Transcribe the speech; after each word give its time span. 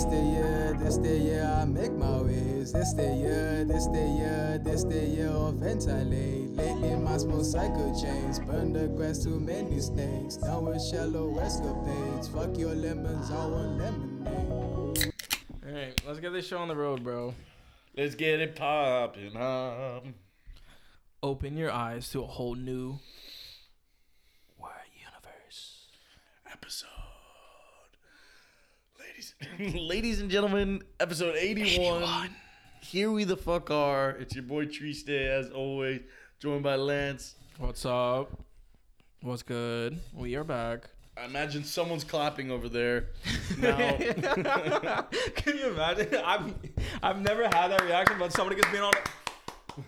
This 0.00 0.08
the 0.08 0.16
year, 0.16 0.76
this 0.80 0.96
the 0.96 1.18
year 1.18 1.44
I 1.44 1.66
make 1.66 1.92
my 1.92 2.22
ways. 2.22 2.72
This 2.72 2.94
the 2.94 3.02
year, 3.02 3.66
this 3.66 3.86
the 3.88 4.00
year, 4.00 4.58
this 4.64 4.82
the 4.82 4.98
year 4.98 5.28
of 5.28 5.56
ventilate. 5.56 6.56
Lately 6.56 6.96
my 6.96 7.18
small 7.18 7.44
cycle 7.44 7.92
chains 8.00 8.38
burn 8.38 8.72
the 8.72 8.88
grass 8.88 9.22
too 9.22 9.38
many 9.38 9.78
snakes. 9.78 10.38
Down 10.38 10.64
with 10.64 10.82
shallow 10.82 11.38
escapades. 11.38 12.28
Fuck 12.28 12.56
your 12.56 12.74
lemons, 12.74 13.30
I 13.30 13.44
want 13.44 13.76
lemonade. 13.76 15.12
All 15.66 15.70
right, 15.70 16.02
let's 16.06 16.18
get 16.18 16.32
this 16.32 16.46
show 16.46 16.56
on 16.56 16.68
the 16.68 16.76
road, 16.76 17.04
bro. 17.04 17.34
Let's 17.94 18.14
get 18.14 18.40
it 18.40 18.56
popping 18.56 19.36
up. 19.36 20.06
Open 21.22 21.58
your 21.58 21.72
eyes 21.72 22.08
to 22.12 22.22
a 22.22 22.26
whole 22.26 22.54
new 22.54 23.00
word 24.58 24.70
universe. 24.98 25.88
Episode. 26.50 26.88
Ladies, 29.58 30.20
and 30.20 30.30
gentlemen, 30.30 30.82
episode 30.98 31.36
81. 31.36 32.30
Here 32.80 33.10
we 33.10 33.24
the 33.24 33.36
fuck 33.36 33.70
are. 33.70 34.10
It's 34.12 34.34
your 34.34 34.44
boy 34.44 34.66
Triste, 34.66 35.10
as 35.10 35.50
always, 35.50 36.00
joined 36.38 36.62
by 36.62 36.76
Lance. 36.76 37.34
What's 37.58 37.84
up? 37.84 38.30
What's 39.20 39.42
good? 39.42 39.98
We 40.14 40.36
are 40.36 40.44
back. 40.44 40.88
I 41.18 41.26
imagine 41.26 41.64
someone's 41.64 42.04
clapping 42.04 42.50
over 42.50 42.68
there. 42.68 43.08
Now, 43.58 43.76
Can 45.34 45.58
you 45.58 45.70
imagine? 45.70 46.14
I've 46.24 46.54
I've 47.02 47.20
never 47.20 47.42
had 47.42 47.68
that 47.68 47.82
reaction, 47.82 48.16
but 48.18 48.32
somebody 48.32 48.56
gets 48.56 48.70
being 48.70 48.84
on. 48.84 48.92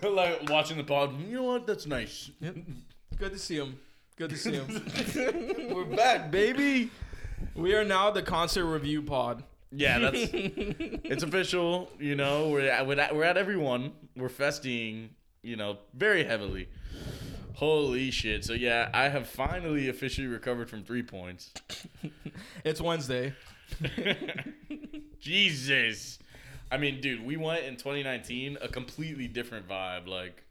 it. 0.02 0.08
like 0.08 0.50
watching 0.50 0.76
the 0.76 0.84
pod. 0.84 1.18
You 1.20 1.36
know 1.36 1.42
what? 1.44 1.66
That's 1.66 1.86
nice. 1.86 2.30
Good 2.40 3.32
to 3.32 3.38
see 3.38 3.56
him. 3.56 3.78
Good 4.16 4.30
to 4.30 4.36
see 4.36 4.52
him. 4.52 5.72
We're 5.72 5.84
back, 5.84 6.30
baby. 6.32 6.90
We 7.54 7.74
are 7.74 7.84
now 7.84 8.10
the 8.10 8.22
concert 8.22 8.66
review 8.66 9.02
pod. 9.02 9.44
Yeah, 9.70 9.98
that's 9.98 10.18
it's 10.32 11.22
official. 11.22 11.90
You 11.98 12.14
know, 12.14 12.48
we're 12.48 12.68
at, 12.68 12.86
we're 12.86 13.00
at, 13.00 13.14
we're 13.14 13.24
at 13.24 13.36
everyone. 13.36 13.92
We're 14.16 14.28
festing. 14.28 15.10
You 15.42 15.56
know, 15.56 15.78
very 15.94 16.24
heavily. 16.24 16.68
Holy 17.54 18.10
shit! 18.10 18.44
So 18.44 18.52
yeah, 18.52 18.90
I 18.92 19.08
have 19.08 19.26
finally 19.26 19.88
officially 19.88 20.26
recovered 20.26 20.68
from 20.70 20.84
three 20.84 21.02
points. 21.02 21.52
It's 22.64 22.80
Wednesday. 22.80 23.34
Jesus, 25.20 26.18
I 26.70 26.76
mean, 26.76 27.00
dude, 27.00 27.24
we 27.24 27.36
went 27.36 27.64
in 27.64 27.76
2019 27.76 28.58
a 28.60 28.68
completely 28.68 29.28
different 29.28 29.68
vibe. 29.68 30.06
Like, 30.06 30.44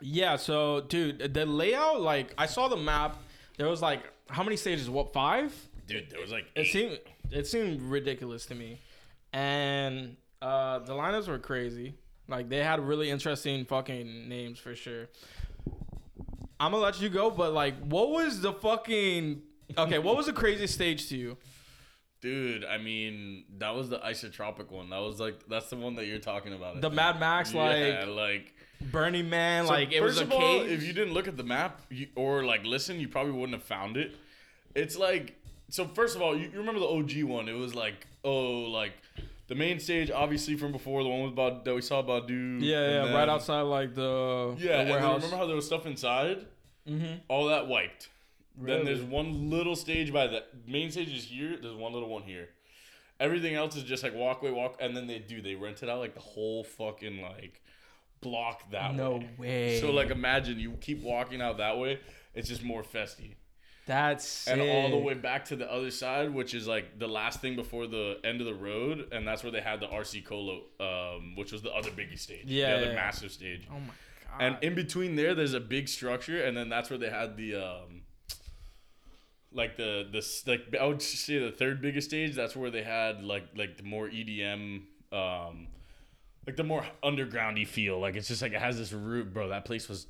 Yeah, 0.00 0.36
so 0.36 0.80
dude, 0.82 1.34
the 1.34 1.46
layout, 1.46 2.00
like 2.00 2.34
I 2.38 2.46
saw 2.46 2.68
the 2.68 2.76
map. 2.76 3.16
There 3.56 3.68
was 3.68 3.82
like 3.82 4.02
how 4.28 4.42
many 4.42 4.56
stages? 4.56 4.88
What 4.90 5.12
five? 5.12 5.54
Dude, 5.88 6.10
there 6.10 6.20
was 6.20 6.30
like 6.30 6.46
It 6.54 6.66
seemed 6.66 7.00
it 7.30 7.46
seemed 7.46 7.82
ridiculous 7.82 8.46
to 8.46 8.54
me, 8.54 8.80
and 9.32 10.16
uh, 10.40 10.78
the 10.80 10.92
lineups 10.92 11.26
were 11.26 11.38
crazy. 11.38 11.94
Like 12.28 12.48
they 12.48 12.62
had 12.62 12.78
really 12.80 13.10
interesting 13.10 13.64
fucking 13.64 14.28
names 14.28 14.58
for 14.58 14.74
sure. 14.76 15.08
I'm 16.60 16.72
gonna 16.72 16.82
let 16.82 17.00
you 17.00 17.08
go, 17.08 17.30
but 17.30 17.52
like, 17.52 17.74
what 17.80 18.10
was 18.10 18.40
the 18.40 18.52
fucking 18.52 19.42
okay? 19.76 19.98
What 19.98 20.16
was 20.16 20.26
the 20.26 20.32
craziest 20.32 20.74
stage 20.74 21.08
to 21.08 21.16
you? 21.16 21.36
dude. 22.20 22.64
I 22.64 22.78
mean, 22.78 23.44
that 23.58 23.74
was 23.74 23.88
the 23.88 23.98
isotropic 23.98 24.70
one. 24.70 24.90
That 24.90 24.98
was 25.00 25.20
like 25.20 25.48
that's 25.48 25.70
the 25.70 25.76
one 25.76 25.94
that 25.96 26.06
you're 26.06 26.18
talking 26.18 26.52
about. 26.52 26.80
The. 26.80 26.90
Mad 26.90 27.20
Max, 27.20 27.54
like 27.54 27.76
yeah, 27.78 28.04
like 28.06 28.54
Burning 28.80 29.30
Man, 29.30 29.66
So 29.66 29.72
like 29.72 29.92
it 29.92 30.02
was 30.02 30.18
a 30.18 30.22
of 30.24 30.32
all, 30.32 30.38
cave. 30.40 30.70
if 30.70 30.82
you 30.82 30.92
didn't 30.92 31.14
look 31.14 31.28
at 31.28 31.36
the 31.36 31.44
map 31.44 31.80
you, 31.90 32.08
or 32.16 32.44
like 32.44 32.64
listen, 32.64 32.98
you 32.98 33.08
probably 33.08 33.32
wouldn't 33.32 33.52
have 33.54 33.62
found 33.62 33.96
it. 33.96 34.16
It's 34.74 34.96
like 34.96 35.36
so. 35.70 35.84
First 35.86 36.16
of 36.16 36.22
all, 36.22 36.36
you, 36.36 36.48
you 36.52 36.58
remember 36.58 36.80
the 36.80 36.86
OG 36.88 37.22
one? 37.24 37.48
It 37.48 37.54
was 37.56 37.74
like 37.74 38.06
oh, 38.24 38.62
like 38.62 38.92
the 39.46 39.54
main 39.54 39.80
stage, 39.80 40.10
obviously 40.10 40.56
from 40.56 40.72
before, 40.72 41.02
the 41.02 41.08
one 41.08 41.22
with 41.22 41.34
Bad, 41.36 41.64
that 41.64 41.74
we 41.74 41.80
saw 41.82 42.02
Badu. 42.02 42.28
yeah, 42.28 42.44
and 42.50 42.60
yeah, 42.60 43.04
then- 43.04 43.14
right 43.14 43.28
outside 43.28 43.62
like 43.62 43.94
the 43.94 44.54
Yeah, 44.58 44.66
the 44.66 44.78
and 44.78 44.88
then 44.88 44.88
warehouse. 44.90 45.16
remember 45.22 45.36
how 45.36 45.46
there 45.46 45.56
was 45.56 45.66
stuff 45.66 45.86
inside? 45.86 46.46
mm-hmm. 46.88 47.18
All 47.28 47.46
that 47.46 47.66
wiped. 47.66 48.08
Then 48.60 48.84
there's 48.84 49.02
one 49.02 49.50
little 49.50 49.76
stage 49.76 50.12
by 50.12 50.26
the 50.26 50.42
main 50.66 50.90
stage 50.90 51.14
is 51.14 51.24
here. 51.24 51.56
There's 51.62 51.76
one 51.76 51.92
little 51.92 52.08
one 52.08 52.22
here. 52.22 52.48
Everything 53.20 53.54
else 53.54 53.76
is 53.76 53.84
just 53.84 54.02
like 54.02 54.14
walkway, 54.14 54.50
walk, 54.50 54.76
and 54.80 54.96
then 54.96 55.06
they 55.06 55.18
do 55.20 55.40
they 55.40 55.54
rent 55.54 55.82
it 55.82 55.88
out 55.88 56.00
like 56.00 56.14
the 56.14 56.20
whole 56.20 56.64
fucking 56.64 57.20
like 57.22 57.60
block 58.20 58.68
that 58.72 58.90
way. 58.92 58.96
No 58.96 59.12
way. 59.16 59.28
way. 59.38 59.80
So 59.80 59.92
like 59.92 60.10
imagine 60.10 60.58
you 60.58 60.72
keep 60.80 61.02
walking 61.02 61.40
out 61.40 61.58
that 61.58 61.78
way, 61.78 62.00
it's 62.34 62.48
just 62.48 62.62
more 62.64 62.82
festy. 62.82 63.34
That's 63.88 64.24
sick. 64.28 64.52
And 64.52 64.62
all 64.62 64.90
the 64.90 64.98
way 64.98 65.14
back 65.14 65.46
to 65.46 65.56
the 65.56 65.70
other 65.72 65.90
side, 65.90 66.32
which 66.32 66.52
is 66.54 66.68
like 66.68 66.98
the 66.98 67.08
last 67.08 67.40
thing 67.40 67.56
before 67.56 67.86
the 67.86 68.18
end 68.22 68.40
of 68.40 68.46
the 68.46 68.54
road, 68.54 69.08
and 69.12 69.26
that's 69.26 69.42
where 69.42 69.50
they 69.50 69.62
had 69.62 69.80
the 69.80 69.86
RC 69.86 70.24
Colo, 70.26 70.60
um, 70.78 71.34
which 71.36 71.52
was 71.52 71.62
the 71.62 71.72
other 71.72 71.90
biggie 71.90 72.18
stage. 72.18 72.44
Yeah, 72.46 72.72
The 72.72 72.76
other 72.76 72.86
yeah. 72.90 72.94
massive 72.94 73.32
stage. 73.32 73.66
Oh 73.70 73.80
my 73.80 73.86
god. 73.86 74.40
And 74.40 74.56
in 74.62 74.74
between 74.74 75.16
there 75.16 75.34
there's 75.34 75.54
a 75.54 75.60
big 75.60 75.88
structure, 75.88 76.44
and 76.44 76.54
then 76.56 76.68
that's 76.68 76.90
where 76.90 76.98
they 76.98 77.08
had 77.08 77.36
the 77.38 77.54
um 77.56 78.02
like 79.52 79.76
the 79.78 80.06
the 80.12 80.22
like 80.50 80.76
I 80.78 80.84
would 80.84 81.00
say 81.00 81.38
the 81.38 81.50
third 81.50 81.80
biggest 81.80 82.08
stage, 82.10 82.34
that's 82.34 82.54
where 82.54 82.70
they 82.70 82.82
had 82.82 83.24
like 83.24 83.44
like 83.56 83.78
the 83.78 83.82
more 83.84 84.06
EDM 84.08 84.82
um 85.12 85.68
like 86.46 86.56
the 86.56 86.64
more 86.64 86.84
undergroundy 87.02 87.66
feel. 87.66 87.98
Like 87.98 88.16
it's 88.16 88.28
just 88.28 88.42
like 88.42 88.52
it 88.52 88.60
has 88.60 88.76
this 88.78 88.92
root, 88.92 89.32
bro. 89.32 89.48
That 89.48 89.64
place 89.64 89.88
was 89.88 90.06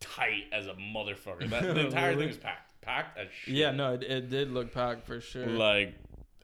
tight 0.00 0.44
as 0.52 0.66
a 0.66 0.74
motherfucker. 0.74 1.48
That, 1.50 1.62
the 1.62 1.80
entire 1.86 2.08
Really? 2.10 2.18
thing 2.22 2.28
was 2.28 2.36
packed. 2.38 2.65
Packed 2.86 3.18
as 3.18 3.26
shit. 3.42 3.54
yeah, 3.54 3.72
no, 3.72 3.94
it, 3.94 4.02
it 4.04 4.30
did 4.30 4.50
look 4.52 4.72
packed 4.72 5.06
for 5.06 5.20
sure. 5.20 5.46
Like, 5.46 5.94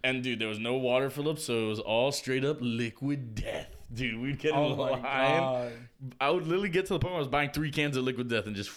and 0.05 0.23
dude, 0.23 0.39
there 0.41 0.49
was 0.49 0.59
no 0.59 0.75
water 0.75 1.09
fill 1.09 1.29
up, 1.31 1.39
so 1.39 1.67
it 1.67 1.69
was 1.69 1.79
all 1.79 2.11
straight 2.13 2.45
up 2.45 2.59
liquid 2.61 3.35
death. 3.37 3.69
Dude, 3.95 4.21
we'd 4.21 4.39
get 4.39 4.53
oh 4.53 4.73
in 4.73 4.77
my 4.79 4.91
line. 4.91 5.03
god. 5.03 5.73
I 6.21 6.31
would 6.31 6.45
literally 6.45 6.69
get 6.71 6.87
to 6.87 6.95
the 6.95 6.99
point 6.99 7.13
where 7.13 7.19
I 7.19 7.21
was 7.21 7.29
buying 7.29 7.51
three 7.51 7.71
cans 7.71 7.97
of 7.97 8.05
liquid 8.05 8.29
death 8.29 8.47
and 8.47 8.57
just 8.57 8.71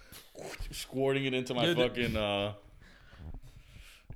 squirting 0.70 1.24
it 1.24 1.34
into 1.34 1.54
my 1.54 1.64
Dude, 1.64 1.76
fucking 1.78 2.16
uh, 2.16 2.52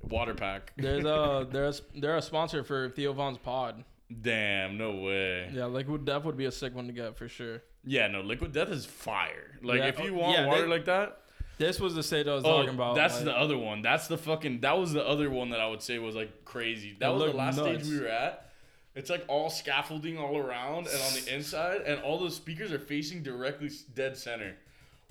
water 0.03 0.33
pack. 0.33 0.73
There's 0.77 1.05
a 1.05 1.47
there's 1.51 1.81
they're 1.95 2.17
a 2.17 2.21
sponsor 2.21 2.63
for 2.63 2.89
Theo 2.89 3.13
Von's 3.13 3.37
pod. 3.37 3.83
Damn, 4.21 4.77
no 4.77 4.95
way. 4.95 5.49
Yeah, 5.53 5.65
Liquid 5.65 6.03
Death 6.05 6.23
would 6.25 6.35
be 6.37 6.45
a 6.45 6.51
sick 6.51 6.73
one 6.73 6.87
to 6.87 6.93
get 6.93 7.15
for 7.15 7.27
sure. 7.27 7.61
Yeah, 7.85 8.07
no, 8.07 8.21
liquid 8.21 8.51
death 8.51 8.69
is 8.69 8.83
fire. 8.85 9.57
Like, 9.61 9.77
Yeah, 9.79 9.85
if 9.85 9.99
you 9.99 10.15
oh, 10.15 10.19
want 10.19 10.37
yeah, 10.37 10.45
water 10.47 10.61
they- 10.63 10.67
like 10.67 10.85
that, 10.85 11.21
This 11.59 11.79
was 11.79 11.93
the 11.93 12.01
stage 12.03 12.25
I 12.25 12.33
was 12.35 12.45
oh, 12.45 12.57
talking 12.57 12.73
about. 12.73 12.95
that's 12.95 13.17
like- 13.17 13.25
the 13.25 13.37
other 13.37 13.57
one. 13.57 13.81
That's 13.81 14.07
the 14.07 14.17
fucking. 14.17 14.61
That 14.61 14.77
was 14.79 14.93
the 14.93 15.05
other 15.05 15.29
one 15.29 15.49
that 15.51 15.59
I 15.59 15.67
would 15.67 15.81
say 15.81 15.99
was 15.99 16.15
like 16.15 16.45
crazy. 16.45 16.95
That 16.99 17.09
was 17.13 17.31
the 17.31 17.37
last 17.37 17.57
nuts. 17.57 17.83
stage 17.83 17.93
we 17.93 17.99
were 18.01 18.07
at. 18.07 18.49
It's 18.95 19.09
like 19.09 19.25
all 19.27 19.49
scaffolding 19.49 20.17
all 20.17 20.37
around 20.37 20.87
and 20.87 20.95
on 21.01 21.13
the 21.13 21.25
inside, 21.35 21.81
and 21.81 22.01
all 22.01 22.17
the 22.17 22.31
speakers 22.31 22.71
are 22.71 22.79
facing 22.79 23.23
directly 23.23 23.69
dead 23.93 24.15
center, 24.17 24.55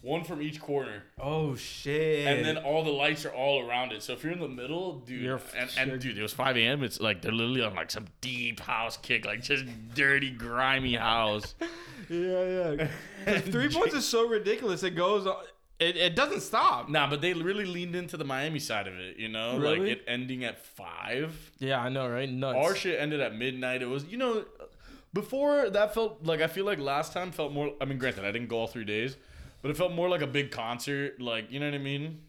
one 0.00 0.24
from 0.24 0.40
each 0.42 0.58
corner. 0.60 1.02
Oh 1.20 1.54
shit. 1.54 2.26
and 2.26 2.44
then 2.44 2.56
all 2.56 2.82
the 2.82 2.90
lights 2.90 3.24
are 3.26 3.32
all 3.32 3.68
around 3.68 3.92
it. 3.92 4.02
So 4.02 4.14
if 4.14 4.24
you're 4.24 4.32
in 4.32 4.40
the 4.40 4.48
middle, 4.48 5.00
dude, 5.00 5.20
You're 5.22 5.40
and, 5.56 5.70
and 5.76 6.00
dude, 6.00 6.16
it 6.18 6.22
was 6.22 6.32
5 6.32 6.56
a.m. 6.56 6.82
It's 6.82 6.98
like 6.98 7.20
they're 7.22 7.30
literally 7.30 7.62
on 7.62 7.74
like 7.74 7.90
some 7.90 8.06
deep 8.22 8.60
house 8.60 8.96
kick, 8.96 9.26
like 9.26 9.42
just 9.42 9.64
dirty, 9.94 10.30
grimy 10.30 10.96
house. 10.96 11.54
yeah, 12.08 12.86
yeah. 13.26 13.38
Three 13.40 13.68
points 13.68 13.94
is 13.94 14.06
so 14.08 14.26
ridiculous. 14.26 14.82
It 14.82 14.94
goes. 14.96 15.26
on- 15.26 15.36
It 15.78 15.96
it 15.96 16.16
doesn't 16.16 16.40
stop. 16.40 16.88
nah, 16.88 17.08
but 17.08 17.20
they 17.20 17.32
really 17.34 17.64
leaned 17.64 17.94
into 17.94 18.16
the 18.16 18.24
Miami 18.24 18.58
side 18.58 18.88
of 18.88 18.94
it, 18.98 19.16
you 19.16 19.28
know, 19.28 19.56
like 19.56 19.80
it 19.80 20.02
ending 20.08 20.44
at 20.44 20.64
five. 20.64 21.52
Yeah, 21.58 21.80
I 21.80 21.88
know, 21.88 22.08
right? 22.08 22.28
Nuts. 22.28 22.58
Our 22.58 22.74
shit 22.74 22.98
ended 23.00 23.20
at 23.20 23.34
midnight. 23.36 23.80
It 23.82 23.86
was, 23.88 24.04
you 24.04 24.16
know, 24.18 24.44
before 25.12 25.70
that 25.70 25.94
felt 25.94 26.24
like 26.24 26.40
I 26.40 26.46
feel 26.48 26.64
like 26.64 26.78
last 26.78 27.12
time 27.12 27.30
felt 27.30 27.52
more. 27.52 27.72
I 27.80 27.84
mean, 27.84 27.98
granted, 27.98 28.24
I 28.24 28.32
didn't 28.32 28.48
go 28.48 28.58
all 28.58 28.66
three 28.66 28.84
days, 28.84 29.16
but 29.62 29.70
it 29.70 29.76
felt 29.76 29.92
more 29.92 30.08
like 30.08 30.20
a 30.22 30.26
big 30.26 30.50
concert. 30.50 31.20
Like, 31.20 31.50
you 31.50 31.60
know 31.60 31.66
what 31.66 31.74
I 31.74 31.78
mean? 31.78 32.22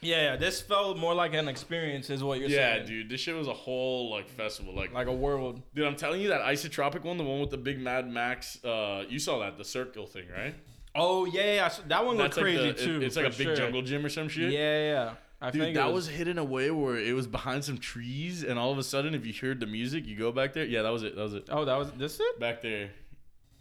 yeah, 0.00 0.32
yeah. 0.32 0.36
This 0.36 0.60
felt 0.60 0.98
more 0.98 1.14
like 1.14 1.32
an 1.32 1.48
experience, 1.48 2.10
is 2.10 2.22
what 2.22 2.38
you're 2.38 2.48
Yeah, 2.50 2.74
saying. 2.74 2.80
Yeah, 2.82 2.86
dude, 2.86 3.08
this 3.08 3.20
shit 3.20 3.34
was 3.34 3.48
a 3.48 3.54
whole 3.54 4.10
like 4.10 4.28
festival. 4.28 4.74
Like, 4.74 4.92
Like 4.92 5.06
a 5.06 5.12
world. 5.12 5.62
Dude, 5.74 5.86
I'm 5.86 5.96
telling 5.96 6.20
you 6.20 6.28
that 6.28 6.42
isotropic 6.42 7.04
one, 7.04 7.16
the 7.18 7.24
one 7.24 7.40
with 7.40 7.50
the 7.50 7.56
big 7.56 7.78
Mad 7.80 8.10
Max. 8.10 8.62
Uh, 8.64 9.04
you 9.08 9.18
saw 9.18 9.38
that 9.38 9.56
the 9.58 9.64
circle 9.64 10.06
thing, 10.06 10.24
right? 10.36 10.54
Oh 10.94 11.24
yeah, 11.24 11.54
yeah. 11.54 11.68
so 11.68 11.82
That 11.88 12.04
one 12.04 12.16
looked 12.16 12.36
like 12.36 12.44
crazy 12.44 12.58
the, 12.62 12.68
it- 12.70 12.78
too. 12.78 13.00
it's 13.02 13.16
like 13.16 13.26
a 13.26 13.30
big 13.30 13.38
sure. 13.48 13.56
jungle 13.56 13.82
gym 13.82 14.04
or 14.04 14.08
some 14.08 14.24
Yeah, 14.24 14.28
shit. 14.28 14.52
yeah. 14.52 14.78
yeah. 14.92 15.14
I 15.40 15.50
Dude, 15.50 15.60
think 15.60 15.74
that 15.76 15.88
it 15.88 15.92
was 15.92 16.08
hidden 16.08 16.38
away 16.38 16.70
where 16.70 16.96
it 16.96 17.12
was 17.14 17.26
behind 17.26 17.64
some 17.64 17.76
trees, 17.76 18.42
and 18.44 18.58
all 18.58 18.72
of 18.72 18.78
a 18.78 18.82
sudden, 18.82 19.14
if 19.14 19.26
you 19.26 19.34
heard 19.34 19.60
the 19.60 19.66
music, 19.66 20.06
you 20.06 20.16
go 20.16 20.32
back 20.32 20.54
there. 20.54 20.64
Yeah, 20.64 20.80
that 20.82 20.90
was 20.92 21.02
it. 21.02 21.16
That 21.16 21.22
was 21.22 21.34
it. 21.34 21.48
Oh, 21.50 21.66
that 21.66 21.76
was 21.76 21.90
this 21.92 22.18
it. 22.18 22.40
Back 22.40 22.62
there, 22.62 22.90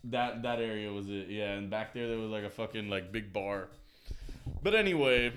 that 0.05 0.43
that 0.43 0.59
area 0.59 0.93
was 0.93 1.09
it. 1.09 1.27
Yeah, 1.27 1.51
and 1.53 1.69
back 1.69 1.93
there 1.93 2.07
there 2.07 2.17
was 2.19 2.29
like 2.31 2.43
a 2.45 2.49
fucking 2.49 2.87
like 2.89 3.11
big 3.11 3.33
bar. 3.33 3.67
But 4.61 4.75
anyway, 4.75 5.33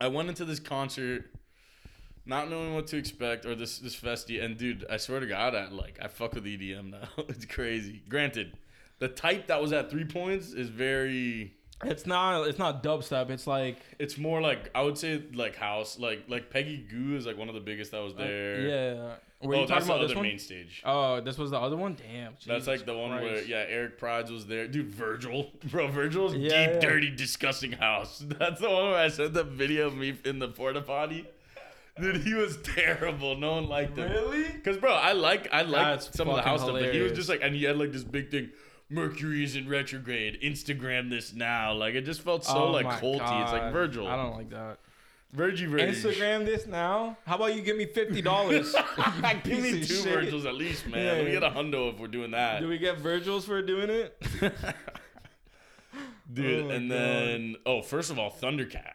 I 0.00 0.08
went 0.08 0.30
into 0.30 0.46
this 0.46 0.60
concert, 0.60 1.26
not 2.24 2.48
knowing 2.48 2.74
what 2.74 2.86
to 2.86 2.96
expect 2.96 3.44
or 3.44 3.54
this 3.54 3.78
this 3.80 3.96
festy, 3.96 4.42
and 4.42 4.56
dude, 4.56 4.86
I 4.88 4.96
swear 4.96 5.20
to 5.20 5.26
God, 5.26 5.54
I 5.54 5.68
like 5.68 5.98
I 6.00 6.08
fuck 6.08 6.34
with 6.34 6.44
EDM 6.44 6.90
now. 6.90 7.08
it's 7.28 7.44
crazy. 7.44 8.00
Granted, 8.08 8.56
the 8.98 9.08
type 9.08 9.46
that 9.48 9.60
was 9.60 9.72
at 9.72 9.90
three 9.90 10.04
points 10.04 10.52
is 10.52 10.68
very 10.68 11.54
It's 11.84 12.06
not. 12.06 12.48
It's 12.48 12.58
not 12.58 12.82
dubstep. 12.82 13.30
It's 13.30 13.46
like. 13.46 13.78
It's 13.98 14.18
more 14.18 14.40
like 14.40 14.70
I 14.74 14.82
would 14.82 14.98
say 14.98 15.22
like 15.34 15.56
house, 15.56 15.98
like 15.98 16.24
like 16.28 16.50
Peggy 16.50 16.78
Gou 16.90 17.16
is 17.16 17.26
like 17.26 17.36
one 17.38 17.48
of 17.48 17.54
the 17.54 17.60
biggest 17.60 17.92
that 17.92 18.02
was 18.02 18.14
there. 18.14 18.56
Uh, 18.56 18.60
Yeah. 18.62 19.14
Were 19.40 19.54
oh, 19.54 19.66
that's 19.66 19.86
the 19.86 19.92
other 19.94 20.12
one? 20.16 20.24
main 20.24 20.38
stage. 20.40 20.82
Oh, 20.84 21.20
this 21.20 21.38
was 21.38 21.52
the 21.52 21.60
other 21.60 21.76
one. 21.76 21.94
Damn. 21.94 22.34
That's 22.44 22.66
like 22.66 22.84
the 22.84 22.94
one 22.98 23.10
where 23.10 23.40
yeah, 23.44 23.64
Eric 23.68 24.00
Prydz 24.00 24.32
was 24.32 24.46
there. 24.46 24.66
Dude, 24.66 24.90
Virgil, 24.90 25.52
bro, 25.70 25.86
Virgil's 25.86 26.34
Yeah, 26.34 26.48
deep, 26.48 26.74
yeah. 26.74 26.80
dirty, 26.80 27.10
disgusting 27.14 27.70
house. 27.70 28.18
That's 28.26 28.60
the 28.60 28.68
one 28.68 28.86
where 28.90 28.96
I 28.98 29.06
sent 29.06 29.34
the 29.34 29.44
video 29.44 29.86
of 29.86 29.94
me 29.96 30.18
in 30.24 30.40
the 30.40 30.48
porta 30.48 30.80
potty. 30.82 31.24
Dude, 32.00 32.16
he 32.16 32.34
was 32.34 32.56
terrible. 32.64 33.36
No 33.36 33.52
one 33.52 33.68
liked 33.68 33.96
him. 33.96 34.10
Really? 34.10 34.42
Cause 34.64 34.76
bro, 34.76 34.92
I 34.92 35.12
like 35.12 35.46
I 35.52 35.62
like 35.62 36.02
some 36.02 36.28
of 36.28 36.34
the 36.34 36.42
house 36.42 36.62
stuff, 36.62 36.72
but 36.72 36.92
he 36.92 37.00
was 37.00 37.12
just 37.12 37.28
like, 37.28 37.40
and 37.40 37.54
he 37.54 37.62
had 37.62 37.78
like 37.78 37.92
this 37.92 38.02
big 38.02 38.32
thing. 38.32 38.50
Mercury 38.90 39.44
is 39.44 39.54
in 39.56 39.68
retrograde. 39.68 40.40
Instagram 40.42 41.10
this 41.10 41.34
now. 41.34 41.72
Like 41.74 41.94
it 41.94 42.02
just 42.02 42.22
felt 42.22 42.44
so 42.44 42.56
Oh 42.56 42.70
like 42.70 42.86
my 42.86 42.98
culty. 42.98 43.42
It's 43.42 43.52
like 43.52 43.72
Virgil. 43.72 44.06
I 44.06 44.16
don't 44.16 44.36
like 44.36 44.50
that. 44.50 44.78
Virgie 45.32 45.66
Virgie. 45.66 45.84
Instagram 45.84 46.46
this 46.46 46.66
now. 46.66 47.18
How 47.26 47.36
about 47.36 47.54
you 47.54 47.60
give 47.60 47.76
me 47.76 47.84
fifty 47.84 48.22
dollars? 48.22 48.74
Give 49.44 49.60
me 49.60 49.84
two 49.84 50.02
Virgils 50.02 50.46
at 50.46 50.54
least, 50.54 50.86
man. 50.86 51.04
Yeah, 51.04 51.12
Let 51.12 51.24
me 51.26 51.30
get 51.32 51.42
a 51.42 51.50
hundo 51.50 51.92
if 51.92 51.98
we're 52.00 52.06
doing 52.06 52.30
that. 52.30 52.60
Do 52.60 52.68
we 52.68 52.78
get 52.78 52.96
Virgils 52.98 53.44
for 53.44 53.60
doing 53.60 53.90
it? 53.90 54.16
Dude, 56.32 56.66
Oh 56.66 56.70
and 56.70 56.88
God. 56.90 56.98
then 56.98 57.56
oh, 57.66 57.82
first 57.82 58.10
of 58.10 58.18
all, 58.18 58.30
Thundercat. 58.30 58.92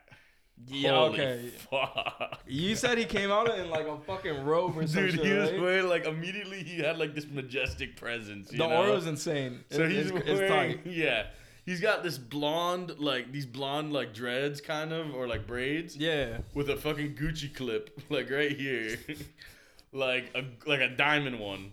Yeah. 0.67 0.91
Holy 0.91 1.19
okay. 1.19 1.47
Fuck. 1.69 2.39
You 2.47 2.75
said 2.75 2.97
he 2.97 3.05
came 3.05 3.31
out 3.31 3.49
in 3.57 3.69
like 3.69 3.87
a 3.87 3.97
fucking 3.99 4.43
robe 4.45 4.77
or 4.77 4.87
some 4.87 5.03
Dude, 5.03 5.15
shit, 5.15 5.25
he 5.25 5.33
was 5.33 5.51
right? 5.51 5.61
wearing 5.61 5.87
like 5.89 6.05
immediately 6.05 6.63
he 6.63 6.77
had 6.79 6.97
like 6.97 7.13
this 7.15 7.27
majestic 7.27 7.95
presence. 7.97 8.51
You 8.51 8.59
The 8.59 8.67
know? 8.67 8.75
aura's 8.83 9.05
insane. 9.07 9.63
So 9.71 9.83
It- 9.83 9.91
he's 9.91 10.11
it's, 10.11 10.27
wearing, 10.39 10.79
it's 10.85 10.87
yeah. 10.95 11.27
He's 11.65 11.79
got 11.79 12.03
this 12.03 12.17
blonde, 12.17 12.95
like 12.99 13.31
these 13.31 13.45
blonde, 13.45 13.93
like 13.93 14.13
dreads, 14.13 14.59
kind 14.61 14.91
of, 14.91 15.15
or 15.15 15.27
like 15.27 15.47
braids, 15.47 15.95
Yeah. 15.95 16.39
with 16.53 16.69
a 16.69 16.75
fucking 16.75 17.15
Gucci 17.15 17.53
clip, 17.53 17.89
like 18.09 18.29
right 18.29 18.51
here, 18.51 18.97
like 19.93 20.31
a 20.35 20.43
like 20.69 20.81
a 20.81 20.89
diamond 20.89 21.39
one. 21.39 21.71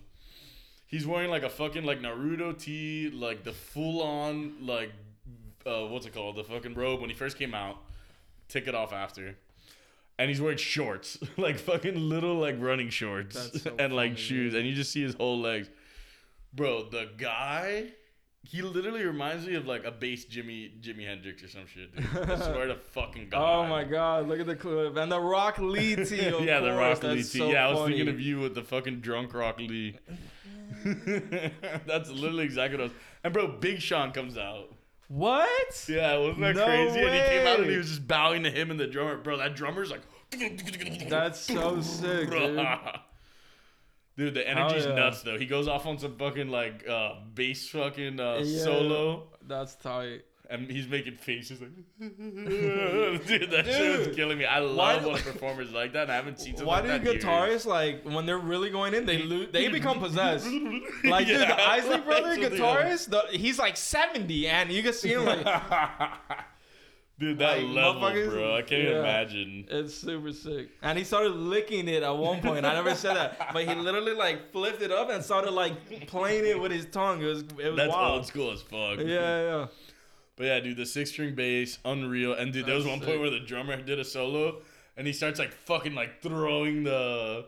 He's 0.87 1.05
wearing 1.07 1.29
like 1.29 1.43
a 1.43 1.49
fucking 1.49 1.83
like 1.83 1.99
Naruto 2.01 2.57
tee, 2.57 3.09
like 3.13 3.43
the 3.43 3.51
full 3.53 4.01
on 4.01 4.65
like 4.65 4.91
uh, 5.65 5.85
what's 5.87 6.05
it 6.05 6.13
called, 6.13 6.35
the 6.37 6.43
fucking 6.43 6.73
robe 6.73 7.01
when 7.01 7.09
he 7.09 7.15
first 7.15 7.37
came 7.37 7.53
out. 7.53 7.77
Took 8.51 8.67
it 8.67 8.75
off 8.75 8.91
after, 8.91 9.37
and 10.19 10.29
he's 10.29 10.41
wearing 10.41 10.57
shorts, 10.57 11.17
like 11.37 11.57
fucking 11.57 11.95
little 11.95 12.35
like 12.35 12.55
running 12.59 12.89
shorts 12.89 13.61
so 13.63 13.75
and 13.79 13.93
like 13.93 14.11
funny, 14.11 14.21
shoes, 14.21 14.51
dude. 14.51 14.59
and 14.59 14.69
you 14.69 14.75
just 14.75 14.91
see 14.91 15.01
his 15.01 15.13
whole 15.15 15.39
legs. 15.39 15.69
Bro, 16.53 16.89
the 16.89 17.09
guy, 17.17 17.85
he 18.43 18.61
literally 18.61 19.05
reminds 19.05 19.47
me 19.47 19.55
of 19.55 19.67
like 19.67 19.85
a 19.85 19.91
bass 19.91 20.25
Jimmy 20.25 20.73
Jimi 20.81 21.07
Hendrix 21.07 21.41
or 21.43 21.47
some 21.47 21.65
shit. 21.65 21.95
Dude. 21.95 22.29
I 22.29 22.35
swear 22.51 22.67
to 22.67 22.75
fucking 22.75 23.27
oh 23.27 23.37
God. 23.37 23.65
Oh 23.65 23.69
my 23.69 23.85
god, 23.85 24.27
look 24.27 24.41
at 24.41 24.47
the 24.47 24.55
clip. 24.57 24.97
And 24.97 25.09
the 25.09 25.19
Rock 25.19 25.57
Lee 25.59 25.95
tee. 25.95 26.27
Of 26.27 26.41
yeah, 26.43 26.59
the 26.59 26.71
course. 26.71 26.77
Rock 26.77 27.03
Lee 27.03 27.15
That's 27.15 27.31
tee. 27.31 27.39
so 27.39 27.49
yeah, 27.49 27.67
I 27.67 27.71
was 27.71 27.79
funny. 27.79 27.95
thinking 27.95 28.13
of 28.13 28.19
you 28.19 28.41
with 28.41 28.53
the 28.53 28.63
fucking 28.63 28.99
drunk 28.99 29.33
Rock 29.33 29.59
Lee. 29.59 29.97
That's 30.83 32.09
literally 32.09 32.43
exactly 32.43 32.77
what 32.77 32.81
I 32.81 32.87
was. 32.87 32.93
And 33.23 33.33
bro, 33.33 33.47
Big 33.47 33.79
Sean 33.81 34.11
comes 34.11 34.37
out. 34.37 34.70
What? 35.11 35.85
Yeah, 35.89 36.17
wasn't 36.19 36.39
that 36.39 36.55
No 36.55 36.65
crazy? 36.65 36.99
And 37.01 37.13
he 37.13 37.19
came 37.21 37.45
out 37.45 37.59
and 37.59 37.69
he 37.69 37.75
was 37.75 37.89
just 37.89 38.07
bowing 38.07 38.43
to 38.43 38.49
him 38.49 38.71
and 38.71 38.79
the 38.79 38.87
drummer. 38.87 39.17
Bro, 39.17 39.37
that 39.37 39.55
drummer's 39.57 39.91
like. 39.91 40.01
That's 41.09 41.37
so 41.41 41.81
sick, 41.81 42.29
dude. 42.29 42.65
Dude, 44.17 44.33
the 44.33 44.47
energy's 44.47 44.85
yeah. 44.85 44.95
nuts 44.95 45.21
though. 45.23 45.37
He 45.37 45.45
goes 45.45 45.67
off 45.67 45.85
on 45.85 45.97
some 45.97 46.15
fucking 46.15 46.49
like 46.49 46.87
uh 46.87 47.15
bass 47.33 47.67
fucking 47.69 48.21
uh, 48.21 48.37
Yeah. 48.41 48.63
solo. 48.63 49.27
That's 49.45 49.75
tight. 49.75 50.21
And 50.51 50.69
he's 50.69 50.87
making 50.87 51.15
faces 51.15 51.61
like, 51.61 51.71
dude, 51.99 53.51
that 53.51 53.65
shit 53.65 54.07
was 54.07 54.15
killing 54.15 54.37
me. 54.37 54.45
I 54.45 54.59
love 54.59 55.01
do- 55.03 55.07
when 55.11 55.21
performers 55.21 55.71
like 55.71 55.93
that. 55.93 56.03
And 56.03 56.11
I 56.11 56.15
haven't 56.15 56.39
seen 56.39 56.53
something 56.57 56.67
Why 56.67 56.81
like 56.81 56.83
do 56.83 56.89
that 56.89 56.97
in 56.99 57.03
years. 57.13 57.23
guitarists 57.23 57.65
like 57.65 58.03
when 58.03 58.25
they're 58.25 58.37
really 58.37 58.69
going 58.69 58.93
in, 58.93 59.05
they 59.05 59.19
lose, 59.19 59.47
they 59.51 59.69
become 59.69 59.99
possessed. 59.99 60.45
Like 61.05 61.25
dude, 61.27 61.39
Yeah, 61.39 61.47
the 61.55 61.61
Isley 61.61 61.99
brother 62.01 62.35
that's 62.37 62.53
guitarist, 62.55 63.09
the, 63.09 63.37
he's 63.37 63.57
like 63.57 63.77
seventy, 63.77 64.47
and 64.47 64.71
you 64.71 64.83
can 64.83 64.93
see 64.93 65.13
him 65.13 65.25
like 65.25 65.45
Dude, 67.19 67.37
that 67.37 67.59
Like, 67.59 67.67
level, 67.67 68.29
bro. 68.31 68.55
I 68.57 68.61
can't 68.63 68.81
even 68.81 68.93
yeah. 68.93 68.99
imagine. 68.99 69.65
it's 69.69 69.93
super 69.93 70.31
sick. 70.31 70.69
And 70.81 70.97
he 70.97 71.03
started 71.03 71.33
licking 71.35 71.87
it 71.87 72.01
at 72.01 72.17
one 72.17 72.41
point. 72.41 72.65
I 72.65 72.73
never 72.73 72.95
said 72.95 73.15
that, 73.15 73.53
but 73.53 73.67
he 73.67 73.75
literally 73.75 74.13
like 74.15 74.51
flipped 74.51 74.81
it 74.81 74.91
up 74.91 75.11
and 75.11 75.23
started 75.23 75.51
like 75.51 76.07
playing 76.07 76.47
it 76.47 76.59
with 76.59 76.71
his 76.71 76.87
tongue. 76.87 77.21
It 77.21 77.25
was 77.27 77.41
it 77.41 77.67
was 77.69 77.75
That's 77.77 77.91
wild. 77.93 78.11
old 78.17 78.25
school 78.25 78.49
as 78.51 78.61
fuck. 78.63 78.97
Yeah, 78.97 79.05
yeah. 79.05 79.67
But 80.41 80.47
yeah, 80.47 80.59
dude, 80.59 80.77
the 80.77 80.87
six 80.87 81.11
string 81.11 81.35
bass, 81.35 81.77
unreal. 81.85 82.33
And 82.33 82.51
dude, 82.51 82.65
there 82.65 82.73
was 82.73 82.87
one 82.87 82.97
sick. 82.97 83.09
point 83.09 83.21
where 83.21 83.29
the 83.29 83.41
drummer 83.41 83.79
did 83.79 83.99
a 83.99 84.03
solo 84.03 84.63
and 84.97 85.05
he 85.05 85.13
starts 85.13 85.37
like 85.37 85.51
fucking 85.51 85.93
like 85.93 86.23
throwing 86.23 86.83
the 86.83 87.45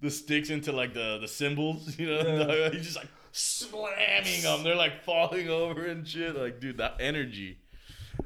the 0.00 0.10
sticks 0.10 0.50
into 0.50 0.72
like 0.72 0.94
the 0.94 1.18
the 1.20 1.28
cymbals, 1.28 1.96
you 1.98 2.06
know? 2.06 2.22
Yeah. 2.22 2.70
He's 2.72 2.86
just 2.86 2.96
like 2.96 3.06
slamming 3.30 4.42
them. 4.42 4.64
They're 4.64 4.74
like 4.74 5.04
falling 5.04 5.48
over 5.60 5.86
and 5.86 6.04
shit. 6.08 6.34
Like, 6.34 6.58
dude, 6.58 6.78
that 6.78 6.96
energy. 6.98 7.58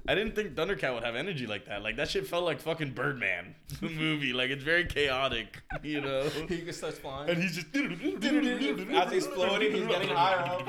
I 0.06 0.14
didn't 0.14 0.34
think 0.34 0.54
Thundercat 0.54 0.94
would 0.94 1.04
have 1.04 1.14
energy 1.14 1.46
like 1.46 1.66
that. 1.66 1.82
Like 1.82 1.96
that 1.96 2.08
shit 2.08 2.26
felt 2.26 2.44
like 2.44 2.60
fucking 2.60 2.94
Birdman, 2.94 3.54
the 3.82 3.90
movie. 3.90 4.32
Like 4.32 4.48
it's 4.48 4.64
very 4.64 4.86
chaotic, 4.86 5.60
you 5.82 6.00
know. 6.00 6.22
He 6.48 6.62
just 6.62 6.78
starts 6.78 6.98
flying. 6.98 7.28
And 7.28 7.42
he's 7.42 7.56
just 7.56 7.76
As 7.76 9.12
he's 9.12 9.26
floating, 9.26 9.70
he's 9.70 9.86
getting 9.86 10.08
higher 10.08 10.38
up. 10.38 10.66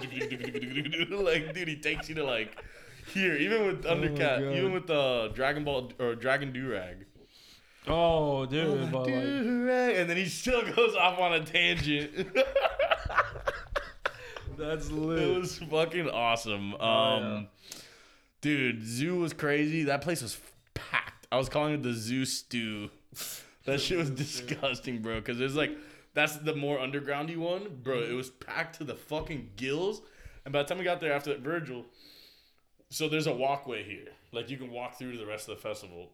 like, 1.24 1.54
dude, 1.54 1.70
he 1.70 1.78
takes 1.78 2.10
you 2.10 2.16
to 2.16 2.26
like 2.26 2.62
here. 3.10 3.36
Even 3.36 3.68
with 3.68 3.86
Oh 3.86 3.96
my 3.96 4.08
Thundercat, 4.08 4.40
God. 4.40 4.56
even 4.56 4.72
with 4.74 4.90
uh, 4.90 5.28
Dragon 5.30 5.64
Ball 5.64 5.92
or 6.00 6.16
Dragon 6.16 6.52
Durag. 6.54 7.06
Oh, 7.88 8.46
dude, 8.46 8.92
like, 8.92 9.08
Durag, 9.08 10.00
and 10.00 10.10
then 10.10 10.18
he 10.18 10.26
still 10.26 10.62
goes 10.76 10.96
off 10.96 11.18
on 11.20 11.34
a 11.34 11.44
tangent. 11.44 12.12
that's 14.58 14.92
lit. 14.92 15.20
it 15.24 15.38
was 15.40 15.58
fucking 15.60 16.10
awesome. 16.10 16.74
Um, 16.76 16.80
Oh, 16.82 17.46
dude, 18.42 18.84
Zoo 18.86 19.18
was 19.20 19.34
crazy. 19.34 19.84
That 19.86 20.02
place 20.02 20.22
was 20.22 20.40
packed. 20.74 21.28
I 21.32 21.38
was 21.38 21.50
calling 21.50 21.74
it 21.76 21.84
the 21.84 21.94
Zoo 21.94 22.26
Stew. 22.26 22.90
That 23.66 23.80
shit 23.82 23.98
was 23.98 24.10
disgusting, 24.12 25.02
bro. 25.02 25.16
Because 25.16 25.40
it's 25.40 25.56
like 25.56 25.72
that's 26.14 26.38
the 26.38 26.56
more 26.56 26.78
undergroundy 26.78 27.38
one, 27.38 27.68
bro. 27.84 28.00
It 28.04 28.14
was 28.14 28.30
packed 28.30 28.78
to 28.80 28.84
the 28.84 28.96
fucking 28.96 29.52
gills. 29.56 30.02
And 30.46 30.52
by 30.54 30.64
the 30.64 30.70
time 30.70 30.78
we 30.78 30.84
got 30.84 31.00
there 31.02 31.14
after 31.14 31.32
that, 31.32 31.42
Virgil, 31.42 31.86
so 32.90 33.10
there's 33.10 33.28
a 33.28 33.34
walkway 33.34 33.84
here, 33.84 34.08
like 34.32 34.50
you 34.50 34.58
can 34.58 34.72
walk 34.72 34.98
through 34.98 35.14
to 35.14 35.18
the 35.18 35.26
rest 35.26 35.50
of 35.50 35.56
the 35.56 35.62
festival. 35.62 36.10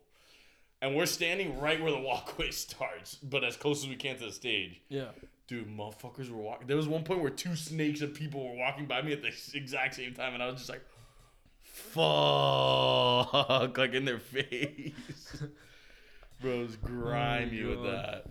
And 0.81 0.95
we're 0.95 1.05
standing 1.05 1.59
right 1.59 1.81
where 1.81 1.91
the 1.91 1.99
walkway 2.11 2.51
starts, 2.51 3.15
but 3.15 3.43
as 3.43 3.55
close 3.55 3.83
as 3.83 3.89
we 3.89 3.95
can 3.95 4.17
to 4.17 4.25
the 4.25 4.31
stage. 4.31 4.81
Yeah. 4.89 5.05
Dude, 5.47 5.67
motherfuckers 5.67 6.29
were 6.29 6.41
walking. 6.41 6.67
There 6.67 6.77
was 6.77 6.87
one 6.87 7.03
point 7.03 7.21
where 7.21 7.29
two 7.29 7.55
snakes 7.55 8.01
of 8.01 8.13
people 8.13 8.47
were 8.49 8.55
walking 8.57 8.85
by 8.87 9.01
me 9.01 9.13
at 9.13 9.21
the 9.21 9.31
exact 9.53 9.95
same 9.95 10.13
time, 10.13 10.33
and 10.33 10.41
I 10.43 10.47
was 10.47 10.55
just 10.55 10.69
like, 10.69 10.83
"Fuck!" 11.61 13.33
like 13.77 13.93
in 13.93 14.05
their 14.05 14.19
face. 14.33 14.93
Bro, 16.41 16.51
it 16.51 16.63
was 16.67 16.75
grimy 16.77 17.63
with 17.63 17.79
Oh 17.79 17.83
God. 17.83 17.93
that. 17.93 18.25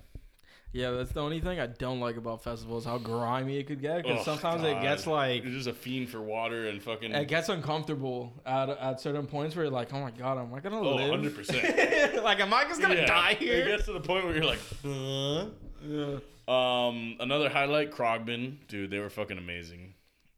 Yeah, 0.75 0.91
that's 0.91 1.13
the 1.13 1.21
only 1.21 1.41
thing 1.41 1.61
I 1.61 1.69
don't 1.69 2.01
like 2.01 2.17
about 2.17 2.43
festivals, 2.43 2.85
how 2.85 2.99
grimy 2.99 3.59
it 3.59 3.69
could 3.69 3.81
get. 3.81 4.03
Because 4.03 4.19
Oh, 4.23 4.25
sometimes 4.25 4.65
it 4.65 4.83
gets 4.83 5.07
like 5.07 5.45
You're 5.45 5.53
just 5.53 5.69
a 5.69 5.73
fiend 5.73 6.09
for 6.09 6.21
water 6.21 6.67
and 6.67 6.83
fucking. 6.83 7.13
it 7.13 7.29
gets 7.29 7.49
uncomfortable 7.49 8.33
at 8.45 8.69
at 8.71 9.01
certain 9.01 9.29
points 9.29 9.55
where 9.55 9.67
you're 9.67 9.73
like, 9.73 9.95
oh 9.95 10.01
my 10.01 10.11
god, 10.11 10.37
am 10.37 10.53
I 10.53 10.59
gonna 10.59 10.81
oh, 10.81 10.97
live? 10.97 11.11
100 11.11 11.37
percent. 11.37 12.25
like, 12.25 12.41
am 12.41 12.53
I 12.53 12.65
just 12.65 12.81
gonna 12.83 13.07
die 13.07 13.35
here? 13.35 13.63
It 13.63 13.69
gets 13.69 13.85
to 13.87 13.93
the 13.93 14.01
point 14.01 14.25
where 14.25 14.35
you're 14.35 14.45
like, 14.45 14.59
huh? 14.85 15.47
yeah. 15.87 16.19
Um, 16.49 17.17
another 17.21 17.49
highlight, 17.49 17.93
Khruangbin, 17.93 18.67
dude, 18.67 18.91
they 18.91 18.99
were 18.99 19.11
fucking 19.11 19.39
amazing. 19.39 19.95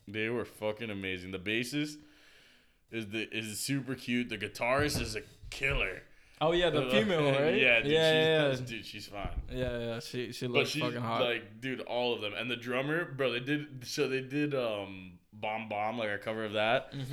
They 0.07 0.29
were 0.29 0.45
fucking 0.45 0.91
amazing. 0.91 1.33
The 1.33 1.39
bassist 1.39 1.97
is 2.93 3.09
the 3.09 3.27
is 3.35 3.59
super 3.59 3.95
cute. 3.95 4.29
The 4.29 4.37
guitarist 4.37 5.01
is 5.01 5.17
a 5.17 5.23
killer. 5.49 6.03
Oh 6.41 6.53
yeah, 6.53 6.71
the 6.71 6.83
female, 6.91 7.31
right? 7.33 7.57
yeah, 7.57 7.81
dude, 7.81 7.93
yeah, 7.93 8.51
she's, 8.51 8.61
yeah, 8.61 8.67
dude, 8.67 8.85
she's 8.87 9.07
fine. 9.07 9.29
yeah, 9.51 9.79
yeah. 9.79 10.01
She 10.01 10.33
she 10.33 10.47
But 10.47 10.53
looks 10.55 10.71
she's 10.71 10.83
fucking 10.83 11.01
hot. 11.01 11.23
like, 11.23 11.61
dude, 11.61 11.81
all 11.83 12.15
of 12.15 12.21
them, 12.21 12.33
and 12.37 12.51
the 12.51 12.57
drummer, 12.57 13.05
bro. 13.07 13.33
They 13.33 13.41
did 13.41 13.87
so 13.87 14.07
they 14.09 14.21
did 14.21 14.55
um 14.55 15.13
bomb 15.33 15.69
bomb 15.69 15.99
like 15.99 16.11
a 16.11 16.19
cover 16.19 16.45
of 16.45 16.53
that, 16.55 16.93
Mhm. 16.93 17.05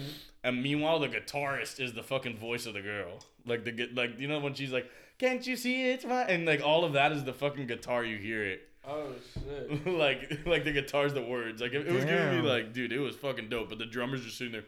and 0.43 0.61
meanwhile 0.61 0.99
the 0.99 1.07
guitarist 1.09 1.79
is 1.79 1.93
the 1.93 2.03
fucking 2.03 2.37
voice 2.37 2.65
of 2.65 2.73
the 2.73 2.81
girl. 2.81 3.23
Like 3.45 3.63
the 3.63 3.89
like 3.93 4.19
you 4.19 4.27
know 4.27 4.39
when 4.39 4.53
she's 4.55 4.71
like, 4.73 4.89
can't 5.19 5.45
you 5.47 5.55
see 5.55 5.89
it's 5.91 6.03
fine, 6.03 6.27
and 6.29 6.45
like 6.45 6.61
all 6.61 6.83
of 6.83 6.93
that 6.93 7.11
is 7.13 7.23
the 7.23 7.33
fucking 7.33 7.67
guitar. 7.67 8.03
You 8.03 8.17
hear 8.17 8.43
it. 8.45 8.69
Oh 8.85 9.13
shit. 9.33 9.87
like 9.87 10.45
like 10.45 10.65
the 10.65 10.73
guitar's 10.73 11.13
the 11.13 11.21
words. 11.21 11.61
Like 11.61 11.71
it, 11.71 11.87
it 11.87 11.93
was 11.93 12.03
giving 12.03 12.41
me 12.41 12.47
like, 12.49 12.73
dude, 12.73 12.91
it 12.91 12.99
was 12.99 13.15
fucking 13.15 13.47
dope. 13.47 13.69
But 13.69 13.77
the 13.79 13.85
drummer's 13.85 14.25
just 14.25 14.37
sitting 14.37 14.51
there, 14.51 14.65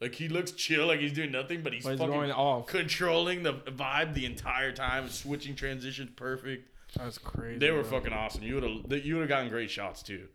like 0.00 0.14
he 0.14 0.28
looks 0.28 0.52
chill, 0.52 0.86
like 0.86 1.00
he's 1.00 1.12
doing 1.12 1.30
nothing, 1.32 1.62
but 1.62 1.72
he's 1.72 1.84
But 1.84 1.90
he's 1.92 1.98
fucking 2.00 2.12
going 2.14 2.32
off. 2.32 2.66
controlling 2.66 3.42
the 3.42 3.54
vibe 3.54 4.14
the 4.14 4.26
entire 4.26 4.72
time, 4.72 5.08
switching 5.08 5.54
transitions 5.54 6.10
perfect. 6.16 6.68
That's 6.96 7.18
crazy. 7.18 7.58
They 7.58 7.70
were 7.70 7.82
bro. 7.82 7.90
fucking 8.00 8.12
awesome. 8.12 8.42
You 8.42 8.54
would 8.56 8.62
have 8.64 9.04
you 9.04 9.14
would 9.14 9.22
have 9.22 9.28
gotten 9.28 9.48
great 9.48 9.70
shots 9.70 10.02
too. 10.02 10.28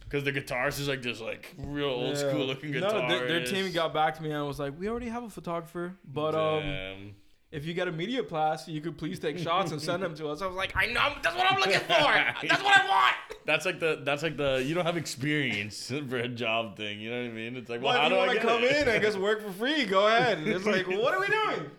because 0.00 0.24
the 0.24 0.32
guitarist 0.32 0.80
is 0.80 0.88
like 0.88 1.02
just 1.02 1.20
like 1.20 1.54
real 1.58 1.88
old 1.88 2.16
Yeah. 2.16 2.30
school 2.30 2.46
looking 2.46 2.72
guitar. 2.72 3.02
No, 3.02 3.08
their, 3.08 3.28
their 3.28 3.44
team 3.44 3.70
got 3.72 3.92
back 3.92 4.16
to 4.16 4.22
me 4.22 4.30
and 4.30 4.46
was 4.46 4.58
like, 4.58 4.72
"We 4.78 4.88
already 4.88 5.08
have 5.08 5.22
a 5.24 5.28
photographer, 5.28 5.96
but 6.04 6.34
um, 6.34 6.60
Damn. 6.62 7.14
If 7.50 7.64
you 7.64 7.72
get 7.74 7.88
a 7.88 7.92
media 7.92 8.22
pass, 8.22 8.68
you 8.68 8.80
could 8.80 8.98
please 8.98 9.18
take 9.18 9.38
shots 9.38 9.72
and 9.72 9.80
send 9.80 10.02
them 10.02 10.14
to 10.16 10.28
us." 10.28 10.42
I 10.42 10.46
was 10.46 10.56
like, 10.56 10.72
"I 10.76 10.86
know, 10.86 11.14
that's 11.22 11.34
what 11.36 11.50
I'm 11.50 11.58
looking 11.64 11.80
for. 11.80 11.86
That's 11.88 12.62
what 12.62 12.80
I 12.80 12.88
want." 12.88 13.14
That's 13.46 13.64
like 13.64 13.80
the 13.80 14.00
that's 14.04 14.22
like 14.22 14.36
the 14.36 14.62
you 14.64 14.74
don't 14.74 14.84
have 14.84 14.96
experience 14.98 15.90
for 16.08 16.18
a 16.18 16.28
job 16.28 16.76
thing. 16.76 17.00
You 17.00 17.10
know 17.10 17.22
what 17.22 17.30
I 17.30 17.32
mean? 17.34 17.56
It's 17.56 17.70
like, 17.70 17.80
well, 17.82 17.92
Well, 17.94 18.02
how 18.02 18.08
do 18.08 18.18
I 18.18 18.34
to 18.34 18.40
come 18.40 18.62
it? 18.62 18.76
in 18.76 18.88
and 18.88 19.02
just 19.02 19.18
work 19.18 19.42
for 19.42 19.52
free, 19.52 19.84
go 19.86 20.06
ahead. 20.06 20.46
It's 20.46 20.66
like, 20.66 20.86
what 20.88 21.14
are 21.14 21.20
we 21.20 21.26
doing? 21.28 21.70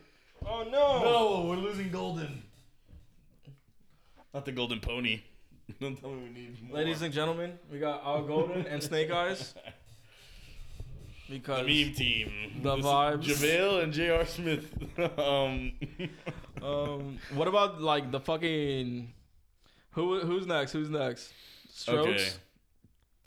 Oh 0.45 0.63
no! 0.63 1.03
No, 1.03 1.45
we're 1.49 1.57
losing 1.57 1.89
golden. 1.89 2.43
Not 4.33 4.45
the 4.45 4.51
golden 4.51 4.79
pony. 4.79 5.21
Don't 5.79 5.95
tell 5.99 6.09
me 6.11 6.23
we 6.23 6.29
need 6.29 6.63
more. 6.63 6.77
Ladies 6.77 7.01
and 7.03 7.13
gentlemen, 7.13 7.57
we 7.71 7.77
got 7.79 8.03
Al 8.03 8.23
Golden 8.23 8.65
and 8.65 8.81
Snake 8.81 9.11
Eyes. 9.11 9.53
The 11.29 11.38
Because 11.39 11.65
meme 11.67 11.93
team. 11.93 12.59
the 12.62 12.75
This- 12.75 12.86
vibes. 12.86 13.24
JaVale 13.24 13.83
and 13.83 13.93
J.R. 13.93 14.25
Smith. 14.25 14.74
um, 15.19 15.74
um, 16.62 17.19
what 17.33 17.48
about 17.48 17.81
like 17.81 18.12
the 18.12 18.19
fucking 18.19 19.13
who? 19.91 20.19
Who's 20.21 20.45
next? 20.48 20.71
Who's 20.71 20.89
next? 20.89 21.31
Strokes. 21.71 22.07
okay. 22.09 22.29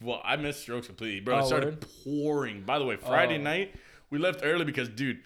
Well, 0.02 0.20
I 0.24 0.36
missed 0.36 0.62
Strokes 0.62 0.88
completely, 0.88 1.20
bro. 1.20 1.36
Oh, 1.36 1.38
it 1.40 1.46
started 1.46 1.66
word? 1.74 1.86
pouring. 2.04 2.62
By 2.62 2.78
the 2.78 2.84
way, 2.84 2.96
Friday 2.96 3.38
Oh. 3.38 3.42
night 3.42 3.74
we 4.10 4.18
left 4.18 4.40
early 4.42 4.64
because, 4.64 4.88
dude, 4.88 5.20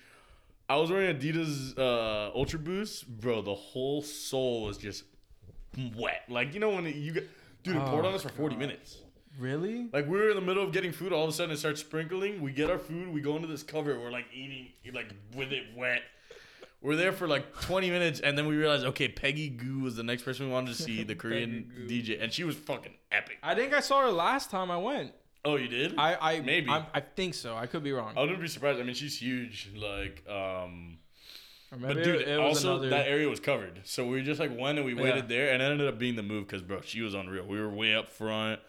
I 0.68 0.76
was 0.76 0.90
wearing 0.90 1.16
Adidas 1.16 1.76
uh, 1.78 2.30
Ultra 2.34 2.58
Boost, 2.58 3.08
bro. 3.08 3.40
The 3.42 3.54
whole 3.54 4.02
sole 4.02 4.64
was 4.64 4.76
just 4.78 5.04
wet. 5.96 6.22
Like 6.28 6.52
you 6.54 6.60
know 6.60 6.70
when 6.70 6.84
you 6.86 7.12
get, 7.12 7.28
dude, 7.62 7.76
it 7.76 7.82
poured 7.86 8.04
Oh, 8.04 8.08
on 8.08 8.14
us 8.14 8.22
for 8.22 8.28
forty 8.30 8.54
God. 8.54 8.60
minutes. 8.60 8.98
Really? 9.38 9.88
Like 9.92 10.06
we 10.06 10.18
were 10.18 10.30
in 10.30 10.36
the 10.36 10.42
middle 10.42 10.62
of 10.64 10.72
getting 10.72 10.92
food, 10.92 11.12
all 11.12 11.24
of 11.24 11.30
a 11.30 11.32
sudden 11.32 11.52
it 11.52 11.58
starts 11.58 11.80
sprinkling. 11.80 12.40
We 12.40 12.52
get 12.52 12.70
our 12.70 12.78
food, 12.78 13.12
we 13.12 13.20
go 13.20 13.36
into 13.36 13.48
this 13.48 13.62
cover, 13.62 13.98
we're 13.98 14.10
like 14.10 14.26
eating, 14.32 14.68
like 14.94 15.12
with 15.34 15.52
it 15.52 15.64
wet. 15.76 16.02
We're 16.82 16.96
there 16.96 17.12
for 17.12 17.26
like 17.26 17.58
20 17.62 17.90
minutes, 17.90 18.20
and 18.20 18.36
then 18.36 18.46
we 18.46 18.54
realized, 18.54 18.84
okay, 18.86 19.08
Peggy 19.08 19.48
Gou 19.48 19.80
was 19.80 19.96
the 19.96 20.02
next 20.02 20.22
person 20.22 20.46
we 20.46 20.52
wanted 20.52 20.76
to 20.76 20.82
see, 20.82 21.02
the 21.04 21.14
Korean 21.14 21.86
DJ, 21.88 22.22
and 22.22 22.32
she 22.32 22.44
was 22.44 22.54
fucking 22.54 22.92
epic. 23.10 23.38
I 23.42 23.54
think 23.54 23.72
I 23.72 23.80
saw 23.80 24.02
her 24.02 24.10
last 24.10 24.50
time 24.50 24.70
I 24.70 24.76
went. 24.76 25.12
Oh, 25.44 25.56
you 25.56 25.68
did? 25.68 25.94
I, 25.96 26.16
I 26.20 26.40
Maybe. 26.40 26.68
I, 26.70 26.84
I 26.92 27.00
think 27.00 27.34
so. 27.34 27.56
I 27.56 27.66
could 27.66 27.82
be 27.82 27.92
wrong. 27.92 28.14
I 28.16 28.20
wouldn't 28.20 28.40
be 28.40 28.48
surprised. 28.48 28.80
I 28.80 28.82
mean, 28.82 28.94
she's 28.94 29.16
huge. 29.20 29.70
Like, 29.76 30.24
um, 30.28 30.98
but 31.70 31.94
dude, 32.02 32.22
it 32.22 32.38
was 32.38 32.56
also 32.64 32.72
another- 32.74 32.90
that 32.90 33.08
area 33.08 33.28
was 33.28 33.40
covered, 33.40 33.80
so 33.84 34.06
we 34.06 34.22
just 34.22 34.38
like 34.40 34.56
went 34.56 34.78
and 34.78 34.86
we 34.86 34.94
Yeah. 34.94 35.02
waited 35.02 35.28
there, 35.28 35.52
and 35.52 35.62
it 35.62 35.66
ended 35.66 35.88
up 35.88 35.98
being 35.98 36.16
the 36.16 36.22
move 36.22 36.46
because 36.46 36.62
bro, 36.62 36.80
she 36.82 37.00
was 37.00 37.14
unreal. 37.14 37.46
We 37.46 37.60
were 37.60 37.70
way 37.70 37.94
up 37.94 38.10
front. 38.12 38.60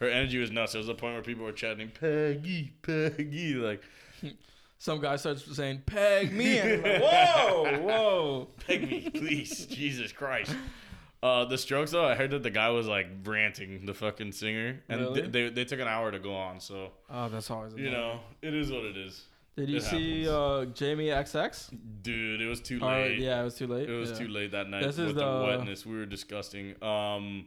Her 0.00 0.08
energy 0.08 0.38
was 0.38 0.50
nuts. 0.50 0.72
There 0.72 0.80
was 0.80 0.88
a 0.88 0.94
point 0.94 1.14
where 1.14 1.22
people 1.22 1.44
were 1.44 1.52
chanting 1.52 1.90
Peggy, 1.90 2.72
Peggy, 2.82 3.54
like 3.54 3.82
some 4.78 5.00
guy 5.00 5.16
starts 5.16 5.44
saying 5.56 5.82
"peg 5.86 6.32
me," 6.32 6.58
and 6.58 6.86
I'm 6.86 7.00
like, 7.00 7.02
whoa, 7.12 7.78
whoa. 7.80 8.48
Peg 8.66 8.88
me, 8.90 9.10
please, 9.10 9.66
Jesus 9.66 10.10
Christ. 10.12 10.54
Uh, 11.22 11.44
the 11.44 11.58
Strokes 11.58 11.90
though, 11.90 12.06
I 12.06 12.14
heard 12.14 12.30
that 12.30 12.42
the 12.42 12.50
guy 12.50 12.70
was 12.70 12.86
like 12.86 13.06
ranting, 13.24 13.84
the 13.84 13.92
fucking 13.92 14.32
singer, 14.32 14.80
and 14.88 15.00
Really? 15.02 15.20
th- 15.20 15.32
they 15.32 15.48
they 15.50 15.64
took 15.66 15.80
an 15.80 15.86
hour 15.88 16.10
to 16.10 16.18
go 16.18 16.34
on. 16.34 16.60
So 16.60 16.92
Oh, 17.10 17.28
that's 17.28 17.50
always. 17.50 17.74
you 17.74 17.90
know, 17.90 18.20
it 18.40 18.54
is 18.54 18.72
what 18.72 18.84
it 18.84 18.96
is. 18.96 19.26
Did 19.56 19.68
you 19.68 19.76
it 19.76 19.82
see 19.82 20.26
uh, 20.26 20.64
Jamie 20.66 21.08
XX? 21.08 21.74
Dude, 22.00 22.40
it 22.40 22.46
was 22.46 22.60
too 22.62 22.78
Or, 22.82 22.90
late. 22.92 23.18
yeah, 23.18 23.42
it 23.42 23.44
was 23.44 23.56
too 23.56 23.66
late. 23.66 23.90
It 23.90 23.92
was 23.92 24.12
Yeah. 24.12 24.16
too 24.18 24.28
late 24.28 24.52
that 24.52 24.68
night 24.70 24.82
This 24.82 24.98
is 24.98 25.08
with 25.08 25.16
the, 25.16 25.40
the- 25.40 25.44
wetness. 25.44 25.84
We 25.84 25.98
were 25.98 26.06
disgusting. 26.06 26.82
Um, 26.82 27.46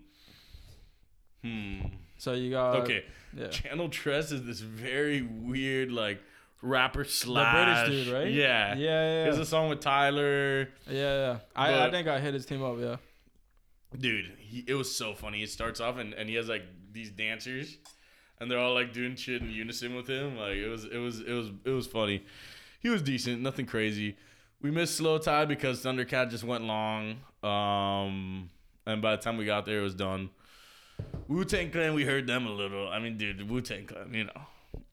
hmm. 1.43 1.79
So 2.24 2.32
you 2.32 2.51
got 2.51 2.77
Okay, 2.84 3.03
Yeah. 3.36 3.50
Channel 3.50 3.89
Tres 3.89 4.32
is 4.32 4.46
this 4.46 4.62
very 4.62 5.22
weird 5.22 5.92
like 5.92 6.22
rapper 6.62 7.03
slash 7.03 7.53
the 7.53 7.84
British 7.92 8.06
dude, 8.06 8.13
right? 8.13 8.32
Yeah, 8.32 8.75
Yeah, 8.75 8.77
yeah, 8.77 9.24
There's 9.25 9.36
yeah. 9.36 9.42
a 9.42 9.46
song 9.46 9.68
with 9.68 9.82
Tyler. 9.82 10.70
yeah, 10.89 10.94
yeah. 10.94 11.38
I, 11.53 11.88
I 11.88 11.92
think 11.92 12.08
I 12.08 12.22
hit 12.22 12.34
his 12.34 12.46
team 12.46 12.63
up. 12.63 12.77
Yeah. 12.80 12.96
Dude, 14.00 14.32
he, 14.38 14.63
it 14.65 14.74
was 14.74 14.96
so 14.96 15.13
funny. 15.13 15.44
It 15.44 15.50
starts 15.50 15.82
off 15.82 15.98
and, 15.98 16.13
and 16.13 16.30
he 16.30 16.36
has 16.36 16.48
like 16.48 16.63
these 16.94 17.10
dancers, 17.10 17.77
and 18.39 18.50
they're 18.50 18.58
all 18.58 18.74
like 18.74 18.94
doing 18.94 19.18
shit 19.18 19.42
in 19.42 19.50
unison 19.51 19.94
with 19.94 20.08
him. 20.08 20.38
Like 20.38 20.56
it 20.56 20.70
was 20.70 20.86
it 20.86 21.00
was 21.00 21.20
it 21.20 21.34
was 21.34 21.50
it 21.65 21.72
was 21.72 21.88
funny. 21.88 22.24
He 22.80 22.88
was 22.88 23.01
decent, 23.01 23.42
nothing 23.42 23.65
crazy. 23.65 24.15
We 24.62 24.72
missed 24.72 24.98
Slowthai 24.98 25.46
because 25.46 25.84
Thundercat 25.84 26.30
just 26.30 26.46
went 26.46 26.63
long. 26.63 27.18
Um, 27.44 28.50
and 28.86 29.01
by 29.01 29.18
the 29.18 29.22
time 29.22 29.36
we 29.36 29.44
got 29.44 29.65
there, 29.65 29.80
it 29.80 29.84
was 29.84 29.96
done. 29.96 30.30
Wu 31.27 31.45
Tang 31.45 31.71
Clan, 31.71 31.93
we 31.93 32.03
heard 32.05 32.27
them 32.27 32.45
a 32.47 32.51
little. 32.51 32.88
I 32.89 33.00
mean, 33.00 33.17
dude, 33.17 33.50
Wu 33.50 33.62
Tang 33.62 33.85
Clan, 33.85 34.13
you 34.13 34.25
know, 34.25 34.41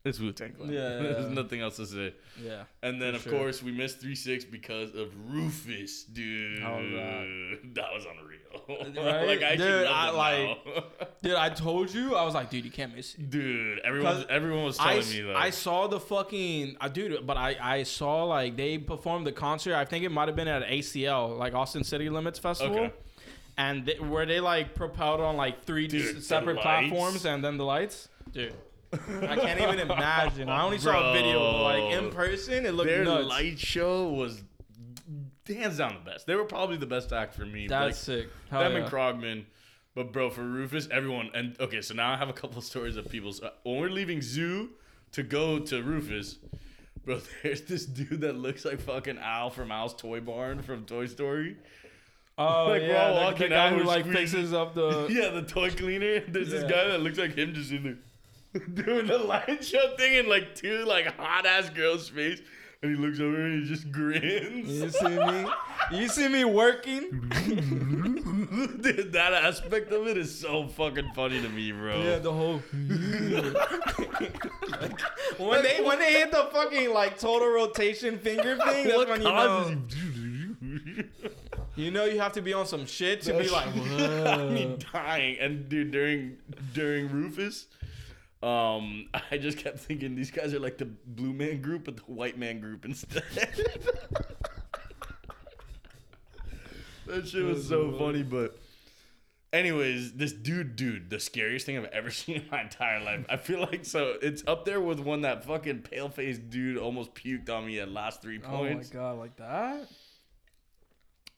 it's 0.04 0.18
Wu 0.20 0.32
Tang 0.32 0.52
Clan. 0.52 0.72
Yeah, 0.72 0.78
yeah, 0.96 1.02
There's 1.02 1.30
nothing 1.30 1.60
else 1.60 1.76
to 1.76 1.86
say. 1.86 2.14
Yeah. 2.42 2.62
And 2.82 3.00
then, 3.02 3.14
of 3.14 3.22
sure. 3.22 3.32
course, 3.32 3.62
we 3.62 3.72
missed 3.72 4.00
3 4.00 4.14
6 4.14 4.44
because 4.46 4.94
of 4.94 5.08
Rufus, 5.30 6.04
dude. 6.04 6.58
That? 6.62 7.88
Was 7.92 8.04
unreal. 8.06 8.36
Right? 8.96 9.26
like, 9.26 9.42
I 9.42 9.56
Dude, 9.56 9.86
I 9.86 10.10
like-. 10.10 10.58
Dude, 11.22 11.34
I 11.34 11.50
told 11.50 11.92
you. 11.92 12.14
I 12.16 12.24
was 12.24 12.34
like, 12.34 12.50
dude, 12.50 12.64
you 12.64 12.70
can't 12.70 12.94
miss 12.96 13.14
it. 13.14 13.28
dude, 13.30 13.78
everyone, 13.80 14.24
everyone 14.28 14.64
was 14.64 14.78
I, 14.78 14.84
telling 14.84 14.98
s- 15.00 15.12
me 15.12 15.20
that. 15.22 15.36
I 15.36 15.50
saw 15.50 15.86
the 15.86 16.00
fucking 16.00 16.76
uh, 16.80 16.88
dude, 16.88 17.26
but 17.26 17.36
I 17.36 17.56
I 17.60 17.82
saw 17.84 18.24
like 18.24 18.56
they 18.56 18.78
performed 18.78 19.26
the 19.26 19.32
concert. 19.32 19.74
I 19.74 19.84
think 19.84 20.04
it 20.04 20.08
might 20.10 20.28
have 20.28 20.36
been 20.36 20.48
at 20.48 20.62
ACL, 20.66 21.36
like 21.38 21.54
Austin 21.54 21.84
City 21.84 22.08
Limits 22.10 22.38
Festival, 22.38 22.76
Okay. 22.76 22.92
And 23.60 23.84
they, 23.84 23.96
where 24.00 24.24
they 24.24 24.40
like 24.40 24.74
propelled 24.74 25.20
on 25.20 25.36
like 25.36 25.64
three 25.64 25.86
Dude, 25.86 26.24
separate 26.24 26.58
platforms 26.60 27.26
and 27.26 27.44
then 27.44 27.58
the 27.58 27.64
lights. 27.64 28.08
Dude, 28.32 28.54
I 28.92 29.36
can't 29.36 29.60
even 29.60 29.78
imagine. 29.90 30.48
I 30.48 30.62
only 30.62 30.78
saw 30.78 31.10
a 31.10 31.12
video, 31.12 31.62
like 31.62 31.92
in 31.92 32.10
person, 32.10 32.64
it 32.64 32.72
looked 32.72 32.88
Their 32.88 33.04
nuts. 33.04 33.28
light 33.28 33.58
show 33.58 34.08
was 34.08 34.42
hands 35.46 35.78
down 35.78 35.94
the 36.02 36.10
best. 36.10 36.26
They 36.26 36.34
were 36.34 36.44
probably 36.44 36.76
the 36.76 36.86
best 36.86 37.12
act 37.12 37.34
for 37.34 37.44
me. 37.44 37.66
That's 37.66 38.08
like, 38.08 38.22
sick. 38.22 38.28
Hell 38.50 38.62
them 38.62 38.72
yeah. 38.72 38.78
and 38.78 38.88
Khruangbin. 38.88 39.44
But 39.94 40.12
bro, 40.12 40.30
for 40.30 40.42
Rufus, 40.42 40.88
everyone 40.90 41.30
and 41.34 41.56
okay, 41.60 41.82
so 41.82 41.94
now 41.94 42.12
I 42.12 42.16
have 42.16 42.28
a 42.28 42.32
couple 42.32 42.58
of 42.58 42.64
stories 42.64 42.96
of 42.96 43.10
people. 43.10 43.32
So 43.32 43.50
when 43.64 43.80
we're 43.80 43.90
leaving 43.90 44.22
Zoo 44.22 44.70
to 45.12 45.22
go 45.22 45.58
to 45.58 45.82
Rufus, 45.82 46.38
bro, 47.04 47.20
there's 47.42 47.62
this 47.62 47.86
dude 47.86 48.20
that 48.20 48.36
looks 48.36 48.64
like 48.64 48.80
fucking 48.80 49.18
Al 49.18 49.50
from 49.50 49.70
Al's 49.70 49.94
Toy 49.94 50.20
Barn 50.20 50.62
from 50.62 50.84
Toy 50.84 51.06
Story. 51.06 51.56
Oh 52.38 52.66
like, 52.68 52.82
we're 52.82 52.88
yeah, 52.88 53.02
all 53.08 53.14
the, 53.14 53.20
the 53.20 53.26
walking 53.26 53.48
guy 53.50 53.56
out, 53.66 53.70
who 53.72 53.76
we're 53.78 53.84
like 53.84 54.04
squeezing- 54.04 54.20
fixes 54.40 54.52
up 54.52 54.74
the. 54.74 55.06
yeah, 55.10 55.28
the 55.30 55.42
toy 55.42 55.70
cleaner. 55.70 56.20
There's 56.28 56.48
Yeah. 56.52 56.60
this 56.60 56.70
guy 56.70 56.84
that 56.88 57.00
looks 57.00 57.18
like 57.18 57.34
him 57.36 57.54
just 57.54 57.70
in 57.72 57.82
there 57.84 57.96
doing 58.84 59.06
the 59.06 59.16
light 59.18 59.64
show 59.64 59.94
thing 59.96 60.14
in 60.14 60.28
like 60.28 60.54
two 60.56 60.84
like 60.84 61.06
hot 61.16 61.46
ass 61.46 61.70
girls' 61.70 62.08
face. 62.08 62.40
And 62.82 62.96
he 62.96 63.00
looks 63.00 63.20
over 63.20 63.36
and 63.36 63.62
he 63.62 63.68
just 63.68 63.92
grins. 63.92 64.66
You 64.80 64.88
see 64.88 65.08
me? 65.18 65.46
You 65.92 66.08
see 66.08 66.28
me 66.28 66.44
working? 66.46 67.10
Dude, 68.80 69.12
that 69.12 69.34
aspect 69.34 69.92
of 69.92 70.06
it 70.06 70.16
is 70.16 70.34
so 70.40 70.66
fucking 70.66 71.10
funny 71.14 71.42
to 71.42 71.48
me, 71.50 71.72
bro. 71.72 72.00
Yeah, 72.02 72.18
the 72.20 72.32
whole. 72.32 72.62
when 75.36 75.62
they 75.62 75.82
when 75.82 75.98
they 75.98 76.12
hit 76.14 76.30
the 76.30 76.48
fucking 76.52 76.92
like 76.94 77.18
total 77.18 77.48
rotation 77.48 78.18
finger 78.18 78.56
thing, 78.56 78.88
that's 78.88 79.06
when 79.10 79.20
you 79.20 79.26
causes 79.28 79.70
know 79.76 79.82
you- 80.62 81.04
you 81.80 81.90
know 81.90 82.04
you 82.04 82.20
have 82.20 82.32
to 82.32 82.42
be 82.42 82.52
on 82.52 82.66
some 82.66 82.86
shit 82.86 83.22
to 83.22 83.32
be 83.38 83.48
like. 83.48 83.68
I 83.68 84.44
mean, 84.50 84.78
dying. 84.92 85.36
And 85.40 85.68
dude, 85.68 85.90
during 85.90 86.38
during 86.74 87.08
Rufus, 87.10 87.66
um, 88.42 89.08
I 89.30 89.38
just 89.38 89.58
kept 89.58 89.78
thinking 89.80 90.14
these 90.14 90.30
guys 90.30 90.54
are 90.54 90.60
like 90.60 90.78
the 90.78 90.86
blue 90.86 91.32
man 91.32 91.60
group, 91.60 91.84
but 91.84 91.96
the 91.96 92.02
white 92.02 92.38
man 92.38 92.60
group 92.60 92.84
instead. 92.84 93.22
that 97.06 97.28
shit 97.28 97.44
was 97.44 97.66
so 97.68 97.92
funny, 97.98 98.22
but. 98.22 98.58
Anyways, 99.52 100.12
this 100.12 100.32
dude, 100.32 100.76
dude, 100.76 101.10
the 101.10 101.18
scariest 101.18 101.66
thing 101.66 101.76
I've 101.76 101.86
ever 101.86 102.10
seen 102.12 102.36
in 102.36 102.46
my 102.52 102.62
entire 102.62 103.00
life. 103.02 103.26
I 103.28 103.36
feel 103.36 103.58
like 103.58 103.84
so 103.84 104.14
it's 104.22 104.44
up 104.46 104.64
there 104.64 104.80
with 104.80 105.00
when 105.00 105.22
that 105.22 105.44
fucking 105.44 105.80
pale 105.80 106.08
faced 106.08 106.50
dude 106.50 106.78
almost 106.78 107.16
puked 107.16 107.50
on 107.50 107.66
me 107.66 107.80
at 107.80 107.90
last 107.90 108.22
three 108.22 108.40
Oh 108.46 108.62
my 108.62 108.74
god, 108.92 109.18
like 109.18 109.34
that? 109.38 109.88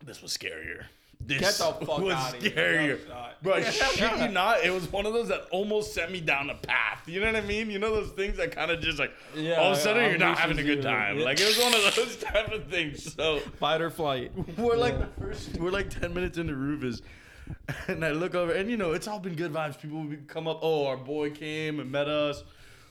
This 0.05 0.23
was 0.23 0.37
scarier. 0.37 0.85
This 1.25 1.41
Get 1.41 1.79
the 1.81 1.87
fuck 1.87 1.99
was 2.01 2.15
out 2.15 2.35
of 2.35 2.43
here. 2.43 2.51
scarier. 2.53 3.07
Shot. 3.07 3.43
Bro, 3.43 3.63
shit 3.71 4.19
you 4.21 4.29
not. 4.29 4.65
It 4.65 4.71
was 4.73 4.91
one 4.91 5.07
of 5.07 5.13
those 5.13 5.29
that 5.29 5.43
almost 5.53 5.95
sent 5.95 6.11
me 6.11 6.21
down 6.21 6.51
a 6.51 6.57
path. 6.57 7.03
You 7.07 7.21
know 7.21 7.27
what 7.27 7.37
I 7.37 7.43
mean? 7.47 7.71
You 7.71 7.79
know 7.79 7.95
those 7.95 8.11
things 8.11 8.37
that 8.39 8.51
kind 8.51 8.73
of 8.73 8.81
just 8.81 8.99
like 8.99 9.13
Yeah, 9.37 9.55
all 9.61 9.71
of 9.73 9.79
a 9.79 9.81
sudden 9.81 10.03
yeah, 10.03 10.09
you're 10.11 10.19
not 10.19 10.37
having 10.39 10.59
a 10.59 10.65
good 10.65 10.79
you. 10.79 10.83
time. 10.83 11.19
Yeah. 11.21 11.25
Like 11.25 11.39
it 11.41 11.47
was 11.47 11.59
one 11.59 11.75
of 11.75 11.95
those 11.95 12.17
type 12.21 12.51
of 12.53 12.67
things. 12.67 13.15
So 13.15 13.39
Fight 13.61 13.81
or 13.81 13.91
flight. 13.91 14.33
we're 14.59 14.77
like 14.77 14.99
the 14.99 15.07
first. 15.21 15.57
We're 15.59 15.71
like 15.71 15.91
ten 15.91 16.13
minutes 16.13 16.39
into 16.39 16.57
Rufus, 16.57 17.03
and 17.87 18.05
I 18.05 18.11
look 18.11 18.35
over, 18.35 18.53
and 18.53 18.69
you 18.69 18.77
know 18.77 18.93
it's 18.93 19.07
all 19.07 19.21
been 19.21 19.35
good 19.37 19.53
vibes. 19.53 19.81
People 19.81 20.03
would 20.03 20.27
come 20.27 20.49
up. 20.49 20.59
Oh, 20.63 20.87
our 20.87 20.97
boy 20.97 21.31
came 21.31 21.79
and 21.79 21.91
met 21.93 22.09
us. 22.09 22.43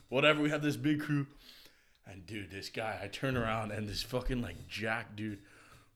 Whatever. 0.07 0.41
We 0.41 0.49
have 0.51 0.61
this 0.61 0.77
big 0.77 1.01
crew. 1.01 1.27
And 2.07 2.25
dude, 2.25 2.49
this 2.49 2.69
guy, 2.69 2.99
I 3.01 3.07
turn 3.07 3.35
around 3.37 3.71
and 3.71 3.87
this 3.87 4.01
fucking 4.03 4.41
like 4.41 4.67
Jack 4.67 5.15
dude, 5.15 5.39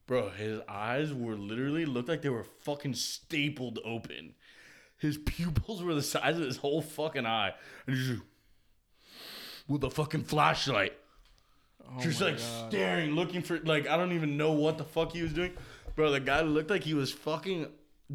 bro, 0.06 0.30
his 0.30 0.60
eyes 0.68 1.12
were 1.12 1.34
literally 1.36 1.84
looked 1.86 2.08
like 2.08 2.22
they 2.22 2.28
were 2.28 2.44
fucking 2.62 2.94
stapled 2.94 3.78
open. 3.84 4.34
his 4.98 5.18
pupils 5.24 5.82
were 5.82 5.94
the 5.94 6.02
size 6.02 6.36
of 6.36 6.44
his 6.44 6.58
whole 6.58 6.82
fucking 6.82 7.26
eye, 7.26 7.52
and 7.86 7.96
he's 7.96 8.06
just 8.08 8.22
with 9.68 9.82
a 9.84 9.90
fucking 9.90 10.22
flashlight, 10.24 10.92
Oh 11.84 12.00
just 12.00 12.20
like 12.20 12.38
God. 12.38 12.68
staring, 12.68 13.12
looking 13.12 13.42
for 13.42 13.58
like 13.60 13.88
I 13.88 13.96
don't 13.96 14.12
even 14.12 14.36
know 14.36 14.52
what 14.52 14.78
the 14.78 14.84
fuck 14.84 15.12
he 15.12 15.22
was 15.22 15.32
doing, 15.32 15.52
bro. 15.94 16.10
The 16.10 16.20
guy 16.20 16.40
looked 16.42 16.70
like 16.70 16.84
he 16.84 16.94
was 16.94 17.12
fucking 17.12 17.66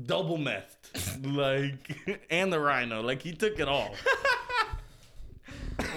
double 0.05 0.37
methed, 0.37 1.25
like, 1.35 2.21
and 2.29 2.51
the 2.53 2.59
rhino, 2.59 3.01
like 3.01 3.21
he 3.21 3.33
took 3.33 3.59
it 3.59 3.67
all. 3.67 3.93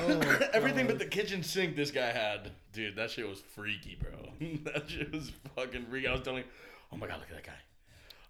Oh 0.07 0.49
Everything 0.53 0.87
but 0.87 0.99
the 0.99 1.07
kitchen 1.07 1.43
sink 1.43 1.77
this 1.77 1.91
guy 1.91 2.11
had. 2.11 2.51
Dude, 2.73 2.97
that 2.97 3.11
shit 3.11 3.29
was 3.29 3.41
freaky, 3.41 3.97
bro. 4.01 4.11
that 4.73 4.89
shit 4.89 5.13
was 5.13 5.31
fucking 5.57 5.87
freaky. 5.87 6.09
I 6.09 6.13
was 6.13 6.21
telling 6.23 6.45
oh 6.93 6.97
my 6.97 7.07
god, 7.07 7.21
look 7.21 7.29
at 7.31 7.37
that 7.37 7.45
guy. 7.45 7.53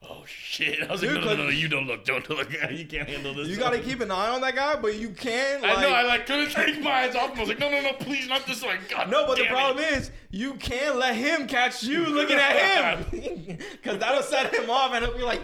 Oh 0.06 0.22
shit. 0.26 0.82
I 0.82 0.92
was 0.92 1.00
Dude, 1.00 1.14
like, 1.14 1.24
no, 1.24 1.30
no, 1.30 1.36
no, 1.36 1.42
no, 1.44 1.48
you 1.48 1.66
don't 1.66 1.86
look, 1.86 2.04
don't 2.04 2.28
look. 2.28 2.52
At 2.54 2.72
you 2.78 2.84
can't 2.86 3.08
handle 3.08 3.32
this. 3.34 3.48
You 3.48 3.56
gotta 3.56 3.78
keep 3.78 4.00
an 4.00 4.10
eye 4.10 4.28
on 4.28 4.42
that 4.42 4.54
guy, 4.54 4.76
but 4.76 4.96
you 4.96 5.10
can't. 5.10 5.62
Like, 5.62 5.78
I 5.78 5.82
know, 5.82 5.88
I 5.92 6.02
like 6.02 6.26
couldn't 6.26 6.50
take 6.50 6.82
my 6.82 6.90
eyes 6.90 7.14
off 7.14 7.30
him. 7.30 7.38
I 7.38 7.40
was 7.40 7.48
like, 7.48 7.58
no, 7.58 7.70
no, 7.70 7.80
no, 7.80 7.92
please, 7.94 8.28
not 8.28 8.46
this 8.46 8.62
way. 8.62 8.76
God 8.90 9.10
No, 9.10 9.26
but 9.26 9.38
the 9.38 9.46
problem 9.46 9.82
it. 9.82 9.92
is 9.94 10.10
you 10.30 10.54
can't 10.54 10.96
let 10.96 11.14
him 11.16 11.46
catch 11.46 11.82
you 11.82 12.04
looking 12.04 12.36
at 12.36 12.98
him, 13.06 13.58
because 13.72 13.98
that'll 13.98 14.22
set 14.22 14.54
him 14.54 14.68
off, 14.68 14.92
and 14.92 15.04
he'll 15.04 15.16
be 15.16 15.22
like, 15.22 15.40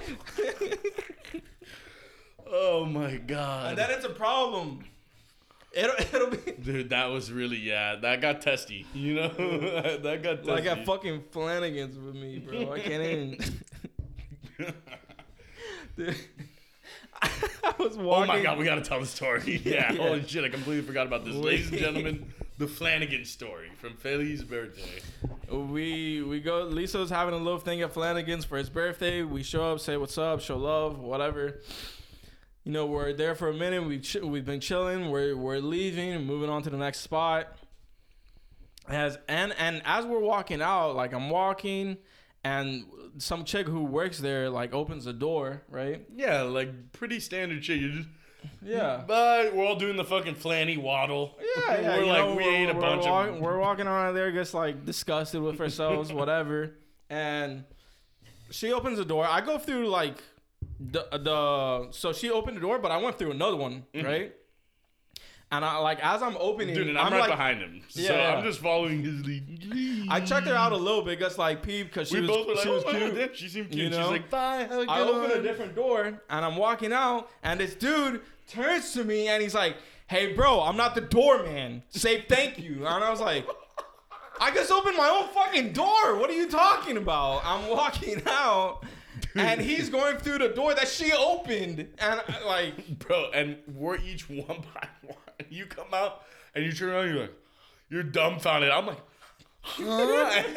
Oh 2.53 2.85
my 2.85 3.17
god. 3.17 3.71
and 3.71 3.79
then 3.79 3.91
it's 3.91 4.05
a 4.05 4.11
problem. 4.11 4.85
It'll, 5.73 5.95
it'll 5.99 6.31
be 6.31 6.53
Dude, 6.53 6.91
that 6.91 7.07
was 7.07 7.31
really 7.31 7.59
yeah. 7.59 7.97
That 7.97 8.21
got 8.21 8.41
testy. 8.43 8.87
You 8.95 9.15
know, 9.15 9.29
that 10.03 10.23
got 10.23 10.37
testy. 10.45 10.51
like 10.51 10.67
at 10.67 10.85
fucking 10.85 11.25
Flanagan's 11.31 11.97
with 11.99 12.15
me, 12.15 12.39
bro. 12.39 12.73
I 12.73 12.81
can't 12.81 13.03
even. 13.03 13.39
Dude, 15.97 16.17
I 17.23 17.75
was 17.79 17.97
walking. 17.97 18.31
Oh 18.31 18.37
my 18.37 18.43
god, 18.43 18.59
we 18.59 18.65
gotta 18.65 18.81
tell 18.81 19.01
the 19.01 19.07
story. 19.07 19.61
Yeah, 19.65 19.93
Yeah. 19.93 20.03
holy 20.03 20.27
shit, 20.27 20.45
I 20.45 20.49
completely 20.49 20.83
forgot 20.87 21.07
about 21.07 21.25
this. 21.25 21.35
Ladies 21.35 21.71
and 21.71 21.79
gentlemen, 21.79 22.33
the 22.59 22.67
Flanagan 22.67 23.25
story 23.25 23.69
from 23.79 23.95
Philly's 23.97 24.43
birthday. 24.43 25.01
We 25.51 26.23
we 26.23 26.41
go. 26.41 26.63
Lisa's 26.65 27.11
having 27.11 27.35
a 27.35 27.39
little 27.39 27.59
thing 27.59 27.83
at 27.83 27.93
Flanagan's 27.93 28.45
for 28.45 28.57
his 28.57 28.71
birthday. 28.71 29.23
We 29.23 29.43
show 29.43 29.73
up, 29.73 29.81
say 29.81 29.97
what's 29.97 30.17
up, 30.19 30.41
show 30.41 30.57
love, 30.57 30.99
whatever. 30.99 31.61
You 32.65 32.73
know, 32.73 32.87
we're 32.87 33.13
there 33.13 33.35
for 33.35 33.49
a 33.49 33.55
minute. 33.55 33.85
We 33.87 34.01
ch- 34.01 34.17
we've 34.17 34.45
been 34.45 34.61
chilling. 34.61 35.11
We're 35.11 35.37
we're 35.37 35.59
leaving, 35.61 36.25
moving 36.27 36.51
on 36.51 36.63
to 36.63 36.71
the 36.71 36.77
next 36.77 37.01
spot. 37.01 37.49
As 38.89 39.19
and 39.29 39.55
and 39.59 39.83
as 39.85 40.05
we're 40.05 40.19
walking 40.21 40.61
out, 40.61 40.95
like 40.97 41.13
I'm 41.13 41.31
walking, 41.31 41.97
and 42.45 42.85
some 43.19 43.45
chick 43.45 43.67
who 43.67 43.85
works 43.85 44.19
there 44.19 44.51
like 44.51 44.75
opens 44.75 45.05
the 45.05 45.13
door, 45.13 45.63
right? 45.69 46.05
Yeah, 46.15 46.43
like 46.43 46.93
pretty 46.93 47.21
standard 47.21 47.65
shit. 47.65 47.79
You 47.81 47.93
just 47.93 48.09
Yeah. 48.63 49.05
but 49.07 49.55
we're 49.55 49.65
all 49.65 49.77
doing 49.77 49.97
the 49.97 50.05
fucking 50.05 50.35
flanny 50.35 50.77
waddle. 50.81 51.39
Yeah, 51.57 51.81
yeah. 51.81 51.97
we're 51.99 52.07
like 52.07 52.19
know, 52.25 52.35
we 52.35 52.45
we're- 52.45 52.57
ate 52.65 52.71
a 52.71 52.75
we're 52.75 52.81
bunch 52.81 53.05
walk- 53.05 53.29
of. 53.29 53.39
We're 53.41 53.59
walking 53.59 53.87
around 53.87 54.15
there, 54.15 54.33
just 54.33 54.55
like 54.55 54.85
disgusted 54.85 55.41
with 55.41 55.61
ourselves, 55.61 56.13
whatever. 56.13 56.75
And 57.09 57.65
she 58.51 58.73
opens 58.73 58.99
the 58.99 59.05
door. 59.05 59.25
I 59.27 59.41
go 59.41 59.57
through 59.59 59.89
like 59.89 60.17
the 60.81 61.07
the. 61.13 61.89
So 61.93 62.13
she 62.13 62.31
opened 62.31 62.57
the 62.57 62.61
door, 62.61 62.79
but 62.79 62.91
I 62.91 62.97
went 62.97 63.19
through 63.19 63.31
another 63.33 63.57
one, 63.57 63.85
right? 63.95 64.35
And 65.53 65.65
I 65.65 65.79
like 65.79 65.99
as 66.01 66.23
I'm 66.23 66.37
opening, 66.39 66.69
Mm-hmm. 66.69 66.77
Dude, 66.77 66.89
and 66.91 66.99
I'm, 66.99 67.13
right 67.13 67.21
like, 67.23 67.31
behind 67.31 67.61
him, 67.61 67.83
so 67.89 68.01
Yeah. 68.01 68.37
I'm 68.37 68.45
just 68.45 68.61
following 68.61 69.03
his 69.03 69.25
lead. 69.27 70.07
I 70.09 70.21
checked 70.21 70.47
her 70.47 70.55
out 70.55 70.71
a 70.71 70.77
little 70.77 71.03
bit, 71.03 71.19
just 71.19 71.39
like 71.39 71.61
peep, 71.63 71.89
because 71.89 72.09
she 72.09 72.17
we 72.17 72.21
was 72.21 72.31
both 72.31 72.47
were 72.47 72.55
like, 72.55 72.63
she 72.63 72.69
oh 72.69 72.75
was 72.75 72.85
my 72.85 72.93
cute. 72.93 73.17
God, 73.17 73.37
she 73.37 73.49
seemed 73.49 73.71
cute. 73.71 73.85
you 73.85 73.91
know? 73.91 74.03
She's 74.05 74.11
like, 74.13 74.31
bye, 74.31 74.59
have 74.59 74.71
a 74.71 74.77
good 74.77 74.89
I 74.89 75.01
open 75.01 75.39
a 75.39 75.43
different 75.43 75.75
door 75.75 76.05
and 76.07 76.45
I'm 76.45 76.55
walking 76.57 76.93
out, 76.93 77.29
and 77.43 77.59
this 77.59 77.75
dude 77.75 78.21
turns 78.47 78.93
to 78.93 79.03
me 79.03 79.27
and 79.27 79.43
he's 79.43 79.55
like, 79.55 79.77
"Hey, 80.07 80.35
bro, 80.35 80.61
I'm 80.63 80.77
not 80.77 80.95
the 80.95 81.01
doorman. 81.01 81.83
Say 81.89 82.21
thank 82.29 82.59
you." 82.61 82.87
And 82.87 83.03
I 83.05 83.11
was 83.11 83.21
like, 83.21 83.45
"I 84.41 84.53
just 84.53 84.71
opened 84.71 84.97
my 84.97 85.09
own 85.09 85.29
fucking 85.35 85.73
door. 85.73 86.17
What 86.17 86.31
are 86.31 86.35
you 86.35 86.49
talking 86.49 86.97
about?" 86.97 87.43
I'm 87.45 87.69
walking 87.69 88.23
out. 88.27 88.85
And 89.37 89.61
he's 89.71 89.89
going 89.91 90.17
through 90.19 90.39
the 90.39 90.49
door 90.49 90.75
that 90.75 90.89
she 90.89 91.13
opened, 91.13 91.87
and 91.99 92.23
I, 92.29 92.45
like, 92.47 92.99
bro. 92.99 93.31
And 93.33 93.59
we're 93.75 93.97
each 93.99 94.29
one 94.29 94.65
by 94.75 94.89
one. 95.03 95.17
You 95.49 95.67
come 95.67 95.89
out 95.93 96.23
and 96.55 96.65
you 96.65 96.73
turn 96.73 96.91
around, 96.91 97.09
you're 97.09 97.21
like, 97.23 97.35
you're 97.89 98.03
dumbfounded. 98.03 98.71
I'm 98.71 98.87
like, 98.87 99.01
huh? 99.63 99.83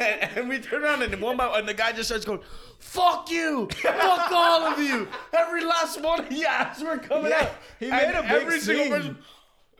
and 0.38 0.48
we 0.48 0.58
turn 0.60 0.82
around 0.82 1.02
and 1.02 1.20
one 1.20 1.36
by 1.36 1.46
one, 1.48 1.60
and 1.60 1.68
the 1.68 1.74
guy 1.74 1.92
just 1.92 2.08
starts 2.08 2.24
going, 2.24 2.40
"Fuck 2.78 3.30
you, 3.30 3.68
fuck 3.72 4.30
all 4.32 4.62
of 4.72 4.78
you, 4.78 5.08
every 5.32 5.64
last 5.64 6.00
one 6.00 6.20
of 6.24 6.32
you." 6.32 6.46
As 6.48 6.82
we're 6.82 6.98
coming 6.98 7.30
Yeah, 7.30 7.42
out, 7.42 7.52
he 7.80 7.90
And 7.90 7.96
made 8.12 8.14
a 8.18 8.22
big 8.22 8.32
every 8.42 8.60
single 8.60 8.84
scene. 8.84 8.92
person. 8.92 9.18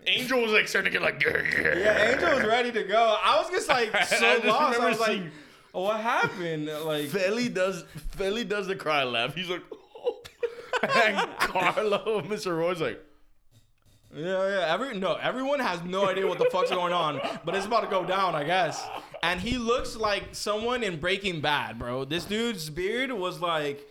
Angel 0.07 0.43
was 0.43 0.53
like 0.53 0.69
starting 0.69 0.93
to 0.93 0.99
get 0.99 1.03
like, 1.05 1.23
yeah, 1.25 1.79
yeah, 1.79 2.13
Angel 2.13 2.35
was 2.37 2.45
ready 2.45 2.71
to 2.73 2.83
go. 2.85 3.17
I 3.23 3.39
was 3.41 3.51
just 3.51 3.69
like 3.69 3.95
I 3.95 4.05
so 4.05 4.19
just 4.35 4.45
lost. 4.45 4.79
I 4.79 4.89
was 4.91 5.01
like, 5.01 5.23
"What 5.75 6.01
happened?" 6.01 6.69
Like, 6.85 7.09
Felly 7.09 7.49
does 7.49 7.85
Felly 8.13 8.45
does 8.45 8.67
the 8.67 8.77
cry 8.77 9.05
laugh. 9.05 9.35
He's 9.35 9.49
like, 9.49 9.63
and 10.97 11.31
Carlo, 11.39 12.23
Mr. 12.27 12.57
Roy's 12.57 12.81
like, 12.81 13.01
Yeah, 14.15 14.49
yeah. 14.49 14.73
Every 14.75 14.99
no, 14.99 15.15
everyone 15.15 15.61
has 15.61 15.83
no 15.83 16.09
idea 16.09 16.27
what 16.27 16.39
the 16.39 16.49
fuck's 16.51 16.71
going 16.71 16.93
on, 16.93 17.21
but 17.45 17.55
it's 17.55 17.67
about 17.67 17.81
to 17.83 17.89
go 17.89 18.05
down, 18.05 18.35
I 18.35 18.45
guess. 18.45 18.85
And 19.23 19.41
he 19.41 19.59
looks 19.59 19.97
like 19.97 20.35
someone 20.35 20.83
in 20.83 21.01
Breaking 21.01 21.41
Bad, 21.41 21.79
bro. 21.79 22.05
This 22.05 22.25
dude's 22.25 22.69
beard 22.71 23.11
was 23.13 23.41
like 23.41 23.89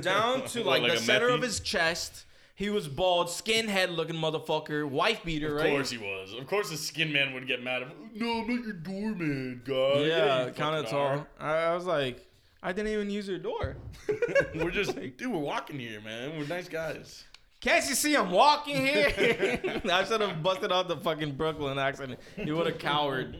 down 0.00 0.46
to 0.48 0.62
like, 0.64 0.82
like 0.82 0.92
the 0.92 0.98
center 0.98 1.28
of 1.28 1.42
his 1.42 1.60
chest. 1.60 2.24
He 2.58 2.70
was 2.70 2.88
bald, 2.88 3.28
skinhead 3.28 3.94
looking 3.94 4.16
motherfucker, 4.16 4.84
wife 4.84 5.22
beater, 5.24 5.54
right? 5.54 5.66
Of 5.66 5.70
course 5.70 5.90
he 5.90 5.98
was. 5.98 6.34
Of 6.34 6.44
course 6.48 6.70
the 6.70 6.76
skin 6.76 7.12
man 7.12 7.32
would 7.32 7.46
get 7.46 7.62
mad. 7.62 7.82
At 7.82 7.88
him. 7.90 8.10
No, 8.16 8.40
I'm 8.40 8.48
not 8.48 8.64
your 8.64 8.72
doorman, 8.72 9.62
guy. 9.64 10.00
yeah, 10.00 10.46
you 10.46 10.52
kind 10.54 10.74
of 10.74 10.90
tall. 10.90 11.24
I, 11.38 11.54
I 11.54 11.74
was 11.76 11.84
like, 11.84 12.26
I 12.60 12.72
didn't 12.72 12.90
even 12.90 13.10
use 13.10 13.28
your 13.28 13.38
door. 13.38 13.76
we're 14.56 14.72
just, 14.72 14.96
dude, 14.96 15.30
we're 15.30 15.38
walking 15.38 15.78
here, 15.78 16.00
man. 16.00 16.36
We're 16.36 16.48
nice 16.48 16.68
guys. 16.68 17.26
Can't 17.60 17.88
you 17.88 17.94
see 17.94 18.16
I'm 18.16 18.32
walking 18.32 18.84
here? 18.84 19.60
I 19.92 20.02
should 20.02 20.20
have 20.20 20.42
busted 20.42 20.72
out 20.72 20.88
the 20.88 20.96
fucking 20.96 21.36
Brooklyn 21.36 21.78
accent. 21.78 22.18
He 22.34 22.50
would 22.50 22.66
have 22.66 22.78
cowered. 22.80 23.36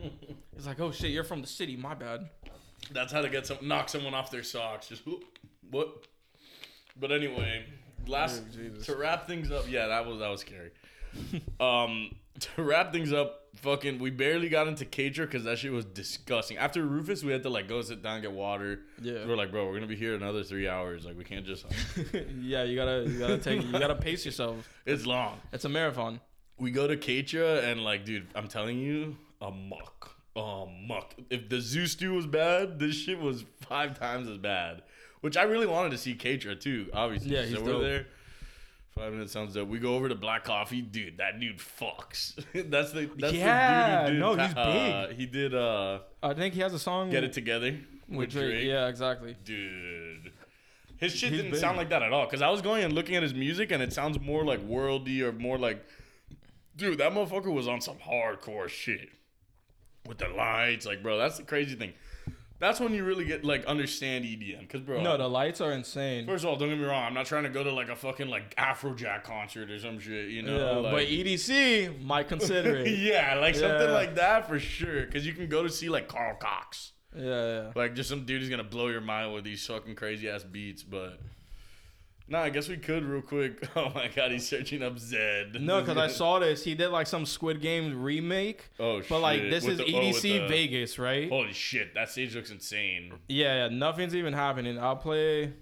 He's 0.55 0.65
like, 0.65 0.79
oh 0.79 0.93
shit, 0.93 1.11
you're 1.11 1.25
from 1.25 1.41
the 1.41 1.47
city. 1.47 1.75
My 1.75 1.93
bad. 1.93 2.29
That's 2.93 3.11
how 3.11 3.19
to 3.21 3.27
get 3.27 3.47
some 3.47 3.57
knock 3.63 3.89
someone 3.89 4.13
off 4.13 4.31
their 4.31 4.43
socks. 4.43 4.87
Just 4.87 5.05
whoop, 5.05 5.25
what? 5.69 6.05
But 6.97 7.11
anyway, 7.11 7.65
last 8.09 8.41
Oh, 8.57 8.81
to 8.83 8.95
wrap 8.95 9.27
things 9.27 9.51
up. 9.51 9.65
Yeah, 9.69 9.87
that 9.87 10.05
was 10.05 10.19
that 10.19 10.29
was 10.29 10.41
scary. 10.41 10.71
um, 11.59 12.15
to 12.39 12.63
wrap 12.63 12.91
things 12.93 13.11
up, 13.11 13.47
fucking, 13.55 13.99
we 13.99 14.09
barely 14.11 14.47
got 14.49 14.67
into 14.67 14.85
Cager 14.85 15.25
because 15.25 15.43
that 15.43 15.57
shit 15.57 15.71
was 15.71 15.85
disgusting. 15.85 16.57
After 16.57 16.83
Rufus, 16.83 17.23
we 17.23 17.31
had 17.31 17.43
to 17.43 17.49
like 17.49 17.67
go 17.67 17.81
sit 17.81 18.01
down, 18.01 18.21
get 18.21 18.31
water. 18.31 18.81
Yeah. 19.01 19.25
we're 19.25 19.35
like, 19.35 19.51
bro, 19.51 19.65
we're 19.67 19.73
gonna 19.75 19.87
be 19.87 19.95
here 19.95 20.15
another 20.15 20.43
three 20.43 20.67
hours. 20.67 21.05
Like, 21.05 21.17
we 21.17 21.23
can't 21.23 21.45
just. 21.45 21.65
yeah, 22.41 22.63
you 22.63 22.75
gotta 22.75 23.05
you 23.07 23.19
gotta 23.19 23.37
take 23.37 23.63
you 23.63 23.71
gotta 23.71 23.95
pace 23.95 24.25
yourself. 24.25 24.69
it's 24.85 25.05
long. 25.05 25.39
It's 25.51 25.65
a 25.65 25.69
marathon. 25.69 26.19
We 26.57 26.71
go 26.71 26.87
to 26.87 26.97
Keitra 26.97 27.63
and 27.63 27.83
like, 27.83 28.05
dude, 28.05 28.27
I'm 28.35 28.47
telling 28.49 28.79
you, 28.79 29.17
a 29.41 29.49
muck, 29.49 30.15
a 30.35 30.65
muck. 30.87 31.15
If 31.29 31.49
the 31.49 31.61
zoo 31.61 31.87
stew 31.87 32.13
was 32.13 32.27
bad, 32.27 32.79
this 32.79 32.95
shit 32.95 33.19
was 33.19 33.45
five 33.61 33.97
times 33.97 34.27
as 34.27 34.37
bad. 34.37 34.83
Which 35.21 35.35
I 35.37 35.43
really 35.43 35.67
wanted 35.67 35.91
to 35.91 35.97
see 35.97 36.15
Keitra 36.15 36.59
too, 36.59 36.89
obviously. 36.93 37.31
Yeah, 37.31 37.43
he's 37.43 37.55
so 37.55 37.63
we're 37.63 37.79
there. 37.79 38.05
Five 38.95 39.13
minutes 39.13 39.31
sounds 39.31 39.53
dope. 39.53 39.67
We 39.69 39.79
go 39.79 39.95
over 39.95 40.09
to 40.09 40.15
Black 40.15 40.43
Coffee, 40.43 40.81
dude. 40.81 41.17
That 41.17 41.39
dude 41.39 41.57
fucks. 41.59 42.35
that's 42.69 42.91
the 42.91 43.09
that's 43.17 43.33
Yeah, 43.33 44.05
the 44.05 44.11
dude 44.11 44.21
who 44.21 44.29
did. 44.29 44.37
no, 44.37 44.45
he's 44.45 44.55
uh, 44.55 45.05
big. 45.09 45.17
He 45.17 45.25
did 45.25 45.55
uh, 45.55 45.99
I 46.23 46.33
think 46.33 46.53
he 46.53 46.61
has 46.61 46.73
a 46.73 46.79
song 46.79 47.09
Get 47.09 47.23
It 47.23 47.33
Together 47.33 47.77
with 48.07 48.17
with 48.17 48.29
Drake. 48.31 48.45
Drake. 48.49 48.65
Yeah, 48.67 48.87
exactly. 48.87 49.35
Dude. 49.45 50.31
His 50.97 51.13
shit 51.13 51.29
He's 51.31 51.39
didn't 51.39 51.51
big. 51.51 51.61
sound 51.61 51.77
like 51.77 51.89
that 51.89 52.01
at 52.03 52.11
all. 52.11 52.25
Cause 52.27 52.41
I 52.41 52.49
was 52.49 52.61
going 52.61 52.83
and 52.83 52.91
looking 52.93 53.15
at 53.15 53.23
his 53.23 53.33
music 53.33 53.71
and 53.71 53.81
it 53.81 53.93
sounds 53.93 54.19
more 54.19 54.43
like 54.43 54.59
worldy 54.67 55.21
or 55.21 55.31
more 55.31 55.57
like 55.57 55.85
Dude, 56.75 56.97
that 56.99 57.11
motherfucker 57.13 57.53
was 57.53 57.67
on 57.67 57.81
some 57.81 57.97
hardcore 57.97 58.67
shit. 58.69 59.09
With 60.07 60.17
the 60.17 60.29
lights, 60.29 60.85
like 60.85 61.03
bro, 61.03 61.17
that's 61.17 61.37
the 61.37 61.43
crazy 61.43 61.75
thing. 61.75 61.93
That's 62.59 62.79
when 62.79 62.93
you 62.93 63.05
really 63.05 63.25
get 63.25 63.43
like 63.45 63.65
understand 63.65 64.25
EDM. 64.25 64.67
Cause 64.69 64.81
bro 64.81 65.01
No, 65.01 65.17
the 65.17 65.27
lights 65.27 65.61
are 65.61 65.71
insane. 65.71 66.27
First 66.27 66.43
of 66.43 66.49
all, 66.49 66.55
don't 66.57 66.69
get 66.69 66.77
me 66.77 66.85
wrong, 66.85 67.03
I'm 67.03 67.13
not 67.13 67.25
trying 67.25 67.43
to 67.43 67.49
go 67.49 67.63
to 67.63 67.71
like 67.71 67.89
a 67.89 67.95
fucking 67.95 68.27
like 68.27 68.55
Afrojack 68.55 69.23
concert 69.23 69.71
or 69.71 69.79
some 69.79 69.99
shit, 69.99 70.29
you 70.29 70.41
know? 70.41 70.57
yeah, 70.57 70.77
like, 70.77 70.91
but 70.91 71.07
EDC 71.07 72.03
might 72.03 72.27
consider 72.27 72.77
it. 72.77 72.89
yeah, 72.99 73.35
like 73.35 73.55
something 73.55 73.91
like 73.91 74.15
that 74.15 74.47
for 74.47 74.59
sure. 74.59 75.05
Cause 75.05 75.25
you 75.25 75.33
can 75.33 75.47
go 75.47 75.63
to 75.63 75.69
see 75.69 75.89
like 75.89 76.07
Carl 76.07 76.35
Cox. 76.35 76.91
yeah, 77.15 77.23
yeah. 77.23 77.71
Like 77.75 77.95
just 77.95 78.09
some 78.09 78.25
dude 78.25 78.41
who's 78.41 78.49
gonna 78.49 78.63
blow 78.63 78.87
your 78.89 79.01
mind 79.01 79.33
with 79.33 79.45
these 79.45 79.65
fucking 79.65 79.95
crazy 79.95 80.29
ass 80.29 80.43
beats, 80.43 80.83
but 80.83 81.19
Nah, 82.29 82.41
I 82.41 82.49
guess 82.51 82.69
we 82.69 82.77
could 82.77 83.03
real 83.03 83.21
quick. 83.21 83.67
Oh 83.75 83.91
my 83.95 84.07
god, 84.15 84.31
he's 84.31 84.47
searching 84.47 84.83
up 84.83 84.95
Zedd. 84.97 85.59
No, 85.59 85.79
because 85.81 85.97
I 85.97 86.07
saw 86.07 86.39
this. 86.39 86.63
He 86.63 86.75
did 86.75 86.89
like 86.89 87.07
some 87.07 87.25
Squid 87.25 87.61
Game 87.61 88.01
remake. 88.03 88.69
Oh 88.79 89.01
But 89.09 89.19
like 89.19 89.41
this 89.41 89.63
With 89.65 89.79
is 89.79 89.85
the- 89.85 89.95
oh, 89.95 90.01
EDC 90.01 90.21
the- 90.21 90.47
Vegas, 90.47 90.99
right? 90.99 91.29
Holy 91.29 91.53
shit, 91.53 91.93
that 91.95 92.09
stage 92.09 92.35
looks 92.35 92.51
insane. 92.51 93.13
Yeah, 93.27 93.67
yeah, 93.67 93.75
nothing's 93.75 94.15
even 94.15 94.33
happening. 94.33 94.77
I'll 94.77 94.95
play. 94.95 95.53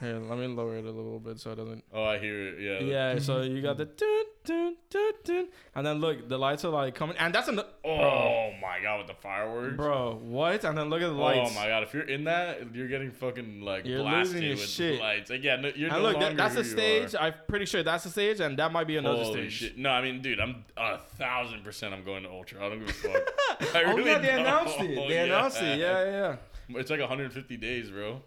Here, 0.00 0.16
let 0.18 0.38
me 0.38 0.46
lower 0.46 0.78
it 0.78 0.84
a 0.86 0.90
little 0.90 1.18
bit 1.18 1.38
so 1.38 1.50
it 1.52 1.56
doesn't. 1.56 1.84
Oh, 1.92 2.04
I 2.04 2.18
hear 2.18 2.48
it. 2.48 2.58
Yeah. 2.58 2.80
Yeah, 3.12 3.18
so 3.18 3.42
you 3.42 3.60
got 3.60 3.76
the 3.76 3.84
dun, 3.84 4.24
dun, 4.44 4.76
dun, 4.88 5.12
dun, 5.24 5.48
and 5.74 5.86
then 5.86 5.98
look, 6.00 6.26
the 6.26 6.38
lights 6.38 6.64
are 6.64 6.70
like 6.70 6.94
coming, 6.94 7.18
and 7.18 7.34
that's 7.34 7.48
an 7.48 7.58
Oh, 7.58 7.90
oh 7.90 8.50
my 8.62 8.78
god, 8.82 8.98
with 9.00 9.08
the 9.08 9.14
fireworks. 9.20 9.76
bro. 9.76 10.18
What? 10.22 10.64
And 10.64 10.78
then 10.78 10.88
look 10.88 11.02
at 11.02 11.08
the 11.08 11.12
lights. 11.12 11.50
Oh 11.52 11.54
my 11.54 11.68
god, 11.68 11.82
if 11.82 11.92
you're 11.92 12.08
in 12.08 12.24
that, 12.24 12.74
you're 12.74 12.88
getting 12.88 13.10
fucking 13.10 13.60
like 13.60 13.84
You're 13.84 14.00
blasted 14.02 14.42
with 14.48 14.60
shit. 14.66 15.00
lights. 15.00 15.28
Like, 15.28 15.44
yeah, 15.44 15.56
no, 15.56 15.70
you're 15.76 15.92
And 15.92 16.02
no 16.02 16.08
look, 16.10 16.18
that, 16.20 16.34
that's 16.34 16.54
the 16.54 16.64
stage. 16.64 17.14
I'm 17.20 17.34
pretty 17.46 17.66
sure 17.66 17.82
that's 17.82 18.04
the 18.04 18.10
stage, 18.10 18.40
and 18.40 18.58
that 18.58 18.72
might 18.72 18.86
be 18.86 18.96
another 18.96 19.22
Holy 19.24 19.50
stage. 19.50 19.52
shit! 19.52 19.78
No, 19.78 19.90
I 19.90 20.00
mean, 20.00 20.22
dude, 20.22 20.40
I'm 20.40 20.64
a 20.78 20.96
thousand 20.96 21.62
percent. 21.62 21.92
I'm 21.92 22.04
going 22.04 22.22
to 22.22 22.30
Ultra. 22.30 22.64
I 22.64 22.68
don't 22.70 22.78
give 22.80 22.88
a 22.88 22.92
fuck. 23.60 23.74
I 23.76 23.84
oh 23.84 23.96
really 23.96 24.10
yeah, 24.12 24.18
they 24.18 24.26
don't. 24.28 24.40
announced 24.40 24.80
it. 24.80 25.08
They 25.08 25.18
oh, 25.20 25.24
announced 25.24 25.60
it. 25.60 25.78
Yeah, 25.78 26.04
yeah, 26.04 26.36
yeah. 26.70 26.78
It's 26.80 26.90
like 26.90 27.00
150 27.00 27.56
days, 27.58 27.90
bro. 27.90 28.22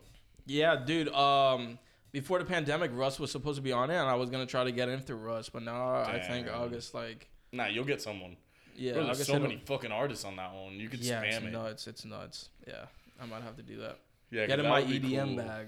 Yeah, 0.46 0.76
dude. 0.76 1.10
Um, 1.10 1.80
before 2.12 2.40
the 2.40 2.46
pandemic, 2.46 2.92
Russ 2.94 3.20
was 3.20 3.32
supposed 3.32 3.56
to 3.58 3.62
be 3.62 3.72
on 3.72 3.90
it, 3.90 3.96
and 3.96 4.08
I 4.08 4.16
was 4.16 4.30
gonna 4.30 4.46
try 4.46 4.64
to 4.64 4.72
get 4.72 4.90
in 4.90 5.00
through 5.00 5.18
Russ, 5.18 5.50
but 5.50 5.64
now 5.64 5.96
I 6.04 6.20
think 6.20 6.48
August, 6.52 6.94
like, 6.94 7.30
Nah, 7.52 7.68
you'll 7.68 7.86
get 7.86 8.02
someone. 8.02 8.36
yeah, 8.76 8.94
Bro, 8.94 9.06
there's 9.06 9.26
so 9.28 9.40
many 9.40 9.58
fucking 9.66 9.92
artists 9.92 10.26
on 10.26 10.36
that 10.38 10.54
one. 10.54 10.74
You 10.74 10.90
could 10.90 11.00
Yeah, 11.02 11.22
it's 11.22 11.38
spam 11.38 11.42
it. 11.42 11.46
It's 11.46 11.54
nuts. 11.54 11.88
It's 11.88 12.06
nuts. 12.06 12.50
Yeah, 12.68 12.86
I 13.22 13.26
might 13.26 13.44
have 13.44 13.56
to 13.58 13.64
do 13.64 13.78
that. 13.78 14.00
Yeah, 14.32 14.46
get 14.48 14.60
in 14.60 14.68
my 14.68 14.82
that 14.82 14.90
would 14.90 15.02
be 15.02 15.10
EDM 15.10 15.36
cool. 15.36 15.36
bag. 15.38 15.68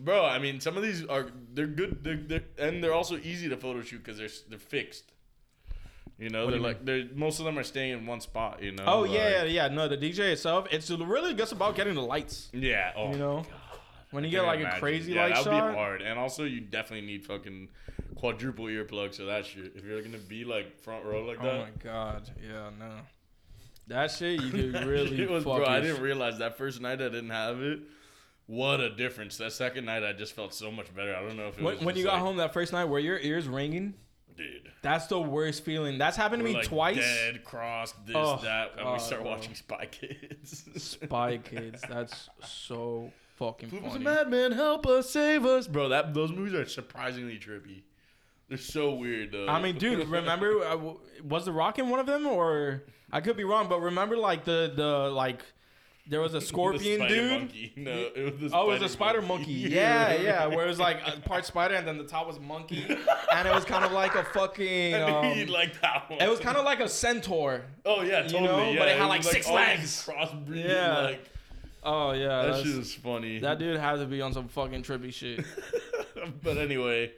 Bro, 0.00 0.24
I 0.24 0.38
mean, 0.38 0.60
some 0.60 0.76
of 0.76 0.82
these 0.82 1.04
are 1.06 1.26
they're 1.52 1.66
good, 1.66 2.02
they're, 2.02 2.16
they're, 2.16 2.44
and 2.58 2.82
they're 2.82 2.94
also 2.94 3.18
easy 3.18 3.48
to 3.48 3.56
photo 3.56 3.82
shoot 3.82 4.02
because 4.04 4.18
they're 4.18 4.28
they're 4.48 4.58
fixed. 4.58 5.12
You 6.18 6.30
know, 6.30 6.44
What 6.44 6.50
they're 6.52 6.60
you 6.60 6.66
like 6.66 6.84
they're 6.84 7.04
most 7.14 7.38
of 7.40 7.44
them 7.44 7.58
are 7.58 7.62
staying 7.64 7.92
in 7.92 8.06
one 8.06 8.20
spot. 8.20 8.62
You 8.62 8.72
know. 8.72 8.84
Oh 8.86 9.00
like- 9.00 9.10
yeah, 9.12 9.28
yeah, 9.28 9.44
yeah. 9.44 9.68
No, 9.68 9.88
the 9.88 9.96
DJ 9.96 10.32
itself, 10.32 10.66
it's 10.70 10.90
really 10.90 11.34
just 11.34 11.52
about 11.52 11.74
getting 11.76 11.94
the 11.94 12.02
lights. 12.02 12.48
Yeah. 12.52 12.92
Oh, 12.96 13.10
You 13.12 13.18
know, 13.18 13.36
God. 13.36 13.46
When 14.12 14.22
you 14.24 14.30
get 14.30 14.42
like 14.44 14.58
a 14.60 14.62
imagine. 14.62 14.80
crazy 14.80 15.12
yeah, 15.12 15.22
light 15.22 15.28
that 15.34 15.38
would 15.44 15.52
shot. 15.52 15.70
be 15.72 15.76
hard. 15.76 16.02
And 16.02 16.18
also, 16.18 16.44
you 16.44 16.60
definitely 16.60 17.06
need 17.06 17.24
fucking 17.26 17.68
quadruple 18.14 18.66
earplugs 18.66 19.16
for 19.16 19.24
that 19.24 19.44
shit. 19.46 19.72
If 19.74 19.84
you're 19.84 20.00
gonna 20.02 20.18
be 20.18 20.44
like 20.44 20.78
front 20.78 21.04
row 21.04 21.24
like 21.24 21.38
Oh 21.40 21.44
that. 21.44 21.54
Oh 21.54 21.58
my 21.64 21.70
god, 21.82 22.30
yeah, 22.40 22.70
no. 22.78 22.92
That 23.88 24.10
shit 24.12 24.40
you 24.40 24.50
could 24.50 24.84
really 24.86 25.26
was, 25.26 25.42
fuck 25.44 25.56
bro. 25.56 25.66
I 25.66 25.80
didn't 25.80 26.00
realize 26.02 26.38
that 26.38 26.56
first 26.56 26.80
night 26.80 27.00
I 27.00 27.08
didn't 27.08 27.30
have 27.30 27.60
it. 27.60 27.80
What 28.46 28.80
a 28.80 28.90
difference! 28.94 29.36
That 29.38 29.52
second 29.52 29.86
night 29.86 30.04
I 30.04 30.12
just 30.12 30.34
felt 30.34 30.52
so 30.54 30.70
much 30.70 30.94
better. 30.94 31.14
I 31.14 31.20
don't 31.22 31.36
know 31.36 31.48
if 31.48 31.58
it 31.58 31.64
When, 31.64 31.76
was 31.76 31.84
when 31.84 31.96
you 31.96 32.04
got 32.04 32.14
like, 32.14 32.22
home 32.22 32.36
that 32.36 32.52
first 32.52 32.72
night, 32.72 32.84
were 32.84 32.98
your 32.98 33.18
ears 33.18 33.48
ringing? 33.48 33.94
dude. 34.36 34.70
That's 34.82 35.06
the 35.06 35.20
worst 35.20 35.62
feeling. 35.64 35.98
That's 35.98 36.16
happened 36.16 36.40
to 36.40 36.44
me 36.48 36.54
like 36.54 36.64
twice. 36.66 36.96
Dead, 36.96 37.44
crossed, 37.44 37.94
this, 38.06 38.16
Oh, 38.16 38.40
that, 38.42 38.72
and 38.78 38.90
we 38.92 38.98
start 38.98 39.22
bro. 39.22 39.30
watching 39.30 39.54
Spy 39.54 39.86
Kids. 39.86 40.64
Spy 40.82 41.36
Kids. 41.44 41.82
That's 41.88 42.28
so 42.44 43.12
fucking 43.46 43.70
Flip 43.70 43.82
funny. 43.84 44.04
madman, 44.04 44.52
help 44.52 44.86
us, 44.86 45.10
save 45.10 45.44
us, 45.44 45.66
bro. 45.66 45.88
That 45.88 46.14
those 46.14 46.30
movies 46.32 46.54
are 46.54 46.66
surprisingly 46.66 47.38
trippy. 47.38 47.82
They're 48.48 48.58
so 48.58 48.92
weird, 48.94 49.32
though. 49.32 49.48
I 49.48 49.60
mean, 49.60 49.78
dude, 49.78 50.06
remember 50.08 50.64
uh, 50.66 50.76
was 51.24 51.44
the 51.46 51.52
Rock 51.52 51.78
in 51.78 51.88
one 51.88 52.00
of 52.00 52.06
them, 52.06 52.26
or 52.26 52.82
I 53.10 53.20
could 53.20 53.36
be 53.36 53.44
wrong, 53.44 53.68
but 53.68 53.80
remember 53.80 54.16
like 54.16 54.44
the 54.44 54.72
the 54.74 55.10
like 55.10 55.42
there 56.06 56.20
was 56.20 56.34
a 56.34 56.40
scorpion 56.50 57.06
dude. 57.08 57.30
Monkey. 57.40 57.72
No, 57.76 57.90
it 58.14 58.40
was 58.40 58.50
the 58.52 58.56
Oh, 58.56 58.70
it 58.70 58.74
was 58.74 58.82
a 58.82 58.88
spider 58.88 59.22
monkey. 59.22 59.52
Yeah, 59.70 60.14
yeah. 60.14 60.46
Where 60.46 60.64
it 60.64 60.68
was 60.68 60.78
like 60.80 60.98
a 61.06 61.20
part 61.20 61.46
spider 61.46 61.74
and 61.76 61.86
then 61.86 61.96
the 61.96 62.04
top 62.04 62.26
was 62.26 62.38
monkey, 62.40 62.84
and 63.34 63.48
it 63.48 63.54
was 63.54 63.64
kind 63.64 63.84
of 63.84 63.92
like 63.92 64.14
a 64.16 64.24
fucking. 64.24 64.94
I 64.96 65.22
knew 65.22 65.34
you'd 65.40 65.48
Um, 65.48 65.54
like 65.54 65.80
that 65.80 66.10
one. 66.10 66.20
it 66.20 66.28
was 66.28 66.40
kind 66.40 66.56
of 66.58 66.64
like 66.64 66.80
a 66.80 66.88
centaur. 66.88 67.62
Oh 67.86 68.02
yeah, 68.02 68.22
totally. 68.22 68.42
know, 68.42 68.70
yeah. 68.70 68.78
but 68.78 68.88
it 68.88 68.98
had, 68.98 69.06
like, 69.06 69.22
six 69.22 69.46
these 69.46 69.54
legs. 69.54 70.06
Crossbreeding, 70.08 70.68
Yeah. 70.68 70.98
like 71.02 71.24
Oh 71.82 72.12
yeah, 72.12 72.28
that 72.28 72.42
that's- 72.46 72.62
shit 72.62 72.76
is 72.76 72.94
funny. 72.94 73.38
that 73.40 73.58
dude 73.58 73.78
had 73.78 73.96
to 73.96 74.06
be 74.06 74.20
on 74.20 74.32
some 74.32 74.48
fucking 74.48 74.82
trippy 74.82 75.12
shit. 75.12 75.44
but 76.42 76.56
anyway, 76.58 77.12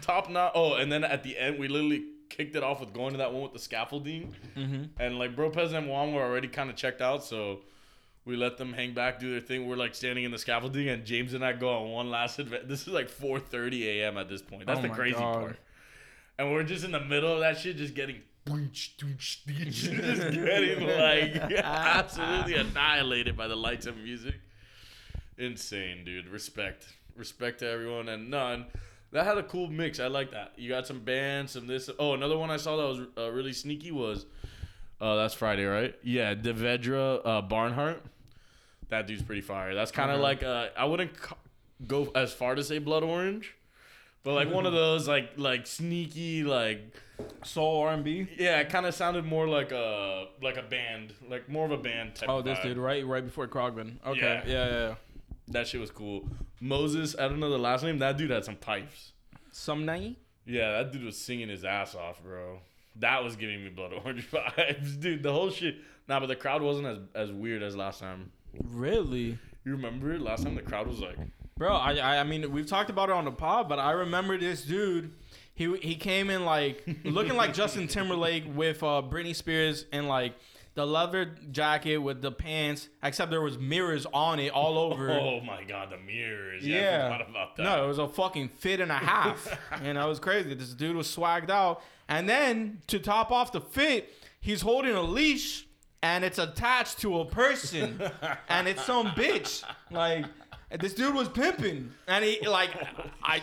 top 0.00 0.28
notch. 0.30 0.52
Oh, 0.54 0.74
and 0.74 0.90
then 0.90 1.04
at 1.04 1.22
the 1.22 1.38
end, 1.38 1.58
we 1.58 1.68
literally 1.68 2.04
kicked 2.28 2.56
it 2.56 2.62
off 2.62 2.80
with 2.80 2.92
going 2.92 3.12
to 3.12 3.18
that 3.18 3.32
one 3.32 3.42
with 3.42 3.52
the 3.52 3.58
scaffolding, 3.58 4.34
hmm 4.54 4.84
and 4.98 5.18
like 5.18 5.34
Bro 5.36 5.52
Pez 5.52 5.72
and 5.72 5.88
Juan 5.88 6.12
were 6.12 6.22
already 6.22 6.48
kind 6.48 6.68
of 6.70 6.76
checked 6.76 7.00
out, 7.00 7.24
so 7.24 7.60
we 8.24 8.36
let 8.36 8.58
them 8.58 8.72
hang 8.74 8.92
back, 8.92 9.18
do 9.20 9.30
their 9.30 9.40
thing. 9.40 9.66
We're 9.68 9.76
like 9.76 9.94
standing 9.94 10.24
in 10.24 10.30
the 10.30 10.38
scaffolding, 10.38 10.88
and 10.88 11.04
James 11.04 11.32
and 11.32 11.44
I 11.44 11.52
go 11.54 11.70
on 11.70 11.90
one 11.92 12.10
last 12.10 12.38
advent. 12.38 12.68
This 12.68 12.82
is 12.82 12.88
like 12.88 13.08
4:30 13.10 13.84
a.m. 13.86 14.18
at 14.18 14.28
this 14.28 14.42
point. 14.42 14.66
That's 14.66 14.80
Oh 14.80 14.82
the 14.82 14.88
crazy 14.90 15.14
God. 15.18 15.34
part. 15.40 15.58
And 16.38 16.52
we're 16.52 16.62
just 16.64 16.84
in 16.84 16.92
the 16.92 17.00
middle 17.00 17.32
of 17.32 17.40
that 17.40 17.58
shit, 17.58 17.76
just 17.76 17.94
getting. 17.94 18.20
just 18.72 19.44
getting 19.46 20.86
like 20.86 21.34
absolutely 21.64 22.54
annihilated 22.56 23.36
by 23.36 23.46
the 23.48 23.56
lights 23.56 23.86
and 23.86 24.02
music. 24.02 24.34
Insane, 25.36 26.04
dude. 26.04 26.28
Respect, 26.28 26.86
respect 27.16 27.60
to 27.60 27.68
everyone, 27.68 28.08
and 28.08 28.30
none. 28.30 28.66
That 29.12 29.24
had 29.24 29.38
a 29.38 29.42
cool 29.42 29.68
mix. 29.68 30.00
I 30.00 30.08
like 30.08 30.32
that. 30.32 30.52
You 30.56 30.68
got 30.68 30.86
some 30.86 31.00
bands, 31.00 31.52
some 31.52 31.66
this. 31.66 31.88
Oh, 31.98 32.14
another 32.14 32.36
one 32.36 32.50
I 32.50 32.56
saw 32.58 32.76
that 32.76 32.82
was 32.82 33.00
uh, 33.16 33.30
really 33.30 33.52
sneaky 33.54 33.90
was, 33.90 34.26
uh, 35.00 35.16
that's 35.16 35.32
Friday, 35.34 35.64
right? 35.64 35.94
Yeah, 36.02 36.34
Devendra 36.34 37.20
uh, 37.24 37.42
Banhart. 37.42 38.00
That 38.90 39.06
dude's 39.06 39.22
pretty 39.22 39.40
fire. 39.42 39.74
That's 39.74 39.90
kind 39.90 40.10
of 40.10 40.16
Okay. 40.16 40.22
like 40.22 40.42
uh, 40.42 40.68
I 40.76 40.84
wouldn't 40.86 41.12
c- 41.16 41.34
go 41.86 42.10
as 42.14 42.32
far 42.32 42.54
to 42.54 42.64
say 42.64 42.78
Blood 42.78 43.02
Orange, 43.02 43.54
but 44.24 44.32
like 44.34 44.50
one 44.50 44.66
of 44.66 44.72
those 44.72 45.06
like 45.08 45.32
like 45.36 45.66
sneaky 45.66 46.42
like 46.42 46.80
Soul 47.42 47.82
R 47.82 47.92
and 47.94 48.04
B. 48.04 48.28
yeah, 48.38 48.60
it 48.60 48.68
kind 48.68 48.86
of 48.86 48.94
sounded 48.94 49.24
more 49.24 49.48
like 49.48 49.72
a 49.72 50.26
like 50.42 50.56
a 50.56 50.62
band, 50.62 51.14
like 51.28 51.48
more 51.48 51.64
of 51.64 51.72
a 51.72 51.76
band 51.78 52.14
type. 52.14 52.28
Oh, 52.28 52.42
this 52.42 52.58
vibe. 52.58 52.62
dude, 52.64 52.78
right, 52.78 53.06
right 53.06 53.24
before 53.24 53.46
Khruangbin. 53.48 53.96
Okay, 54.06 54.20
Yeah. 54.20 54.42
yeah, 54.46 54.66
yeah, 54.70 54.88
yeah. 54.88 54.94
That 55.48 55.66
shit 55.66 55.80
was 55.80 55.90
cool. 55.90 56.28
Moses, 56.60 57.16
I 57.18 57.28
don't 57.28 57.40
know 57.40 57.50
the 57.50 57.58
last 57.58 57.82
name. 57.84 57.98
That 57.98 58.16
dude 58.18 58.30
had 58.30 58.44
some 58.44 58.56
pipes. 58.56 59.12
Some 59.52 59.84
night. 59.86 60.16
Yeah, 60.44 60.72
that 60.82 60.92
dude 60.92 61.04
was 61.04 61.16
singing 61.16 61.48
his 61.48 61.64
ass 61.64 61.94
off, 61.94 62.22
bro. 62.22 62.60
That 62.96 63.22
was 63.24 63.36
giving 63.36 63.62
me 63.64 63.70
blood 63.70 63.92
orange 64.04 64.30
vibes, 64.30 65.00
dude. 65.00 65.22
The 65.22 65.32
whole 65.32 65.50
shit. 65.50 65.76
Nah, 66.08 66.20
but 66.20 66.26
the 66.26 66.36
crowd 66.36 66.62
wasn't 66.62 66.86
as 66.86 66.98
as 67.14 67.32
weird 67.32 67.62
as 67.62 67.76
last 67.76 68.00
time. 68.00 68.30
Really, 68.64 69.38
You 69.64 69.72
remember 69.72 70.18
last 70.18 70.44
time 70.44 70.54
the 70.54 70.62
crowd 70.62 70.86
was 70.86 71.00
like, 71.00 71.16
bro? 71.56 71.74
I, 71.74 71.94
I, 71.96 72.20
I 72.20 72.24
mean, 72.24 72.50
we've 72.50 72.66
talked 72.66 72.90
about 72.90 73.08
it 73.08 73.12
on 73.12 73.24
the 73.24 73.30
pod, 73.30 73.68
but 73.68 73.78
I 73.78 73.92
remember 73.92 74.36
this 74.38 74.64
dude. 74.64 75.12
He 75.58 75.76
he 75.78 75.96
came 75.96 76.30
in 76.30 76.44
like 76.44 76.88
looking 77.02 77.34
like 77.34 77.52
Justin 77.52 77.88
Timberlake 77.96 78.44
with 78.54 78.80
uh, 78.84 79.02
Britney 79.02 79.34
Spears 79.34 79.86
and 79.90 80.06
like 80.06 80.34
the 80.74 80.86
leather 80.86 81.34
jacket 81.50 81.98
with 81.98 82.22
the 82.22 82.30
pants, 82.30 82.88
except 83.02 83.32
there 83.32 83.40
was 83.40 83.58
mirrors 83.58 84.06
on 84.14 84.38
it 84.38 84.52
all 84.52 84.78
over. 84.78 85.10
oh 85.20 85.40
my 85.40 85.64
god, 85.64 85.90
the 85.90 85.96
mirrors. 85.96 86.64
Yeah, 86.64 86.80
Yeah. 86.80 86.98
I 87.06 87.18
forgot 87.18 87.28
about 87.30 87.56
that. 87.56 87.62
No, 87.64 87.84
it 87.84 87.88
was 87.88 87.98
a 87.98 88.06
fucking 88.06 88.50
fit 88.50 88.78
and 88.78 88.92
a 88.92 88.98
half. 88.98 89.58
and 89.82 89.98
that 89.98 90.06
was 90.06 90.20
crazy. 90.20 90.54
This 90.54 90.74
dude 90.74 90.94
was 90.94 91.08
swagged 91.08 91.50
out. 91.50 91.82
And 92.08 92.28
then 92.28 92.80
to 92.86 93.00
top 93.00 93.32
off 93.32 93.50
the 93.50 93.60
fit, 93.60 94.14
he's 94.40 94.60
holding 94.60 94.94
a 94.94 95.02
leash 95.02 95.66
and 96.04 96.24
it's 96.24 96.38
attached 96.38 97.00
to 97.00 97.18
a 97.18 97.24
person. 97.24 98.00
and 98.48 98.68
it's 98.68 98.84
some 98.84 99.08
bitch. 99.08 99.64
Like 99.90 100.24
this 100.78 100.94
dude 100.94 101.16
was 101.16 101.28
pimping. 101.28 101.90
And 102.06 102.24
he 102.24 102.46
like 102.46 102.70
I 103.24 103.42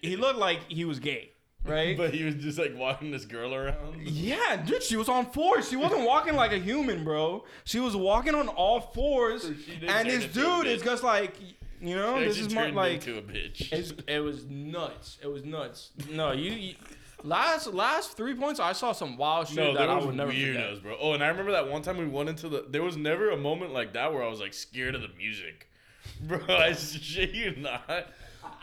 he 0.00 0.16
looked 0.16 0.40
like 0.40 0.64
he 0.68 0.84
was 0.84 0.98
gay. 0.98 1.31
Right? 1.66 1.96
But 1.96 2.12
he 2.12 2.24
was 2.24 2.34
just 2.34 2.58
like 2.58 2.76
walking 2.76 3.12
this 3.12 3.24
girl 3.24 3.54
around. 3.54 4.02
yeah, 4.02 4.56
dude, 4.56 4.82
she 4.82 4.96
was 4.96 5.08
on 5.08 5.26
fours. 5.26 5.68
She 5.68 5.76
wasn't 5.76 6.04
walking 6.04 6.34
like 6.34 6.50
a 6.52 6.58
human, 6.58 7.04
bro. 7.04 7.44
She 7.64 7.78
was 7.78 7.94
walking 7.94 8.34
on 8.34 8.48
all 8.48 8.80
fours. 8.80 9.42
So 9.42 9.54
she 9.54 9.76
did 9.76 9.88
And 9.88 10.08
this 10.10 10.24
dude 10.26 10.66
is 10.66 10.82
just 10.82 11.04
like, 11.04 11.34
you 11.80 11.94
know, 11.94 12.18
She 12.18 12.24
this 12.24 12.38
is 12.38 12.52
my 12.52 12.70
like 12.70 12.94
into 13.06 13.16
a 13.16 13.22
bitch. 13.22 13.72
it's, 13.72 13.92
it 14.08 14.18
was 14.18 14.44
nuts. 14.46 15.18
It 15.22 15.28
was 15.28 15.44
nuts. 15.44 15.90
No, 16.10 16.32
you, 16.32 16.50
you 16.52 16.74
last 17.22 17.68
last 17.68 18.16
three 18.16 18.34
points. 18.34 18.58
I 18.58 18.72
saw 18.72 18.90
some 18.90 19.16
wild 19.16 19.46
shit 19.46 19.56
No, 19.58 19.74
that 19.74 19.88
I 19.88 19.94
was 19.94 20.06
would 20.06 20.16
never 20.16 20.32
weirdos, 20.32 20.68
forget. 20.78 20.82
bro. 20.82 20.96
Oh, 21.00 21.12
and 21.12 21.22
I 21.22 21.28
remember 21.28 21.52
that 21.52 21.68
one 21.68 21.82
time 21.82 21.96
we 21.96 22.06
went 22.08 22.28
into 22.28 22.48
the. 22.48 22.66
There 22.68 22.82
was 22.82 22.96
never 22.96 23.30
a 23.30 23.36
moment 23.36 23.72
like 23.72 23.92
that 23.92 24.12
where 24.12 24.24
I 24.24 24.28
was 24.28 24.40
like 24.40 24.52
scared 24.52 24.96
of 24.96 25.02
the 25.02 25.10
music, 25.16 25.68
bro. 26.22 26.40
I 26.48 26.72
shit 26.72 27.30
you 27.34 27.54
not. 27.56 28.08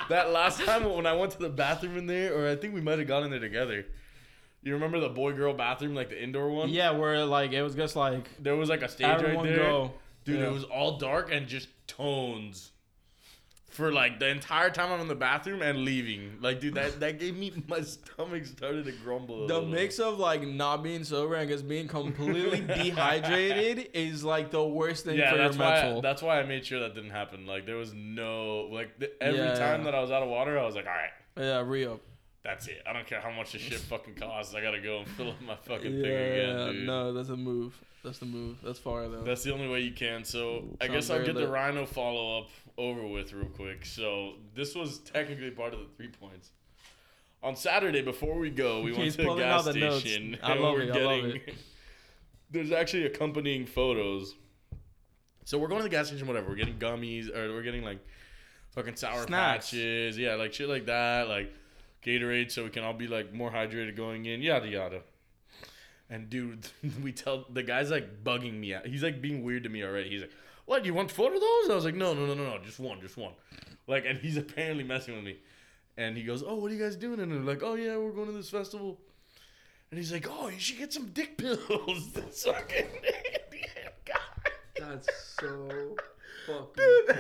That 0.08 0.32
last 0.32 0.62
time 0.62 0.86
when 0.92 1.06
I 1.06 1.14
went 1.14 1.34
to 1.34 1.40
the 1.40 1.50
bathroom 1.50 1.98
in 1.98 2.08
there, 2.08 2.34
or 2.34 2.50
I 2.50 2.56
think 2.56 2.74
we 2.74 2.82
might 2.82 3.00
have 3.00 3.08
gone 3.08 3.24
in 3.24 3.32
there 3.32 3.40
together. 3.40 3.86
You 4.64 4.74
remember 4.74 5.00
the 5.00 5.10
boy 5.10 5.34
girl 5.34 5.54
bathroom, 5.54 5.96
like 5.96 6.10
the 6.10 6.22
indoor 6.22 6.50
one? 6.50 6.70
Yeah, 6.70 6.92
where 6.92 7.26
like 7.26 7.52
it 7.52 7.62
was 7.62 7.76
just 7.76 7.96
like 7.96 8.28
There 8.42 8.56
was 8.56 8.70
like 8.70 8.82
a 8.82 8.90
stage 8.90 9.22
right 9.22 9.44
there, 9.44 9.58
go. 9.58 9.92
dude. 10.26 10.40
Yeah. 10.40 10.48
It 10.48 10.52
was 10.52 10.64
all 10.66 10.98
dark 10.98 11.32
and 11.32 11.48
just 11.48 11.70
tones. 11.88 12.72
For 13.80 13.94
like 13.94 14.20
the 14.20 14.28
entire 14.28 14.70
time 14.70 14.92
I'm 14.92 15.00
in 15.00 15.08
the 15.08 15.16
bathroom 15.16 15.62
and 15.62 15.80
leaving, 15.86 16.34
like 16.42 16.60
dude, 16.60 16.74
that 16.74 17.00
that 17.00 17.18
gave 17.18 17.36
me 17.38 17.52
my 17.70 17.80
stomach 17.80 18.46
started 18.46 18.84
to 18.86 18.92
grumble. 18.92 19.48
The 19.48 19.54
little. 19.56 19.70
mix 19.70 20.00
of 20.00 20.20
like 20.20 20.42
not 20.46 20.84
being 20.84 21.06
sober 21.06 21.36
and 21.36 21.50
just 21.50 21.66
being 21.66 21.88
completely 21.88 22.60
dehydrated 22.84 23.90
is 23.94 24.24
like 24.24 24.52
the 24.52 24.62
worst 24.64 25.06
thing 25.06 25.18
yeah, 25.18 25.32
for 25.32 25.38
that's 25.38 25.56
your 25.58 25.66
why. 25.66 25.82
mental. 25.82 26.02
That's 26.02 26.22
why 26.22 26.40
I 26.42 26.44
made 26.44 26.66
sure 26.66 26.82
that 26.82 26.94
didn't 26.94 27.12
happen. 27.12 27.46
Like 27.48 27.66
there 27.66 27.78
was 27.78 27.94
no 27.94 28.68
like 28.72 29.00
th- 29.00 29.14
every 29.22 29.40
Yeah. 29.40 29.54
time 29.56 29.86
that 29.86 29.96
I 29.96 30.02
was 30.02 30.12
out 30.12 30.24
of 30.24 30.30
water, 30.30 30.60
I 30.60 30.66
was 30.66 30.76
like, 30.76 30.86
all 30.86 30.92
right, 30.92 31.12
yeah, 31.38 31.62
re 31.66 31.86
up. 31.86 32.02
That's 32.44 32.68
it. 32.68 32.82
I 32.88 32.94
don't 32.94 33.06
care 33.06 33.20
how 33.20 33.32
much 33.32 33.52
this 33.52 33.62
shit 33.62 33.80
fucking 33.92 34.16
costs. 34.16 34.56
I 34.56 34.62
gotta 34.62 34.80
go 34.80 35.00
and 35.00 35.08
fill 35.10 35.30
up 35.32 35.42
my 35.42 35.56
fucking 35.56 35.92
thing 35.92 36.00
again, 36.06 36.58
Yeah, 36.58 36.72
dude. 36.72 36.86
no, 36.88 37.14
that's 37.14 37.30
a 37.30 37.36
move. 37.38 37.78
That's 38.04 38.20
the 38.20 38.26
move. 38.26 38.58
That's 38.64 38.80
far 38.80 39.08
though. 39.10 39.24
That's 39.24 39.44
the 39.44 39.54
only 39.54 39.68
way 39.68 39.82
you 39.82 39.92
can. 39.92 40.24
So 40.24 40.64
I 40.80 40.88
guess 40.88 41.10
I'll 41.10 41.24
get 41.26 41.36
the. 41.36 41.48
Rhino 41.50 41.86
follow 41.86 42.40
up 42.42 42.50
over 42.78 43.06
with 43.06 43.34
real 43.34 43.48
quick. 43.50 43.86
So 43.86 44.36
this 44.56 44.74
was 44.74 45.00
technically 45.00 45.52
part 45.52 45.74
of 45.74 45.80
the 45.80 45.86
three 45.98 46.08
points. 46.08 46.52
On 47.44 47.56
Saturday, 47.58 48.02
before 48.02 48.38
we 48.40 48.50
go, 48.50 48.82
we 48.82 48.92
went 48.98 49.14
to 49.16 49.32
a 49.32 49.38
gas 49.38 49.68
out 49.68 49.74
the 49.74 49.80
notes. 49.82 50.00
station. 50.02 50.38
I 50.42 50.52
and 50.54 50.62
love 50.62 50.74
we're 50.76 50.82
it, 50.84 50.92
I 50.96 51.00
love 51.06 51.22
getting- 51.24 51.42
There's 52.52 52.72
actually 52.72 53.06
accompanying 53.06 53.66
photos. 53.66 54.36
So 55.44 55.58
we're 55.58 55.68
going 55.68 55.80
to 55.80 55.84
the 55.84 55.90
gas 55.90 56.08
station, 56.08 56.28
whatever. 56.28 56.50
We're 56.50 56.56
getting 56.56 56.78
gummies, 56.80 57.36
or 57.36 57.54
we're 57.54 57.64
getting 57.64 57.84
like 57.84 58.00
fucking 58.72 58.96
sour 58.96 59.26
Snacks. 59.28 59.72
patches, 59.72 60.18
yeah, 60.18 60.36
like 60.36 60.54
shit 60.54 60.70
like 60.70 60.86
that, 60.86 61.28
like 61.28 61.54
Gatorade, 62.04 62.52
so 62.52 62.64
we 62.64 62.70
can 62.70 62.84
all 62.84 62.94
be 62.94 63.08
like 63.08 63.34
more 63.34 63.52
hydrated 63.52 63.96
going 63.96 64.26
in, 64.26 64.42
yada 64.42 64.68
yada. 64.68 65.02
And 66.10 66.30
dude, 66.30 66.68
we 67.04 67.12
tell 67.12 67.46
the 67.52 67.64
guy's 67.64 67.92
like 67.92 68.24
bugging 68.24 68.60
me 68.60 68.74
out. 68.74 68.86
He's 68.86 69.04
like 69.04 69.22
being 69.22 69.44
weird 69.44 69.64
to 69.64 69.70
me 69.70 69.84
already. 69.84 70.10
He's 70.10 70.22
like, 70.22 70.32
"What? 70.66 70.86
You 70.86 70.94
want 70.94 71.12
four 71.12 71.34
of 71.34 71.40
those?" 71.40 71.70
I 71.70 71.76
was 71.76 71.86
like, 71.86 71.96
"No, 71.96 72.14
no, 72.14 72.26
no, 72.26 72.34
no, 72.34 72.44
no, 72.44 72.58
just 72.64 72.80
one, 72.80 73.02
just 73.02 73.18
one." 73.18 73.34
Like, 73.88 74.06
and 74.06 74.18
he's 74.20 74.38
apparently 74.46 74.84
messing 74.84 75.16
with 75.16 75.24
me. 75.24 75.38
And 75.98 76.16
he 76.16 76.24
goes, 76.24 76.44
"Oh, 76.44 76.56
what 76.56 76.72
are 76.72 76.74
you 76.74 76.82
guys 76.82 76.96
doing?" 76.96 77.20
And 77.20 77.32
they're 77.32 77.40
like, 77.40 77.62
"Oh 77.64 77.76
yeah, 77.76 77.98
we're 77.98 78.12
going 78.12 78.28
to 78.28 78.34
this 78.34 78.50
festival." 78.50 79.00
And 79.92 79.98
he's 80.00 80.12
like, 80.14 80.28
"Oh, 80.30 80.48
you 80.48 80.60
should 80.60 80.78
get 80.78 80.94
some 80.94 81.08
dick 81.08 81.38
pills." 81.38 81.60
This 82.14 82.44
fucking 82.46 82.88
guy. 84.06 84.50
That's 84.80 85.08
so 85.40 85.96
fucking 86.48 86.68
Dude, 86.76 87.16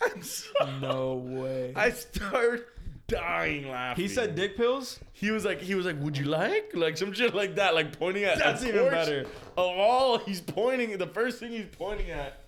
funny. 0.00 0.22
So, 0.22 0.78
No 0.80 1.14
way. 1.14 1.72
I 1.76 1.90
start 1.90 2.68
dying 3.08 3.70
laughing. 3.70 4.02
he 4.02 4.08
said 4.08 4.34
dick 4.34 4.56
pills. 4.56 5.00
He 5.12 5.30
was 5.30 5.44
like, 5.44 5.60
he 5.60 5.74
was 5.74 5.86
like, 5.86 6.00
"Would 6.00 6.16
you 6.18 6.26
like 6.26 6.70
like 6.74 6.96
some 6.96 7.12
shit 7.12 7.34
like 7.34 7.56
that?" 7.56 7.74
Like 7.74 7.98
pointing 7.98 8.24
at. 8.24 8.38
That's 8.38 8.62
even 8.64 8.90
better. 8.90 9.22
Of 9.56 9.68
all, 9.78 10.18
he's 10.18 10.40
pointing. 10.40 10.96
The 10.98 11.06
first 11.06 11.38
thing 11.40 11.52
he's 11.52 11.66
pointing 11.66 12.10
at 12.10 12.40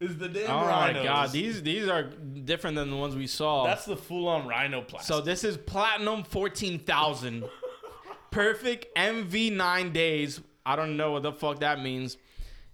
is 0.00 0.16
the 0.16 0.28
damn 0.28 0.48
Oh 0.50 0.64
my 0.64 0.92
god, 0.92 1.32
these 1.32 1.62
these 1.62 1.88
are 1.88 2.04
different 2.04 2.76
than 2.76 2.90
the 2.90 2.96
ones 2.96 3.16
we 3.16 3.26
saw. 3.26 3.66
That's 3.66 3.84
the 3.84 3.96
full-on 3.96 4.46
rhino 4.46 4.82
plastic. 4.82 5.14
so 5.14 5.20
this 5.20 5.44
is 5.44 5.56
platinum 5.56 6.24
fourteen 6.24 6.78
thousand, 6.78 7.44
perfect 8.30 8.94
MV 8.96 9.52
nine 9.52 9.92
days. 9.92 10.40
I 10.64 10.76
don't 10.76 10.96
know 10.96 11.12
what 11.12 11.22
the 11.22 11.32
fuck 11.32 11.60
that 11.60 11.80
means. 11.82 12.16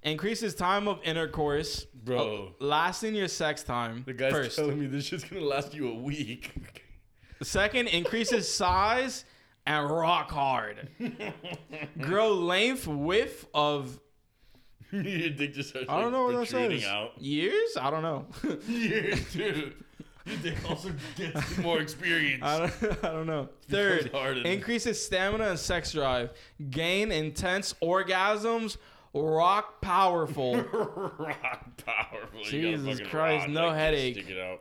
Increases 0.03 0.55
time 0.55 0.87
of 0.87 1.01
intercourse, 1.03 1.85
bro, 2.05 2.53
uh, 2.61 2.65
lasting 2.65 3.15
your 3.15 3.27
sex 3.29 3.63
time. 3.65 4.05
the 4.07 4.13
guy's 4.13 4.33
first. 4.33 4.57
telling 4.57 4.79
me 4.79 4.87
this 4.87 5.05
shit's 5.07 5.25
gonna 5.25 5.45
last 5.45 5.75
you 5.75 5.89
a 5.89 5.95
week. 5.95 6.53
Second, 7.43 7.89
increases 7.89 8.53
size 8.53 9.25
and 9.67 9.91
rock 9.91 10.31
hard. 10.31 10.89
Grow 12.01 12.33
length, 12.33 12.87
width 12.87 13.47
of 13.53 13.99
Your 14.91 15.03
dick 15.31 15.55
just 15.55 15.71
starts 15.71 15.89
I 15.91 16.01
don't 16.01 16.13
know 16.13 16.25
what 16.25 16.33
that 16.33 16.49
protruding 16.49 16.81
says. 16.81 16.89
out. 16.89 17.21
Years? 17.21 17.77
I 17.81 17.91
don't 17.91 18.03
know. 18.03 18.27
Yeah, 18.69 19.17
dude. 19.33 19.75
Your 20.25 20.37
dick 20.43 20.55
also 20.69 20.91
gets 21.17 21.59
more 21.59 21.81
experience. 21.81 22.43
I 22.43 22.59
don't, 22.59 22.73
I 23.05 23.09
don't 23.13 23.27
know. 23.27 23.49
Becomes 23.69 24.09
Third, 24.11 24.39
increases 24.39 25.05
stamina 25.05 25.51
and 25.51 25.59
sex 25.59 25.93
drive. 25.93 26.31
Gain 26.71 27.13
intense 27.13 27.75
orgasms. 27.83 28.77
Rock 29.15 29.81
powerful. 29.81 30.57
Rock 30.57 31.65
powerful. 31.85 32.41
You 32.41 32.45
gotta 32.45 32.51
Jesus 32.51 32.87
fucking 32.99 33.07
Christ, 33.07 33.43
rock, 33.47 33.51
no 33.51 33.61
like, 33.69 33.71
just 33.71 33.79
headache. 33.79 34.15
Stick 34.15 34.31
it 34.31 34.39
out. 34.41 34.61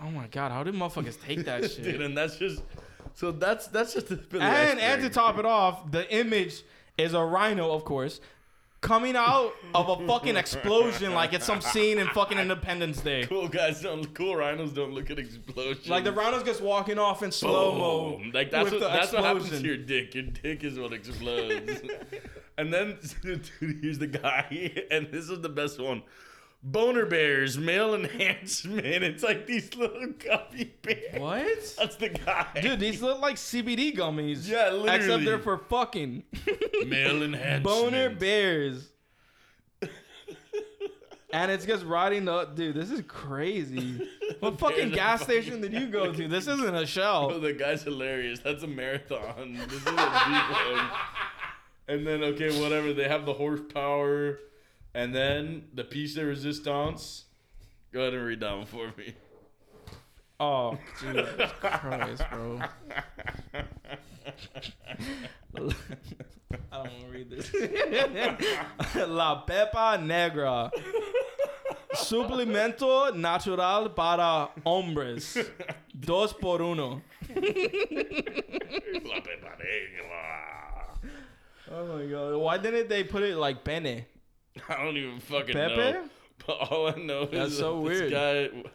Oh 0.00 0.10
my 0.10 0.26
god, 0.28 0.52
how 0.52 0.62
did 0.62 0.74
motherfuckers 0.74 1.20
take 1.22 1.44
that 1.44 1.62
Dude, 1.62 1.70
shit? 1.70 2.00
and 2.00 2.16
that's 2.16 2.36
just 2.36 2.62
so 3.14 3.32
that's 3.32 3.66
that's 3.68 3.94
just 3.94 4.08
the 4.08 4.20
and 4.40 4.78
and 4.78 5.02
to 5.02 5.10
top 5.10 5.38
it 5.38 5.46
off, 5.46 5.90
the 5.90 6.12
image 6.14 6.62
is 6.96 7.14
a 7.14 7.22
rhino, 7.22 7.72
of 7.72 7.84
course, 7.84 8.20
coming 8.80 9.16
out 9.16 9.52
of 9.74 9.88
a 9.88 10.06
fucking 10.06 10.36
explosion 10.36 11.12
like 11.12 11.32
it's 11.32 11.44
some 11.44 11.60
scene 11.60 11.98
in 11.98 12.06
fucking 12.08 12.38
Independence 12.38 13.00
Day. 13.00 13.24
cool 13.26 13.48
guys 13.48 13.80
don't 13.82 14.14
cool 14.14 14.36
rhinos 14.36 14.72
don't 14.72 14.92
look 14.92 15.10
at 15.10 15.18
explosions. 15.18 15.88
Like 15.88 16.04
the 16.04 16.12
rhino's 16.12 16.44
just 16.44 16.60
walking 16.60 16.98
off 16.98 17.22
in 17.22 17.32
slow 17.32 17.74
mo. 17.76 18.20
Like 18.32 18.50
that's 18.50 18.70
what 18.70 18.80
that's 18.80 19.12
what 19.12 19.24
happens 19.24 19.48
to 19.50 19.54
explosion. 19.54 19.64
your 19.66 19.76
dick. 19.76 20.14
Your 20.14 20.24
dick 20.24 20.64
is 20.64 20.78
what 20.78 20.92
explodes. 20.92 21.82
and 22.58 22.72
then 22.72 22.98
dude, 23.22 23.48
here's 23.60 23.98
the 23.98 24.06
guy, 24.06 24.86
and 24.90 25.08
this 25.10 25.28
is 25.28 25.40
the 25.40 25.48
best 25.48 25.80
one. 25.80 26.02
Boner 26.62 27.06
bears, 27.06 27.56
male 27.56 27.94
enhancement. 27.94 28.84
It's 28.84 29.22
like 29.22 29.46
these 29.46 29.74
little 29.76 30.08
gummy 30.18 30.72
bears. 30.82 31.20
What? 31.20 31.74
That's 31.78 31.96
the 31.96 32.08
guy. 32.08 32.46
Dude, 32.60 32.80
these 32.80 33.00
look 33.00 33.20
like 33.20 33.36
CBD 33.36 33.96
gummies. 33.96 34.48
Yeah, 34.48 34.70
literally. 34.70 34.96
Except 34.96 35.24
they're 35.24 35.38
for 35.38 35.58
fucking 35.58 36.24
male 36.86 37.22
enhancement. 37.22 37.62
boner 37.64 38.10
bears. 38.10 38.88
and 41.32 41.50
it's 41.50 41.64
just 41.66 41.84
riding 41.84 42.24
the 42.24 42.44
dude. 42.46 42.74
This 42.74 42.90
is 42.90 43.02
crazy. 43.06 44.08
What 44.40 44.56
fucking 44.60 44.90
gas 44.90 45.20
fucking- 45.20 45.42
station 45.42 45.60
did 45.60 45.72
you 45.72 45.88
go 45.88 46.12
to? 46.12 46.28
This 46.28 46.46
isn't 46.46 46.72
a 46.74 46.80
Oh, 46.80 46.84
shell. 46.84 47.40
the 47.40 47.52
guy's 47.52 47.82
hilarious. 47.82 48.38
That's 48.38 48.62
a 48.62 48.68
marathon. 48.68 49.54
This 49.68 49.72
is 49.80 49.86
a 49.86 49.90
deep 49.90 49.96
one. 49.96 50.90
And 51.88 52.06
then 52.06 52.22
okay, 52.22 52.60
whatever. 52.62 52.92
They 52.92 53.08
have 53.08 53.24
the 53.26 53.32
horsepower, 53.32 54.38
and 54.98 55.14
then 55.14 55.62
the 55.72 55.84
piece 55.84 56.14
de 56.14 56.26
resistance. 56.26 57.26
Go 57.92 58.00
ahead 58.00 58.14
and 58.14 58.26
read 58.26 58.40
that 58.40 58.56
one 58.56 58.66
for 58.66 58.92
me. 58.98 59.14
Oh, 60.40 60.76
Jesus 61.00 61.50
Christ, 61.60 62.22
bro. 62.32 62.60
I 63.54 63.62
don't 66.72 66.92
want 66.92 67.00
to 67.00 67.06
read 67.12 67.30
this. 67.30 67.52
La 69.08 69.44
Pepa 69.46 70.02
Negra. 70.02 70.72
Suplemento 71.94 73.14
natural 73.14 73.90
para 73.90 74.50
hombres. 74.66 75.38
Dos 75.98 76.32
por 76.32 76.60
uno. 76.60 77.02
La 77.28 77.40
Pepa 79.22 79.56
Negra. 79.60 80.98
Oh 81.70 81.84
my 81.98 82.06
god. 82.06 82.36
Why 82.36 82.58
didn't 82.58 82.88
they 82.88 83.04
put 83.04 83.22
it 83.22 83.36
like 83.36 83.62
penne? 83.62 84.04
I 84.68 84.84
don't 84.84 84.96
even 84.96 85.20
fucking 85.20 85.54
Pepe? 85.54 85.76
know. 85.76 86.04
But 86.46 86.52
all 86.70 86.86
I 86.86 86.94
know 86.94 87.26
That's 87.26 87.50
is 87.50 87.58
so 87.58 87.82
that 87.82 87.88
this 87.90 88.00
weird. 88.00 88.12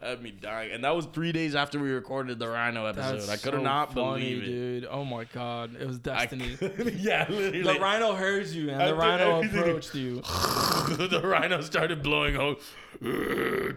guy 0.00 0.06
had 0.06 0.22
me 0.22 0.30
dying, 0.32 0.72
and 0.72 0.84
that 0.84 0.94
was 0.94 1.06
three 1.06 1.32
days 1.32 1.54
after 1.54 1.78
we 1.78 1.90
recorded 1.90 2.38
the 2.38 2.46
Rhino 2.46 2.84
episode. 2.84 3.20
That's 3.20 3.28
I 3.30 3.36
could 3.36 3.54
so 3.54 3.62
not 3.62 3.94
funny, 3.94 4.34
believe 4.34 4.42
it. 4.42 4.46
dude. 4.46 4.86
Oh 4.90 5.04
my 5.04 5.24
god. 5.24 5.74
It 5.80 5.86
was 5.86 5.96
I 5.96 6.26
destiny. 6.26 6.56
couldn't- 6.56 6.94
yeah, 7.00 7.26
literally. 7.28 7.62
the 7.62 7.80
rhino 7.80 8.12
heard 8.12 8.46
you 8.48 8.68
and 8.70 8.82
I 8.82 8.86
the 8.86 8.92
did 8.92 8.98
rhino 9.00 9.36
everything. 9.38 9.60
approached 9.60 9.94
you. 9.94 10.16
the 11.08 11.22
rhino 11.24 11.62
started 11.62 12.02
blowing 12.02 12.36
out. 12.36 12.60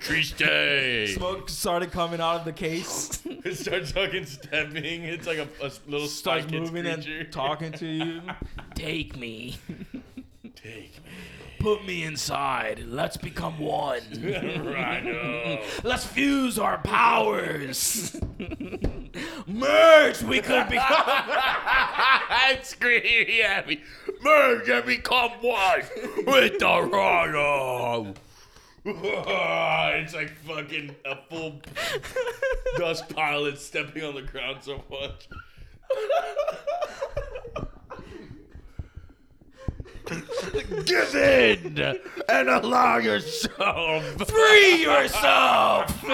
Triste. 0.02 1.16
Smoke 1.16 1.50
started 1.50 1.92
coming 1.92 2.20
out 2.20 2.36
of 2.40 2.46
the 2.46 2.54
case. 2.54 3.22
It 3.26 3.56
starts 3.58 3.92
fucking 3.94 4.26
stepping. 4.26 5.04
It's 5.04 5.26
like 5.26 5.38
a, 5.38 5.48
a 5.62 5.72
little 5.88 6.08
starts 6.08 6.46
spy 6.48 6.58
moving 6.60 6.84
creature. 6.84 7.20
and 7.22 7.32
talking 7.32 7.72
to 7.72 7.86
you. 7.88 8.22
Take 8.76 9.16
me. 9.18 9.58
Take 10.56 10.92
Put 11.60 11.86
me 11.86 12.04
inside. 12.04 12.84
Let's 12.88 13.18
become 13.18 13.58
one. 13.60 14.02
Rhino. 14.22 15.44
Oh. 15.46 15.60
Let's 15.84 16.06
fuse 16.06 16.60
our 16.60 16.78
powers. 16.80 18.16
Merge, 19.48 20.22
we 20.24 20.40
could 20.42 20.70
become. 20.70 21.04
I'm 21.08 22.64
screaming 22.64 23.42
at 23.42 23.68
me. 23.68 23.82
Merge 24.22 24.70
and 24.70 24.86
become 24.86 25.32
one 25.42 25.82
with 26.26 26.60
the 26.60 26.90
Rhino. 26.92 28.14
it's 28.86 30.14
like 30.14 30.32
fucking 30.46 30.96
a 31.06 31.18
full 31.30 31.62
dust 32.78 33.10
pilot 33.10 33.58
stepping 33.60 34.04
on 34.04 34.16
the 34.16 34.22
ground 34.22 34.60
so 34.62 34.84
much. 34.90 35.28
Give 40.86 41.16
in 41.16 42.00
and 42.30 42.50
allow 42.50 42.98
yourself. 42.98 44.04
Free 44.28 44.84
yourself. 44.84 46.06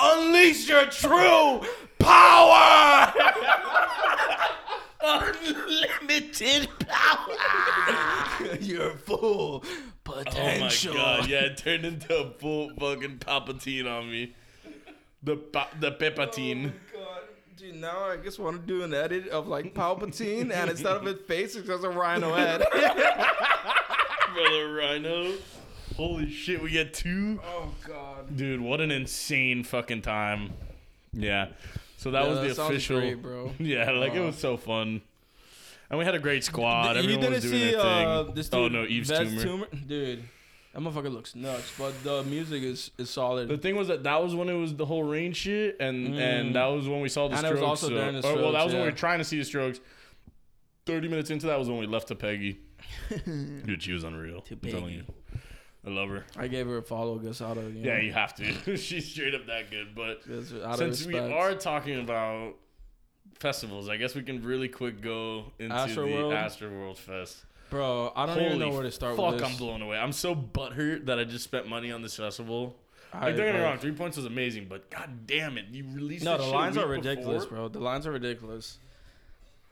Unleash 0.00 0.68
your 0.68 0.86
true 0.86 1.62
power. 1.98 3.12
Unlimited 5.04 6.68
power. 6.88 8.56
your 8.60 8.90
full 8.96 9.64
potential. 10.04 10.94
Oh 10.94 10.98
my 10.98 11.18
god! 11.18 11.28
Yeah, 11.28 11.40
it 11.40 11.56
turned 11.56 11.84
into 11.84 12.16
a 12.16 12.30
full 12.32 12.70
fucking 12.78 13.18
Palpatine 13.18 13.86
on 13.90 14.10
me. 14.10 14.34
The 15.22 15.36
pa- 15.36 15.70
the 15.78 15.92
Pepatine. 15.92 16.72
God, 16.91 16.91
dude, 17.56 17.76
now 17.76 18.04
I 18.10 18.16
just 18.16 18.38
want 18.38 18.60
to 18.60 18.66
do 18.66 18.82
an 18.82 18.92
edit 18.94 19.28
of 19.28 19.46
like 19.48 19.74
Palpatine, 19.74 20.50
and 20.52 20.70
instead 20.70 20.96
of 20.96 21.04
his 21.04 21.20
face, 21.26 21.54
it's 21.56 21.66
just 21.66 21.84
a 21.84 21.88
rhino 21.90 22.34
head. 22.34 22.62
Brother 24.34 24.74
Rhino. 24.74 25.34
Holy 25.96 26.30
shit! 26.30 26.62
We 26.62 26.70
get 26.70 26.94
two. 26.94 27.40
oh 27.44 27.68
God. 27.86 28.34
Dude, 28.36 28.60
what 28.60 28.80
an 28.80 28.90
insane 28.90 29.62
fucking 29.62 30.02
time. 30.02 30.50
Yeah. 31.12 31.48
So 31.98 32.10
that 32.12 32.22
Yeah, 32.24 32.28
was 32.30 32.38
the 32.40 32.54
sounds 32.54 32.70
official. 32.70 33.00
great, 33.00 33.22
bro. 33.22 33.52
Yeah, 33.58 33.90
like 33.92 34.14
it 34.14 34.20
Uh, 34.20 34.26
was 34.26 34.38
so 34.38 34.56
fun. 34.56 35.02
And 35.90 35.98
we 35.98 36.06
had 36.06 36.14
a 36.14 36.18
great 36.18 36.42
squad. 36.42 36.94
you 36.96 37.00
Everyone 37.02 37.20
didn't 37.20 37.34
was 37.34 37.42
doing 37.44 37.54
see 37.54 37.70
their 37.72 37.80
uh, 37.80 38.24
thing. 38.24 38.34
this 38.34 38.48
oh 38.52 38.68
no, 38.68 38.84
Eve's 38.84 39.10
Vez 39.10 39.42
tumor. 39.42 39.66
dude. 39.86 40.22
That 40.72 40.80
motherfucker 40.80 41.12
looks 41.12 41.34
nuts, 41.34 41.70
but 41.78 42.02
the 42.02 42.22
music 42.24 42.62
is 42.62 42.90
is 42.96 43.10
solid. 43.10 43.48
The 43.48 43.58
thing 43.58 43.76
was 43.76 43.88
that 43.88 44.04
that 44.04 44.22
was 44.22 44.34
when 44.34 44.48
it 44.48 44.54
was 44.54 44.74
the 44.74 44.86
whole 44.86 45.02
rain 45.04 45.32
shit, 45.34 45.76
and 45.80 46.14
Mm. 46.14 46.18
and 46.18 46.54
that 46.54 46.64
was 46.66 46.88
when 46.88 47.00
we 47.02 47.08
saw 47.10 47.28
the 47.28 47.36
And 47.36 47.44
it 47.44 47.48
strokes. 47.48 47.60
was 47.60 47.68
also 47.68 47.88
so- 47.88 47.94
during 47.94 48.14
the 48.20 48.26
or, 48.26 48.36
well, 48.36 48.52
that 48.52 48.58
Strokes, 48.60 48.64
was 48.64 48.72
when 48.74 48.82
we 48.82 48.88
were 48.88 48.96
trying 48.96 49.18
to 49.18 49.24
see 49.24 49.38
the 49.38 49.44
strokes. 49.44 49.80
Thirty 50.86 51.08
minutes 51.08 51.30
into 51.30 51.46
that 51.46 51.58
was 51.58 51.68
when 51.68 51.78
we 51.78 51.86
left 51.86 52.08
to 52.08 52.14
Peggy. 52.14 52.58
Dude, 53.26 53.82
she 53.82 53.92
was 53.92 54.02
unreal. 54.04 54.40
To 54.42 54.54
I'm 54.54 54.70
telling 54.70 54.94
you. 54.94 55.04
I 55.86 55.90
love 55.90 56.08
her. 56.10 56.24
I 56.36 56.46
gave 56.48 56.66
her 56.66 56.78
a 56.78 56.82
follow, 56.82 57.18
just 57.18 57.42
out 57.42 57.56
of 57.58 57.74
you 57.74 57.82
Yeah, 57.82 57.94
know, 57.96 58.00
you 58.00 58.12
have 58.12 58.34
to. 58.36 58.76
She's 58.76 59.10
straight 59.10 59.34
up 59.34 59.46
that 59.46 59.70
good. 59.70 59.94
But 59.94 60.22
out 60.64 60.78
since 60.78 61.02
of 61.02 61.06
we 61.08 61.18
are 61.18 61.54
talking 61.54 61.98
about 62.00 62.54
festivals, 63.38 63.88
I 63.88 63.96
guess 63.96 64.14
we 64.14 64.22
can 64.22 64.42
really 64.42 64.68
quick 64.68 65.00
go 65.00 65.52
into 65.58 65.74
Astroworld? 65.74 66.30
the 66.30 66.66
Astroworld 66.66 66.96
Fest. 66.96 67.44
Bro, 67.72 68.12
I 68.14 68.26
don't 68.26 68.40
even 68.40 68.58
know 68.60 68.70
where 68.70 68.82
to 68.84 68.90
start 68.92 69.16
Fuck, 69.16 69.32
with 69.32 69.40
this. 69.40 69.50
I'm 69.50 69.56
blown 69.56 69.82
away. 69.82 69.96
I'm 69.98 70.12
so 70.12 70.34
butthurt 70.34 71.06
that 71.06 71.18
I 71.18 71.24
just 71.24 71.42
spent 71.44 71.66
money 71.68 71.90
on 71.90 72.02
this 72.02 72.16
festival. 72.16 72.76
I- 73.12 73.26
Like, 73.26 73.36
don't 73.36 73.46
get 73.46 73.54
me 73.56 73.60
wrong, 73.60 73.78
three 73.78 73.92
points 73.92 74.16
was 74.16 74.26
amazing, 74.26 74.66
but 74.68 74.88
god 74.90 75.26
damn 75.26 75.58
it, 75.58 75.66
you 75.72 75.84
released 75.92 76.24
No, 76.24 76.36
the 76.38 76.44
shit 76.44 76.52
a 76.52 76.56
lines 76.56 76.76
are 76.76 76.86
ridiculous, 76.86 77.44
before? 77.44 77.58
bro. 77.58 77.68
The 77.68 77.80
lines 77.80 78.06
are 78.06 78.12
ridiculous. 78.12 78.78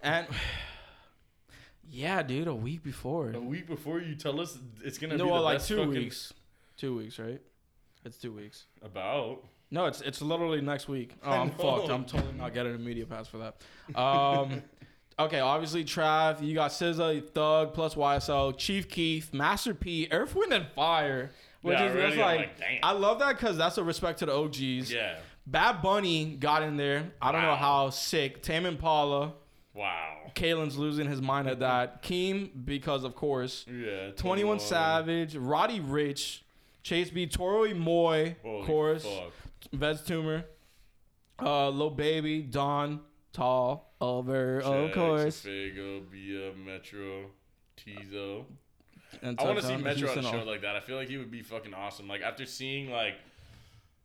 And 0.02 0.26
yeah, 1.90 2.22
dude, 2.22 2.48
a 2.48 2.54
week 2.54 2.82
before. 2.82 3.30
A 3.32 3.40
week 3.40 3.66
before 3.66 4.00
you 4.00 4.14
tell 4.14 4.40
us 4.40 4.58
it's 4.84 4.98
gonna 4.98 5.16
No, 5.16 5.24
be 5.26 5.30
well, 5.30 5.42
like 5.42 5.62
two 5.62 5.76
fucking- 5.76 5.90
weeks. 5.92 6.32
Two 6.76 6.96
weeks, 6.96 7.18
right? 7.18 7.40
It's 8.04 8.16
two 8.16 8.32
weeks. 8.32 8.64
About 8.82 9.44
No, 9.70 9.84
it's 9.86 10.00
it's 10.00 10.22
literally 10.22 10.60
next 10.62 10.88
week. 10.88 11.12
Oh, 11.24 11.30
I'm 11.30 11.50
fucked. 11.50 11.90
I'm 11.90 12.04
totally 12.04 12.32
not 12.32 12.54
getting 12.54 12.74
a 12.74 12.78
media 12.78 13.04
pass 13.06 13.28
for 13.28 13.38
that. 13.38 13.98
Um, 13.98 14.62
okay, 15.24 15.40
obviously 15.40 15.84
Trav, 15.84 16.42
you 16.42 16.54
got 16.54 16.70
SZA, 16.70 17.28
Thug, 17.30 17.74
plus 17.74 17.94
YSL, 17.94 18.56
Chief 18.56 18.88
Keef, 18.88 19.32
Master 19.32 19.74
P, 19.74 20.08
Earth, 20.10 20.34
Wind, 20.34 20.52
and 20.52 20.66
Fire. 20.74 21.30
Which 21.62 21.78
Yeah, 21.78 21.86
is 21.90 21.94
already 21.96 22.16
like, 22.16 22.38
like. 22.58 22.80
I 22.82 22.92
love 22.92 23.18
that 23.18 23.36
because 23.36 23.58
that's 23.58 23.76
a 23.78 23.84
respect 23.84 24.20
to 24.20 24.26
the 24.26 24.32
OGs. 24.34 24.90
yeah. 24.92 25.16
Bad 25.46 25.82
Bunny 25.82 26.36
got 26.36 26.62
in 26.62 26.76
there. 26.76 27.10
I 27.20 27.32
don't 27.32 27.42
know 27.42 27.56
how 27.56 27.90
sick. 27.90 28.42
Tame 28.42 28.64
Impala. 28.66 29.34
Wow. 29.74 30.30
Kalen's 30.34 30.76
losing 30.78 31.06
his 31.06 31.20
mind 31.20 31.48
at 31.48 31.60
that. 31.60 32.02
Keem, 32.02 32.50
because 32.64 33.04
of 33.04 33.14
course. 33.14 33.66
Yeah. 33.70 34.10
21 34.16 34.58
Savage, 34.60 35.36
Roddy 35.36 35.80
Ricch, 35.80 36.40
Chase 36.82 37.10
B, 37.10 37.26
Toro 37.26 37.62
y 37.66 37.72
Moi, 37.72 38.34
Holy 38.42 38.66
course. 38.66 39.04
fuck. 39.04 39.32
Vez 39.72 40.02
Tumor, 40.02 40.44
uh, 41.42 41.68
Lil 41.68 41.90
Baby, 41.90 42.42
Don, 42.42 43.00
Tall, 43.32 43.92
Over, 44.00 44.58
of 44.60 44.64
Chex, 44.90 44.94
course. 44.94 45.44
Fago, 45.44 46.10
Bia, 46.10 46.52
Metro, 46.54 47.26
Tizo. 47.76 48.44
And 49.22 49.38
I 49.40 49.44
want 49.44 49.58
to 49.58 49.64
see 49.66 49.76
Metro 49.76 50.10
at 50.10 50.18
a 50.18 50.22
show 50.22 50.42
like 50.44 50.62
that. 50.62 50.76
I 50.76 50.80
feel 50.80 50.96
like 50.96 51.08
he 51.08 51.16
would 51.16 51.30
be 51.30 51.42
fucking 51.42 51.74
awesome. 51.74 52.08
Like 52.08 52.22
after 52.22 52.46
seeing 52.46 52.90
like, 52.90 53.14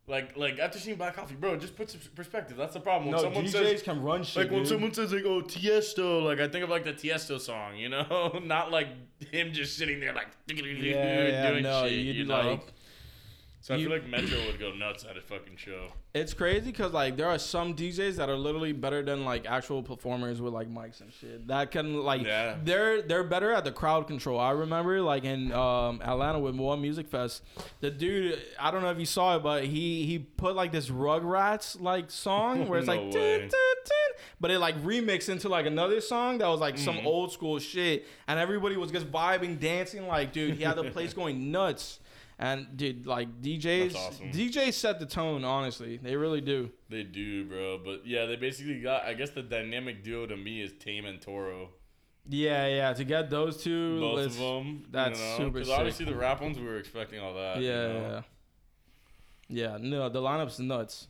like, 0.08 0.36
like 0.36 0.58
after 0.58 0.78
seeing 0.78 0.96
Black 0.96 1.14
Coffee, 1.16 1.34
bro. 1.34 1.56
Just 1.56 1.76
put 1.76 1.90
some 1.90 2.00
perspective. 2.14 2.56
That's 2.56 2.74
the 2.74 2.80
problem. 2.80 3.10
When 3.10 3.16
No, 3.16 3.22
someone 3.22 3.44
DJs 3.44 3.50
says 3.50 3.82
can 3.82 4.02
run 4.02 4.22
shit. 4.22 4.44
like 4.44 4.50
when 4.52 4.60
dude. 4.60 4.68
someone 4.68 4.92
says 4.94 5.12
like 5.12 5.24
oh 5.24 5.42
Tiesto, 5.42 6.24
like 6.24 6.38
I 6.40 6.48
think 6.48 6.62
of 6.64 6.70
like 6.70 6.84
the 6.84 6.92
Tiesto 6.92 7.40
song, 7.40 7.76
you 7.76 7.88
know, 7.88 8.38
not 8.44 8.70
like 8.70 8.88
him 9.32 9.52
just 9.52 9.76
sitting 9.76 9.98
there 10.00 10.12
like 10.12 10.28
yeah, 10.48 10.56
yeah, 11.26 11.50
doing 11.50 11.62
no, 11.64 11.84
shit, 11.84 11.92
you'd 11.92 12.16
you 12.16 12.24
know. 12.24 12.60
So 13.66 13.74
I 13.74 13.78
you- 13.78 13.88
feel 13.88 13.96
like 13.96 14.06
Metro 14.08 14.38
would 14.46 14.60
go 14.60 14.70
nuts 14.72 15.04
at 15.08 15.16
a 15.16 15.20
fucking 15.20 15.56
show. 15.56 15.88
It's 16.14 16.32
crazy 16.32 16.66
because 16.70 16.92
like 16.92 17.16
there 17.16 17.28
are 17.28 17.38
some 17.38 17.74
DJs 17.74 18.16
that 18.16 18.30
are 18.30 18.36
literally 18.36 18.72
better 18.72 19.02
than 19.02 19.24
like 19.24 19.44
actual 19.46 19.82
performers 19.82 20.40
with 20.40 20.52
like 20.54 20.72
mics 20.72 21.00
and 21.00 21.12
shit. 21.12 21.46
That 21.48 21.70
can 21.72 22.02
like 22.02 22.22
Yeah. 22.24 22.56
they're 22.62 23.02
they're 23.02 23.24
better 23.24 23.50
at 23.52 23.64
the 23.64 23.72
crowd 23.72 24.06
control. 24.06 24.38
I 24.40 24.52
remember 24.52 25.02
like 25.02 25.24
in 25.24 25.52
um, 25.52 26.00
Atlanta 26.02 26.38
with 26.38 26.54
One 26.54 26.80
Music 26.80 27.08
Fest, 27.08 27.42
the 27.80 27.90
dude 27.90 28.40
I 28.58 28.70
don't 28.70 28.82
know 28.82 28.90
if 28.90 28.98
you 28.98 29.04
saw 29.04 29.36
it, 29.36 29.42
but 29.42 29.64
he 29.64 30.06
he 30.06 30.18
put 30.20 30.54
like 30.56 30.72
this 30.72 30.88
Rugrats 30.88 31.80
like 31.80 32.10
song 32.10 32.68
where 32.68 32.78
it's 32.78 32.86
No 32.88 32.94
like. 32.94 33.10
"Dun, 33.10 33.40
dun, 33.40 33.48
dun," 33.50 34.20
but 34.40 34.50
it 34.50 34.58
like 34.58 34.82
remixed 34.82 35.28
into 35.28 35.48
like 35.48 35.66
another 35.66 36.00
song 36.00 36.38
that 36.38 36.46
was 36.48 36.60
like 36.60 36.78
some 36.78 36.96
Mm-hmm. 36.96 37.06
old 37.06 37.32
school 37.32 37.58
shit, 37.58 38.06
and 38.28 38.38
everybody 38.40 38.76
was 38.78 38.90
just 38.90 39.10
vibing, 39.12 39.58
dancing. 39.60 40.06
Like 40.06 40.32
dude, 40.32 40.54
he 40.56 40.62
had 40.64 40.76
the 40.76 40.84
place 40.90 41.12
going 41.20 41.50
nuts. 41.50 41.98
And 42.38 42.76
dude, 42.76 43.06
like 43.06 43.40
DJs, 43.40 43.94
awesome. 43.94 44.30
DJs 44.30 44.74
set 44.74 45.00
the 45.00 45.06
tone. 45.06 45.42
Honestly, 45.44 45.96
they 45.96 46.16
really 46.16 46.42
do. 46.42 46.70
They 46.90 47.02
do, 47.02 47.46
bro. 47.46 47.78
But 47.82 48.06
yeah, 48.06 48.26
they 48.26 48.36
basically 48.36 48.80
got. 48.80 49.04
I 49.04 49.14
guess 49.14 49.30
the 49.30 49.42
dynamic 49.42 50.04
duo 50.04 50.26
to 50.26 50.36
me 50.36 50.60
is 50.60 50.72
Tame 50.78 51.06
and 51.06 51.18
Toro. 51.20 51.70
Yeah, 52.28 52.66
yeah. 52.66 52.92
To 52.92 53.04
get 53.04 53.30
those 53.30 53.62
two, 53.62 54.00
Both 54.00 54.26
of 54.26 54.36
them. 54.36 54.84
that's 54.90 55.18
super 55.36 55.50
Because 55.50 55.70
obviously 55.70 56.04
the 56.06 56.14
rap 56.16 56.42
ones 56.42 56.58
we 56.58 56.66
were 56.66 56.76
expecting 56.76 57.20
all 57.20 57.34
that. 57.34 57.58
you 57.58 57.68
Yeah, 57.68 57.72
know? 57.86 58.22
yeah, 59.48 59.70
yeah. 59.72 59.78
No, 59.80 60.08
the 60.10 60.20
lineup's 60.20 60.58
nuts. 60.58 61.06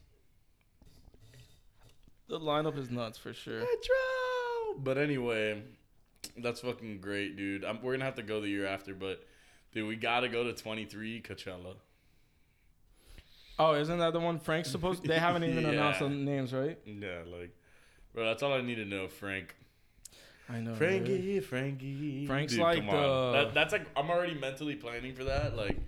The 2.29 2.39
lineup 2.39 2.77
is 2.79 2.91
nuts 2.91 3.19
for 3.19 3.33
sure. 3.33 3.62
But 4.79 4.99
anyway, 4.99 5.62
that's 6.37 6.61
fucking 6.61 7.01
great, 7.01 7.37
dude. 7.37 7.65
I'm, 7.65 7.81
we're 7.83 7.93
gonna 7.95 8.05
have 8.05 8.17
to 8.17 8.23
go 8.23 8.41
the 8.41 8.49
year 8.49 8.67
after, 8.67 8.95
but 8.95 9.25
dude, 9.72 9.87
we 9.88 9.96
gotta 9.96 10.29
go 10.29 10.44
to 10.44 10.52
23 10.52 11.22
Coachella. 11.22 11.74
Oh, 13.59 13.74
isn't 13.74 13.98
that 13.98 14.12
the 14.12 14.20
one 14.20 14.38
Frank's 14.38 14.70
supposed? 14.70 15.05
They 15.05 15.18
haven't 15.18 15.44
even 15.44 15.62
Yeah. 15.64 15.70
announced 15.70 16.00
the 16.00 16.09
names, 16.11 16.52
right? 16.52 16.79
Yeah, 16.85 17.20
like, 17.26 17.57
bro, 18.14 18.24
that's 18.26 18.42
all 18.42 18.52
I 18.52 18.61
need 18.61 18.74
to 18.76 18.85
know, 18.85 19.09
Frank. 19.09 19.57
I 20.48 20.61
know. 20.61 20.70
right? 20.72 20.79
Frankie, 20.79 21.40
Frankie. 21.40 22.26
Frank's 22.26 22.52
Dude, 22.52 22.62
like 22.62 22.79
come 22.81 22.90
on. 22.90 23.33
the- 23.33 23.44
That, 23.44 23.55
that's 23.55 23.72
like 23.72 23.87
I'm 23.96 24.11
already 24.11 24.35
mentally 24.35 24.74
planning 24.76 25.14
for 25.14 25.24
that, 25.24 25.57
like, 25.57 25.79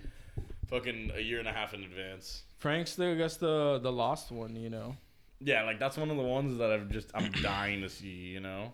fucking 0.68 1.12
a 1.14 1.20
year 1.20 1.38
and 1.38 1.46
a 1.48 1.52
half 1.52 1.74
in 1.74 1.82
advance. 1.84 2.42
Frank's 2.58 2.94
the 2.96 3.10
I 3.10 3.14
guess 3.14 3.36
the 3.36 3.78
the 3.82 3.92
lost 3.92 4.32
one, 4.32 4.56
you 4.56 4.68
know. 4.70 4.96
Yeah, 5.40 5.62
like 5.62 5.78
that's 5.78 5.96
one 5.96 6.10
of 6.10 6.16
the 6.16 6.22
ones 6.24 6.58
that 6.58 6.72
I've 6.72 6.88
just 6.88 7.10
I'm 7.14 7.30
dying 7.30 7.82
to 7.82 7.88
see. 7.88 8.08
You 8.08 8.40
know, 8.40 8.72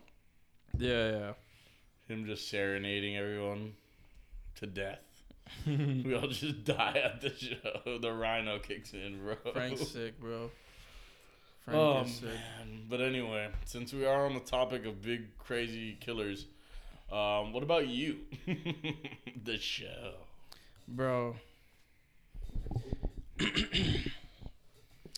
Yeah, 0.79 1.11
yeah. 1.11 1.33
him 2.09 2.25
just 2.25 2.49
serenading 2.49 3.19
everyone 3.19 3.75
to 4.65 4.71
death. 4.71 5.01
we 5.67 6.15
all 6.15 6.29
just 6.29 6.65
die 6.65 7.01
at 7.05 7.21
the 7.21 7.31
show. 7.31 7.99
The 7.99 8.13
rhino 8.13 8.59
kicks 8.59 8.93
in, 8.93 9.21
bro. 9.23 9.53
Frank's 9.53 9.89
sick, 9.89 10.19
bro. 10.19 10.51
Frank 11.65 11.79
Oh 11.79 12.03
is 12.03 12.15
sick. 12.17 12.29
man! 12.29 12.87
But 12.89 13.01
anyway, 13.01 13.49
since 13.65 13.93
we 13.93 14.07
are 14.07 14.27
on 14.27 14.35
the 14.35 14.41
topic 14.41 14.87
of 14.87 15.03
big 15.03 15.37
crazy 15.39 15.97
killers, 16.01 16.47
um, 17.13 17.53
what 17.53 17.63
about 17.63 17.89
you? 17.89 18.19
the 19.45 19.59
show. 19.59 20.15
Bro. 20.89 21.37
it 23.39 24.07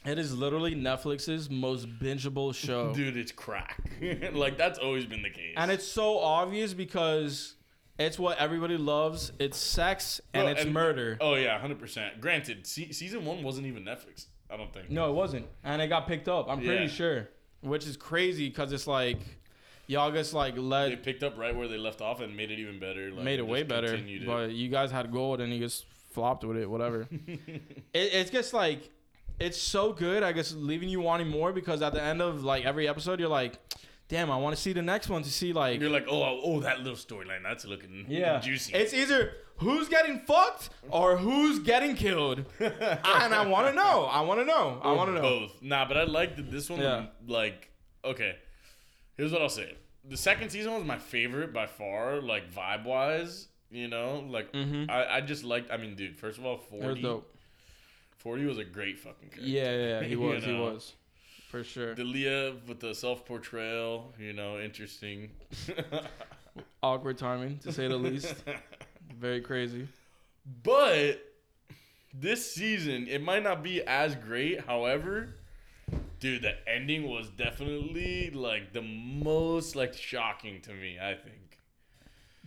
is 0.05 0.37
literally 0.37 0.75
Netflix's 0.75 1.51
most 1.51 1.89
bingeable 1.99 2.55
show. 2.55 2.93
Dude, 2.95 3.17
it's 3.17 3.33
crack. 3.33 3.81
like 4.33 4.57
that's 4.57 4.79
always 4.79 5.07
been 5.07 5.23
the 5.23 5.31
case. 5.31 5.55
And 5.57 5.71
it's 5.71 5.87
so 5.87 6.19
obvious 6.19 6.75
because 6.75 7.56
it's 7.99 8.19
what 8.19 8.39
everybody 8.39 8.77
loves. 8.77 9.33
It's 9.39 9.57
sex 9.59 10.21
and 10.35 10.45
Bro, 10.45 10.53
it's 10.53 10.63
and- 10.63 10.73
murder. 10.75 11.19
Oh 11.21 11.35
yeah, 11.35 11.59
hundred 11.59 11.79
percent. 11.79 12.21
Granted, 12.21 12.67
se- 12.67 12.93
season 12.93 13.25
one 13.25 13.43
wasn't 13.43 13.67
even 13.67 13.85
Netflix. 13.85 14.27
I 14.51 14.57
don't 14.57 14.73
think. 14.73 14.91
No, 14.91 15.11
it 15.11 15.15
wasn't. 15.15 15.47
And 15.65 15.83
it 15.83 15.89
got 15.89 16.07
picked 16.07 16.29
up. 16.29 16.49
I'm 16.49 16.59
pretty 16.59 16.85
Yeah. 16.85 16.89
sure. 16.91 17.29
Which 17.63 17.87
is 17.87 17.97
crazy 17.97 18.49
because 18.49 18.73
it's 18.73 18.87
like 18.87 19.19
y'all 19.89 20.13
just 20.13 20.35
like 20.35 20.55
led 20.57 20.93
They 20.93 20.97
picked 20.97 21.23
up 21.23 21.37
right 21.39 21.55
where 21.55 21.67
they 21.69 21.79
left 21.79 22.01
off 22.01 22.21
and 22.21 22.37
made 22.37 22.51
it 22.51 22.59
even 22.59 22.79
better. 22.79 23.11
Like, 23.11 23.25
made 23.25 23.35
it 23.41 23.43
just 23.43 23.51
way 23.51 23.63
better. 23.65 23.89
continued 23.89 24.23
it. 24.23 24.27
But 24.27 24.53
you 24.53 24.69
guys 24.69 24.91
had 24.91 25.11
gold 25.11 25.41
and 25.41 25.53
you 25.53 25.59
just 25.61 25.87
flopped 26.13 26.45
with 26.45 26.57
it, 26.59 26.69
whatever. 26.71 27.09
it, 27.27 27.51
it's 27.93 28.31
just 28.31 28.53
like 28.55 28.91
it's 29.41 29.59
so 29.61 29.93
good, 29.93 30.23
I 30.23 30.33
guess 30.33 30.53
leaving 30.53 30.89
you 30.89 31.01
wanting 31.01 31.29
more 31.29 31.53
because 31.53 31.83
at 31.83 31.93
the 31.93 32.03
end 32.03 32.23
of 32.23 32.45
like 32.45 32.65
every 32.65 32.89
episode 32.89 33.19
you're 33.21 33.29
like, 33.29 33.59
damn, 34.09 34.31
I 34.31 34.37
want 34.37 34.55
to 34.57 34.61
see 34.63 34.73
the 34.73 34.83
next 34.83 35.09
one 35.09 35.23
to 35.23 35.31
see 35.31 35.53
like 35.53 35.81
You're 35.81 35.91
like, 35.91 36.07
oh, 36.09 36.23
oh, 36.23 36.41
oh, 36.45 36.61
that 36.61 36.79
little 36.81 36.95
storyline, 36.97 37.43
that's 37.43 37.65
looking 37.65 38.07
Yeah. 38.09 38.41
juicy. 38.41 38.73
It's 38.75 38.95
either 38.95 39.33
who's 39.59 39.89
getting 39.89 40.21
fucked 40.21 40.71
or 40.91 41.17
who's 41.17 41.59
getting 41.61 41.97
killed. 41.97 42.45
and 42.61 42.75
I 43.35 43.47
want 43.47 43.69
to 43.69 43.75
know. 43.75 44.05
I 44.05 44.21
want 44.21 44.41
to 44.41 44.45
know. 44.47 44.81
I 44.83 44.93
want 44.93 45.09
to 45.11 45.15
know. 45.15 45.23
both. 45.23 45.63
Nah, 45.63 45.87
but 45.89 45.97
I 45.97 46.05
like 46.05 46.37
that 46.37 46.51
this 46.51 46.69
one. 46.71 46.81
Yeah. 46.81 47.07
Like, 47.27 47.71
okay, 48.05 48.37
here's 49.17 49.33
what 49.33 49.43
I'll 49.43 49.49
say. 49.49 49.75
The 50.09 50.17
second 50.17 50.51
season 50.51 50.73
was 50.75 50.85
my 50.85 50.99
favorite 50.99 51.53
by 51.53 51.67
far, 51.67 52.21
like 52.21 52.53
vibe 52.53 52.85
wise. 52.85 53.49
You 53.69 53.89
know, 53.89 54.25
like 54.31 54.53
Mhm. 54.53 54.89
I, 54.89 55.17
I 55.17 55.21
just 55.21 55.43
liked. 55.43 55.73
I 55.73 55.77
mean, 55.77 55.97
dude, 55.97 56.17
first 56.17 56.39
of 56.39 56.47
all, 56.47 56.57
was 56.57 56.65
40, 56.71 57.03
40 58.19 58.45
was 58.45 58.59
a 58.59 58.65
great 58.65 58.99
fucking 58.99 59.29
character. 59.31 59.43
Yeah, 59.51 59.65
yeah, 59.73 59.87
yeah, 59.87 60.03
he 60.05 60.11
You 60.13 60.21
was. 60.21 60.45
He 60.45 60.53
was. 60.55 60.93
For 61.57 61.65
sure. 61.65 61.95
Delia 61.95 62.55
with 62.67 62.81
the 62.81 62.95
self 62.95 63.25
portrayal, 63.25 64.13
you 64.19 64.35
know, 64.35 64.61
interesting. 64.61 65.31
Awkward 66.83 67.17
timing, 67.17 67.59
to 67.61 67.73
say 67.73 67.89
the 67.89 67.97
least. 67.97 68.35
Very 69.19 69.41
crazy. 69.41 69.89
But 70.63 71.23
this 72.13 72.55
season, 72.55 73.07
it 73.09 73.23
might 73.23 73.43
not 73.43 73.63
be 73.63 73.83
as 73.83 74.15
great. 74.15 74.61
However, 74.67 75.31
Dude, 76.19 76.43
the 76.43 76.57
ending 76.69 77.09
was 77.09 77.29
definitely 77.29 78.31
like 78.31 78.73
the 78.73 78.83
most 78.83 79.77
like 79.77 79.95
shocking 79.95 80.61
to 80.63 80.73
me. 80.73 80.99
I 81.01 81.15
think. 81.15 81.46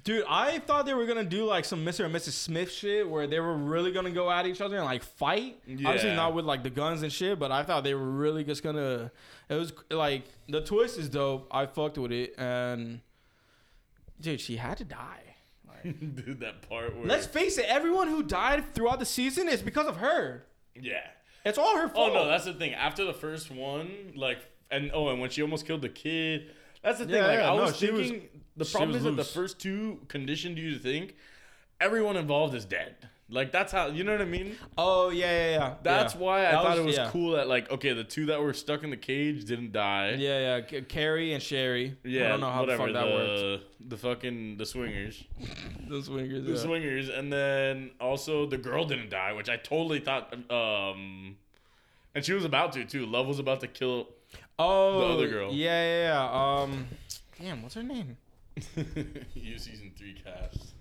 Dude, 0.10 0.26
I 0.28 0.58
thought 0.58 0.88
they 0.88 0.96
were 0.96 1.06
gonna 1.06 1.24
do 1.24 1.46
like 1.46 1.66
some 1.66 1.86
Mr. 1.86 2.04
and 2.04 2.16
Mrs. 2.16 2.32
Smith 2.32 2.72
shit 2.72 3.08
where 3.08 3.28
they 3.28 3.40
were 3.40 3.56
really 3.56 3.92
gonna 3.92 4.10
go 4.10 4.32
at 4.32 4.48
each 4.48 4.60
other 4.60 4.78
and 4.78 4.86
like 4.86 5.04
fight. 5.04 5.60
Obviously 5.70 6.16
not 6.16 6.34
with 6.34 6.46
like 6.46 6.64
the 6.64 6.72
guns 6.72 7.04
and 7.04 7.14
shit, 7.14 7.38
but 7.38 7.52
I 7.52 7.62
thought 7.62 7.84
they 7.84 7.94
were 7.94 8.10
really 8.10 8.44
just 8.44 8.64
gonna. 8.64 9.12
It 9.50 9.54
was 9.54 9.72
like 9.92 10.24
the 10.48 10.62
twist 10.62 10.98
is 10.98 11.10
dope. 11.10 11.48
I 11.52 11.68
fucked 11.68 12.00
with 12.00 12.12
it, 12.12 12.34
and 12.40 13.02
dude, 14.20 14.42
she 14.42 14.56
had 14.58 14.80
to 14.80 14.84
die. 14.84 15.36
Like, 15.68 16.00
Dude, 16.16 16.40
that 16.40 16.68
part 16.68 16.98
where 16.98 17.06
let's 17.06 17.28
face 17.28 17.60
it, 17.60 17.66
everyone 17.68 18.08
who 18.08 18.24
died 18.24 18.74
throughout 18.74 18.98
the 18.98 19.06
season 19.06 19.48
is 19.48 19.62
because 19.62 19.86
of 19.86 19.98
her. 19.98 20.44
yeah. 20.74 21.02
It's 21.46 21.60
all 21.60 21.78
her 21.78 21.88
fault. 21.88 22.10
Oh 22.10 22.14
no, 22.16 22.28
that's 22.28 22.46
the 22.46 22.54
thing. 22.56 22.74
After 22.74 23.06
the 23.06 23.14
first 23.14 23.52
one, 23.52 23.92
like, 24.16 24.40
and 24.72 24.90
oh, 24.92 25.10
and 25.10 25.22
when 25.22 25.30
she 25.30 25.44
almost 25.44 25.68
killed 25.68 25.84
the 25.84 25.90
kid, 25.90 26.50
that's 26.84 26.98
the 26.98 27.06
thing. 27.06 27.14
Yeah, 27.14 27.28
like, 27.28 27.40
yeah, 27.40 27.52
I 27.54 27.56
no, 27.56 27.62
was 27.66 27.78
she 27.78 27.92
was- 27.92 28.10
thinking 28.10 28.30
the 28.60 28.66
problem 28.66 28.90
was 28.92 28.98
is 28.98 29.04
that 29.04 29.12
the 29.12 29.18
loose. 29.18 29.34
first 29.34 29.60
two 29.60 30.00
conditioned 30.08 30.58
you 30.58 30.74
to 30.74 30.80
think 30.80 31.16
everyone 31.82 32.16
involved 32.18 32.54
is 32.56 32.66
dead. 32.66 32.96
Like 33.32 33.52
that's 33.52 33.72
how 33.72 33.88
you 33.88 34.04
know 34.04 34.14
what 34.14 34.22
I 34.22 34.26
mean. 34.26 34.56
oh 34.76 35.10
yeah, 35.10 35.26
yeah, 35.32 35.52
yeah. 35.60 35.74
That's 35.84 36.16
yeah. 36.16 36.20
why 36.20 36.40
I 36.48 36.52
That 36.52 36.64
thought 36.64 36.78
it 36.80 36.84
was 36.84 36.98
yeah. 36.98 37.10
cool 37.12 37.34
that 37.34 37.48
like 37.48 37.70
okay, 37.70 37.94
the 37.94 38.04
two 38.04 38.26
that 38.28 38.42
were 38.42 38.54
stuck 38.54 38.82
in 38.84 38.90
the 38.90 38.98
cage 38.98 39.46
didn't 39.46 39.72
die. 39.72 40.16
Yeah, 40.18 40.40
yeah. 40.58 40.62
K- 40.62 40.82
Cary 40.82 41.34
and 41.34 41.42
Sherry. 41.44 41.96
Yeah, 42.04 42.26
I 42.26 42.28
don't 42.30 42.40
know 42.42 42.50
how 42.50 42.62
whatever. 42.62 42.88
the 42.88 42.94
fuck 42.94 43.04
that 43.06 43.14
worked. 43.14 43.28
the, 43.82 43.86
the 43.90 43.98
fucking 43.98 44.58
the 44.58 44.66
swingers, 44.66 45.24
The 45.88 46.02
swingers. 46.02 46.44
the 46.46 46.54
yeah. 46.54 46.58
swingers, 46.58 47.10
and 47.10 47.32
then 47.32 47.92
also 48.02 48.48
the 48.48 48.58
girl 48.58 48.86
didn't 48.86 49.12
die, 49.12 49.34
which 49.34 49.48
I 49.48 49.58
totally 49.58 50.00
thought. 50.00 50.34
Um, 50.52 51.38
and 52.16 52.26
she 52.26 52.34
was 52.34 52.46
about 52.46 52.72
to 52.74 52.84
too. 52.86 53.06
Love 53.06 53.28
was 53.28 53.38
about 53.38 53.60
to 53.62 53.68
kill 53.68 54.08
Oh, 54.58 55.02
The 55.02 55.14
other 55.14 55.28
girl. 55.30 55.54
Yeah, 55.54 55.84
yeah, 55.84 56.04
yeah. 56.16 56.62
Um, 56.64 56.88
damn, 57.40 57.62
what's 57.62 57.76
her 57.76 57.84
name? 57.84 58.18
you 59.36 59.58
season 59.58 59.92
three 59.98 60.16
cast. 60.24 60.74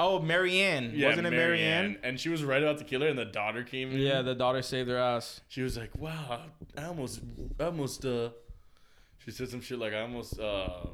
Oh, 0.00 0.20
Marianne. 0.20 0.94
Wasn't 1.00 1.26
it 1.26 1.30
Marianne? 1.30 1.98
And 2.04 2.20
she 2.20 2.28
was 2.28 2.44
right 2.44 2.62
about 2.62 2.78
to 2.78 2.84
kill 2.84 3.00
her, 3.00 3.08
and 3.08 3.18
the 3.18 3.24
daughter 3.24 3.64
came 3.64 3.90
in. 3.90 3.98
Yeah, 3.98 4.22
the 4.22 4.34
daughter 4.34 4.62
saved 4.62 4.88
her 4.88 4.96
ass. 4.96 5.40
She 5.48 5.62
was 5.62 5.76
like, 5.76 5.90
"Wow, 5.96 6.42
I 6.76 6.84
almost, 6.84 7.20
I 7.58 7.64
almost." 7.64 8.04
uh 8.04 8.30
She 9.24 9.30
said 9.32 9.48
some 9.48 9.60
shit 9.60 9.78
like, 9.78 9.92
"I 9.92 10.02
almost 10.02 10.38
uh 10.38 10.86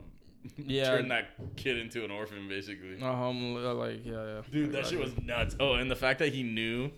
Yeah. 0.57 0.91
turned 0.97 1.11
that 1.11 1.31
kid 1.57 1.79
into 1.79 2.03
an 2.05 2.11
orphan, 2.11 2.49
basically." 2.49 2.99
Uh, 3.03 3.75
like, 3.75 4.05
yeah, 4.07 4.13
yeah. 4.25 4.41
Dude, 4.51 4.73
that 4.73 4.87
shit 4.87 4.99
was 4.99 5.13
nuts. 5.23 5.55
Oh, 5.61 5.75
and 5.75 5.91
the 5.91 5.97
fact 5.97 6.19
that 6.21 6.33
he 6.33 6.43
knew. 6.43 6.91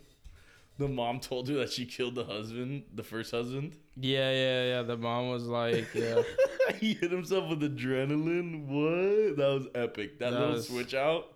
The 0.78 0.88
mom 0.88 1.20
told 1.20 1.48
her 1.48 1.54
that 1.54 1.72
she 1.72 1.86
killed 1.86 2.14
the 2.14 2.24
husband, 2.24 2.84
the 2.94 3.02
first 3.02 3.30
husband. 3.30 3.76
Yeah, 3.96 4.30
yeah, 4.30 4.64
yeah. 4.64 4.82
The 4.82 4.96
mom 4.96 5.30
was 5.30 5.44
like, 5.44 5.86
yeah. 5.94 6.22
he 6.78 6.92
hit 6.92 7.10
himself 7.10 7.48
with 7.48 7.60
adrenaline. 7.62 8.66
What? 8.66 9.36
That 9.36 9.54
was 9.54 9.66
epic. 9.74 10.18
That, 10.18 10.32
That 10.32 10.40
little 10.40 10.54
was- 10.54 10.68
switch 10.68 10.94
out. 10.94 11.32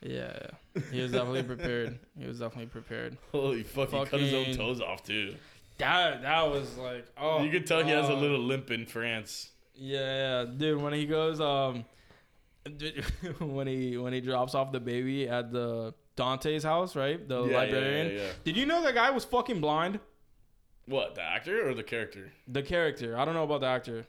Yeah, 0.00 0.32
yeah. 0.76 0.82
He 0.92 1.00
was 1.00 1.10
definitely 1.10 1.42
prepared. 1.42 1.98
He 2.16 2.26
was 2.26 2.38
definitely 2.38 2.66
prepared. 2.66 3.16
Holy 3.32 3.64
fuck! 3.64 3.90
He 3.90 4.04
cut 4.04 4.20
his 4.20 4.32
own 4.32 4.54
toes 4.54 4.80
off 4.80 5.02
too. 5.02 5.34
That 5.78 6.22
that 6.22 6.48
was 6.48 6.76
like, 6.76 7.06
oh. 7.16 7.42
you 7.42 7.50
could 7.50 7.66
tell 7.66 7.82
he 7.82 7.90
has 7.90 8.08
a 8.08 8.14
little 8.14 8.38
limp 8.38 8.70
in 8.70 8.86
France. 8.86 9.50
Yeah, 9.74 10.44
yeah, 10.44 10.50
dude. 10.56 10.80
When 10.80 10.92
he 10.92 11.04
goes, 11.06 11.40
um, 11.40 11.84
when 13.40 13.66
he 13.66 13.96
when 13.96 14.12
he 14.12 14.20
drops 14.20 14.54
off 14.54 14.72
the 14.72 14.80
baby 14.80 15.28
at 15.28 15.52
the 15.52 15.94
Dante's 16.18 16.64
house, 16.64 16.94
right? 16.96 17.26
The 17.26 17.44
Yeah, 17.44 17.56
librarian. 17.56 18.06
yeah, 18.12 18.20
yeah. 18.22 18.30
Did 18.44 18.56
you 18.56 18.66
know 18.66 18.82
that 18.82 18.94
guy 18.94 19.10
was 19.10 19.24
fucking 19.24 19.60
blind? 19.60 20.00
What, 20.86 21.14
the 21.14 21.22
actor 21.22 21.68
or 21.68 21.74
the 21.74 21.82
character? 21.82 22.32
The 22.46 22.62
character. 22.62 23.16
I 23.16 23.24
don't 23.24 23.34
know 23.34 23.44
about 23.44 23.60
the 23.60 23.66
actor. 23.68 24.06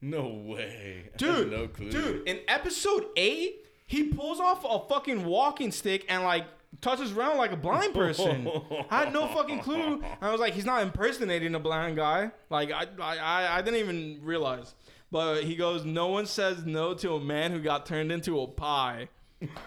No 0.00 0.26
way. 0.28 1.10
Dude, 1.16 1.50
no 1.52 1.68
clue. 1.68 1.90
dude. 1.90 2.26
In 2.28 2.40
episode 2.48 3.06
eight, 3.16 3.64
he 3.86 4.04
pulls 4.04 4.40
off 4.40 4.64
a 4.68 4.88
fucking 4.88 5.24
walking 5.24 5.70
stick 5.70 6.04
and 6.08 6.24
like 6.24 6.44
touches 6.80 7.12
around 7.12 7.36
like 7.36 7.52
a 7.52 7.56
blind 7.56 7.94
person. 7.94 8.48
I 8.90 9.04
had 9.04 9.12
no 9.12 9.26
fucking 9.28 9.60
clue. 9.60 10.02
I 10.20 10.32
was 10.32 10.40
like, 10.40 10.54
he's 10.54 10.64
not 10.64 10.82
impersonating 10.82 11.54
a 11.54 11.60
blind 11.60 11.96
guy. 11.96 12.32
Like 12.50 12.72
I, 12.72 12.86
I- 13.00 13.58
I 13.58 13.62
didn't 13.62 13.80
even 13.80 14.18
realize. 14.22 14.74
But 15.12 15.42
he 15.44 15.54
goes, 15.56 15.84
no 15.84 16.06
one 16.08 16.24
says 16.26 16.64
no 16.64 16.94
to 16.94 17.12
a 17.14 17.20
man 17.20 17.52
who 17.52 17.60
got 17.60 17.84
turned 17.84 18.10
into 18.10 18.40
a 18.40 18.46
pie. 18.48 19.08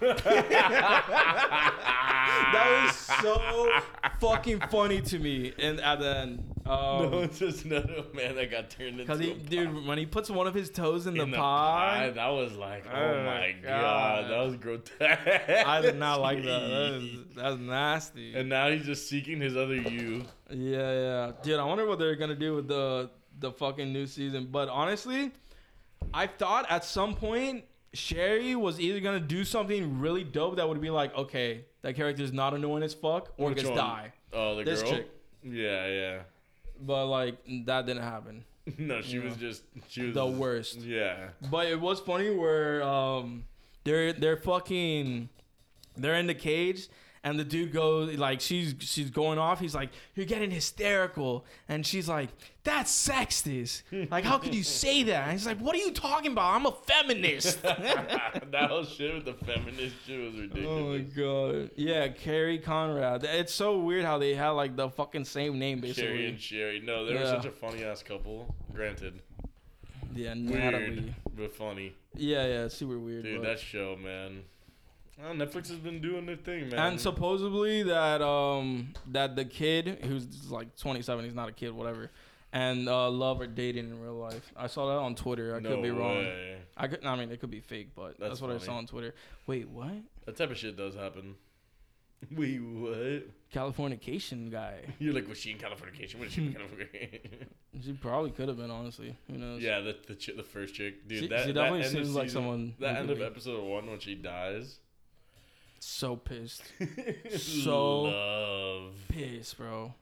That 0.01 0.25
was 2.85 2.95
so 3.21 3.69
fucking 4.19 4.61
funny 4.71 5.01
to 5.01 5.19
me. 5.19 5.53
And 5.59 5.79
at 5.81 5.99
the 5.99 6.17
end, 6.17 6.43
No 6.65 6.71
um, 6.73 7.11
one's 7.11 7.39
just 7.39 7.65
another 7.65 8.03
man 8.13 8.35
that 8.35 8.51
got 8.51 8.69
turned 8.69 8.99
into 8.99 9.17
he, 9.17 9.31
a 9.31 9.35
dude, 9.35 9.85
when 9.85 9.97
he 9.97 10.05
puts 10.05 10.29
one 10.29 10.47
of 10.47 10.53
his 10.53 10.69
toes 10.69 11.07
in, 11.07 11.19
in 11.19 11.31
the, 11.31 11.37
pie, 11.37 12.11
That 12.13 12.29
was 12.29 12.53
like, 12.53 12.85
oh, 12.91 12.95
Oh, 12.97 13.23
my 13.23 13.55
God. 13.61 13.81
god. 13.81 14.31
that 14.31 14.45
was 14.45 14.55
grotesque. 14.57 15.67
I 15.67 15.81
did 15.81 15.97
not 15.97 16.21
like 16.21 16.43
that. 16.43 16.45
That 16.45 17.25
that's 17.35 17.59
nasty. 17.59 18.35
and 18.35 18.49
now 18.49 18.69
he's 18.69 18.85
just 18.85 19.09
seeking 19.09 19.39
his 19.41 19.55
other 19.55 19.75
you. 19.75 20.23
Yeah, 20.49 20.93
yeah, 20.93 21.31
dude. 21.43 21.59
I 21.59 21.63
wonder 21.63 21.85
what 21.85 21.99
they're 21.99 22.15
gonna 22.15 22.35
do 22.35 22.55
with 22.55 22.67
the 22.67 23.09
the 23.39 23.51
fucking 23.51 23.91
new 23.91 24.07
season. 24.07 24.47
But 24.51 24.69
honestly, 24.69 25.31
I 26.13 26.27
thought 26.27 26.65
at 26.69 26.85
some 26.85 27.15
point 27.15 27.65
Sherry 27.97 28.55
was 28.55 28.79
either 28.79 28.99
gonna 28.99 29.19
do 29.19 29.43
something 29.43 29.99
really 29.99 30.23
dope 30.23 30.57
that 30.57 30.67
would 30.67 30.81
be 30.81 30.89
like, 30.89 31.15
okay, 31.15 31.65
that 31.81 31.95
character's 31.95 32.33
not 32.33 32.53
annoying 32.53 32.83
as 32.83 32.93
fuck, 32.93 33.33
or 33.37 33.49
Which 33.49 33.59
just 33.59 33.69
one? 33.69 33.77
die. 33.77 34.11
Oh, 34.33 34.55
the 34.55 34.63
This 34.63 34.81
girl. 34.83 34.91
chick. 34.91 35.09
Yeah, 35.43 35.87
yeah. 35.87 36.19
But 36.81 37.07
like 37.07 37.37
that 37.65 37.85
didn't 37.85 38.03
happen. 38.03 38.43
No, 38.79 38.99
she 39.01 39.17
Yeah. 39.17 39.25
was 39.25 39.35
just 39.37 39.63
she 39.89 40.03
was 40.07 40.13
The 40.15 40.25
worst. 40.25 40.79
Yeah. 40.81 41.29
But 41.51 41.67
it 41.67 41.79
was 41.79 41.99
funny 41.99 42.31
where 42.31 42.81
um 42.83 43.45
they're 43.83 44.11
they're 44.11 44.37
fucking 44.37 45.29
they're 45.95 46.15
in 46.15 46.25
the 46.27 46.33
cage 46.33 46.87
and 47.25 47.37
the 47.37 47.43
dude 47.43 47.73
goes 47.73 48.15
like 48.17 48.39
she's 48.39 48.75
she's 48.79 49.09
going 49.09 49.37
off. 49.39 49.59
He's 49.59 49.75
like, 49.75 49.89
You're 50.15 50.25
getting 50.27 50.51
hysterical 50.51 51.43
and 51.67 51.85
she's 51.85 52.07
like, 52.07 52.29
That's 52.63 52.89
sexist. 53.09 53.81
Like 54.11 54.23
how 54.23 54.37
could 54.37 54.55
you 54.55 54.63
say 54.63 55.03
that? 55.03 55.23
And 55.23 55.31
he's 55.33 55.45
like, 55.45 55.57
What 55.59 55.75
are 55.75 55.79
you 55.79 55.91
talking 55.91 56.31
about? 56.31 56.53
I'm 56.53 56.65
a 56.67 56.71
feminist. 56.71 57.61
that 57.63 58.67
whole 58.69 58.85
shit 58.85 59.13
with 59.15 59.25
the 59.25 59.33
feminist 59.45 59.95
shit 60.05 60.19
was 60.23 60.39
ridiculous. 60.39 60.67
oh 60.69 60.87
my 60.93 60.99
god. 60.99 61.71
Yeah, 61.75 62.07
Cary 62.09 62.59
Conrad. 62.59 63.23
It's 63.23 63.53
so 63.53 63.79
weird 63.79 64.05
how 64.05 64.17
they 64.19 64.35
had 64.35 64.49
like 64.51 64.75
the 64.75 64.89
fucking 64.89 65.25
same 65.25 65.57
name 65.59 65.79
Sherry 65.81 65.87
basically. 65.93 66.25
and 66.27 66.39
Sherry. 66.39 66.79
No, 66.79 67.05
they 67.05 67.15
were 67.15 67.19
Yeah. 67.21 67.41
such 67.41 67.45
a 67.45 67.51
funny 67.51 67.83
ass 67.83 68.03
couple. 68.03 68.53
Granted, 68.73 69.19
yeah, 70.13 70.33
weird 70.35 70.45
Natalie. 70.45 71.15
but 71.35 71.55
funny. 71.55 71.93
Yeah, 72.15 72.45
yeah, 72.45 72.67
super 72.67 72.99
weird. 72.99 73.23
Dude, 73.23 73.41
but- 73.41 73.47
that 73.47 73.59
show, 73.59 73.95
man. 73.97 74.43
Well, 75.21 75.33
Netflix 75.33 75.69
has 75.69 75.77
been 75.79 76.01
doing 76.01 76.25
their 76.25 76.35
thing, 76.35 76.69
man. 76.69 76.79
And 76.79 77.01
supposedly 77.01 77.83
that 77.83 78.21
um 78.21 78.93
that 79.11 79.35
the 79.35 79.45
kid 79.45 79.99
who's 80.03 80.51
like 80.51 80.75
27, 80.77 81.23
he's 81.25 81.33
not 81.33 81.47
a 81.49 81.53
kid, 81.53 81.71
whatever, 81.71 82.11
and 82.51 82.89
uh, 82.89 83.09
Love 83.09 83.39
are 83.41 83.47
dating 83.47 83.89
in 83.91 84.01
real 84.01 84.15
life. 84.15 84.51
I 84.57 84.67
saw 84.67 84.87
that 84.87 84.97
on 85.01 85.15
Twitter. 85.15 85.55
I 85.55 85.59
no 85.59 85.69
could 85.69 85.83
be 85.83 85.89
wrong. 85.91 86.17
way. 86.17 86.57
I 86.77 86.87
could. 86.87 87.05
I 87.05 87.15
mean, 87.15 87.31
it 87.31 87.39
could 87.39 87.51
be 87.51 87.61
fake, 87.61 87.89
but 87.95 88.17
that's, 88.19 88.31
That's 88.31 88.41
what 88.41 88.51
I 88.51 88.57
saw 88.57 88.75
on 88.75 88.87
Twitter. 88.87 89.13
Wait, 89.47 89.69
what? 89.69 89.93
That 90.25 90.35
type 90.35 90.51
of 90.51 90.57
shit 90.57 90.75
does 90.75 90.95
happen. 90.95 91.35
Wait, 92.35 92.57
what? 92.61 93.23
Californication 93.53 94.51
guy. 94.51 94.79
You're 94.99 95.13
like, 95.13 95.27
was 95.29 95.37
she 95.37 95.51
in 95.51 95.57
Californication? 95.57 96.19
Was 96.19 96.31
she 96.33 96.41
in 96.47 96.53
Californication? 96.55 97.47
She 97.83 97.93
probably 97.93 98.31
could 98.31 98.47
have 98.49 98.57
been, 98.57 98.71
honestly. 98.71 99.15
Who 99.27 99.37
knows? 99.37 99.61
yeah, 99.61 99.79
the 99.79 99.95
the, 100.07 100.15
chi- 100.15 100.35
the 100.35 100.43
first 100.43 100.73
chick, 100.75 101.07
dude. 101.07 101.19
She- 101.19 101.27
that 101.27 101.45
she 101.45 101.53
definitely 101.53 101.81
of 101.81 101.87
seems 101.87 102.15
like 102.15 102.25
season- 102.25 102.41
someone 102.41 102.73
That 102.79 102.97
end 102.97 103.09
of 103.09 103.21
episode 103.21 103.63
one 103.63 103.87
when 103.89 103.99
she 103.99 104.15
dies. 104.15 104.79
So 105.87 106.15
pissed. 106.15 106.63
So- 107.37 108.01
love. 108.01 108.95
Pissed, 109.07 109.57
bro. 109.57 109.93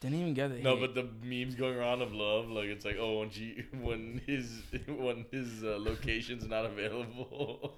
Didn't 0.00 0.18
even 0.20 0.34
get 0.34 0.50
it. 0.50 0.62
No, 0.64 0.76
but 0.76 0.94
the 0.96 1.08
memes 1.22 1.54
going 1.54 1.76
around 1.76 2.02
of 2.02 2.12
love, 2.12 2.48
like 2.48 2.66
it's 2.66 2.84
like, 2.84 2.96
oh, 2.98 3.20
when 3.20 3.30
she, 3.30 3.64
when 3.80 4.20
his, 4.26 4.62
when 4.88 5.26
his 5.30 5.62
uh, 5.62 5.76
location's 5.78 6.46
not 6.48 6.64
available, 6.66 7.76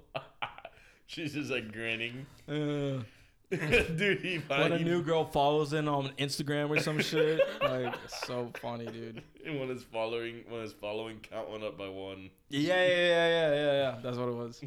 she's 1.05 1.33
just 1.33 1.51
like 1.51 1.71
grinning. 1.71 2.25
Uh, 2.49 3.03
dude, 3.97 4.21
he 4.21 4.37
when 4.47 4.71
a 4.71 4.79
new 4.79 5.03
girl 5.03 5.25
follows 5.25 5.73
in 5.73 5.89
on 5.89 6.11
Instagram 6.17 6.69
or 6.69 6.79
some 6.79 7.01
shit, 7.01 7.41
like 7.61 7.93
so 8.07 8.49
funny, 8.61 8.85
dude. 8.85 9.21
when 9.43 9.67
his 9.67 9.83
following, 9.83 10.45
when 10.47 10.61
his 10.61 10.71
following 10.71 11.19
count 11.19 11.49
went 11.49 11.61
up 11.61 11.77
by 11.77 11.89
one. 11.89 12.29
Yeah, 12.47 12.75
yeah, 12.75 12.95
yeah, 12.95 13.27
yeah, 13.27 13.53
yeah, 13.53 13.73
yeah. 13.73 13.95
That's 14.01 14.17
what 14.17 14.29
it 14.29 14.35
was. 14.35 14.61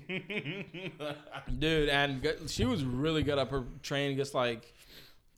Dude, 1.58 1.88
and 1.88 2.26
she 2.46 2.66
was 2.66 2.84
really 2.84 3.22
good 3.22 3.38
at 3.38 3.48
portraying 3.48 4.18
just 4.18 4.34
like 4.34 4.74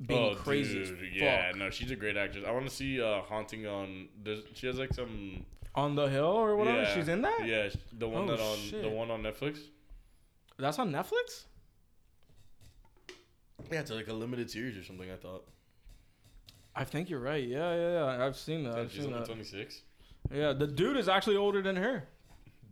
being 0.04 0.32
oh, 0.32 0.34
crazy 0.34 0.84
dude, 0.84 0.98
yeah, 1.12 1.52
no, 1.56 1.70
she's 1.70 1.90
a 1.90 1.96
great 1.96 2.16
actress. 2.16 2.44
I 2.46 2.50
want 2.50 2.68
to 2.68 2.74
see 2.74 3.00
uh, 3.00 3.22
haunting 3.22 3.66
on. 3.66 4.08
Does 4.22 4.40
she 4.54 4.66
has 4.66 4.78
like 4.78 4.92
some? 4.92 5.44
On 5.74 5.94
the 5.94 6.06
hill 6.06 6.24
or 6.24 6.56
whatever. 6.56 6.82
yeah, 6.82 6.94
She's 6.94 7.08
in 7.08 7.22
that. 7.22 7.46
Yeah, 7.46 7.68
the 7.96 8.08
one 8.08 8.28
Oh, 8.28 8.36
that 8.36 8.40
on 8.40 8.82
the 8.82 8.88
one 8.88 9.10
on 9.10 9.22
Netflix. 9.22 9.58
That's 10.58 10.78
on 10.78 10.90
Netflix. 10.90 11.44
Yeah, 13.70 13.80
it's 13.80 13.90
like 13.90 14.08
a 14.08 14.12
limited 14.12 14.50
series 14.50 14.76
or 14.76 14.84
something. 14.84 15.10
I 15.10 15.16
thought. 15.16 15.44
I 16.74 16.84
think 16.84 17.08
you're 17.08 17.20
right. 17.20 17.42
Yeah, 17.46 17.74
yeah, 17.74 17.92
yeah. 18.18 18.24
I've 18.26 18.36
seen 18.36 18.64
that. 18.64 18.76
I've 18.76 18.90
She's 18.92 19.02
seen 19.04 19.12
only 19.12 19.20
that. 19.20 19.26
26. 19.26 19.82
Yeah, 20.32 20.52
the 20.52 20.66
dude 20.66 20.96
is 20.96 21.08
actually 21.08 21.36
older 21.36 21.62
than 21.62 21.76
her, 21.76 22.04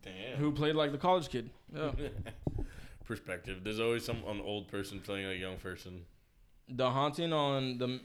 Damn. 0.03 0.37
who 0.39 0.53
played 0.53 0.75
like 0.75 0.93
the 0.93 0.99
college 0.99 1.29
kid. 1.29 1.51
Yeah. 1.75 1.91
Perspective. 3.07 3.63
There's 3.65 3.81
always 3.81 4.05
some 4.05 4.23
an 4.27 4.41
old 4.41 4.69
person 4.69 5.01
playing 5.01 5.27
a 5.27 5.33
young 5.35 5.57
person. 5.57 6.05
the 6.69 6.91
haunting 6.91 7.33
on 7.33 7.79
the. 7.79 8.01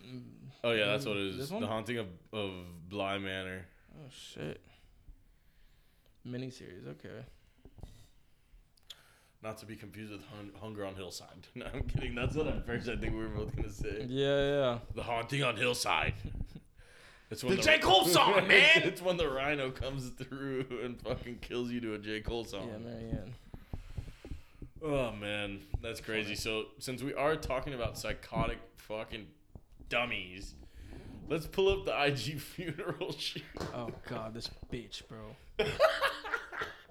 Oh 0.64 0.72
yeah, 0.72 0.86
that's 0.88 1.06
what 1.06 1.18
it 1.18 1.36
is. 1.40 1.50
The 1.50 1.68
haunting 1.68 1.98
of 1.98 2.08
of 2.34 2.52
Bly 2.90 3.18
Manor. 3.18 3.66
Oh 3.98 4.10
shit. 4.10 4.62
Miniseries. 6.28 6.88
Okay. 6.88 7.24
Not 9.42 9.58
to 9.60 9.66
be 9.66 9.76
confused 9.76 10.12
with 10.12 10.22
Hun- 10.36 10.52
Hunger 10.60 10.86
on 10.86 10.96
Hillside. 10.96 11.48
No, 11.56 11.66
I'm 11.74 11.84
kidding. 11.84 12.14
That's 12.16 12.36
what 12.36 12.48
at 12.48 12.66
first 12.66 12.90
I 12.90 12.96
think 12.98 13.14
we 13.14 13.20
were 13.20 13.30
both 13.30 13.56
gonna 13.56 13.70
say. 13.72 14.06
Yeah, 14.08 14.48
yeah. 14.50 14.78
The 14.96 15.04
haunting 15.04 15.44
on 15.44 15.56
Hillside. 15.58 16.14
It's 17.32 17.44
when 17.44 17.58
The 17.58 17.62
J. 17.62 17.78
Cole 17.78 18.06
song, 18.06 18.34
man! 18.48 18.82
it's 18.86 19.04
when 19.04 19.18
the 19.18 19.30
rhino 19.30 19.70
comes 19.70 20.10
through 20.10 20.66
and 20.84 21.00
fucking 21.00 21.38
kills 21.42 21.70
you 21.70 21.80
to 21.82 21.94
a 21.94 22.00
J. 22.00 22.22
Cole 22.22 22.44
song. 22.44 22.68
Yeah, 22.72 22.80
Marianne. 22.80 23.34
Oh 24.84 25.12
man, 25.12 25.60
that's 25.80 26.02
crazy. 26.02 26.34
So 26.34 26.66
since 26.80 27.04
we 27.04 27.14
are 27.14 27.36
talking 27.36 27.76
about 27.76 28.00
psychotic 28.00 28.58
fucking 28.78 29.28
dummies, 29.90 30.56
let's 31.30 31.46
pull 31.46 31.70
up 31.70 31.86
the 31.86 32.04
IG 32.06 32.40
funeral 32.40 33.12
shoot. 33.16 33.44
Oh 33.76 33.90
god, 34.10 34.34
this 34.34 34.50
bitch, 34.74 35.04
bro. 35.08 35.68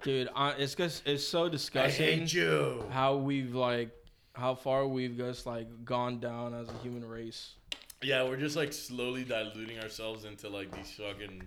Dude, 0.03 0.29
I, 0.35 0.51
it's 0.51 0.75
just 0.75 1.05
it's 1.07 1.27
so 1.27 1.49
disgusting 1.49 2.05
I 2.05 2.11
hate 2.19 2.33
you. 2.33 2.83
how 2.91 3.15
we've 3.17 3.53
like 3.53 3.89
how 4.33 4.55
far 4.55 4.87
we've 4.87 5.17
just 5.17 5.45
like 5.45 5.67
gone 5.83 6.19
down 6.19 6.53
as 6.53 6.69
a 6.69 6.73
human 6.81 7.07
race. 7.07 7.55
Yeah, 8.01 8.23
we're 8.23 8.37
just 8.37 8.55
like 8.55 8.71
slowly 8.71 9.23
diluting 9.25 9.79
ourselves 9.79 10.23
into 10.23 10.47
like 10.47 10.71
these 10.71 10.91
fucking 10.91 11.43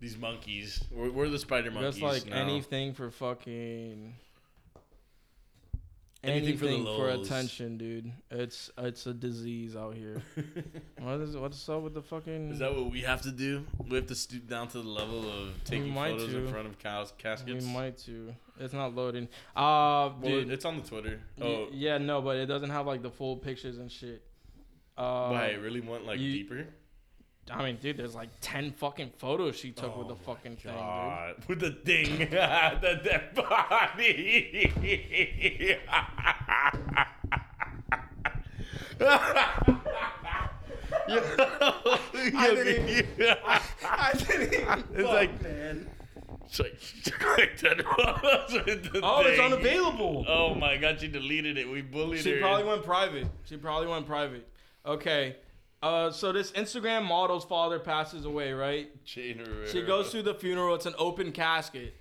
these 0.00 0.18
monkeys. 0.18 0.82
We're, 0.90 1.10
we're 1.10 1.28
the 1.28 1.38
spider 1.38 1.70
monkeys 1.70 2.00
Just 2.00 2.02
like 2.02 2.26
now. 2.26 2.42
anything 2.42 2.92
for 2.94 3.10
fucking 3.10 4.14
Anything 6.24 6.56
for 6.56 6.66
the 6.66 6.84
for 6.84 7.08
attention, 7.08 7.78
dude. 7.78 8.12
It's 8.30 8.70
it's 8.78 9.06
a 9.06 9.12
disease 9.14 9.74
out 9.74 9.94
here. 9.96 10.22
what 11.00 11.20
is 11.20 11.36
what's 11.36 11.68
up 11.68 11.82
with 11.82 11.94
the 11.94 12.02
fucking? 12.02 12.52
Is 12.52 12.60
that 12.60 12.72
what 12.72 12.92
we 12.92 13.00
have 13.00 13.22
to 13.22 13.32
do? 13.32 13.64
We 13.88 13.96
have 13.96 14.06
to 14.06 14.14
stoop 14.14 14.46
down 14.48 14.68
to 14.68 14.82
the 14.82 14.88
level 14.88 15.28
of 15.28 15.48
taking 15.64 15.92
might 15.92 16.12
photos 16.12 16.32
in 16.32 16.46
front 16.48 16.68
of 16.68 16.78
cas- 16.78 17.12
we 17.16 17.22
caskets. 17.22 17.64
might 17.66 17.98
to. 17.98 18.32
It's 18.60 18.72
not 18.72 18.94
loading. 18.94 19.24
Uh, 19.56 20.10
well, 20.20 20.20
dude. 20.20 20.50
it's 20.50 20.64
on 20.64 20.76
the 20.80 20.86
Twitter. 20.88 21.18
Oh, 21.40 21.66
yeah, 21.72 21.98
no, 21.98 22.22
but 22.22 22.36
it 22.36 22.46
doesn't 22.46 22.70
have 22.70 22.86
like 22.86 23.02
the 23.02 23.10
full 23.10 23.36
pictures 23.36 23.78
and 23.78 23.90
shit. 23.90 24.22
Uh, 24.96 25.30
why? 25.30 25.48
I 25.48 25.54
really 25.54 25.80
want 25.80 26.06
like 26.06 26.20
you- 26.20 26.32
deeper. 26.32 26.66
I 27.50 27.64
mean, 27.64 27.76
dude, 27.76 27.96
there's 27.96 28.14
like 28.14 28.28
ten 28.40 28.70
fucking 28.72 29.12
photos 29.18 29.56
she 29.56 29.72
took 29.72 29.96
with 29.96 30.06
Oh 30.06 30.10
the 30.10 30.16
fucking 30.16 30.56
thing, 30.56 30.74
dude. 30.74 31.48
With 31.48 31.60
the 31.60 31.72
thing, 31.72 32.18
the 32.30 33.00
dead 33.04 33.34
body. 33.34 34.70
I 42.34 42.54
didn't 42.54 42.88
even, 42.88 43.36
I 43.84 44.12
didn't 44.14 44.54
even. 44.54 44.84
It's 44.94 45.08
like, 45.08 45.42
man. 45.42 45.88
It's 46.46 46.60
like, 46.60 46.78
like 47.38 47.60
dead 47.60 47.84
bodies 47.84 48.52
with 48.66 48.92
the 48.92 49.00
Oh, 49.02 49.22
it's 49.26 49.40
unavailable. 49.40 50.24
Oh 50.28 50.54
my 50.54 50.76
god, 50.76 51.00
she 51.00 51.08
deleted 51.08 51.58
it. 51.58 51.68
We 51.68 51.82
bullied 51.82 52.22
She 52.22 52.30
her. 52.30 52.36
She 52.36 52.40
probably 52.42 52.64
went 52.64 52.84
private. 52.84 53.26
She 53.46 53.56
probably 53.56 53.88
went 53.88 54.06
private. 54.06 54.46
Okay. 54.86 55.36
Uh, 55.82 56.10
so 56.10 56.32
this 56.32 56.52
Instagram 56.52 57.04
model's 57.04 57.44
father 57.44 57.78
passes 57.78 58.24
away, 58.24 58.52
right? 58.52 59.04
Jane 59.04 59.38
Rivera. 59.38 59.68
She 59.68 59.82
goes 59.82 60.10
to 60.12 60.22
the 60.22 60.34
funeral. 60.34 60.74
It's 60.76 60.86
an 60.86 60.94
open 60.96 61.32
casket, 61.32 61.94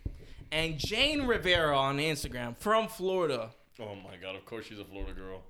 and 0.52 0.78
Jane 0.78 1.24
Rivera 1.24 1.78
on 1.78 1.98
Instagram 1.98 2.56
from 2.58 2.88
Florida 2.88 3.50
Oh 3.82 3.96
my 3.96 4.16
god, 4.22 4.36
of 4.36 4.46
course 4.46 4.66
she's 4.68 4.80
a 4.80 4.86
Florida 4.86 5.14
girl. 5.14 5.42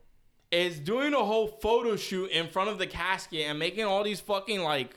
is 0.51 0.79
doing 0.79 1.13
a 1.13 1.23
whole 1.23 1.47
photo 1.47 1.95
shoot 1.97 2.31
in 2.31 2.47
front 2.47 2.69
of 2.69 2.77
the 2.77 2.87
casket 2.87 3.45
and 3.47 3.59
making 3.59 3.83
all 3.83 4.03
these 4.03 4.21
fucking 4.21 4.61
like 4.61 4.95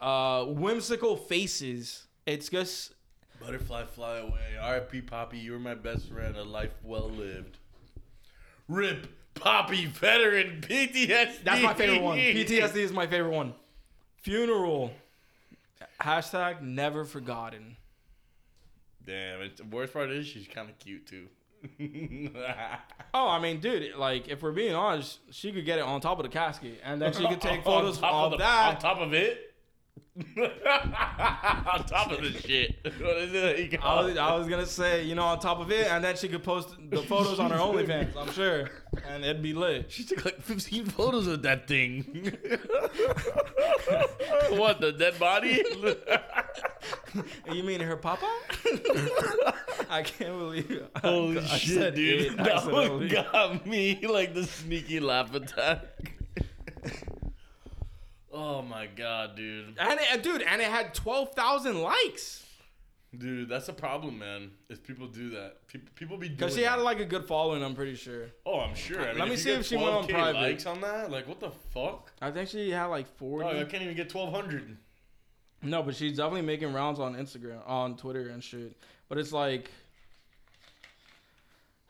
uh 0.00 0.44
whimsical 0.44 1.16
faces. 1.16 2.06
It's 2.26 2.48
just 2.48 2.92
Butterfly 3.40 3.84
fly 3.84 4.18
away. 4.18 4.56
R.I.P. 4.60 5.02
Poppy, 5.02 5.38
you 5.38 5.52
were 5.52 5.58
my 5.58 5.74
best 5.74 6.08
friend. 6.08 6.36
A 6.36 6.42
life 6.42 6.74
well 6.82 7.08
lived. 7.08 7.58
Rip 8.66 9.06
Poppy, 9.36 9.86
veteran 9.86 10.60
PTSD. 10.60 11.44
that's 11.44 11.62
my 11.62 11.74
favorite 11.74 12.02
one. 12.02 12.18
PTSD 12.18 12.76
is 12.76 12.92
my 12.92 13.06
favorite 13.06 13.30
one. 13.34 13.54
Funeral. 14.22 14.90
Hashtag 16.00 16.62
never 16.62 17.04
forgotten. 17.04 17.76
Damn, 19.06 19.40
it, 19.42 19.56
the 19.56 19.64
worst 19.64 19.92
part 19.92 20.10
is 20.10 20.26
she's 20.26 20.48
kind 20.48 20.68
of 20.68 20.78
cute 20.78 21.06
too. 21.06 21.26
Oh, 23.14 23.28
I 23.28 23.38
mean, 23.40 23.60
dude, 23.60 23.96
like 23.96 24.28
if 24.28 24.42
we're 24.42 24.52
being 24.52 24.74
honest, 24.74 25.20
she 25.30 25.50
could 25.52 25.64
get 25.64 25.78
it 25.78 25.84
on 25.84 26.00
top 26.02 26.18
of 26.18 26.24
the 26.24 26.28
casket, 26.28 26.80
and 26.84 27.00
then 27.00 27.14
she 27.14 27.26
could 27.26 27.40
take 27.40 27.64
photos 27.64 27.96
on 27.96 28.02
top 28.02 28.24
of 28.26 28.30
the- 28.32 28.36
that. 28.38 28.74
On 28.74 28.78
top 28.80 28.98
of 29.00 29.14
it. 29.14 29.45
on 30.38 31.84
top 31.84 32.10
of 32.10 32.22
the 32.22 32.32
shit. 32.40 32.76
What 33.00 33.18
is 33.18 33.34
it? 33.34 33.78
I 33.82 34.02
was? 34.02 34.16
I 34.16 34.34
was 34.34 34.48
gonna 34.48 34.64
say, 34.64 35.04
you 35.04 35.14
know, 35.14 35.24
on 35.24 35.38
top 35.40 35.60
of 35.60 35.70
it, 35.70 35.88
and 35.88 36.02
then 36.02 36.16
she 36.16 36.28
could 36.28 36.42
post 36.42 36.70
the 36.88 37.02
photos 37.02 37.38
on 37.38 37.50
her 37.50 37.58
OnlyFans. 37.58 38.16
I'm 38.16 38.32
sure, 38.32 38.70
and 39.06 39.24
it'd 39.24 39.42
be 39.42 39.52
lit. 39.52 39.92
She 39.92 40.04
took 40.04 40.24
like 40.24 40.40
15 40.40 40.86
photos 40.86 41.26
of 41.26 41.42
that 41.42 41.68
thing. 41.68 42.32
what, 44.58 44.80
the 44.80 44.92
dead 44.92 45.18
body? 45.18 45.62
You 47.52 47.62
mean 47.62 47.80
her 47.80 47.96
papa? 47.96 48.30
I 49.90 50.02
can't 50.02 50.38
believe 50.38 50.70
it. 50.70 50.90
Holy 51.02 51.38
I 51.38 51.44
shit, 51.44 51.94
dude. 51.94 52.36
That 52.46 52.70
one 52.70 53.08
got 53.08 53.66
me 53.66 54.06
like 54.06 54.34
the 54.34 54.44
sneaky 54.44 55.00
laugh 55.00 55.34
attack. 55.34 55.84
Oh 58.36 58.62
my 58.62 58.86
god, 58.86 59.36
dude. 59.36 59.76
And 59.78 59.98
it, 60.00 60.22
dude, 60.22 60.42
and 60.42 60.60
it 60.60 60.68
had 60.68 60.94
twelve 60.94 61.32
thousand 61.34 61.80
likes 61.82 62.46
Dude, 63.16 63.48
that's 63.48 63.68
a 63.68 63.72
problem, 63.72 64.18
man. 64.18 64.50
If 64.68 64.82
people 64.82 65.06
do 65.06 65.30
that, 65.30 65.66
people, 65.68 65.88
people 65.94 66.16
be 66.18 66.28
doing 66.28 66.36
because 66.36 66.54
she 66.54 66.62
had 66.62 66.80
like 66.80 67.00
a 67.00 67.04
good 67.04 67.24
following. 67.24 67.62
I'm 67.62 67.74
pretty 67.74 67.94
sure. 67.94 68.26
Oh, 68.44 68.60
I'm 68.60 68.74
sure. 68.74 69.00
I 69.00 69.10
mean, 69.10 69.18
Let 69.18 69.28
me 69.28 69.36
see 69.36 69.52
if 69.52 69.64
she 69.66 69.76
went 69.76 69.88
on 69.88 70.06
private. 70.06 70.40
likes 70.40 70.66
on 70.66 70.80
that. 70.82 71.10
Like, 71.10 71.26
what 71.28 71.40
the 71.40 71.50
fuck? 71.72 72.12
I 72.20 72.30
think 72.30 72.48
she 72.48 72.70
had 72.70 72.86
like 72.86 73.06
Oh, 73.22 73.40
I 73.40 73.64
can't 73.64 73.82
even 73.82 73.96
get 73.96 74.12
1,200. 74.12 74.76
No, 75.62 75.82
but 75.82 75.94
she's 75.94 76.16
definitely 76.16 76.42
making 76.42 76.72
rounds 76.72 77.00
on 77.00 77.14
Instagram, 77.14 77.66
on 77.66 77.96
Twitter 77.96 78.28
and 78.28 78.42
shit. 78.42 78.76
But 79.08 79.18
it's 79.18 79.32
like, 79.32 79.70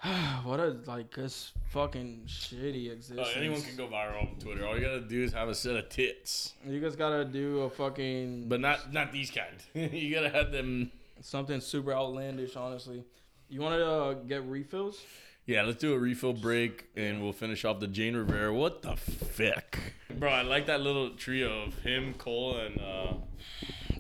what 0.45 0.61
a 0.61 0.77
like 0.87 1.15
this 1.15 1.53
fucking 1.71 2.23
shitty 2.27 2.89
Oh, 2.91 2.93
existence. 2.93 3.29
anyone 3.37 3.63
can 3.63 3.77
go 3.77 3.87
viral 3.89 4.21
on 4.23 4.37
Twitter. 4.39 4.67
All 4.67 4.75
you 4.77 4.83
gotta 4.85 5.01
do 5.01 5.23
is 5.23 5.33
have 5.33 5.49
a 5.49 5.55
set 5.55 5.77
of 5.77 5.89
tits, 5.89 6.53
You 6.67 6.81
guys 6.81 6.97
gotta 6.97 7.25
do 7.25 7.61
a 7.61 7.71
fucking 7.71 8.49
but 8.49 8.61
not 8.61 8.93
not 8.93 9.13
these 9.13 9.31
kind. 9.31 9.93
you 9.93 10.15
gotta 10.15 10.31
have 10.31 10.53
them. 10.53 10.91
something 11.21 11.61
super 11.61 11.93
outlandish. 11.93 12.57
Honestly, 12.57 13.05
you 13.49 13.61
want 13.61 13.75
to 13.77 13.87
uh, 13.87 14.13
get 14.15 14.45
refills? 14.45 15.01
Yeah, 15.47 15.63
let's 15.63 15.79
do 15.79 15.95
a 15.95 15.99
refill 15.99 16.33
break 16.33 16.87
and 16.97 17.23
we'll 17.23 17.33
finish 17.33 17.65
off 17.65 17.79
the 17.81 17.87
Jane 17.87 18.17
Rivera. 18.17 18.53
What 18.53 18.83
the 18.83 18.97
fuck, 18.97 19.79
bro? 20.19 20.29
I 20.29 20.43
like 20.43 20.67
that 20.67 20.81
little 20.81 21.11
trio 21.11 21.63
of 21.63 21.79
him, 21.81 22.15
Cole, 22.15 22.57
and 22.59 22.81
uh, 22.81 23.13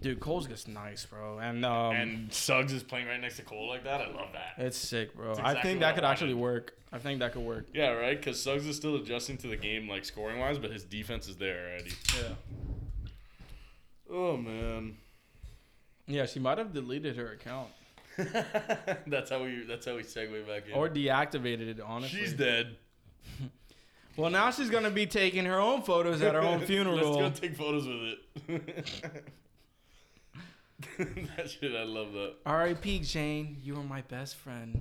Dude, 0.07 0.20
Cole's 0.20 0.46
just 0.46 0.68
nice, 0.68 1.04
bro, 1.04 1.38
and 1.38 1.64
um, 1.64 1.94
and 1.96 2.32
Suggs 2.32 2.72
is 2.72 2.84
playing 2.84 3.09
right 3.09 3.20
next 3.20 3.36
to 3.36 3.42
Cole 3.42 3.68
like 3.68 3.82
that. 3.82 4.00
I 4.00 4.07
love 4.07 4.28
that. 4.34 4.54
it's 4.64 4.78
sick, 4.78 5.16
bro. 5.16 5.32
It's 5.32 5.40
I 5.40 5.42
exactly 5.42 5.62
think 5.70 5.80
what 5.80 5.86
that 5.86 5.92
I 5.92 5.94
could 5.96 6.04
actually 6.04 6.34
work. 6.34 6.78
I 6.92 6.98
think 6.98 7.18
that 7.18 7.32
could 7.32 7.42
work. 7.42 7.66
Yeah, 7.74 7.88
right. 7.88 8.16
Because 8.16 8.40
Suggs 8.40 8.66
is 8.66 8.76
still 8.76 8.94
adjusting 8.94 9.36
to 9.38 9.48
the 9.48 9.57
game, 9.57 9.88
like 9.88 10.04
scoring 10.04 10.38
wise, 10.38 10.61
but 10.61 10.70
his 10.70 10.84
defense 10.84 11.26
is 11.26 11.38
there 11.38 11.70
already. 11.70 11.90
Yeah. 12.16 13.09
Oh 14.09 14.36
man. 14.36 14.96
Yeah, 16.07 16.26
she 16.26 16.38
might 16.38 16.59
have 16.59 16.72
deleted 16.72 17.16
her 17.16 17.32
account 17.32 17.70
that's 19.09 19.30
how 19.30 19.42
we. 19.42 19.64
That's 19.64 19.86
how 19.86 19.96
we 19.96 20.02
segue 20.02 20.46
back 20.46 20.68
in. 20.68 20.74
or 20.74 20.88
deactivated 20.88 21.68
it. 21.68 21.80
Honestly, 21.80 22.20
she's 22.20 22.32
dead. 22.32 22.76
Well, 24.16 24.30
now 24.30 24.50
she's 24.50 24.70
gonna 24.70 24.90
be 24.90 25.04
taking 25.04 25.44
her 25.44 25.61
own 25.61 25.82
photos 25.82 26.22
at 26.22 26.34
her 26.34 26.40
own 26.40 26.61
funeral. 26.61 26.96
Let's 27.20 27.38
go 27.38 27.48
take 27.48 27.54
photos 27.54 27.86
with 27.86 28.18
it. 28.48 29.24
that 30.99 31.51
shit, 31.51 31.74
I 31.74 31.85
love 31.85 32.12
that. 32.12 32.35
R.I.P. 32.45 33.01
Jane, 33.01 33.59
you 33.62 33.74
were 33.74 33.83
my 33.83 34.03
best 34.03 34.37
friend. 34.37 34.81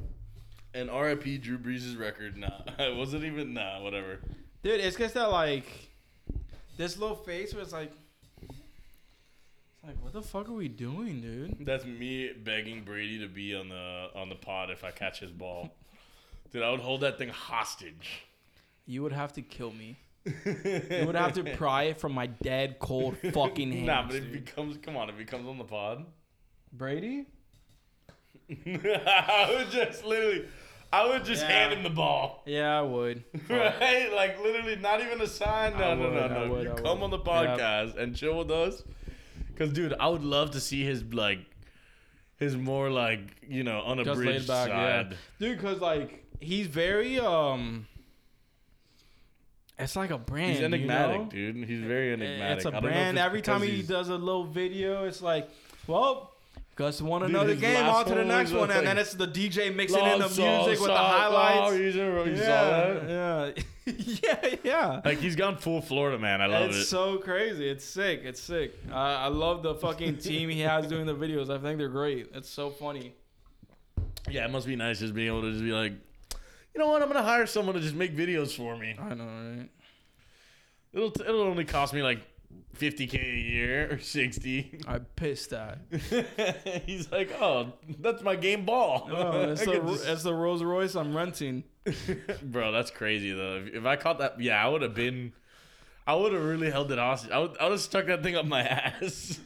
And 0.74 0.90
R.I.P. 0.90 1.38
Drew 1.38 1.58
Brees' 1.58 1.98
record. 1.98 2.38
Nah, 2.38 2.62
it 2.80 2.96
wasn't 2.96 3.24
even. 3.24 3.54
Nah, 3.54 3.82
whatever. 3.82 4.20
Dude, 4.64 4.82
it's 4.82 4.98
just 4.98 5.14
that 5.14 5.32
like 5.32 5.90
this 6.78 6.98
little 6.98 7.16
face 7.16 7.54
was 7.54 7.72
like, 7.72 7.92
it's 8.42 9.84
like 9.86 9.96
what 10.02 10.12
the 10.12 10.22
fuck 10.22 10.50
are 10.50 10.54
we 10.54 10.68
doing, 10.68 11.22
dude? 11.22 11.66
That's 11.66 11.86
me 11.86 12.32
begging 12.34 12.84
Brady 12.84 13.20
to 13.20 13.28
be 13.28 13.56
on 13.56 13.70
the 13.70 14.10
on 14.16 14.28
the 14.28 14.36
pod 14.36 14.70
if 14.70 14.84
I 14.84 14.92
catch 14.92 15.20
his 15.20 15.32
ball. 15.32 15.74
Dude, 16.52 16.64
I 16.64 16.72
would 16.72 16.80
hold 16.80 17.02
that 17.02 17.18
thing 17.18 17.28
hostage. 17.28 18.24
You 18.86 19.04
would 19.04 19.12
have 19.12 19.34
to 19.34 19.42
kill 19.42 19.72
me. 19.72 19.98
You 20.26 21.04
would 21.06 21.16
have 21.16 21.34
to 21.34 21.44
pry 21.56 21.84
it 21.84 22.00
from 22.00 22.14
my 22.14 22.26
dead 22.28 22.80
cold 22.80 23.18
fucking 23.34 23.72
hands. 23.72 23.86
Nah, 23.88 24.08
but 24.08 24.16
it 24.16 24.32
dude. 24.32 24.46
becomes. 24.46 24.78
Come 24.78 24.98
on, 24.98 25.10
it 25.10 25.18
becomes 25.18 25.48
on 25.48 25.58
the 25.58 25.64
pod. 25.64 26.06
Brady. 26.74 27.26
I 28.50 29.56
would 29.58 29.72
just 29.72 30.04
literally, 30.06 30.46
I 30.94 31.08
would 31.08 31.26
just 31.26 31.42
Yeah. 31.44 31.48
hand 31.52 31.74
him 31.74 31.84
the 31.84 31.90
ball. 31.90 32.44
Yeah, 32.46 32.80
I 32.80 32.82
would. 32.82 33.24
Right? 33.50 34.12
Like 34.14 34.42
literally, 34.42 34.76
not 34.78 35.02
even 35.02 35.22
a 35.22 35.28
sign. 35.28 35.74
No, 35.78 35.92
I 35.92 35.96
no, 35.96 36.10
no, 36.12 36.28
no. 36.28 36.52
would, 36.54 36.64
you 36.64 36.72
I 36.74 36.76
come 36.82 37.00
would. 37.02 37.06
on 37.06 37.10
the 37.12 37.20
Yeah. 37.20 37.24
podcast 37.58 37.98
and 37.98 38.16
chill 38.16 38.38
with 38.38 38.52
us. 38.52 38.84
Cause, 39.58 39.72
dude, 39.72 39.94
I 40.00 40.10
would 40.10 40.24
love 40.24 40.52
to 40.52 40.60
see 40.60 40.84
his 40.84 41.04
like, 41.14 41.40
his 42.38 42.58
more 42.58 42.90
like 42.90 43.22
you 43.48 43.64
know 43.64 43.80
Just 43.80 43.88
laid 43.88 44.00
unabridged 44.18 44.48
back, 44.48 44.68
yeah. 44.70 45.04
side. 45.10 45.18
dude. 45.40 45.60
Cause 45.60 45.80
like 45.80 46.26
he's 46.40 46.68
very 46.68 47.20
um. 47.20 47.88
It's 49.78 49.96
like 49.96 50.12
a 50.12 50.18
brand. 50.18 50.52
He's 50.52 50.60
you 50.60 50.66
enigmatic, 50.66 51.22
know? 51.22 51.28
dude. 51.30 51.68
He's 51.68 51.82
very 51.82 52.14
enigmatic. 52.14 52.58
It's 52.58 52.66
a 52.66 52.70
I 52.70 52.72
don't 52.72 52.84
know 52.84 52.88
if 52.90 52.94
brand. 52.94 53.18
it's 53.18 53.26
Every 53.26 53.42
time 53.42 53.62
he 53.62 53.82
does 53.82 54.10
a 54.10 54.16
little 54.16 54.46
video, 54.46 55.06
it's 55.06 55.22
like, 55.22 55.50
well, 55.86 56.32
Gus 56.76 57.02
won 57.02 57.24
another 57.24 57.56
game. 57.56 57.86
On 57.86 58.06
to 58.06 58.16
the 58.16 58.26
next 58.26 58.52
one, 58.52 58.70
and 58.70 58.86
then 58.86 58.98
it's 58.98 59.14
the 59.14 59.28
DJ 59.28 59.74
mixing 59.74 60.06
in 60.06 60.20
the 60.20 60.28
song, 60.28 60.66
music 60.66 60.80
with 60.80 60.90
the 60.90 60.98
highlights. 60.98 61.72
Oh, 61.72 61.76
you 61.76 61.86
you 61.86 62.36
yeah, 62.36 62.94
that? 62.94 63.56
yeah, 63.86 63.94
yeah, 64.24 64.56
yeah. 64.64 65.02
Like 65.06 65.20
he's 65.20 65.38
gone 65.38 65.58
full 65.58 65.82
Florida 65.82 66.20
man. 66.20 66.42
I 66.42 66.48
love 66.48 66.70
it's 66.70 66.76
it. 66.76 66.80
It's 66.82 66.90
so 66.90 67.18
crazy. 67.18 67.70
It's 67.70 67.86
sick. 67.86 68.22
It's 68.24 68.42
sick. 68.42 68.74
I 68.92 69.16
I 69.16 69.28
love 69.28 69.64
the 69.64 69.76
fucking 69.76 70.18
team 70.18 70.50
he 70.50 70.62
has 70.62 70.88
doing 70.88 71.06
the 71.06 71.16
videos. 71.16 71.50
I 71.50 71.60
think 71.60 71.78
they're 71.78 71.88
great. 71.88 72.32
It's 72.34 72.50
so 72.50 72.70
funny. 72.70 73.14
yeah, 74.30 74.44
it 74.44 74.52
must 74.52 74.68
be 74.68 74.76
nice 74.76 75.00
just 75.00 75.14
being 75.14 75.28
able 75.28 75.44
to 75.44 75.52
just 75.52 75.64
be 75.64 75.72
like, 75.72 75.94
you 76.76 76.80
know 76.80 76.90
what? 76.90 77.02
I'm 77.02 77.08
gonna 77.08 77.24
hire 77.24 77.46
someone 77.46 77.76
to 77.76 77.82
just 77.82 77.96
make 77.96 78.16
videos 78.16 78.56
for 78.56 78.76
me. 78.76 78.96
I 79.00 79.14
know, 79.14 79.26
right? 79.26 79.70
It'll 80.94 81.14
it'll 81.22 81.42
only 81.44 81.64
cost 81.64 81.94
me 81.94 82.04
like 82.04 82.20
50k 82.78 83.14
a 83.14 83.38
year 83.40 83.94
or 83.94 84.00
60. 84.00 84.82
I 84.88 85.00
pissed 85.00 85.52
that. 85.52 85.80
He's 86.86 87.10
like, 87.12 87.32
oh, 87.42 87.74
that's 88.00 88.22
my 88.24 88.36
game 88.36 88.66
ball. 88.66 89.10
Oh, 89.10 89.42
I 89.44 89.46
the, 89.56 90.00
just- 90.06 90.24
the 90.24 90.34
Rolls 90.34 90.64
Royce 90.64 90.96
I'm 90.96 91.16
renting. 91.16 91.64
Bro, 92.44 92.74
that's 92.74 92.92
crazy 92.92 93.32
though. 93.32 93.64
If, 93.66 93.76
if 93.76 93.86
I 93.86 93.96
caught 93.96 94.20
that, 94.20 94.42
yeah, 94.42 94.64
I 94.64 94.68
would 94.68 94.82
have 94.82 94.94
been. 94.94 95.32
I 96.08 96.14
would 96.14 96.34
have 96.34 96.44
really 96.44 96.70
held 96.70 96.92
it 96.92 97.00
hostage. 97.00 97.32
I 97.32 97.40
would, 97.40 97.58
I 97.58 97.64
would 97.64 97.72
have 97.72 97.82
stuck 97.82 98.06
that 98.08 98.22
thing 98.22 98.36
up 98.36 98.46
my 98.46 98.62
ass. 98.62 99.40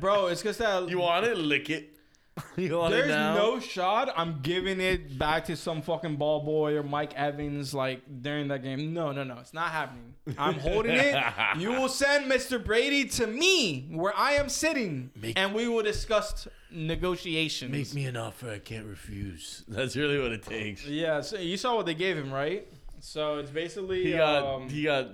Bro, 0.00 0.28
it's 0.28 0.42
just 0.42 0.58
that 0.58 0.88
you 0.88 0.98
want 0.98 1.24
it? 1.26 1.38
Lick 1.38 1.70
it. 1.70 1.95
There's 2.56 3.08
no 3.08 3.60
shot 3.60 4.12
I'm 4.16 4.40
giving 4.42 4.80
it 4.80 5.18
back 5.18 5.46
to 5.46 5.56
some 5.56 5.80
fucking 5.82 6.16
ball 6.16 6.40
boy 6.40 6.74
or 6.74 6.82
Mike 6.82 7.14
Evans 7.14 7.72
like 7.72 8.02
during 8.22 8.48
that 8.48 8.62
game. 8.62 8.92
No, 8.92 9.12
no, 9.12 9.24
no. 9.24 9.38
It's 9.38 9.54
not 9.54 9.70
happening. 9.70 10.14
I'm 10.36 10.54
holding 10.54 10.92
it. 10.96 11.16
You 11.58 11.70
will 11.70 11.88
send 11.88 12.30
Mr. 12.30 12.62
Brady 12.62 13.04
to 13.04 13.26
me 13.26 13.88
where 13.90 14.14
I 14.16 14.32
am 14.32 14.48
sitting 14.48 15.10
Make- 15.20 15.38
and 15.38 15.54
we 15.54 15.68
will 15.68 15.82
discuss 15.82 16.46
negotiations. 16.70 17.70
Make 17.70 17.94
me 17.94 18.06
an 18.06 18.16
offer 18.16 18.50
I 18.50 18.58
can't 18.58 18.86
refuse. 18.86 19.64
That's 19.68 19.96
really 19.96 20.20
what 20.20 20.32
it 20.32 20.42
takes. 20.42 20.84
Yeah, 20.86 21.20
so 21.20 21.38
you 21.38 21.56
saw 21.56 21.76
what 21.76 21.86
they 21.86 21.94
gave 21.94 22.16
him, 22.16 22.32
right? 22.32 22.66
So 23.00 23.38
it's 23.38 23.50
basically 23.50 24.04
He 24.04 24.12
got 24.12 24.44
um, 24.44 24.68
he 24.68 24.82
got 24.82 25.08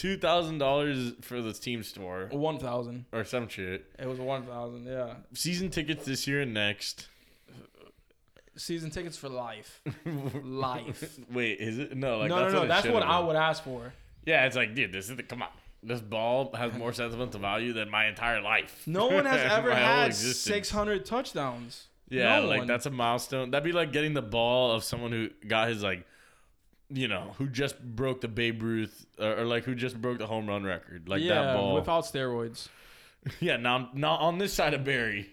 two 0.00 0.16
thousand 0.16 0.56
dollars 0.58 1.12
for 1.20 1.42
the 1.42 1.52
team 1.52 1.82
store 1.82 2.28
1,000. 2.32 3.04
or 3.12 3.22
some 3.24 3.48
shit. 3.48 3.84
It 3.98 4.06
was 4.06 4.18
1,000, 4.18 4.86
yeah. 4.86 5.14
Season 5.34 5.68
tickets 5.68 6.06
this 6.06 6.26
year 6.26 6.40
and 6.40 6.54
next. 6.54 7.08
Season 8.56 8.90
tickets 8.90 9.16
for 9.16 9.28
life. 9.28 9.80
Life. 10.42 11.18
Wait, 11.32 11.60
is 11.60 11.78
it 11.78 11.96
no? 11.96 12.18
Like 12.18 12.28
no, 12.28 12.36
no, 12.36 12.42
that's 12.42 12.52
no. 12.52 12.58
what 12.60 12.64
it 12.64 12.68
That's 12.68 12.80
should've 12.82 12.94
what 12.94 13.02
I 13.04 13.18
been. 13.18 13.26
would 13.28 13.36
ask 13.36 13.62
for. 13.64 13.92
Yeah, 14.26 14.44
it's 14.46 14.56
like, 14.56 14.74
dude, 14.74 14.92
this 14.92 15.08
is 15.08 15.16
the 15.16 15.22
come 15.22 15.42
on. 15.42 15.48
This 15.82 16.00
ball 16.00 16.50
has 16.54 16.74
more 16.74 16.92
sentimental 16.92 17.40
value 17.40 17.72
than 17.72 17.88
my 17.90 18.06
entire 18.06 18.40
life. 18.42 18.82
No 18.86 19.06
one 19.06 19.24
has 19.24 19.40
ever 19.52 19.70
My 19.70 19.76
whole 19.76 19.84
had 19.84 20.06
existence. 20.08 20.36
600 20.38 21.06
touchdowns. 21.06 21.86
Yeah, 22.10 22.40
No 22.40 22.46
like 22.48 22.58
one. 22.58 22.66
that's 22.66 22.84
a 22.86 22.90
milestone. 22.90 23.50
That'd 23.50 23.64
be 23.64 23.72
like 23.72 23.92
getting 23.92 24.12
the 24.14 24.20
ball 24.22 24.72
of 24.72 24.84
someone 24.84 25.12
who 25.12 25.28
got 25.46 25.68
his 25.68 25.82
like, 25.82 26.04
you 26.90 27.08
know, 27.08 27.34
who 27.38 27.48
just 27.48 27.80
broke 27.80 28.20
the 28.20 28.28
Babe 28.28 28.62
Ruth 28.62 29.06
or, 29.18 29.40
or 29.40 29.44
like 29.44 29.64
who 29.64 29.74
just 29.74 30.00
broke 30.00 30.18
the 30.18 30.26
home 30.26 30.46
run 30.46 30.64
record. 30.64 31.08
Like 31.08 31.22
yeah, 31.22 31.42
that 31.42 31.56
ball. 31.56 31.74
without 31.74 32.04
steroids. 32.04 32.68
yeah, 33.40 33.56
now 33.56 33.90
not 33.94 34.20
on 34.20 34.38
this 34.38 34.52
side 34.52 34.74
of 34.74 34.84
Barry. 34.84 35.28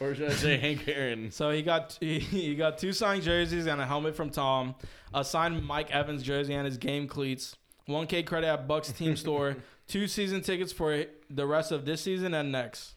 Or 0.00 0.14
should 0.14 0.30
I 0.30 0.34
say 0.34 0.56
Hank 0.60 0.86
Aaron? 0.88 1.30
So 1.30 1.50
he 1.50 1.62
got 1.62 1.96
he 2.00 2.54
got 2.54 2.78
two 2.78 2.92
signed 2.92 3.22
jerseys 3.22 3.66
and 3.66 3.80
a 3.80 3.86
helmet 3.86 4.16
from 4.16 4.30
Tom, 4.30 4.74
a 5.12 5.24
signed 5.24 5.64
Mike 5.64 5.90
Evans 5.90 6.22
jersey 6.22 6.54
and 6.54 6.66
his 6.66 6.78
game 6.78 7.06
cleats, 7.06 7.56
1K 7.88 8.26
credit 8.26 8.48
at 8.48 8.68
Bucs 8.68 8.96
team 8.96 9.16
store, 9.16 9.56
two 9.86 10.06
season 10.06 10.40
tickets 10.40 10.72
for 10.72 11.04
the 11.30 11.46
rest 11.46 11.72
of 11.72 11.84
this 11.84 12.00
season 12.00 12.34
and 12.34 12.50
next. 12.50 12.93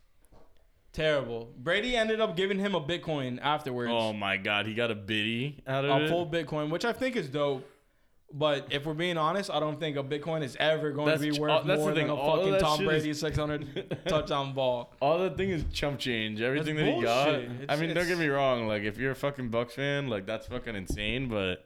Terrible. 0.93 1.49
Brady 1.57 1.95
ended 1.95 2.19
up 2.21 2.35
giving 2.35 2.57
him 2.59 2.73
a 2.73 2.81
Bitcoin 2.81 3.39
afterwards, 3.41 3.91
Oh 3.93 4.13
my 4.13 4.37
God, 4.37 4.65
he 4.65 4.73
got 4.73 4.89
a 4.89 4.95
biddy 4.95 5.61
out 5.67 5.85
of 5.85 5.91
a 5.91 6.05
it. 6.05 6.09
full 6.09 6.25
Bitcoin, 6.25 6.69
which 6.71 6.85
I 6.85 6.93
think 6.93 7.15
is 7.15 7.27
dope. 7.27 7.67
But 8.33 8.67
if 8.71 8.85
we're 8.85 8.93
being 8.93 9.17
honest, 9.17 9.49
I 9.49 9.59
don't 9.61 9.79
think 9.79 9.95
a 9.95 10.03
Bitcoin 10.03 10.43
is 10.43 10.57
ever 10.59 10.91
going 10.91 11.07
That's 11.07 11.21
to 11.21 11.29
be 11.31 11.37
ch- 11.37 11.39
worth 11.39 11.65
that's 11.65 11.67
the 11.67 11.77
more 11.77 11.93
than 11.93 12.09
a 12.09 12.15
all 12.15 12.33
of 12.33 12.39
fucking 12.39 12.51
that 12.53 12.59
Tom 12.59 12.77
shit 12.79 12.87
Brady 12.87 13.13
600 13.13 13.97
touchdown 14.07 14.53
ball. 14.53 14.93
All 14.99 15.19
that 15.19 15.37
thing 15.37 15.49
is 15.51 15.63
chump 15.71 15.97
change. 15.99 16.41
Everything 16.41 16.75
that 16.75 16.85
he 16.93 17.01
got. 17.01 17.25
bullshit. 17.25 17.49
I 17.49 17.53
It's- 17.63 17.79
mean, 17.79 17.89
don't 17.89 17.91
it's- 17.91 18.07
get 18.09 18.17
me 18.17 18.27
wrong. 18.27 18.67
Like, 18.67 18.83
if 18.83 18.97
you're 18.97 19.11
a 19.11 19.15
fucking 19.15 19.49
Bucs 19.49 19.71
fan, 19.73 20.07
like 20.09 20.25
that's 20.25 20.47
fucking 20.47 20.75
insane. 20.75 21.29
But 21.29 21.65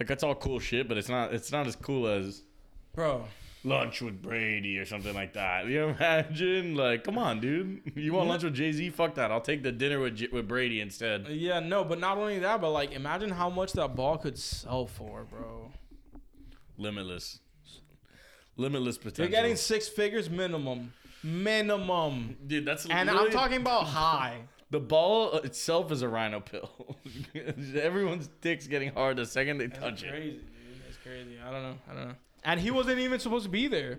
like, 0.00 0.08
that's 0.08 0.24
all 0.24 0.34
cool 0.34 0.58
shit. 0.58 0.88
But 0.88 0.96
it's 0.98 1.08
not. 1.08 1.32
It's 1.32 1.52
not 1.52 1.68
as 1.68 1.76
cool 1.76 2.08
as 2.08 2.42
Bro, 2.92 3.26
lunch 3.66 4.00
with 4.00 4.22
Brady 4.22 4.78
or 4.78 4.84
something 4.84 5.14
like 5.14 5.32
that. 5.34 5.66
You 5.66 5.84
imagine? 5.88 6.74
Like, 6.76 7.04
come 7.04 7.18
on, 7.18 7.40
dude. 7.40 7.82
You 7.96 8.12
want 8.12 8.28
lunch 8.28 8.44
with 8.44 8.54
Jay 8.54 8.72
Z? 8.72 8.90
Fuck 8.90 9.14
that. 9.16 9.30
I'll 9.32 9.40
take 9.40 9.62
the 9.62 9.72
dinner 9.72 9.98
with 10.00 10.16
J- 10.16 10.28
with 10.32 10.46
Brady 10.46 10.80
instead. 10.80 11.26
Yeah, 11.28 11.60
no, 11.60 11.82
but 11.84 11.98
not 11.98 12.16
only 12.18 12.38
that, 12.38 12.60
but 12.60 12.70
like 12.70 12.92
imagine 12.92 13.30
how 13.30 13.50
much 13.50 13.72
that 13.72 13.96
ball 13.96 14.16
could 14.18 14.38
sell 14.38 14.86
for, 14.86 15.24
bro. 15.24 15.72
Limitless. 16.78 17.40
Limitless 18.56 18.98
potential. 18.98 19.24
You're 19.24 19.30
getting 19.42 19.56
six 19.56 19.88
figures 19.88 20.30
minimum. 20.30 20.92
Minimum. 21.22 22.36
dude. 22.46 22.64
That's 22.64 22.86
And 22.86 23.10
I'm 23.10 23.30
talking 23.30 23.58
about 23.58 23.84
high. 23.86 24.38
The 24.68 24.80
ball 24.80 25.32
uh, 25.32 25.38
itself 25.44 25.92
is 25.92 26.02
a 26.02 26.08
rhino 26.08 26.40
pill. 26.40 26.96
Everyone's 27.80 28.28
dick's 28.40 28.66
getting 28.66 28.92
hard 28.92 29.16
the 29.16 29.24
second 29.24 29.58
they 29.58 29.68
touch 29.68 29.80
That's 29.80 30.02
it. 30.02 30.08
crazy, 30.10 30.30
dude. 30.32 30.82
That's 30.84 30.96
crazy. 31.04 31.36
I 31.46 31.52
don't 31.52 31.62
know. 31.62 31.74
I 31.88 31.94
don't 31.94 32.08
know. 32.08 32.14
And 32.46 32.58
he 32.60 32.70
wasn't 32.70 33.00
even 33.00 33.18
supposed 33.20 33.44
to 33.44 33.50
be 33.50 33.68
there. 33.68 33.98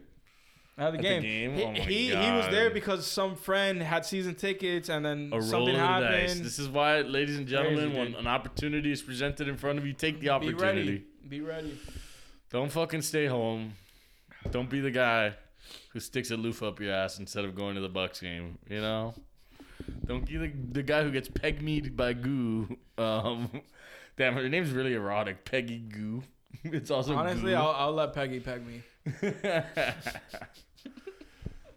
At 0.80 0.92
the 0.92 0.98
the 0.98 1.04
game, 1.04 1.22
game? 1.24 1.54
He, 1.56 1.64
Oh 1.64 1.72
he, 1.74 2.06
he 2.10 2.32
was 2.32 2.48
there 2.50 2.70
because 2.70 3.06
some 3.08 3.36
friend 3.36 3.82
had 3.82 4.06
season 4.06 4.36
tickets, 4.36 4.90
and 4.90 5.04
then 5.04 5.32
A 5.34 5.42
something 5.42 5.74
the 5.74 5.80
dice. 5.80 5.80
happened. 6.30 6.46
This 6.46 6.60
is 6.60 6.70
why, 6.70 7.02
ladies 7.02 7.38
and 7.38 7.48
gentlemen, 7.48 7.86
Crazy, 7.86 7.98
when 7.98 8.08
dude. 8.12 8.20
an 8.20 8.28
opportunity 8.28 8.92
is 8.92 9.02
presented 9.02 9.48
in 9.48 9.58
front 9.58 9.80
of 9.80 9.88
you, 9.88 9.94
take 9.94 10.20
the 10.20 10.30
opportunity. 10.30 11.04
Be 11.28 11.42
ready. 11.42 11.62
Be 11.64 11.72
ready. 11.72 11.80
Don't 12.52 12.72
fucking 12.72 13.02
stay 13.02 13.26
home. 13.26 13.74
Don't 14.52 14.70
be 14.70 14.80
the 14.80 14.92
guy 14.92 15.34
who 15.90 16.00
sticks 16.00 16.30
a 16.32 16.38
loofah 16.38 16.68
up 16.68 16.80
your 16.80 16.94
ass 16.94 17.18
instead 17.20 17.44
of 17.44 17.56
going 17.56 17.74
to 17.76 17.82
the 17.82 17.90
Bucs 17.90 18.22
game. 18.22 18.60
You 18.70 18.80
know. 18.82 19.16
Don't 20.06 20.26
be 20.28 20.38
the, 20.38 20.52
the 20.72 20.84
guy 20.84 21.04
who 21.04 21.12
gets 21.12 21.28
peg 21.28 21.62
mead 21.62 21.98
by 21.98 22.14
Gou. 22.14 22.68
Um, 23.00 23.50
damn, 24.16 24.34
her 24.34 24.50
name's 24.50 24.72
really 24.72 24.94
erotic. 24.96 25.46
Peggy 25.46 25.78
Gou. 25.78 26.24
It's 26.64 26.92
also 26.92 27.16
Honestly, 27.16 27.52
goo. 27.52 27.58
I'll, 27.58 27.72
I'll 27.72 27.94
let 27.94 28.14
Peggy 28.14 28.40
peg 28.40 28.62
me. 28.66 28.82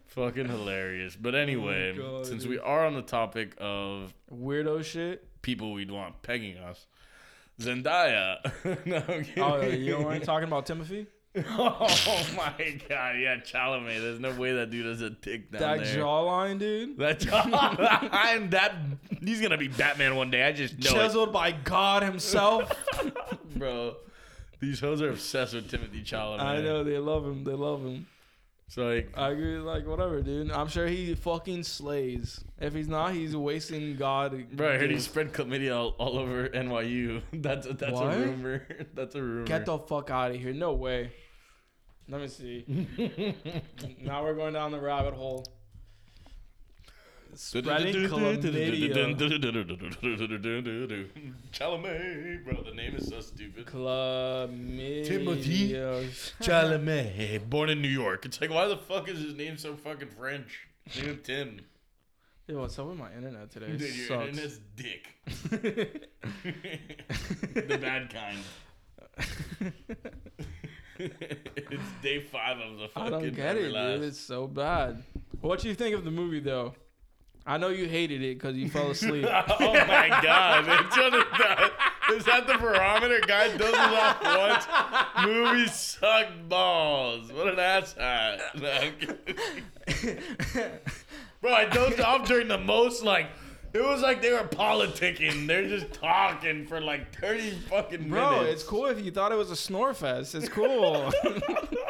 Fucking 0.07 0.47
hilarious. 0.47 1.15
But 1.15 1.35
oh 1.35 1.37
anyway, 1.37 1.97
Oh 1.97 2.23
since 2.23 2.45
we 2.45 2.59
are 2.59 2.85
on 2.85 2.95
the 2.95 3.01
topic 3.01 3.55
of 3.59 4.13
Weirdo 4.33 4.83
shit. 4.83 5.25
people 5.41 5.71
we'd 5.71 5.89
want 5.91 6.21
pegging 6.21 6.57
us, 6.57 6.85
Zendaya. 7.59 8.37
no. 8.85 9.03
Oh, 9.43 9.61
you 9.61 9.97
weren't 9.99 10.25
talking 10.25 10.47
about 10.47 10.65
Timothy? 10.65 11.07
oh 11.33 12.27
my 12.35 12.81
god, 12.89 13.15
yeah, 13.17 13.37
Chalamet. 13.37 14.01
There's 14.01 14.19
no 14.19 14.33
way 14.33 14.51
that 14.51 14.69
dude 14.69 14.85
has 14.85 14.99
a 14.99 15.11
dick 15.11 15.49
down 15.49 15.61
That 15.61 15.85
there. 15.85 15.97
jawline, 16.03 16.59
dude. 16.59 16.97
that 16.97 17.21
jawline, 17.21 18.09
I'm 18.11 18.49
that 18.49 18.75
he's 19.23 19.39
gonna 19.39 19.57
be 19.57 19.69
Batman 19.69 20.17
one 20.17 20.29
day. 20.29 20.43
I 20.43 20.51
just 20.51 20.77
know 20.77 20.91
Chiseled 20.91 21.31
by 21.31 21.53
God 21.53 22.03
himself. 22.03 22.69
bro. 23.55 23.95
These 24.61 24.79
hoes 24.79 25.01
are 25.01 25.09
obsessed 25.09 25.55
with 25.55 25.69
Timothée 25.71 26.05
Chalamet. 26.05 26.39
I 26.39 26.61
know 26.61 26.83
they 26.83 26.99
love 26.99 27.25
him. 27.25 27.43
They 27.43 27.53
love 27.53 27.83
him. 27.83 28.05
It's 28.67 28.77
like, 28.77 29.11
I 29.17 29.31
agree. 29.31 29.57
Like 29.57 29.85
whatever, 29.85 30.21
dude. 30.21 30.51
I'm 30.51 30.67
sure 30.69 30.87
he 30.87 31.13
fucking 31.15 31.63
slays. 31.63 32.39
If 32.59 32.73
he's 32.73 32.87
not, 32.87 33.13
he's 33.13 33.35
wasting 33.35 33.97
God. 33.97 34.45
bro, 34.53 34.71
I 34.71 34.77
heard 34.77 34.91
he 34.91 34.99
spread 34.99 35.33
chlamydia 35.33 35.75
all, 35.75 35.89
all 35.97 36.17
over 36.19 36.47
NYU. 36.47 37.21
That's 37.33 37.65
a, 37.67 37.73
that's 37.73 37.91
What? 37.91 38.13
a 38.13 38.19
rumor. 38.19 38.65
That's 38.93 39.15
a 39.15 39.21
rumor. 39.21 39.45
Get 39.45 39.65
the 39.65 39.77
fuck 39.77 40.09
out 40.09 40.31
of 40.31 40.37
here. 40.37 40.53
No 40.53 40.73
way. 40.73 41.11
Let 42.07 42.21
me 42.21 42.27
see. 42.27 42.65
now 44.01 44.23
we're 44.23 44.35
going 44.35 44.53
down 44.53 44.71
the 44.71 44.79
rabbit 44.79 45.15
hole. 45.15 45.45
Spreading 47.33 47.93
chlamydia. 48.09 49.15
Chalamet, 51.51 52.43
bro. 52.43 52.63
The 52.63 52.73
name 52.73 52.95
is 52.95 53.07
so 53.07 53.21
stupid. 53.21 53.65
Chlamydia. 53.65 55.07
Timothée 55.07 56.33
Chalamet, 56.41 57.49
born 57.49 57.69
in 57.69 57.81
New 57.81 57.87
York. 57.87 58.25
It's 58.25 58.41
like, 58.41 58.49
why 58.49 58.67
the 58.67 58.77
fuck 58.77 59.07
is 59.07 59.19
his 59.19 59.33
name 59.35 59.57
so 59.57 59.75
fucking 59.75 60.09
French? 60.09 60.67
Name 60.95 61.19
Tim. 61.23 61.61
Yo, 62.47 62.59
what's 62.59 62.77
up 62.77 62.87
with 62.87 62.97
my 62.97 63.13
internet 63.13 63.49
today? 63.49 63.67
Dude, 63.77 63.81
your 63.81 64.07
sucks. 64.07 64.27
internet's 64.27 64.59
dick. 64.75 65.07
the 67.53 67.77
bad 67.77 68.13
kind. 68.13 68.39
it's 70.97 71.91
day 72.01 72.19
five 72.19 72.57
of 72.59 72.77
the 72.77 72.87
fucking. 72.89 73.07
I 73.07 73.09
don't 73.09 73.35
get 73.35 73.55
it, 73.55 73.71
dude. 73.71 74.03
It's 74.03 74.19
so 74.19 74.47
bad. 74.47 75.03
What 75.39 75.59
do 75.59 75.69
you 75.69 75.75
think 75.75 75.95
of 75.95 76.03
the 76.03 76.11
movie, 76.11 76.39
though? 76.41 76.73
I 77.45 77.57
know 77.57 77.69
you 77.69 77.87
hated 77.87 78.21
it 78.21 78.39
because 78.39 78.55
you 78.55 78.69
fell 78.69 78.91
asleep. 78.91 79.25
oh 79.59 79.73
my 79.73 80.09
god! 80.21 80.65
It's 80.67 80.97
on 80.97 81.11
the, 81.11 82.15
is 82.15 82.25
that 82.25 82.45
the 82.45 82.57
barometer? 82.57 83.19
Guy 83.25 83.55
does 83.57 83.73
laugh 83.73 84.21
once. 84.23 85.27
Movies 85.27 85.73
suck 85.73 86.27
balls. 86.47 87.31
What 87.31 87.47
an 87.47 87.55
asshat. 87.55 88.41
Bro, 91.41 91.53
I 91.53 91.65
dozed 91.65 91.99
off 91.99 92.27
during 92.27 92.47
the 92.47 92.57
most 92.57 93.03
like. 93.03 93.27
It 93.73 93.81
was 93.81 94.01
like 94.01 94.21
they 94.21 94.33
were 94.33 94.39
politicking. 94.39 95.47
They're 95.47 95.67
just 95.67 95.93
talking 95.93 96.67
for 96.67 96.81
like 96.81 97.15
thirty 97.15 97.51
fucking 97.69 98.09
minutes. 98.09 98.09
Bro, 98.09 98.41
it's 98.41 98.63
cool 98.63 98.85
if 98.87 99.03
you 99.03 99.11
thought 99.11 99.31
it 99.31 99.37
was 99.37 99.49
a 99.49 99.55
snore 99.55 99.93
fest. 99.93 100.35
It's 100.35 100.49
cool. 100.49 101.09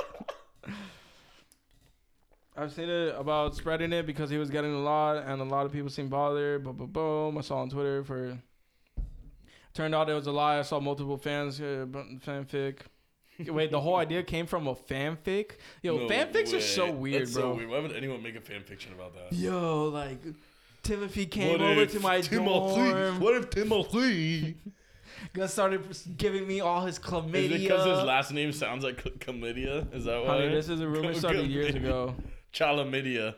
I've 2.62 2.72
seen 2.72 2.90
it 2.90 3.16
about 3.18 3.56
spreading 3.56 3.92
it 3.92 4.06
because 4.06 4.30
he 4.30 4.38
was 4.38 4.50
getting 4.52 4.72
a 4.74 4.80
lot, 4.80 5.18
and 5.26 5.42
a 5.42 5.44
lot 5.44 5.66
of 5.66 5.72
people 5.72 5.90
seemed 5.90 6.12
bothered. 6.12 6.64
Boom, 6.64 6.76
boom, 6.78 6.92
boom. 6.92 7.38
I 7.38 7.42
saw 7.42 7.58
on 7.58 7.70
Twitter 7.70 8.04
for. 8.04 8.38
Turned 9.74 9.96
out 9.96 10.10
it 10.10 10.14
was 10.14 10.28
a 10.28 10.32
lie. 10.32 10.60
I 10.60 10.62
saw 10.64 10.80
multiple 10.80 11.18
fans 11.18 11.60
uh, 11.60 11.86
fanfic. 12.26 12.80
Wait, 13.48 13.72
the 13.72 13.80
whole 13.80 13.96
idea 13.96 14.22
came 14.22 14.46
from 14.46 14.68
a 14.68 14.76
fanfic. 14.76 15.54
Yo, 15.82 15.98
No 15.98 16.08
fanfics 16.08 16.52
way. 16.52 16.58
are 16.58 16.62
so 16.62 16.92
weird, 16.92 17.22
That's 17.24 17.34
bro. 17.34 17.42
So 17.42 17.56
weird. 17.56 17.70
Why 17.70 17.80
would 17.80 17.94
anyone 17.94 18.22
make 18.22 18.36
a 18.36 18.42
fanfiction 18.42 18.94
about 18.94 19.16
that? 19.16 19.34
Yo, 19.36 19.86
like 19.88 20.20
Timothy 20.84 21.26
came 21.26 21.54
What 21.54 21.62
over 21.62 21.86
to 21.86 22.00
my 22.00 22.22
Timothy- 22.22 22.76
dorm. 22.92 23.20
What 23.22 23.36
if 23.38 23.50
Timothy? 23.50 24.58
Got 25.34 25.50
started 25.52 25.82
giving 26.18 26.48
me 26.48 26.60
all 26.62 26.86
his 26.86 27.00
chlamydia. 27.00 27.36
Is 27.36 27.52
it 27.52 27.60
because 27.62 27.86
his 27.98 28.06
last 28.06 28.32
name 28.34 28.52
sounds 28.52 28.84
like 28.84 28.98
ch- 29.00 29.20
chlamydia? 29.20 29.94
Is 29.96 30.06
that 30.06 30.22
why? 30.24 30.28
Honey, 30.38 30.50
this 30.50 30.68
is 30.68 30.82
a 30.82 30.88
rumor 30.88 31.14
started 31.14 31.48
years 31.50 31.74
ago. 31.76 32.14
Chlamydia. 32.54 33.36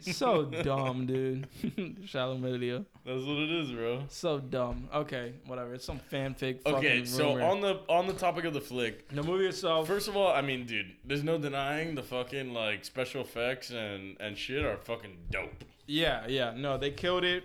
So 0.00 0.44
dumb, 0.62 1.06
dude. 1.06 1.46
Chlamydia. 2.06 2.84
That's 3.04 3.22
what 3.24 3.38
it 3.38 3.50
is, 3.50 3.70
bro. 3.70 4.02
So 4.08 4.40
dumb. 4.40 4.88
Okay, 4.92 5.34
whatever. 5.46 5.74
It's 5.74 5.84
some 5.84 6.00
fanfic. 6.12 6.62
Fucking 6.62 6.74
Okay, 6.78 7.04
so 7.04 7.34
rumor. 7.36 7.44
on 7.44 7.60
the 7.60 7.80
on 7.88 8.06
the 8.08 8.12
topic 8.12 8.44
of 8.46 8.52
the 8.54 8.60
flick, 8.60 9.08
the 9.10 9.22
movie 9.22 9.46
itself. 9.46 9.86
first 9.86 10.08
of 10.08 10.16
all, 10.16 10.32
I 10.32 10.40
mean, 10.40 10.66
dude, 10.66 10.86
there's 11.04 11.22
no 11.22 11.38
denying 11.38 11.94
the 11.94 12.02
fucking 12.02 12.52
like 12.52 12.84
special 12.84 13.20
effects 13.20 13.70
and 13.70 14.16
and 14.18 14.36
shit 14.36 14.64
are 14.64 14.76
fucking 14.78 15.16
dope. 15.30 15.64
Yeah, 15.86 16.26
yeah. 16.26 16.52
No, 16.56 16.76
they 16.78 16.90
killed 16.90 17.22
it. 17.24 17.44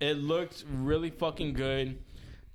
It 0.00 0.18
looked 0.18 0.64
really 0.70 1.10
fucking 1.10 1.52
good. 1.54 1.98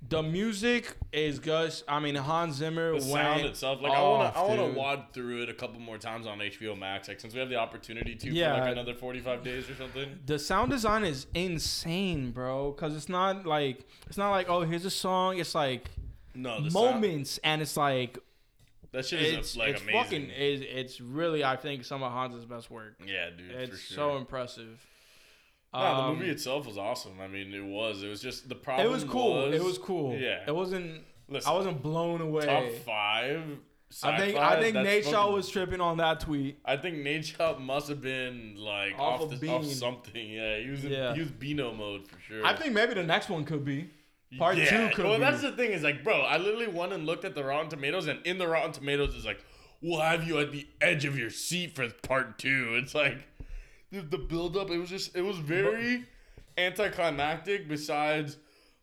The 0.08 0.22
music 0.22 0.96
is 1.12 1.38
just. 1.38 1.84
I 1.86 2.00
mean, 2.00 2.16
Hans 2.16 2.56
Zimmer 2.56 2.94
The 2.94 3.00
sound 3.00 3.42
itself, 3.42 3.80
like 3.80 3.92
I 3.92 4.02
wanna 4.02 4.32
I 4.34 4.42
wanna 4.42 4.66
dude. 4.66 4.76
wad 4.76 5.04
through 5.12 5.42
it 5.44 5.48
a 5.48 5.54
couple 5.54 5.80
more 5.80 5.96
times 5.96 6.26
on 6.26 6.38
HBO 6.40 6.76
Max, 6.76 7.06
like 7.08 7.20
since 7.20 7.32
we 7.34 7.40
have 7.40 7.48
the 7.48 7.56
opportunity 7.56 8.16
to 8.16 8.30
Yeah. 8.30 8.56
for 8.56 8.60
like 8.62 8.72
another 8.72 8.94
45 8.94 9.44
days 9.44 9.70
or 9.70 9.76
something. 9.76 10.18
The 10.26 10.38
sound 10.40 10.70
design 10.72 11.04
is 11.04 11.26
insane, 11.34 12.32
bro. 12.32 12.72
Cause 12.72 12.96
it's 12.96 13.08
not 13.08 13.46
like 13.46 13.86
it's 14.08 14.18
not 14.18 14.30
like 14.32 14.48
oh 14.50 14.62
here's 14.62 14.84
a 14.84 14.90
song. 14.90 15.38
It's 15.38 15.54
like 15.54 15.88
No, 16.34 16.60
the 16.60 16.70
sound- 16.70 16.94
moments, 16.94 17.38
and 17.44 17.62
it's 17.62 17.76
like 17.76 18.18
that 18.90 19.06
shit 19.06 19.22
is 19.22 19.34
it's 19.34 19.56
like 19.56 19.74
it's 19.74 19.82
amazing. 19.82 20.02
fucking 20.02 20.30
it's, 20.30 20.64
it's 20.68 21.00
really 21.00 21.44
I 21.44 21.56
think 21.56 21.84
some 21.84 22.02
of 22.02 22.12
Hans's 22.12 22.44
best 22.44 22.70
work. 22.72 22.94
yeah, 23.06 23.30
dude, 23.30 23.52
It's 23.52 23.70
for 23.70 23.76
sure. 23.78 23.94
so 23.96 24.16
impressive. 24.16 24.84
No, 25.74 25.80
the 25.80 25.86
Um, 25.86 26.18
movie 26.18 26.30
itself 26.30 26.66
was 26.66 26.76
awesome. 26.76 27.20
I 27.20 27.28
mean, 27.28 27.52
it 27.54 27.64
was. 27.64 28.02
It 28.02 28.08
was 28.08 28.20
just 28.20 28.48
the 28.48 28.54
problem. 28.54 28.86
It 28.86 28.90
was 28.90 29.04
cool. 29.04 29.52
it 29.52 29.62
was 29.62 29.78
cool. 29.78 30.14
Yeah. 30.16 30.44
It 30.46 30.54
wasn't. 30.54 31.02
Listen, 31.28 31.50
I 31.50 31.54
wasn't 31.54 31.82
blown 31.82 32.20
away. 32.20 32.44
top 32.44 32.68
five. 32.84 33.42
I 34.02 34.18
think 34.18 34.38
I 34.38 34.60
think 34.60 34.74
Nate 34.76 35.04
Shaw 35.04 35.30
was 35.30 35.48
tripping 35.50 35.80
on 35.80 35.98
that 35.98 36.20
tweet. 36.20 36.58
I 36.64 36.76
think 36.76 36.98
Nate 36.98 37.26
Shaw 37.26 37.58
must 37.58 37.88
have 37.88 38.00
been 38.00 38.54
like 38.56 38.98
Off 38.98 39.22
off, 39.22 39.32
a 39.32 39.36
the, 39.36 39.48
off 39.48 39.66
something. 39.66 40.30
Yeah, 40.30 40.58
he 40.58 40.70
was 40.70 40.84
in, 40.84 40.92
Yeah. 40.92 41.12
he 41.14 41.20
was 41.20 41.30
Beano 41.30 41.72
mode 41.72 42.08
for 42.08 42.18
sure. 42.20 42.44
I 42.44 42.54
think 42.56 42.72
maybe 42.72 42.94
the 42.94 43.02
next 43.02 43.28
one 43.28 43.44
could 43.44 43.64
be. 43.64 43.90
part 44.38 44.56
yeah. 44.56 44.64
two 44.88 44.94
could 44.94 45.02
be. 45.02 45.08
Well, 45.08 45.18
be. 45.18 45.24
that's 45.24 45.42
the 45.42 45.52
thing 45.52 45.72
is 45.72 45.82
like, 45.82 46.02
bro, 46.04 46.20
I 46.22 46.38
literally 46.38 46.68
went 46.68 46.92
and 46.94 47.04
looked 47.04 47.24
at 47.26 47.34
the 47.34 47.44
Rotten 47.44 47.68
Tomatoes, 47.68 48.06
and 48.06 48.18
in 48.26 48.38
the 48.38 48.48
Rotten 48.48 48.72
Tomatoes 48.72 49.14
is 49.14 49.26
like, 49.26 49.44
we'll 49.82 50.00
have 50.00 50.24
you 50.24 50.38
at 50.38 50.52
the 50.52 50.66
edge 50.80 51.04
of 51.04 51.18
your 51.18 51.28
seat 51.30 51.74
for 51.74 51.86
part 51.90 52.38
two. 52.38 52.74
It's 52.82 52.94
like 52.94 53.18
the, 53.92 54.00
the 54.00 54.18
build 54.18 54.56
up. 54.56 54.70
It 54.70 54.78
was 54.78 54.90
just, 54.90 55.14
it 55.16 55.22
was 55.22 55.36
very 55.38 56.04
anticlimactic. 56.58 57.68
Besides 57.68 58.36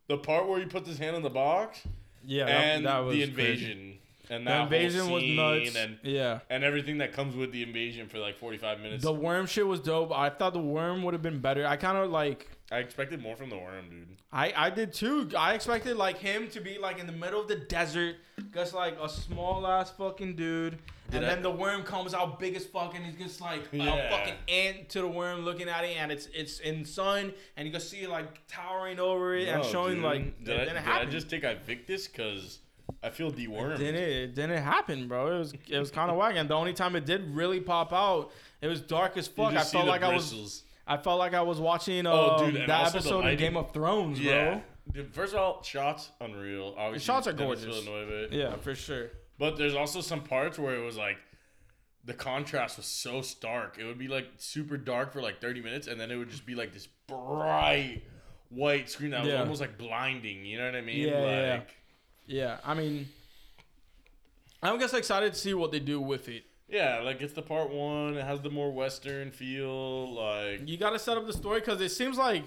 the 0.08 0.16
part 0.18 0.48
where 0.48 0.58
he 0.60 0.66
puts 0.66 0.88
his 0.88 0.98
hand 0.98 1.16
in 1.16 1.22
the 1.22 1.30
box 1.30 1.80
Yeah, 2.24 2.46
that- 2.46 2.52
and 2.52 2.86
that 2.86 2.98
was 3.00 3.14
the 3.16 3.26
crazy. 3.28 3.30
invasion 3.72 3.98
and 4.30 4.46
The 4.46 4.50
that 4.50 4.62
invasion 4.64 5.00
whole 5.00 5.12
was 5.14 5.22
scene 5.22 5.36
nuts. 5.36 5.76
and 5.76 5.98
yeah. 6.02 6.38
and 6.48 6.62
everything 6.64 6.98
that 6.98 7.12
comes 7.12 7.34
with 7.34 7.50
the 7.52 7.62
invasion 7.64 8.08
for 8.08 8.18
like 8.18 8.36
45 8.38 8.80
minutes. 8.80 9.02
The 9.02 9.12
worm 9.12 9.46
shit 9.46 9.66
was 9.66 9.80
dope. 9.80 10.12
I 10.12 10.30
thought 10.30 10.52
the 10.52 10.60
worm 10.60 11.02
would 11.02 11.14
have 11.14 11.22
been 11.22 11.40
better. 11.40 11.66
I 11.66 11.76
kind 11.76 11.98
of 11.98 12.10
like. 12.10 12.48
I 12.72 12.78
expected 12.78 13.20
more 13.20 13.34
from 13.34 13.50
the 13.50 13.56
worm, 13.56 13.88
dude. 13.90 14.06
I 14.32 14.52
I 14.56 14.70
did 14.70 14.92
too. 14.92 15.28
I 15.36 15.54
expected 15.54 15.96
like 15.96 16.18
him 16.18 16.48
to 16.50 16.60
be 16.60 16.78
like 16.78 17.00
in 17.00 17.06
the 17.06 17.12
middle 17.12 17.40
of 17.40 17.48
the 17.48 17.56
desert, 17.56 18.16
just 18.54 18.74
like 18.74 18.96
a 19.00 19.08
small 19.08 19.66
ass 19.66 19.90
fucking 19.90 20.36
dude, 20.36 20.78
Did 21.10 21.16
and 21.16 21.26
I- 21.26 21.28
then 21.30 21.42
the 21.42 21.50
worm 21.50 21.82
comes 21.82 22.14
out 22.14 22.38
big 22.38 22.54
as 22.54 22.64
fuck, 22.64 22.94
and 22.94 23.04
he's 23.04 23.16
just 23.16 23.40
like 23.40 23.62
a 23.72 24.08
fucking 24.10 24.34
ant 24.48 24.88
to 24.90 25.00
the 25.00 25.08
worm 25.08 25.40
looking 25.40 25.68
at 25.68 25.84
it, 25.84 25.96
and 25.96 26.12
it's 26.12 26.26
it's 26.32 26.60
in 26.60 26.84
sun, 26.84 27.32
and 27.56 27.66
you 27.66 27.72
can 27.72 27.80
see 27.80 28.02
it 28.02 28.10
like 28.10 28.46
towering 28.46 29.00
over 29.00 29.34
it 29.34 29.48
and 29.48 29.64
showing 29.64 29.96
dude. 29.96 30.04
like 30.04 30.44
did, 30.44 30.48
it 30.56 30.60
I, 30.60 30.64
didn't 30.66 30.84
did. 30.84 30.92
I 30.92 31.04
just 31.06 31.28
take 31.28 31.42
Ivictus 31.42 32.06
because 32.06 32.60
I 33.02 33.10
feel 33.10 33.32
dewormed. 33.32 33.78
Didn't 33.78 33.96
it? 33.96 34.08
It 34.10 34.34
didn't 34.36 34.62
happen, 34.62 35.08
bro. 35.08 35.34
It 35.34 35.38
was 35.40 35.54
it 35.68 35.78
was 35.80 35.90
kind 35.90 36.08
of 36.08 36.16
whack, 36.16 36.34
and 36.36 36.48
the 36.48 36.54
only 36.54 36.72
time 36.72 36.94
it 36.94 37.04
did 37.04 37.34
really 37.34 37.58
pop 37.58 37.92
out, 37.92 38.30
it 38.60 38.68
was 38.68 38.80
dark 38.80 39.16
as 39.16 39.26
fuck. 39.26 39.54
I 39.54 39.64
felt 39.64 39.88
like 39.88 40.04
I 40.04 40.14
was 40.14 40.30
bristles. 40.30 40.62
I 40.86 40.96
felt 40.96 41.18
like 41.18 41.34
I 41.34 41.42
was 41.42 41.60
watching 41.60 42.06
um, 42.06 42.12
Oh, 42.14 42.44
dude, 42.46 42.56
and 42.56 42.68
that 42.68 42.80
also 42.80 42.92
the 42.92 42.98
episode 42.98 43.18
of 43.18 43.24
lighting. 43.24 43.38
Game 43.38 43.56
of 43.56 43.72
Thrones, 43.72 44.18
bro. 44.18 44.28
Yeah. 44.28 44.60
Dude, 44.92 45.14
first 45.14 45.34
of 45.34 45.38
all, 45.40 45.62
shots 45.62 46.10
unreal. 46.20 46.74
Obviously, 46.76 47.04
shots 47.06 47.26
are 47.28 47.32
Denis 47.32 47.62
gorgeous. 47.64 47.84
Villeneuve. 47.84 48.32
Yeah, 48.32 48.56
for 48.56 48.74
sure. 48.74 49.10
But 49.38 49.56
there's 49.56 49.74
also 49.74 50.00
some 50.00 50.22
parts 50.22 50.58
where 50.58 50.74
it 50.74 50.84
was 50.84 50.96
like 50.96 51.16
the 52.04 52.14
contrast 52.14 52.76
was 52.76 52.86
so 52.86 53.22
stark. 53.22 53.76
It 53.78 53.84
would 53.84 53.98
be 53.98 54.08
like 54.08 54.26
super 54.38 54.76
dark 54.76 55.12
for 55.12 55.22
like 55.22 55.40
30 55.40 55.62
minutes, 55.62 55.86
and 55.86 56.00
then 56.00 56.10
it 56.10 56.16
would 56.16 56.30
just 56.30 56.44
be 56.44 56.54
like 56.54 56.72
this 56.72 56.88
bright 57.06 58.02
white 58.48 58.90
screen 58.90 59.10
that 59.12 59.20
was 59.20 59.28
Yeah. 59.32 59.40
almost 59.40 59.60
like 59.60 59.78
blinding. 59.78 60.44
You 60.44 60.58
know 60.58 60.64
what 60.66 60.74
I 60.74 60.80
mean? 60.80 61.06
Yeah, 61.06 61.20
yeah. 61.46 61.52
like, 61.54 61.76
Yeah, 62.26 62.56
I 62.64 62.74
mean, 62.74 63.08
I'm 64.62 64.78
just 64.80 64.94
excited 64.94 65.32
to 65.34 65.38
see 65.38 65.54
what 65.54 65.70
they 65.72 65.78
do 65.80 66.00
with 66.00 66.28
it. 66.28 66.42
Yeah, 66.70 67.00
like 67.00 67.20
it's 67.20 67.32
the 67.32 67.42
part 67.42 67.70
one. 67.70 68.16
It 68.16 68.24
has 68.24 68.40
the 68.40 68.50
more 68.50 68.72
western 68.72 69.30
feel. 69.30 70.14
Like 70.14 70.68
You 70.68 70.76
got 70.76 70.90
to 70.90 70.98
set 70.98 71.16
up 71.16 71.26
the 71.26 71.32
story 71.32 71.60
because 71.60 71.80
it 71.80 71.90
seems 71.90 72.16
like 72.16 72.44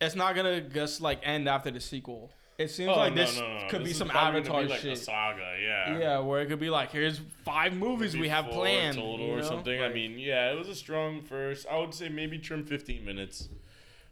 it's 0.00 0.14
not 0.14 0.34
gonna 0.34 0.60
just 0.60 1.00
like 1.00 1.20
end 1.22 1.48
after 1.48 1.70
the 1.70 1.80
sequel. 1.80 2.30
It 2.60 2.70
seems 2.70 2.90
oh, 2.90 2.98
like 2.98 3.14
no, 3.14 3.22
this 3.24 3.38
no, 3.38 3.58
no, 3.58 3.68
could 3.70 3.80
This 3.80 3.88
be 3.88 3.94
some 3.94 4.10
Avatar 4.10 4.62
be 4.62 4.68
like 4.68 4.80
shit. 4.80 4.92
A 4.92 4.96
saga, 4.96 5.56
yeah. 5.62 5.98
Yeah, 5.98 6.18
where 6.18 6.42
it 6.42 6.46
could 6.46 6.60
be 6.60 6.68
like, 6.68 6.92
here's 6.92 7.18
five 7.42 7.72
movies 7.72 8.14
we 8.14 8.28
have 8.28 8.50
planned. 8.50 8.96
total 8.96 9.18
you 9.18 9.32
or 9.32 9.36
know? 9.38 9.42
something. 9.42 9.82
I 9.82 9.88
mean, 9.88 10.18
yeah, 10.18 10.52
it 10.52 10.58
was 10.58 10.68
a 10.68 10.74
strong 10.74 11.22
first. 11.22 11.66
I 11.70 11.78
would 11.78 11.94
say 11.94 12.10
maybe 12.10 12.38
trim 12.38 12.66
15 12.66 13.02
minutes, 13.02 13.48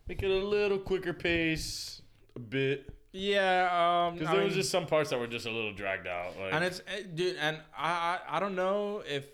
make 0.07 0.23
it 0.23 0.31
a 0.31 0.47
little 0.47 0.79
quicker 0.79 1.13
pace, 1.13 2.01
a 2.37 2.39
bit, 2.39 2.89
yeah, 3.13 4.07
um, 4.09 4.15
because 4.15 4.29
I 4.29 4.33
there 4.35 4.45
was 4.45 4.53
mean- 4.55 4.61
just 4.61 4.71
some 4.71 4.87
parts 4.87 5.11
that 5.11 5.19
were 5.19 5.27
just 5.27 5.47
a 5.47 5.51
little 5.51 5.73
dragged 5.73 6.07
out. 6.07 6.39
Like, 6.39 6.53
and 6.53 6.65
it's 6.65 6.81
eh, 6.87 7.03
dude, 7.15 7.37
and 7.37 7.59
I, 7.77 8.19
I 8.29 8.37
I 8.37 8.41
don't 8.41 8.55
know 8.55 9.03
if 9.09 9.27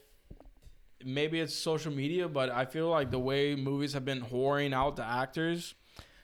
maybe 1.05 1.41
it's 1.41 1.55
social 1.55 1.93
media, 1.93 2.29
but 2.29 2.51
I 2.51 2.65
feel 2.65 2.89
like 2.89 3.11
the 3.11 3.19
way 3.19 3.55
movies 3.57 3.93
have 3.93 4.05
been 4.05 4.23
whoring 4.23 4.73
out 4.73 4.97
the 4.97 5.05
actors, 5.05 5.75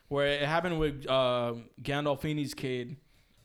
where 0.08 0.26
it 0.26 0.42
happened 0.42 0.78
with 0.78 1.06
uh, 1.08 1.54
Gandolfini's 1.82 2.54
kid, 2.54 2.96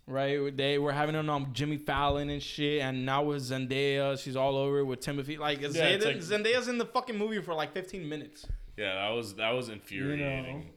right? 0.07 0.55
They 0.55 0.77
were 0.77 0.93
having 0.93 1.15
it 1.15 1.27
on 1.27 1.51
Jimmy 1.53 1.77
Fallon 1.77 2.29
and 2.29 2.41
shit, 2.41 2.81
and 2.81 3.05
now 3.05 3.23
with 3.23 3.41
Zendaya, 3.43 4.17
she's 4.21 4.35
all 4.35 4.55
over 4.55 4.85
with 4.85 5.01
Timothy. 5.01 5.37
Like, 5.37 5.61
it's 5.61 5.75
Zendaya, 5.75 6.05
like- 6.05 6.17
Zendaya's 6.17 6.67
in 6.67 6.77
the 6.77 6.85
fucking 6.85 7.17
movie 7.17 7.41
for 7.41 7.53
like 7.53 7.73
15 7.73 8.07
minutes. 8.07 8.45
yeah, 8.77 8.93
that 8.95 9.09
was 9.15 9.35
that 9.35 9.51
was 9.51 9.67
infuriating. 9.69 10.69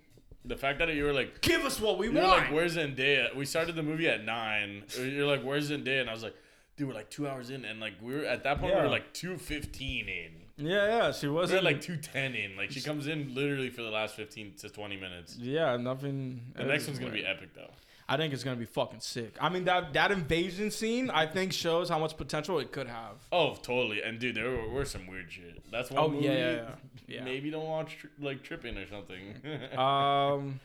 The 0.45 0.57
fact 0.57 0.79
that 0.79 0.89
you 0.95 1.05
were 1.05 1.13
like, 1.13 1.41
Give 1.41 1.65
us 1.65 1.81
what 1.81 1.99
we 1.99 2.09
were 2.09 2.21
want. 2.23 2.43
like, 2.45 2.53
"Where's 2.53 2.77
Zendaya?" 2.77 3.35
We 3.35 3.45
started 3.45 3.75
the 3.77 3.83
movie 3.83 4.09
at 4.09 4.25
nine. 4.25 4.85
You're 4.99 5.27
like, 5.27 5.43
"Where's 5.43 5.71
Zendaya?" 5.71 6.01
And 6.01 6.09
I 6.09 6.13
was 6.13 6.23
like, 6.23 6.35
"Dude, 6.77 6.89
we're 6.89 6.95
like 6.95 7.11
two 7.11 7.29
hours 7.29 7.51
in, 7.51 7.65
and 7.65 7.81
like 7.81 7.95
we 8.01 8.15
were 8.15 8.25
at 8.25 8.45
that 8.45 8.59
point 8.61 8.73
we 8.73 8.79
Yeah. 8.79 8.85
were 8.85 8.91
like 8.91 9.13
two 9.13 9.37
fifteen 9.37 10.09
in." 10.09 10.33
Yeah, 10.57 10.87
yeah, 10.87 11.13
she 11.13 11.23
They're 11.27 11.33
wasn't 11.33 11.65
like 11.65 11.81
two 11.81 11.97
ten 11.97 12.35
in. 12.35 12.57
Like 12.57 12.71
she 12.71 12.81
comes 12.81 13.07
in 13.09 13.35
literally 13.35 13.69
for 13.71 13.83
the 13.83 13.91
last 13.91 14.15
fifteen 14.15 14.55
to 14.59 14.69
twenty 14.71 14.97
minutes. 14.97 15.37
Yeah, 15.39 15.77
nothing. 15.77 16.53
The 16.57 16.65
next 16.65 16.87
one's 16.87 16.99
gonna 16.99 17.13
be 17.13 17.27
epic 17.27 17.51
though. 17.55 17.71
I 18.11 18.17
think 18.17 18.33
it's 18.33 18.43
gonna 18.43 18.57
be 18.57 18.65
fucking 18.65 19.01
sick. 19.01 19.37
I 19.41 19.49
mean 19.51 19.65
that 19.65 19.93
that 19.93 20.11
invasion 20.11 20.71
scene, 20.71 21.11
I 21.11 21.27
think 21.27 21.53
shows 21.53 21.89
how 21.91 21.99
much 21.99 22.17
potential 22.17 22.59
it 22.59 22.73
could 22.73 22.87
have. 22.89 23.17
Oh, 23.31 23.55
totally. 23.55 24.03
And 24.03 24.19
dude, 24.19 24.37
there 24.37 24.51
were, 24.51 24.69
were 24.71 24.85
some 24.87 25.07
weird 25.07 25.31
shit. 25.31 25.63
That's 25.71 25.91
one 25.91 26.03
Oh 26.03 26.09
movie. 26.09 26.25
yeah, 26.27 26.33
yeah, 26.53 26.63
yeah. 27.07 27.25
Maybe 27.25 27.51
don't 27.51 27.67
watch 27.67 27.99
tri- 27.99 28.11
like 28.19 28.43
tripping 28.43 28.77
or 28.79 28.87
something. 28.87 29.35
Um, 29.79 30.61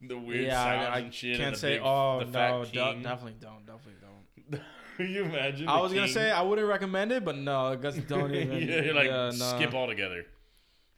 the 0.00 0.18
weird 0.18 0.46
yeah, 0.46 0.60
I, 0.62 0.74
I 0.74 0.98
and 0.98 1.14
shit. 1.14 1.36
can't 1.38 1.56
say. 1.56 1.74
big, 1.74 1.82
oh 1.84 2.24
the 2.24 2.30
no, 2.32 2.64
king. 2.64 3.02
definitely 3.02 3.36
don't, 3.40 3.64
definitely 3.64 4.00
don't. 4.00 4.60
You 4.98 5.24
imagine? 5.24 5.68
I 5.68 5.80
was 5.80 5.92
gonna 5.92 6.06
say 6.06 6.30
I 6.30 6.42
wouldn't 6.42 6.68
recommend 6.68 7.12
it, 7.12 7.24
but 7.24 7.36
no, 7.38 7.68
I 7.68 7.76
guess 7.76 7.96
don't 7.96 8.34
even. 8.34 8.58
yeah, 8.68 8.82
you're 8.82 8.94
like 8.94 9.06
yeah, 9.06 9.30
nah. 9.34 9.56
skip 9.56 9.72
altogether. 9.74 10.26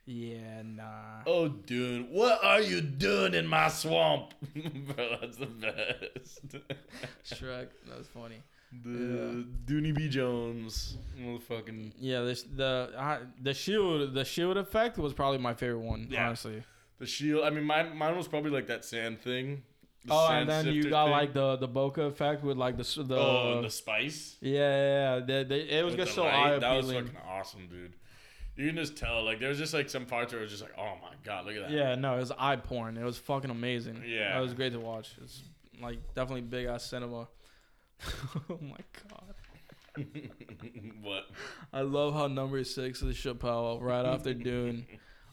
Yeah, 0.06 0.62
nah. 0.64 1.22
Oh, 1.26 1.48
dude, 1.48 2.10
what 2.10 2.42
are 2.44 2.60
you 2.60 2.80
doing 2.82 3.32
in 3.34 3.46
my 3.46 3.68
swamp? 3.68 4.34
Bro, 4.54 5.16
that's 5.22 5.36
the 5.38 5.46
best. 5.46 6.46
Shrek, 7.24 7.68
that 7.88 7.98
was 7.98 8.06
funny. 8.08 8.42
the 8.82 9.46
Dooney 9.64 9.94
B. 9.94 10.08
Jones, 10.08 10.98
motherfucking. 11.18 11.92
Yeah, 11.98 12.20
this 12.22 12.42
the 12.42 12.90
uh, 12.96 13.18
the 13.40 13.54
shield 13.54 14.12
the 14.14 14.24
shield 14.24 14.56
effect 14.58 14.98
was 14.98 15.14
probably 15.14 15.38
my 15.38 15.54
favorite 15.54 15.78
one. 15.80 16.08
Yeah. 16.10 16.26
Honestly. 16.26 16.62
The 16.98 17.06
shield. 17.06 17.44
I 17.44 17.50
mean, 17.50 17.64
mine, 17.64 17.96
mine 17.96 18.16
was 18.16 18.28
probably 18.28 18.50
like 18.50 18.66
that 18.68 18.84
sand 18.84 19.20
thing. 19.22 19.62
The 20.04 20.12
Oh, 20.12 20.28
sand 20.28 20.50
and 20.50 20.66
then 20.66 20.74
you 20.74 20.90
got 20.90 21.04
thing. 21.04 21.12
like 21.12 21.32
the 21.32 21.56
the 21.56 21.68
bokeh 21.68 22.06
effect 22.08 22.44
with 22.44 22.58
like 22.58 22.76
the 22.76 23.02
the. 23.02 23.16
oh, 23.16 23.54
and 23.56 23.64
the 23.64 23.70
spice. 23.70 24.36
yeah, 24.42 24.50
yeah, 24.60 25.16
yeah. 25.18 25.24
The, 25.24 25.44
the, 25.48 25.78
it 25.78 25.82
was 25.82 25.96
with 25.96 26.04
just 26.04 26.14
so 26.14 26.24
light. 26.24 26.52
eye 26.56 26.58
That 26.58 26.76
was 26.76 26.92
fucking 26.92 27.16
awesome, 27.26 27.68
dude. 27.68 27.94
You 28.56 28.68
can 28.68 28.76
just 28.76 28.96
tell. 28.96 29.24
Like, 29.24 29.40
there 29.40 29.48
was 29.48 29.58
just 29.58 29.74
like 29.74 29.90
some 29.90 30.06
parts 30.06 30.32
where 30.32 30.40
it 30.40 30.44
was 30.44 30.52
just 30.52 30.62
like, 30.62 30.74
oh 30.78 30.94
my 31.02 31.14
god, 31.24 31.46
look 31.46 31.56
at 31.56 31.62
that. 31.62 31.70
Yeah, 31.70 31.94
no, 31.96 32.14
it 32.16 32.20
was 32.20 32.32
eye 32.38 32.56
porn. 32.56 32.96
It 32.96 33.04
was 33.04 33.18
fucking 33.18 33.50
amazing. 33.50 34.02
Yeah. 34.06 34.38
it 34.38 34.40
was 34.40 34.54
great 34.54 34.72
to 34.74 34.80
watch. 34.80 35.10
It's 35.22 35.42
like 35.82 35.98
definitely 36.14 36.42
big 36.42 36.66
ass 36.66 36.84
cinema. 36.84 37.26
oh 38.50 38.58
my 38.60 38.76
god, 39.08 39.34
what? 41.02 41.24
I 41.72 41.80
love 41.82 42.14
how 42.14 42.26
number 42.28 42.62
six 42.64 43.02
is 43.02 43.16
Chappelle 43.16 43.80
right 43.80 44.04
after 44.04 44.34
Dune. 44.48 44.86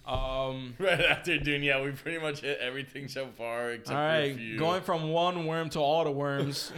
Um, 0.05 0.75
Right 0.79 0.99
after 0.99 1.37
Dune, 1.37 1.61
yeah, 1.63 1.79
we 1.83 1.91
pretty 1.91 2.17
much 2.19 2.41
hit 2.41 2.57
everything 2.59 3.07
so 3.07 3.27
far 3.37 3.71
except 3.71 3.97
all 3.99 4.35
few. 4.35 4.57
going 4.57 4.81
from 4.81 5.09
one 5.09 5.45
worm 5.45 5.69
to 5.71 5.79
all 5.79 6.03
the 6.03 6.11
worms. 6.11 6.71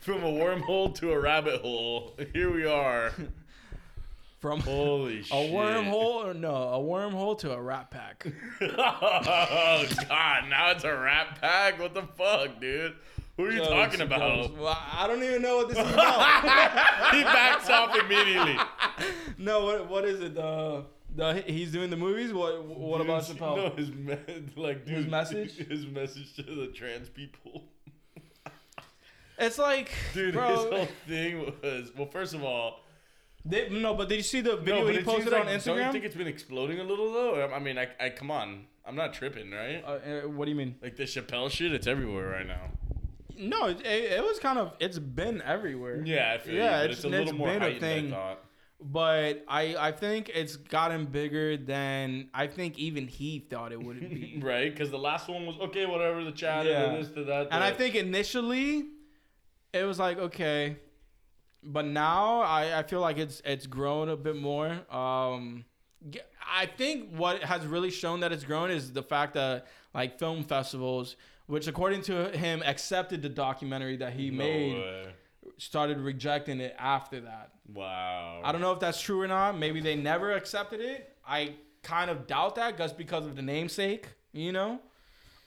From 0.00 0.24
a 0.24 0.32
wormhole 0.32 0.94
to 0.96 1.12
a 1.12 1.20
rabbit 1.20 1.60
hole, 1.60 2.16
here 2.32 2.52
we 2.52 2.66
are. 2.66 3.12
From 4.42 4.58
Holy 4.62 5.22
shit! 5.22 5.30
a 5.32 5.52
wormhole 5.54 6.24
or 6.26 6.34
no, 6.34 6.52
a 6.54 6.78
wormhole 6.80 7.38
to 7.38 7.52
a 7.52 7.62
rat 7.62 7.92
pack. 7.92 8.26
oh 8.60 9.86
god, 10.08 10.48
now 10.50 10.72
it's 10.72 10.82
a 10.82 10.92
rat 10.94 11.40
pack. 11.40 11.78
What 11.80 11.94
the 11.94 12.02
fuck, 12.02 12.60
dude? 12.60 12.96
Who 13.36 13.44
are 13.46 13.52
you 13.52 13.60
talking 13.64 14.00
about? 14.00 14.58
Well, 14.58 14.76
I 14.92 15.06
don't 15.06 15.22
even 15.22 15.42
know 15.42 15.58
what 15.58 15.68
this 15.68 15.78
is 15.78 15.84
about. 15.92 17.14
he 17.14 17.22
backs 17.22 17.70
off 17.70 17.96
immediately. 17.96 18.58
no, 19.38 19.64
what 19.64 19.88
what 19.88 20.04
is 20.04 20.20
it? 20.20 20.34
The 20.34 20.86
the 21.14 21.34
he's 21.46 21.70
doing 21.70 21.90
the 21.90 21.96
movies. 21.96 22.32
What 22.32 22.64
what 22.64 23.00
about 23.00 23.24
Dude, 23.26 23.36
Chappelle? 23.38 23.56
No, 23.56 23.70
his 23.76 23.90
me- 23.92 24.18
like 24.56 24.84
dude, 24.84 24.96
His 24.96 25.06
message? 25.06 25.54
His 25.56 25.86
message 25.86 26.34
to 26.34 26.42
the 26.42 26.66
trans 26.66 27.08
people. 27.08 27.62
It's 29.38 29.58
like, 29.58 29.90
Dude, 30.14 30.34
bro. 30.34 30.48
his 30.50 30.58
whole 30.58 30.88
thing 31.06 31.52
was 31.62 31.90
well. 31.96 32.06
First 32.06 32.34
of 32.34 32.44
all, 32.44 32.80
They, 33.44 33.68
no, 33.70 33.94
but 33.94 34.08
did 34.08 34.16
you 34.16 34.22
see 34.22 34.40
the 34.40 34.56
video 34.56 34.84
no, 34.84 34.92
he 34.92 35.02
posted 35.02 35.32
like, 35.32 35.42
on 35.42 35.46
Instagram? 35.48 35.64
Don't 35.64 35.86
you 35.86 35.92
think 35.92 36.04
it's 36.04 36.14
been 36.16 36.28
exploding 36.28 36.78
a 36.78 36.84
little 36.84 37.12
though? 37.12 37.50
I 37.52 37.58
mean, 37.58 37.76
I, 37.76 37.88
I 38.00 38.10
come 38.10 38.30
on, 38.30 38.66
I'm 38.86 38.94
not 38.94 39.14
tripping, 39.14 39.50
right? 39.50 39.82
uh, 39.84 39.88
uh, 39.88 40.20
what 40.28 40.44
do 40.44 40.50
you 40.52 40.56
mean? 40.56 40.76
Like 40.80 40.96
the 40.96 41.04
Chappelle 41.04 41.50
shit, 41.50 41.72
it's 41.72 41.86
everywhere 41.86 42.28
right 42.28 42.46
now. 42.46 42.70
No, 43.36 43.66
it, 43.66 43.84
it, 43.84 44.22
was 44.22 44.38
kind 44.38 44.58
of. 44.58 44.74
It's 44.78 44.98
been 44.98 45.42
everywhere. 45.42 46.02
Yeah, 46.04 46.34
I 46.34 46.38
feel 46.38 46.54
Yeah, 46.54 46.78
you, 46.78 46.84
it's- 46.84 46.98
it's, 46.98 47.04
a 47.04 47.08
little 47.08 47.28
it's 47.30 47.36
more 47.36 47.48
been 47.48 47.56
a 47.56 47.60
heightened. 47.64 47.80
thing. 47.80 48.06
I 48.12 48.16
thought. 48.16 48.38
But 48.84 49.44
I 49.46 49.76
I 49.76 49.92
think 49.92 50.30
it's 50.34 50.56
gotten 50.56 51.06
bigger 51.06 51.56
than 51.56 52.28
I 52.34 52.48
think 52.48 52.78
even 52.78 53.06
he 53.06 53.38
thought 53.38 53.70
it 53.72 53.80
would 53.80 54.00
be. 54.00 54.38
right? 54.42 54.70
Because 54.72 54.90
the 54.90 54.98
last 54.98 55.28
one 55.28 55.46
was 55.46 55.56
okay, 55.58 55.86
whatever. 55.86 56.24
The 56.24 56.32
chat 56.32 56.66
Yeah. 56.66 56.90
and 56.90 57.02
this 57.04 57.12
to 57.14 57.24
that. 57.24 57.48
and 57.52 57.62
I 57.62 57.72
think 57.72 57.94
initially, 57.94 58.86
it 59.72 59.84
was 59.84 59.98
like 60.00 60.18
okay, 60.18 60.78
but 61.62 61.84
now 61.84 62.40
I, 62.40 62.78
I 62.80 62.82
feel 62.82 63.00
like 63.00 63.18
it's 63.18 63.40
it's 63.44 63.66
grown 63.66 64.08
a 64.08 64.16
bit 64.16 64.36
more. 64.36 64.68
Um, 64.90 65.64
I 66.52 66.66
think 66.66 67.10
what 67.14 67.42
has 67.42 67.64
really 67.66 67.90
shown 67.90 68.20
that 68.20 68.32
it's 68.32 68.44
grown 68.44 68.70
is 68.70 68.92
the 68.92 69.02
fact 69.02 69.34
that 69.34 69.66
like 69.94 70.18
film 70.18 70.42
festivals, 70.44 71.16
which 71.46 71.66
according 71.68 72.02
to 72.02 72.30
him 72.36 72.62
accepted 72.64 73.22
the 73.22 73.28
documentary 73.28 73.96
that 73.98 74.12
he 74.12 74.30
No 74.30 74.38
made, 74.38 74.74
way. 74.74 75.06
started 75.58 75.98
rejecting 75.98 76.60
it 76.60 76.74
after 76.78 77.20
that. 77.20 77.52
Wow. 77.72 78.40
I 78.44 78.50
don't 78.52 78.60
know 78.60 78.72
if 78.72 78.80
that's 78.80 79.00
true 79.00 79.20
or 79.20 79.28
not. 79.28 79.56
Maybe 79.56 79.80
they 79.80 79.94
never 79.94 80.32
accepted 80.32 80.80
it. 80.80 81.16
I 81.26 81.54
kind 81.84 82.10
of 82.10 82.26
doubt 82.26 82.56
that 82.56 82.76
just 82.76 82.98
because 82.98 83.24
of 83.26 83.36
the 83.36 83.42
namesake, 83.42 84.08
you 84.32 84.50
know. 84.52 84.80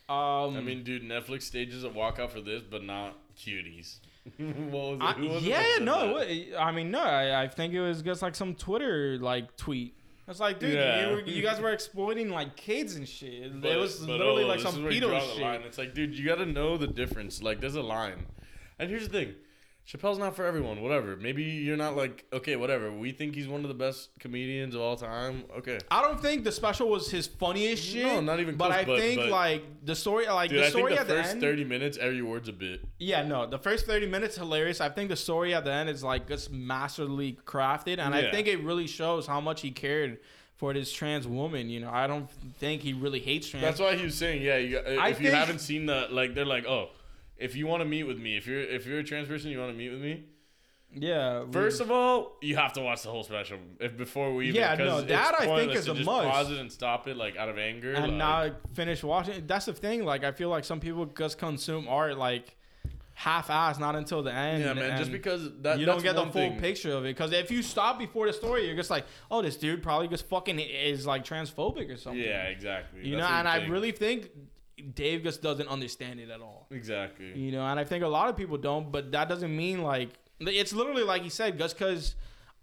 Um, 0.07 0.55
I 0.55 0.61
mean, 0.61 0.83
dude, 0.83 1.03
Netflix 1.03 1.43
stages 1.43 1.83
a 1.83 1.89
walkout 1.89 2.29
for 2.29 2.39
this, 2.39 2.61
but 2.61 2.83
not 2.83 3.17
cuties. 3.37 3.97
what 4.37 4.97
was 4.97 4.99
it? 4.99 5.03
I, 5.03 5.19
was 5.33 5.43
yeah, 5.43 5.63
said 5.75 5.83
no. 5.83 6.17
it 6.17 6.53
I 6.57 6.71
mean, 6.71 6.91
no. 6.91 7.01
I, 7.01 7.43
I 7.43 7.47
think 7.47 7.73
it 7.73 7.81
was 7.81 8.01
just 8.01 8.21
like 8.21 8.35
some 8.35 8.55
Twitter 8.55 9.17
like 9.19 9.55
tweet. 9.55 9.95
It's 10.27 10.39
like, 10.39 10.59
dude, 10.59 10.73
Yeah. 10.73 11.09
you, 11.09 11.15
were- 11.15 11.21
you 11.21 11.41
guys 11.43 11.59
were 11.61 11.71
exploiting 11.73 12.29
like 12.29 12.55
kids 12.55 12.95
and 12.95 13.07
shit. 13.07 13.61
But- 13.61 13.71
it 13.71 13.77
was 13.77 13.99
but, 13.99 14.09
literally 14.09 14.43
oh, 14.43 14.47
like 14.47 14.59
some 14.59 14.75
is 14.75 14.81
where 14.81 14.91
you 14.91 15.01
pedo 15.01 15.35
shit. 15.35 15.65
It's 15.65 15.77
like, 15.77 15.93
dude, 15.93 16.17
you 16.17 16.25
got 16.25 16.35
to 16.39 16.45
know 16.45 16.77
the 16.77 16.87
difference. 16.87 17.43
Like, 17.43 17.61
there's 17.61 17.75
a 17.75 17.83
line. 17.83 18.25
And 18.79 18.89
here's 18.89 19.07
the 19.07 19.09
thing. 19.25 19.35
Chappelle's 19.87 20.17
not 20.17 20.35
for 20.35 20.43
everyone. 20.45 20.81
Whatever. 20.81 21.15
Maybe 21.15 21.43
you're 21.43 21.77
not 21.77 21.95
like 21.95 22.25
okay. 22.33 22.55
Whatever. 22.55 22.91
We 22.91 23.11
think 23.11 23.35
he's 23.35 23.47
one 23.47 23.61
of 23.61 23.67
the 23.67 23.75
best 23.75 24.09
comedians 24.19 24.73
of 24.73 24.81
all 24.81 24.95
time. 24.95 25.43
Okay. 25.59 25.77
I 25.91 26.01
don't 26.01 26.19
think 26.19 26.43
the 26.43 26.51
special 26.51 26.89
was 26.89 27.11
his 27.11 27.27
funniest 27.27 27.83
shit. 27.83 28.03
No, 28.03 28.19
not 28.19 28.39
even 28.39 28.55
But 28.55 28.69
close, 28.69 28.79
I 28.79 28.83
but- 28.85 28.99
think 28.99 29.21
but- 29.21 29.29
like 29.29 29.63
the 29.85 29.93
story, 29.95 30.25
like 30.27 30.49
Dude, 30.49 30.57
the 30.59 30.63
I 30.63 30.69
think 30.71 30.77
story 30.79 30.93
the 30.95 30.99
at 31.01 31.07
the 31.07 31.13
first 31.13 31.29
end. 31.33 31.41
30 31.41 31.63
minutes, 31.65 31.97
every 31.99 32.23
word's 32.23 32.49
a 32.49 32.53
bit. 32.53 32.81
Yeah, 32.97 33.21
no, 33.27 33.45
the 33.45 33.59
first 33.59 33.85
30 33.85 34.07
minutes 34.07 34.35
hilarious. 34.35 34.81
I 34.81 34.89
think 34.89 35.09
the 35.09 35.15
story 35.15 35.53
at 35.53 35.63
the 35.65 35.71
end 35.71 35.87
is 35.89 36.03
like 36.03 36.27
just 36.27 36.51
masterly 36.51 37.37
crafted, 37.45 37.99
and 37.99 38.15
I 38.15 38.31
think 38.31 38.47
it 38.47 38.63
really 38.63 38.87
shows 38.87 39.27
how 39.27 39.39
much 39.39 39.61
he 39.61 39.69
cared 39.69 40.17
for 40.55 40.73
this 40.73 40.91
trans 40.91 41.27
woman. 41.27 41.69
You 41.69 41.81
know, 41.81 41.91
I 41.91 42.07
don't 42.07 42.27
think 42.59 42.81
he 42.81 42.93
really 42.93 43.19
hates 43.19 43.49
trans. 43.49 43.63
That's 43.63 43.79
why 43.79 43.95
he 43.97 44.05
was 44.05 44.15
saying, 44.15 44.41
yeah. 44.41 44.57
You 44.57 44.77
if 44.79 44.97
I 44.99 45.09
you 45.09 45.13
think- 45.15 45.29
haven't 45.29 45.59
seen 45.59 45.85
the 45.85 46.07
like, 46.09 46.33
they're 46.33 46.43
like, 46.43 46.65
oh, 46.65 46.89
if 47.37 47.55
you 47.55 47.67
want 47.67 47.81
to 47.81 47.85
meet 47.85 48.03
with 48.03 48.17
me, 48.17 48.37
if 48.37 48.47
you're 48.47 48.61
if 48.61 48.85
you're 48.85 48.99
a 48.99 49.03
trans 49.03 49.27
person, 49.27 49.51
you 49.51 49.59
want 49.59 49.71
to 49.71 49.77
meet 49.77 49.89
with 49.89 50.01
me. 50.01 50.25
yeah. 50.93 51.43
First 51.51 51.81
of 51.81 51.91
all, 51.91 52.37
you 52.41 52.55
have 52.55 52.73
to 52.73 52.81
watch 52.81 53.03
the 53.03 53.09
whole 53.09 53.23
special 53.23 53.57
if 53.79 53.97
before 53.97 54.33
we 54.33 54.47
even. 54.49 54.61
Yeah, 54.61 54.75
no, 54.75 55.01
that 55.01 55.35
I 55.39 55.45
think 55.57 55.73
is 55.73 55.87
a 55.87 55.93
just 55.93 56.05
must. 56.05 56.27
Pause 56.27 56.51
it 56.51 56.59
and 56.59 56.71
stop 56.71 57.07
it 57.07 57.17
like 57.17 57.35
out 57.37 57.49
of 57.49 57.57
anger. 57.57 57.93
and 57.93 58.07
like, 58.07 58.13
now 58.13 58.51
finish 58.73 59.03
watching. 59.03 59.45
That's 59.45 59.65
the 59.65 59.73
thing. 59.73 60.05
Like, 60.05 60.23
I 60.23 60.31
feel 60.31 60.49
like 60.49 60.63
some 60.63 60.79
people 60.79 61.05
just 61.05 61.37
consume 61.37 61.87
art 61.87 62.17
like 62.17 62.55
half-ass, 63.17 63.79
not 63.79 63.95
until 63.95 64.21
the 64.23 64.33
end. 64.33 64.61
yeah, 64.61 64.73
man. 64.73 64.97
Just 64.97 65.11
because 65.11 65.49
that 65.61 65.79
you 65.79 65.85
don't 65.85 66.03
get 66.03 66.15
the 66.15 66.23
full 66.23 66.31
thing. 66.31 66.59
picture 66.59 66.91
of 66.91 67.05
it, 67.05 67.15
because 67.15 67.31
if 67.31 67.49
you 67.49 67.61
stop 67.61 67.97
before 67.97 68.27
the 68.27 68.33
story, 68.33 68.65
you're 68.65 68.75
just 68.75 68.89
like, 68.89 69.05
oh, 69.31 69.41
this 69.41 69.55
dude 69.55 69.81
probably 69.81 70.09
just 70.09 70.27
fucking 70.27 70.59
is 70.59 71.05
like 71.05 71.23
transphobic 71.23 71.93
or 71.93 71.97
something. 71.97 72.21
Yeah, 72.21 72.43
exactly. 72.43 73.07
You 73.07 73.15
That's 73.15 73.29
know, 73.29 73.37
and 73.37 73.47
I 73.47 73.65
really 73.67 73.91
think 73.91 74.29
Dave 74.93 75.23
just 75.23 75.41
doesn't 75.41 75.67
understand 75.67 76.19
it 76.19 76.29
at 76.29 76.41
all. 76.41 76.67
exactly. 76.71 77.33
You 77.37 77.51
know, 77.51 77.65
and 77.65 77.79
I 77.79 77.83
think 77.83 78.03
a 78.03 78.07
lot 78.07 78.29
of 78.29 78.37
people 78.37 78.57
don't, 78.57 78.91
but 78.91 79.11
that 79.13 79.27
doesn't 79.29 79.55
mean 79.55 79.81
like 79.81 80.09
it's 80.39 80.73
literally 80.73 81.03
like 81.03 81.23
he 81.23 81.29
said, 81.29 81.57
just 81.57 81.77
because 81.77 82.15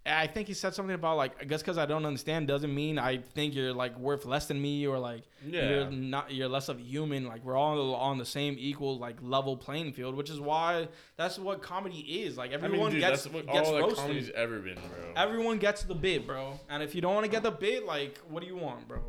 I 0.05 0.27
think 0.27 0.49
he 0.49 0.53
said 0.53 0.73
something 0.73 0.93
about 0.95 1.15
like 1.17 1.47
just 1.47 1.63
because 1.63 1.77
I 1.77 1.85
don't 1.85 2.05
understand 2.05 2.47
doesn't 2.47 2.73
mean 2.75 2.99
I 2.99 3.17
think 3.19 3.55
you're 3.55 3.71
like 3.73 3.97
worth 3.97 4.25
less 4.25 4.47
than 4.47 4.61
me 4.61 4.85
or 4.85 4.99
like 4.99 5.23
Yeah. 5.47 5.69
you're 5.69 5.91
not 5.91 6.31
you're 6.31 6.49
less 6.49 6.67
of 6.69 6.77
a 6.77 6.81
human. 6.81 7.25
Like 7.25 7.43
we're 7.43 7.55
all 7.57 7.95
on 7.95 8.17
the 8.17 8.25
same 8.25 8.55
equal 8.59 8.97
like 8.99 9.15
level 9.21 9.55
playing 9.57 9.93
field, 9.93 10.15
which 10.15 10.29
is 10.29 10.39
why 10.41 10.89
that's 11.15 11.39
what 11.39 11.61
comedy 11.61 11.99
is. 11.99 12.37
Like 12.37 12.51
I 12.51 12.57
mean, 12.57 12.65
everyone 12.65 12.91
dude, 12.91 12.99
gets 12.99 13.23
that's 13.23 13.33
what 13.33 13.47
gets 13.47 13.69
all 13.69 13.79
roasted. 13.79 13.97
comedy's 13.97 14.29
ever 14.31 14.59
been, 14.59 14.75
bro. 14.75 15.13
Everyone 15.15 15.57
gets 15.57 15.83
the 15.83 15.95
bit, 15.95 16.27
bro. 16.27 16.59
And 16.69 16.83
if 16.83 16.93
you 16.93 16.99
don't 17.01 17.13
want 17.15 17.25
to 17.25 17.31
get 17.31 17.41
the 17.43 17.51
bit, 17.51 17.85
like, 17.85 18.19
what 18.29 18.41
do 18.41 18.47
you 18.47 18.57
want, 18.57 18.87
bro? 18.89 19.01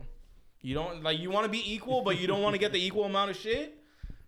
You 0.65 0.75
don't 0.75 1.03
like 1.03 1.19
you 1.19 1.31
want 1.31 1.45
to 1.45 1.51
be 1.51 1.75
equal, 1.75 2.01
but 2.01 2.19
you 2.19 2.27
don't 2.27 2.41
want 2.41 2.55
to 2.55 2.59
get 2.59 2.73
the 2.73 2.83
equal 2.83 3.05
amount 3.05 3.31
of 3.31 3.37
shit. 3.37 3.79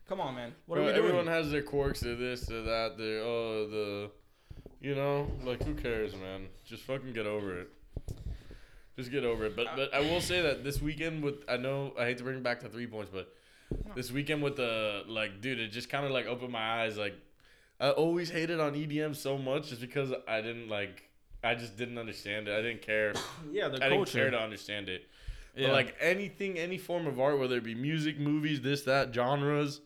Come 0.07 0.21
on, 0.21 0.35
man. 0.35 0.53
What 0.67 0.77
Bro, 0.77 0.85
are 0.85 0.87
we 0.89 0.93
doing? 0.93 1.05
everyone 1.07 1.27
has 1.29 1.51
their 1.51 1.63
quirks, 1.63 2.01
their 2.01 2.15
this, 2.15 2.43
their 2.43 2.61
that, 2.61 2.99
their 2.99 3.23
oh 3.23 3.67
the, 3.67 4.11
you 4.83 4.95
know, 4.95 5.31
like 5.45 5.63
who 5.63 5.73
cares, 5.73 6.15
man? 6.15 6.49
Just 6.67 6.83
fucking 6.83 7.15
get 7.15 7.25
over 7.25 7.61
it. 7.61 7.71
Just 8.97 9.11
get 9.11 9.25
over 9.25 9.47
it. 9.47 9.57
But 9.57 9.69
but 9.77 9.95
I 9.95 10.01
will 10.01 10.21
say 10.21 10.43
that 10.43 10.63
this 10.63 10.83
weekend 10.83 11.25
with 11.25 11.37
I 11.49 11.57
know 11.57 11.95
I 11.99 12.05
hate 12.05 12.19
to 12.19 12.25
bring 12.25 12.37
it 12.37 12.43
back 12.43 12.61
to 12.61 12.69
three 12.69 12.87
points, 12.87 13.11
but 13.11 13.33
this 13.95 14.13
weekend 14.13 14.43
with 14.43 14.57
the 14.57 15.05
like, 15.09 15.41
dude, 15.41 15.59
it 15.59 15.69
just 15.69 15.89
kind 15.89 16.05
of 16.05 16.11
like 16.11 16.27
opened 16.27 16.53
my 16.53 16.83
eyes. 16.83 16.99
Like 16.99 17.15
I 17.81 17.93
always 17.93 18.29
hated 18.29 18.61
on 18.61 18.75
EDM 18.75 19.17
so 19.17 19.39
much 19.39 19.71
just 19.71 19.81
because 19.81 20.13
I 20.29 20.43
didn't 20.43 20.69
like. 20.69 21.03
I 21.43 21.55
just 21.55 21.79
didn't 21.79 21.97
understand 21.97 22.47
it. 22.47 22.59
I 22.59 22.61
didn't 22.61 22.83
care. 22.83 23.15
Yeah, 23.51 23.69
the 23.69 23.83
I 23.83 23.89
didn't 23.89 24.09
care 24.09 24.31
to 24.31 24.39
understand 24.39 24.91
it. 24.91 25.09
Yeah. 25.57 25.69
But 25.69 25.73
like 25.75 25.97
anything, 26.01 26.59
any 26.59 26.79
form 26.79 27.07
of 27.07 27.19
art, 27.19 27.39
whether 27.39 27.57
it 27.57 27.65
be 27.65 27.75
music, 27.75 28.19
movies, 28.19 28.61
this, 28.61 28.83
that, 28.83 29.15
genres, 29.15 29.81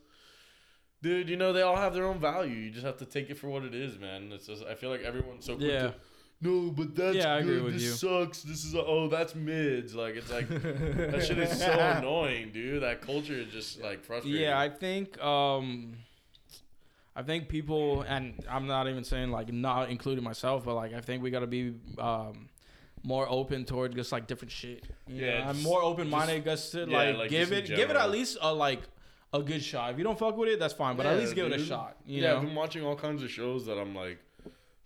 dude, 1.02 1.28
you 1.28 1.36
know 1.36 1.52
they 1.52 1.62
all 1.62 1.76
have 1.76 1.94
their 1.94 2.06
own 2.06 2.18
value. 2.18 2.54
You 2.54 2.70
just 2.70 2.84
have 2.84 2.98
to 2.98 3.06
take 3.06 3.30
it 3.30 3.38
for 3.38 3.48
what 3.48 3.62
it 3.64 3.74
is, 3.74 3.98
man. 3.98 4.30
It's 4.32 4.46
just 4.46 4.64
I 4.64 4.74
feel 4.74 4.90
like 4.90 5.02
everyone's 5.02 5.44
so 5.44 5.56
quick 5.56 5.70
yeah. 5.70 5.82
to 5.82 5.94
no, 6.42 6.70
but 6.70 6.94
that's 6.94 7.16
Yeah, 7.16 7.34
I 7.34 7.42
good. 7.42 7.48
agree 7.50 7.62
with 7.62 7.74
this 7.74 7.82
you. 7.82 7.90
sucks. 7.90 8.42
This 8.42 8.64
is 8.64 8.74
oh, 8.74 9.08
that's 9.08 9.34
mids. 9.34 9.94
Like 9.94 10.16
it's 10.16 10.30
like 10.30 10.48
that 10.48 11.24
shit 11.26 11.38
is 11.38 11.58
so 11.58 11.70
annoying, 11.70 12.50
dude. 12.52 12.82
That 12.82 13.02
culture 13.02 13.34
is 13.34 13.52
just 13.52 13.80
like 13.82 14.02
frustrating. 14.02 14.40
Yeah, 14.40 14.58
I 14.58 14.70
think 14.70 15.20
um 15.22 15.96
I 17.14 17.22
think 17.22 17.48
people 17.48 18.02
and 18.02 18.42
I'm 18.48 18.66
not 18.66 18.88
even 18.88 19.04
saying 19.04 19.30
like 19.30 19.52
not 19.52 19.90
including 19.90 20.24
myself, 20.24 20.64
but 20.64 20.74
like 20.74 20.94
I 20.94 21.00
think 21.00 21.22
we 21.22 21.30
gotta 21.30 21.46
be 21.46 21.74
um 21.98 22.48
more 23.02 23.26
open 23.28 23.64
toward 23.64 23.94
just 23.94 24.12
like 24.12 24.26
different 24.26 24.52
shit. 24.52 24.84
You 25.06 25.24
Yeah, 25.24 25.44
know? 25.44 25.50
I'm 25.50 25.62
more 25.62 25.82
open 25.82 26.08
minded 26.10 26.44
just 26.44 26.72
to 26.72 26.86
yeah, 26.88 26.96
like, 26.96 27.16
like, 27.16 27.30
give 27.30 27.52
it 27.52 27.66
give 27.66 27.90
it 27.90 27.96
at 27.96 28.10
least 28.10 28.38
a 28.40 28.52
like 28.52 28.80
a 29.32 29.42
good 29.42 29.62
shot. 29.62 29.92
If 29.92 29.98
you 29.98 30.04
don't 30.04 30.18
fuck 30.18 30.36
with 30.36 30.48
it, 30.48 30.58
that's 30.58 30.74
fine. 30.74 30.96
But 30.96 31.06
at 31.06 31.18
least 31.18 31.34
give 31.34 31.46
it 31.46 31.60
a 31.60 31.64
shot. 31.64 31.96
You 32.04 32.22
yeah, 32.22 32.30
know? 32.30 32.36
I've 32.38 32.42
been 32.42 32.54
watching 32.54 32.84
all 32.84 32.96
kinds 32.96 33.22
of 33.22 33.30
shows 33.30 33.66
that 33.66 33.78
I'm 33.78 33.94
like 33.94 34.18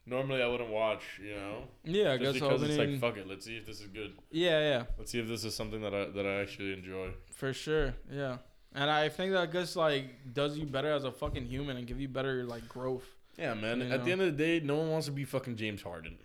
normally 0.06 0.42
I 0.42 0.46
wouldn't 0.46 0.70
watch. 0.70 1.02
You 1.22 1.34
know, 1.34 1.64
Yeah, 1.84 2.12
I 2.12 2.18
just 2.18 2.34
guess 2.34 2.34
because 2.34 2.62
opening. 2.62 2.80
it's 2.80 3.02
like 3.02 3.14
fuck 3.14 3.18
it. 3.20 3.28
Let's 3.28 3.46
see 3.46 3.56
if 3.56 3.66
this 3.66 3.80
is 3.80 3.88
good. 3.88 4.14
yeah, 4.30 4.60
yeah. 4.60 4.82
Let's 4.98 5.10
see 5.12 5.18
if 5.18 5.28
this 5.28 5.44
is 5.44 5.54
something 5.54 5.80
that 5.80 5.94
I 5.94 6.06
that 6.10 6.26
I 6.26 6.40
actually 6.40 6.72
enjoy. 6.72 7.10
For 7.32 7.52
sure, 7.52 7.94
yeah. 8.12 8.38
And 8.76 8.90
I 8.90 9.08
think 9.08 9.32
that 9.32 9.52
just 9.52 9.76
like 9.76 10.32
does 10.32 10.58
you 10.58 10.66
better 10.66 10.92
as 10.92 11.04
a 11.04 11.12
fucking 11.12 11.46
human 11.46 11.76
and 11.76 11.86
give 11.86 12.00
you 12.00 12.08
better 12.08 12.44
like 12.44 12.68
growth. 12.68 13.06
Yeah, 13.38 13.54
man. 13.54 13.82
At 13.82 13.88
know? 13.88 14.04
the 14.04 14.12
end 14.12 14.20
of 14.20 14.36
the 14.36 14.44
day, 14.44 14.60
no 14.64 14.76
one 14.76 14.90
wants 14.90 15.06
to 15.06 15.12
be 15.12 15.24
fucking 15.24 15.56
James 15.56 15.82
Harden, 15.82 16.18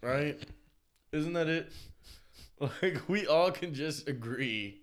right? 0.00 0.38
Isn't 1.12 1.32
that 1.34 1.48
it? 1.48 1.72
Like 2.80 3.08
we 3.08 3.26
all 3.26 3.50
can 3.50 3.74
just 3.74 4.06
agree. 4.08 4.82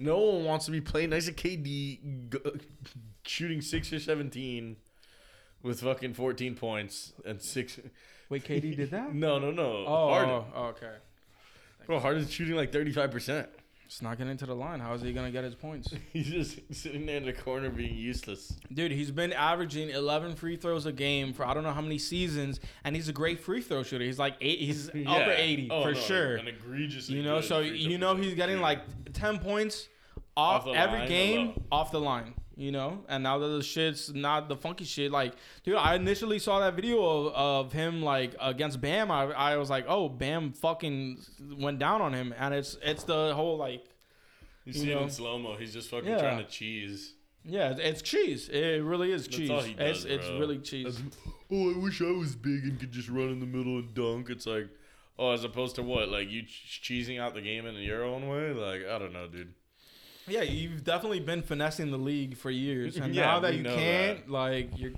No 0.00 0.18
one 0.18 0.44
wants 0.44 0.64
to 0.64 0.72
be 0.72 0.80
playing 0.80 1.10
nice 1.10 1.28
at 1.28 1.36
KD, 1.36 1.64
g- 1.64 2.38
uh, 2.44 2.50
shooting 3.24 3.60
six 3.60 3.92
or 3.92 4.00
seventeen, 4.00 4.76
with 5.62 5.80
fucking 5.82 6.14
fourteen 6.14 6.56
points 6.56 7.12
and 7.24 7.40
six. 7.40 7.78
Wait, 8.30 8.42
KD 8.42 8.74
did 8.74 8.90
that? 8.90 9.14
No, 9.14 9.38
no, 9.38 9.52
no. 9.52 9.84
Oh, 9.86 10.08
Harden. 10.08 10.30
oh, 10.34 10.44
oh, 10.56 10.64
okay. 10.70 10.94
Bro, 11.86 12.00
Harden's 12.00 12.32
shooting 12.32 12.56
like 12.56 12.72
thirty 12.72 12.90
five 12.90 13.12
percent. 13.12 13.48
It's 13.86 14.00
not 14.02 14.16
getting 14.18 14.30
into 14.32 14.46
the 14.46 14.54
line. 14.54 14.80
How 14.80 14.94
is 14.94 15.02
he 15.02 15.12
gonna 15.12 15.30
get 15.30 15.44
his 15.44 15.54
points? 15.54 15.94
He's 16.12 16.26
just 16.28 16.58
sitting 16.74 17.06
there 17.06 17.18
in 17.18 17.24
the 17.26 17.32
corner 17.32 17.70
being 17.70 17.94
useless. 17.96 18.52
Dude, 18.72 18.90
he's 18.92 19.10
been 19.10 19.32
averaging 19.32 19.90
11 19.90 20.36
free 20.36 20.56
throws 20.56 20.86
a 20.86 20.92
game 20.92 21.32
for 21.32 21.46
I 21.46 21.54
don't 21.54 21.62
know 21.62 21.72
how 21.72 21.80
many 21.82 21.98
seasons, 21.98 22.60
and 22.84 22.96
he's 22.96 23.08
a 23.08 23.12
great 23.12 23.40
free 23.40 23.60
throw 23.60 23.82
shooter. 23.82 24.04
He's 24.04 24.18
like 24.18 24.36
eight, 24.40 24.58
he's 24.58 24.88
upper 24.88 25.00
Yeah. 25.02 25.36
80 25.36 25.68
Oh, 25.70 25.82
for 25.82 25.92
no, 25.92 26.00
sure. 26.00 26.36
An 26.36 26.48
egregiously 26.48 27.16
You 27.16 27.22
know, 27.22 27.40
so 27.40 27.60
you 27.60 27.98
know 27.98 28.16
he's 28.16 28.34
getting 28.34 28.60
like 28.60 28.80
10 29.12 29.38
points 29.38 29.88
off, 30.36 30.66
Off 30.66 30.74
every 30.74 31.00
line 31.00 31.08
game 31.08 31.62
off 31.70 31.92
the 31.92 32.00
line. 32.00 32.34
You 32.56 32.70
know, 32.70 33.02
and 33.08 33.24
now 33.24 33.38
that 33.38 33.48
the 33.48 33.64
shit's 33.64 34.14
not 34.14 34.48
the 34.48 34.54
funky 34.54 34.84
shit, 34.84 35.10
like, 35.10 35.34
dude, 35.64 35.74
I 35.74 35.96
initially 35.96 36.38
saw 36.38 36.60
that 36.60 36.74
video 36.76 37.02
of, 37.04 37.34
of 37.34 37.72
him 37.72 38.00
like 38.00 38.36
against 38.40 38.80
Bam. 38.80 39.10
I, 39.10 39.24
I 39.32 39.56
was 39.56 39.70
like, 39.70 39.86
oh, 39.88 40.08
Bam 40.08 40.52
fucking 40.52 41.18
went 41.58 41.80
down 41.80 42.00
on 42.00 42.12
him, 42.14 42.32
and 42.38 42.54
it's 42.54 42.78
it's 42.80 43.02
the 43.02 43.34
whole 43.34 43.56
like 43.58 43.84
You 44.64 44.72
you 44.72 44.72
see 44.72 44.92
it 44.92 44.94
know. 44.94 45.02
in 45.02 45.10
slow 45.10 45.36
mo. 45.38 45.56
He's 45.56 45.72
just 45.72 45.90
fucking 45.90 46.08
Yeah. 46.08 46.18
trying 46.20 46.38
to 46.38 46.44
cheese. 46.48 47.14
Yeah, 47.44 47.72
it's- 47.72 47.80
it's 47.90 48.02
cheese. 48.02 48.48
It 48.48 48.84
really 48.84 49.10
is 49.10 49.24
That's 49.24 49.36
cheese. 49.36 49.50
all 49.50 49.60
he 49.60 49.72
it's 49.72 50.02
does, 50.02 50.04
it's 50.04 50.26
bro. 50.28 50.38
really 50.38 50.58
cheese. 50.58 51.02
Oh, 51.50 51.74
I 51.74 51.78
wish 51.78 52.00
I 52.00 52.10
was 52.12 52.36
big 52.36 52.62
and 52.64 52.78
could 52.78 52.92
just 52.92 53.08
run 53.08 53.30
in 53.30 53.40
the 53.40 53.46
middle 53.46 53.78
and 53.78 53.92
dunk. 53.94 54.30
It's 54.30 54.46
like, 54.46 54.68
oh, 55.18 55.32
as 55.32 55.42
opposed 55.44 55.74
to 55.76 55.82
what? 55.82 56.08
Like 56.08 56.30
you 56.30 56.42
ch- 56.44 56.80
cheesing 56.84 57.20
out 57.20 57.34
the 57.34 57.42
game 57.42 57.66
in 57.66 57.74
your 57.76 58.04
own 58.04 58.28
way? 58.28 58.52
Like 58.52 58.86
I 58.88 58.98
don't 59.00 59.12
know, 59.12 59.26
dude. 59.26 59.52
Yeah, 60.26 60.42
you've 60.42 60.84
definitely 60.84 61.20
been 61.20 61.42
finessing 61.42 61.90
the 61.90 61.98
league 61.98 62.36
for 62.36 62.50
years, 62.50 62.96
and 62.96 63.14
Yeah, 63.14 63.26
now 63.26 63.40
that 63.40 63.54
you 63.54 63.64
can't, 63.64 64.28
like, 64.30 64.78
you're 64.78 64.92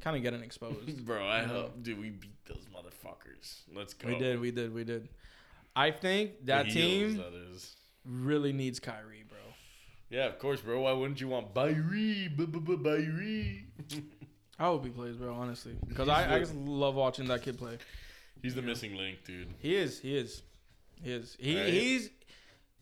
kind 0.00 0.16
of 0.16 0.22
getting 0.22 0.42
exposed. 0.42 1.04
Bro, 1.06 1.26
I 1.26 1.42
hope, 1.42 1.82
dude, 1.82 1.98
we 2.00 2.10
beat 2.10 2.44
those 2.46 2.64
motherfuckers. 2.74 3.60
Let's 3.74 3.94
go. 3.94 4.08
we 4.08 4.18
did, 4.18 4.40
we 4.40 4.50
did, 4.50 4.72
we 4.74 4.84
did. 4.84 5.08
I 5.74 5.90
think 5.90 6.46
that 6.46 6.70
team 6.70 7.18
That 7.18 7.32
really 8.04 8.52
needs 8.52 8.80
Kyrie, 8.80 9.24
bro. 9.28 9.38
Yeah, 10.08 10.26
of 10.26 10.38
course, 10.38 10.60
bro. 10.60 10.80
Why 10.80 10.92
wouldn't 10.92 11.20
you 11.20 11.28
want 11.28 11.52
Byrie? 11.52 12.34
Byrie. 12.34 13.64
I 14.58 14.64
hope 14.64 14.84
he 14.84 14.90
plays, 14.90 15.16
bro. 15.16 15.34
Honestly, 15.34 15.76
because 15.86 16.08
I, 16.08 16.36
I 16.36 16.38
just 16.38 16.54
love 16.54 16.94
watching 16.94 17.26
that 17.28 17.42
kid 17.42 17.58
play. 17.58 17.76
He's 18.42 18.54
the 18.54 18.62
missing 18.62 18.96
link, 18.96 19.18
dude. 19.24 19.48
He 19.58 19.74
is, 19.74 20.00
he 20.00 20.16
is, 20.16 20.42
he 21.02 21.12
is. 21.12 21.36
He 21.38 21.58
Right. 21.60 21.68
he's 21.72 22.10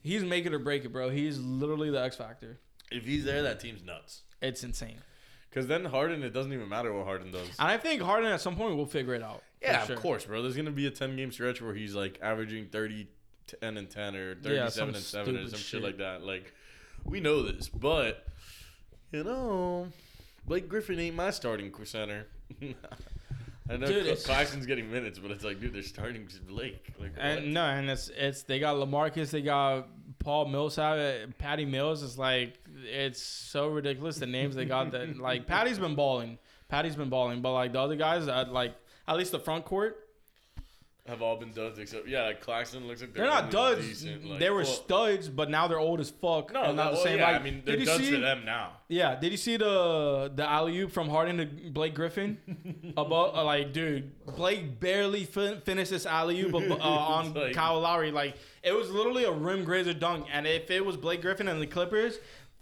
he's 0.04 0.22
make 0.22 0.46
it 0.46 0.54
or 0.54 0.60
break 0.60 0.84
it, 0.84 0.90
bro. 0.92 1.08
He's 1.10 1.40
literally 1.40 1.90
the 1.90 2.00
X 2.00 2.14
factor. 2.14 2.60
If 2.92 3.04
he's 3.04 3.24
there, 3.24 3.42
that 3.42 3.58
team's 3.58 3.82
nuts. 3.82 4.22
It's 4.40 4.62
insane. 4.62 4.98
Because 5.50 5.66
then 5.66 5.84
Harden, 5.86 6.22
it 6.22 6.30
doesn't 6.32 6.52
even 6.52 6.68
matter 6.68 6.92
what 6.92 7.06
Harden 7.06 7.32
does. 7.32 7.48
And 7.58 7.68
I 7.68 7.78
think 7.78 8.02
Harden 8.02 8.30
at 8.30 8.40
some 8.40 8.54
point 8.54 8.76
will 8.76 8.86
figure 8.86 9.14
it 9.14 9.22
out. 9.22 9.42
Yeah, 9.62 9.84
sure. 9.84 9.96
of 9.96 10.02
course, 10.02 10.24
bro. 10.26 10.42
There's 10.42 10.56
gonna 10.56 10.70
be 10.70 10.86
a 10.86 10.90
10 10.90 11.16
game 11.16 11.32
stretch 11.32 11.60
where 11.62 11.74
he's 11.74 11.94
like 11.94 12.18
averaging 12.22 12.66
30, 12.66 13.08
10 13.60 13.76
and 13.76 13.88
10 13.90 14.16
or 14.16 14.34
37 14.36 14.54
Yeah, 14.54 14.64
and 14.96 15.04
7 15.04 15.36
or 15.36 15.40
some 15.48 15.50
shit. 15.50 15.58
shit. 15.60 15.82
like 15.82 15.98
that. 15.98 16.22
Like, 16.22 16.52
we 17.04 17.20
know 17.20 17.42
this, 17.42 17.68
but 17.68 18.26
you 19.12 19.24
know, 19.24 19.88
Blake 20.46 20.68
Griffin 20.68 20.98
ain't 21.00 21.16
my 21.16 21.30
starting 21.30 21.72
center. 21.84 22.26
I 23.68 23.78
know 23.78 23.86
Dude, 23.86 24.22
Claxton's 24.24 24.66
getting 24.66 24.90
minutes, 24.90 25.18
but 25.18 25.30
it's 25.30 25.42
like, 25.42 25.58
dude, 25.58 25.72
they're 25.72 25.82
starting 25.82 26.28
Blake. 26.46 26.92
Like. 27.00 27.12
And 27.16 27.54
no, 27.54 27.64
and 27.64 27.88
it's 27.88 28.10
it's 28.14 28.42
they 28.42 28.58
got 28.58 28.76
Lamarcus, 28.76 29.30
they 29.30 29.40
got 29.40 29.88
Paul 30.18 30.48
Millsap, 30.48 30.98
uh, 30.98 31.32
Patty 31.38 31.64
Mills. 31.64 32.02
It's 32.02 32.18
like 32.18 32.58
it's 32.84 33.22
so 33.22 33.68
ridiculous 33.68 34.18
the 34.18 34.26
names 34.26 34.54
they 34.54 34.66
got. 34.66 34.90
That 34.90 35.18
like 35.18 35.46
Patty's 35.46 35.78
been 35.78 35.94
balling, 35.94 36.38
Patty's 36.68 36.96
been 36.96 37.08
balling, 37.08 37.40
but 37.40 37.54
like 37.54 37.72
the 37.72 37.80
other 37.80 37.96
guys, 37.96 38.28
at 38.28 38.52
like 38.52 38.74
at 39.08 39.16
least 39.16 39.32
the 39.32 39.38
front 39.38 39.64
court, 39.64 40.03
have 41.06 41.20
all 41.20 41.36
been 41.36 41.52
duds 41.52 41.78
except 41.78 42.08
yeah, 42.08 42.22
like 42.24 42.40
Claxton 42.40 42.86
looks 42.86 43.02
like 43.02 43.12
they're 43.12 43.26
not 43.26 43.50
duds. 43.50 43.86
decent, 43.86 44.24
like- 44.24 44.40
they 44.40 44.48
were 44.48 44.62
well, 44.62 44.64
studs, 44.64 45.28
but 45.28 45.50
now 45.50 45.68
they're 45.68 45.78
old 45.78 46.00
as 46.00 46.08
fuck. 46.08 46.50
no, 46.52 46.62
and 46.62 46.76
not 46.76 46.92
that- 46.92 46.96
the 46.96 47.02
same. 47.02 47.18
yeah, 47.18 47.26
like, 47.32 47.40
I 47.40 47.44
mean, 47.44 47.62
they're 47.64 47.76
duds 47.76 48.04
see? 48.04 48.12
for 48.14 48.20
them 48.20 48.44
now. 48.46 48.72
Yeah, 48.88 49.14
did 49.14 49.30
you 49.30 49.36
see 49.36 49.58
the 49.58 50.32
the 50.34 50.48
alley 50.48 50.78
oop 50.78 50.92
from 50.92 51.10
Harden 51.10 51.36
to 51.36 51.46
Blake 51.70 51.94
Griffin? 51.94 52.38
About 52.96 53.34
uh, 53.34 53.44
like, 53.44 53.72
dude, 53.74 54.12
Blake 54.34 54.80
barely 54.80 55.24
fin- 55.24 55.60
finished 55.60 55.90
this 55.90 56.06
alley 56.06 56.40
oop 56.40 56.54
uh, 56.54 56.74
on 56.80 57.34
like- 57.34 57.52
Kyle 57.54 57.80
Lowry. 57.80 58.10
Like, 58.10 58.36
it 58.62 58.72
was 58.72 58.88
literally 58.90 59.24
a 59.24 59.30
rim 59.32 59.64
grazer 59.64 59.92
dunk, 59.92 60.26
and 60.32 60.46
if 60.46 60.70
it 60.70 60.84
was 60.86 60.96
Blake 60.96 61.20
Griffin 61.20 61.48
and 61.48 61.60
the 61.60 61.66
Clippers, 61.66 62.16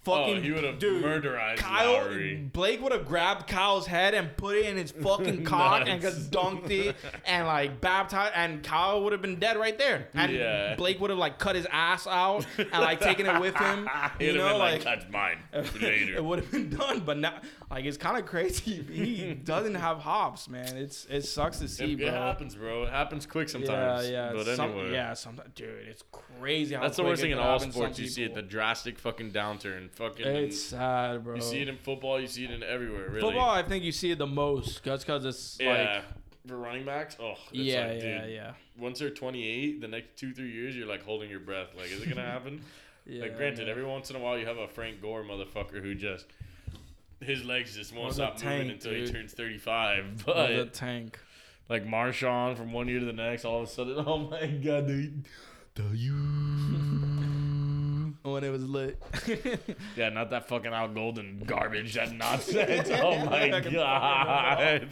fucking 0.05 0.39
oh, 0.39 0.41
he 0.41 0.51
would 0.53 0.65
have 0.65 0.79
dude, 0.79 1.03
murderized 1.05 1.59
Kyle 1.59 1.93
Lowry. 1.93 2.37
Blake 2.53 2.81
would 2.83 2.93
have 2.93 3.07
grabbed 3.07 3.47
Kyle's 3.47 3.87
head 3.87 4.15
and 4.15 4.37
put 4.37 4.57
it 4.57 4.67
in 4.67 4.77
his 4.77 4.91
fucking 4.91 5.45
cock 5.45 5.87
and 5.89 6.01
just 6.03 6.31
dunked 6.31 6.71
it 6.71 6.97
and 7.27 7.47
like 7.47 7.81
baptized, 7.81 8.33
and 8.35 8.63
Kyle 8.63 9.03
would 9.05 9.13
have 9.13 9.23
been 9.23 9.39
dead 9.39 9.57
right 9.57 9.77
there, 9.79 10.09
and 10.15 10.33
Yeah. 10.33 10.75
Blake 10.77 11.01
would 11.01 11.11
have 11.11 11.19
like 11.19 11.39
cut 11.39 11.55
his 11.57 11.67
ass 11.71 12.07
out 12.07 12.47
and 12.59 12.71
like 12.73 13.01
taken 13.01 13.27
it 13.27 13.41
with 13.41 13.57
him. 13.57 13.89
You 14.21 14.35
know, 14.35 14.49
been 14.51 14.59
like, 14.59 14.85
like 14.85 14.85
that's 14.85 15.11
mine. 15.13 15.39
Later. 15.81 16.17
it 16.17 16.25
would 16.25 16.41
have 16.41 16.51
been 16.51 16.71
done, 16.71 17.01
but 17.01 17.19
now, 17.19 17.35
like, 17.71 17.85
it's 17.85 17.97
kind 17.97 18.17
of 18.19 18.27
crazy. 18.27 18.83
He 18.83 19.35
doesn't 19.35 19.75
have 19.75 19.99
hops, 19.99 20.49
man. 20.49 20.77
It's 20.77 21.07
it 21.07 21.23
sucks 21.23 21.59
to 21.61 21.69
see, 21.69 21.93
It, 21.93 21.99
bro. 21.99 22.07
it 22.09 22.13
happens, 22.15 22.55
bro. 22.55 22.85
It 22.85 22.91
happens 22.91 23.27
quick 23.27 23.49
sometimes. 23.49 24.09
yeah, 24.09 24.31
yeah. 24.31 24.33
But 24.35 24.57
some- 24.57 24.71
anyway. 24.73 24.93
yeah. 24.93 25.15
Sometimes, 25.15 25.51
dude, 25.55 25.87
it's 25.89 26.03
crazy. 26.13 26.75
How 26.75 26.83
That's 26.83 26.97
the 26.97 27.05
worst 27.05 27.23
thing 27.23 27.31
in 27.33 27.39
all 27.39 27.59
sports. 27.61 27.99
You 27.99 28.09
see 28.09 28.25
it, 28.25 28.35
the 28.35 28.43
drastic 28.43 28.99
fucking 28.99 29.31
downturn. 29.33 29.91
Fucking. 29.95 30.27
It's 30.27 30.61
sad, 30.61 31.23
bro. 31.25 31.35
you 31.37 31.43
see 31.43 31.61
it 31.63 31.69
in 31.69 31.77
football. 31.77 32.21
You 32.21 32.27
see 32.27 32.45
it 32.45 32.51
in 32.51 32.63
everywhere. 32.63 33.09
Really. 33.09 33.21
Football, 33.21 33.51
I 33.51 33.63
think 33.63 33.85
you 33.85 33.93
see 33.93 34.11
it 34.11 34.19
the 34.19 34.27
most, 34.27 34.83
just 34.85 35.07
because 35.07 35.25
it's 35.25 35.59
Yeah. 35.61 35.97
like, 35.97 36.05
For 36.49 36.57
running 36.57 36.85
backs, 36.85 37.17
oh, 37.21 37.35
yeah, 37.53 37.87
like, 37.87 38.03
yeah, 38.03 38.23
dude, 38.25 38.35
yeah, 38.35 38.53
Once 38.77 38.99
they're 38.99 39.11
28, 39.11 39.81
the 39.81 39.87
next 39.89 40.17
two, 40.17 40.33
three 40.35 40.51
years, 40.51 40.75
you're 40.77 40.89
like 40.89 41.05
holding 41.05 41.31
your 41.31 41.39
breath. 41.41 41.69
Like, 41.77 41.87
is 41.93 42.03
it 42.03 42.09
gonna 42.09 42.27
happen? 42.27 42.63
yeah. 43.07 43.23
like, 43.23 43.37
granted, 43.37 43.69
every 43.69 43.85
once 43.85 44.11
in 44.11 44.17
a 44.17 44.19
while, 44.19 44.37
you 44.39 44.47
have 44.47 44.57
a 44.59 44.67
Frank 44.67 45.01
Gore 45.01 45.23
motherfucker 45.23 45.81
who 45.83 45.95
just 45.95 46.27
his 47.21 47.45
legs 47.45 47.77
just 47.77 47.95
won't 47.95 48.15
stop 48.15 48.35
moving 48.43 48.49
tank, 48.69 48.73
until 48.73 48.93
he 48.95 49.07
turns 49.07 49.33
35. 49.35 50.25
Or 50.27 50.35
the 50.49 50.65
But 50.65 50.73
tank. 50.75 51.21
like 51.69 51.85
Marshawn 51.87 52.57
from 52.57 52.73
one 52.73 52.89
year 52.89 52.99
to 52.99 53.07
the 53.07 53.13
next, 53.13 53.45
all 53.45 53.63
of 53.63 53.69
a 53.69 53.71
sudden, 53.71 53.95
oh 54.07 54.19
my 54.19 54.47
god, 54.49 54.89
dude. 54.89 55.25
The 55.75 55.85
you. 55.97 56.13
When 58.23 58.45
it 58.45 58.51
was 58.51 58.65
lit. 58.65 59.03
Yeah, 59.97 60.09
not 60.11 60.31
that 60.31 60.49
fucking 60.49 60.73
Al 60.73 60.89
Golden 60.89 61.43
garbage. 61.45 61.95
That 61.95 62.13
nonsense. 62.13 62.89
Oh 63.03 63.25
my 63.27 63.61
god. 63.61 64.89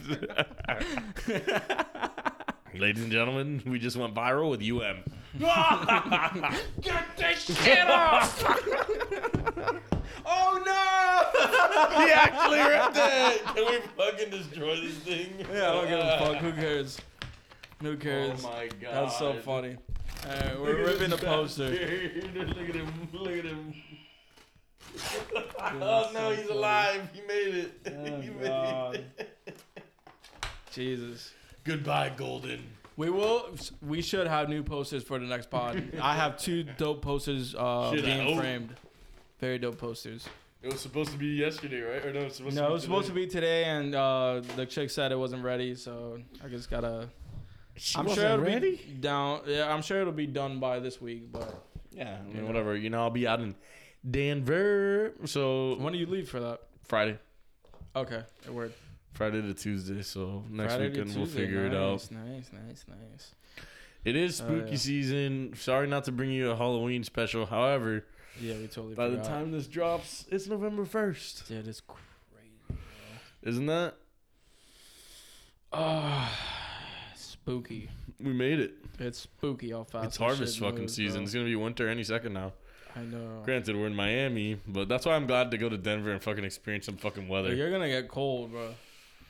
Ladies 2.73 3.03
and 3.03 3.11
gentlemen, 3.11 3.61
we 3.65 3.79
just 3.79 3.97
went 3.97 4.13
viral 4.13 4.49
with 4.49 4.61
UM. 4.61 5.03
Get 6.81 7.03
this 7.17 7.43
shit 7.63 7.87
off! 7.89 8.43
oh 10.25 10.61
no! 10.65 12.05
he 12.05 12.11
actually 12.11 12.59
ripped 12.59 12.97
it. 12.97 13.43
Can 13.45 13.65
we 13.65 13.79
fucking 13.97 14.29
destroy 14.29 14.75
this 14.81 14.95
thing? 14.99 15.45
Yeah, 15.53 15.69
I 15.69 15.73
don't 15.73 15.87
give 15.89 15.99
a 15.99 16.17
fuck. 16.19 16.37
Who 16.37 16.51
cares? 16.53 16.99
Who 17.81 17.97
cares? 17.97 18.43
Oh 18.45 18.49
my 18.49 18.67
god. 18.79 18.93
That's 18.93 19.17
so 19.17 19.33
funny. 19.41 19.77
Alright, 20.25 20.61
we're 20.61 20.85
ripping 20.85 21.09
the 21.09 21.17
poster. 21.17 21.69
look 22.35 22.69
at 22.69 22.75
him. 22.75 23.09
Look 23.13 23.31
at 23.37 23.45
him. 23.45 23.73
Oh 25.63 26.09
no, 26.11 26.11
so 26.11 26.29
he's 26.31 26.39
funny. 26.47 26.57
alive. 26.57 27.09
He 27.13 27.21
made 27.21 27.55
it. 27.55 27.71
Oh, 27.87 28.19
he 28.21 28.29
made 28.31 29.05
it. 29.45 29.57
Jesus. 30.71 31.31
Goodbye, 31.63 32.11
Golden. 32.17 32.63
We 32.97 33.09
will. 33.09 33.55
We 33.81 34.01
should 34.01 34.27
have 34.27 34.49
new 34.49 34.63
posters 34.63 35.03
for 35.03 35.17
the 35.19 35.25
next 35.25 35.49
pod. 35.49 35.81
I 36.01 36.15
have 36.15 36.37
two 36.37 36.63
dope 36.63 37.01
posters 37.01 37.55
uh, 37.55 37.91
Shit, 37.93 38.03
being 38.05 38.37
framed. 38.37 38.75
Very 39.39 39.59
dope 39.59 39.77
posters. 39.77 40.27
It 40.61 40.71
was 40.71 40.81
supposed 40.81 41.11
to 41.11 41.17
be 41.17 41.27
yesterday, 41.27 41.81
right? 41.81 42.03
Or 42.05 42.11
no, 42.13 42.19
it 42.21 42.23
was 42.25 42.35
supposed 42.35 42.55
No, 42.55 42.61
to 42.61 42.65
it 42.67 42.69
be 42.69 42.73
was 42.73 42.83
supposed 42.83 43.07
to 43.07 43.13
today? 43.13 43.25
be 43.25 43.31
today, 43.31 43.63
and 43.65 43.95
uh, 43.95 44.41
the 44.55 44.65
chick 44.65 44.89
said 44.89 45.11
it 45.11 45.17
wasn't 45.17 45.43
ready, 45.43 45.73
so 45.75 46.19
I 46.43 46.47
just 46.49 46.69
gotta. 46.69 47.07
She 47.83 47.97
I'm 47.97 48.07
sure 48.13 48.25
it'll 48.25 48.45
be 48.61 48.77
down. 48.99 49.41
Yeah, 49.47 49.73
I'm 49.73 49.81
sure 49.81 50.01
it'll 50.01 50.13
be 50.13 50.27
done 50.27 50.59
by 50.59 50.79
this 50.79 51.01
week. 51.01 51.31
But 51.31 51.65
Yeah, 51.91 52.19
I 52.23 52.27
You 52.27 52.33
mean, 52.35 52.41
know. 52.43 52.47
whatever. 52.47 52.75
You 52.75 52.91
know, 52.91 53.01
I'll 53.01 53.09
be 53.09 53.25
out 53.25 53.39
in 53.41 53.55
Denver. 54.09 55.13
So 55.25 55.75
when 55.79 55.91
do 55.91 55.97
you 55.99 56.05
leave 56.05 56.29
for 56.29 56.39
that? 56.39 56.61
Friday, 56.83 57.17
Okay, 57.95 58.21
it 58.45 58.53
worked. 58.53 58.77
Friday 59.13 59.41
to 59.41 59.53
Tuesday. 59.55 60.03
So 60.03 60.43
next 60.49 60.73
Friday 60.75 60.89
weekend 60.89 61.15
we'll 61.15 61.25
figure 61.25 61.65
it 61.65 61.73
out. 61.73 62.07
Nice, 62.11 62.11
Nice, 62.11 62.51
nice, 62.53 62.85
nice. 62.87 63.35
It 64.05 64.15
is 64.15 64.39
Oh, 64.41 64.45
spooky 64.45 64.71
yeah. 64.71 64.77
season. 64.77 65.53
Sorry 65.55 65.87
not 65.87 66.03
to 66.05 66.11
bring 66.11 66.29
you 66.31 66.51
a 66.51 66.55
Halloween 66.55 67.03
special. 67.03 67.47
However, 67.47 68.05
Yeah, 68.39 68.57
we 68.57 68.67
totally. 68.67 68.93
by 68.93 69.07
the 69.09 69.21
time 69.23 69.51
this 69.51 69.65
drops, 69.67 70.25
it's 70.31 70.45
November 70.47 70.85
first. 70.85 71.47
dude, 71.47 71.67
it's 71.67 71.81
crazy. 71.81 72.79
Isn't 73.41 73.65
that? 73.65 73.95
Oh, 75.73 76.29
spooky. 77.41 77.89
We 78.19 78.33
made 78.33 78.59
it. 78.59 78.73
It's 78.99 79.19
spooky 79.19 79.71
how 79.71 79.83
fast. 79.83 80.07
it's 80.07 80.17
harvest 80.17 80.59
fucking 80.59 80.81
moves, 80.81 80.93
season. 80.93 81.21
bro. 81.21 81.23
It's 81.23 81.33
gonna 81.33 81.45
be 81.45 81.55
winter 81.55 81.89
any 81.89 82.03
second 82.03 82.33
now. 82.33 82.53
I 82.95 83.01
know. 83.01 83.41
Granted, 83.45 83.75
we're 83.77 83.87
in 83.87 83.95
Miami, 83.95 84.59
but 84.67 84.89
that's 84.89 85.05
why 85.05 85.15
I'm 85.15 85.25
glad 85.25 85.49
to 85.51 85.57
go 85.57 85.69
to 85.69 85.77
Denver 85.77 86.11
and 86.11 86.21
fucking 86.21 86.43
experience 86.43 86.85
some 86.85 86.97
fucking 86.97 87.27
weather. 87.27 87.53
you're 87.55 87.71
gonna 87.71 87.87
get 87.87 88.07
cold, 88.07 88.51
bro. 88.51 88.69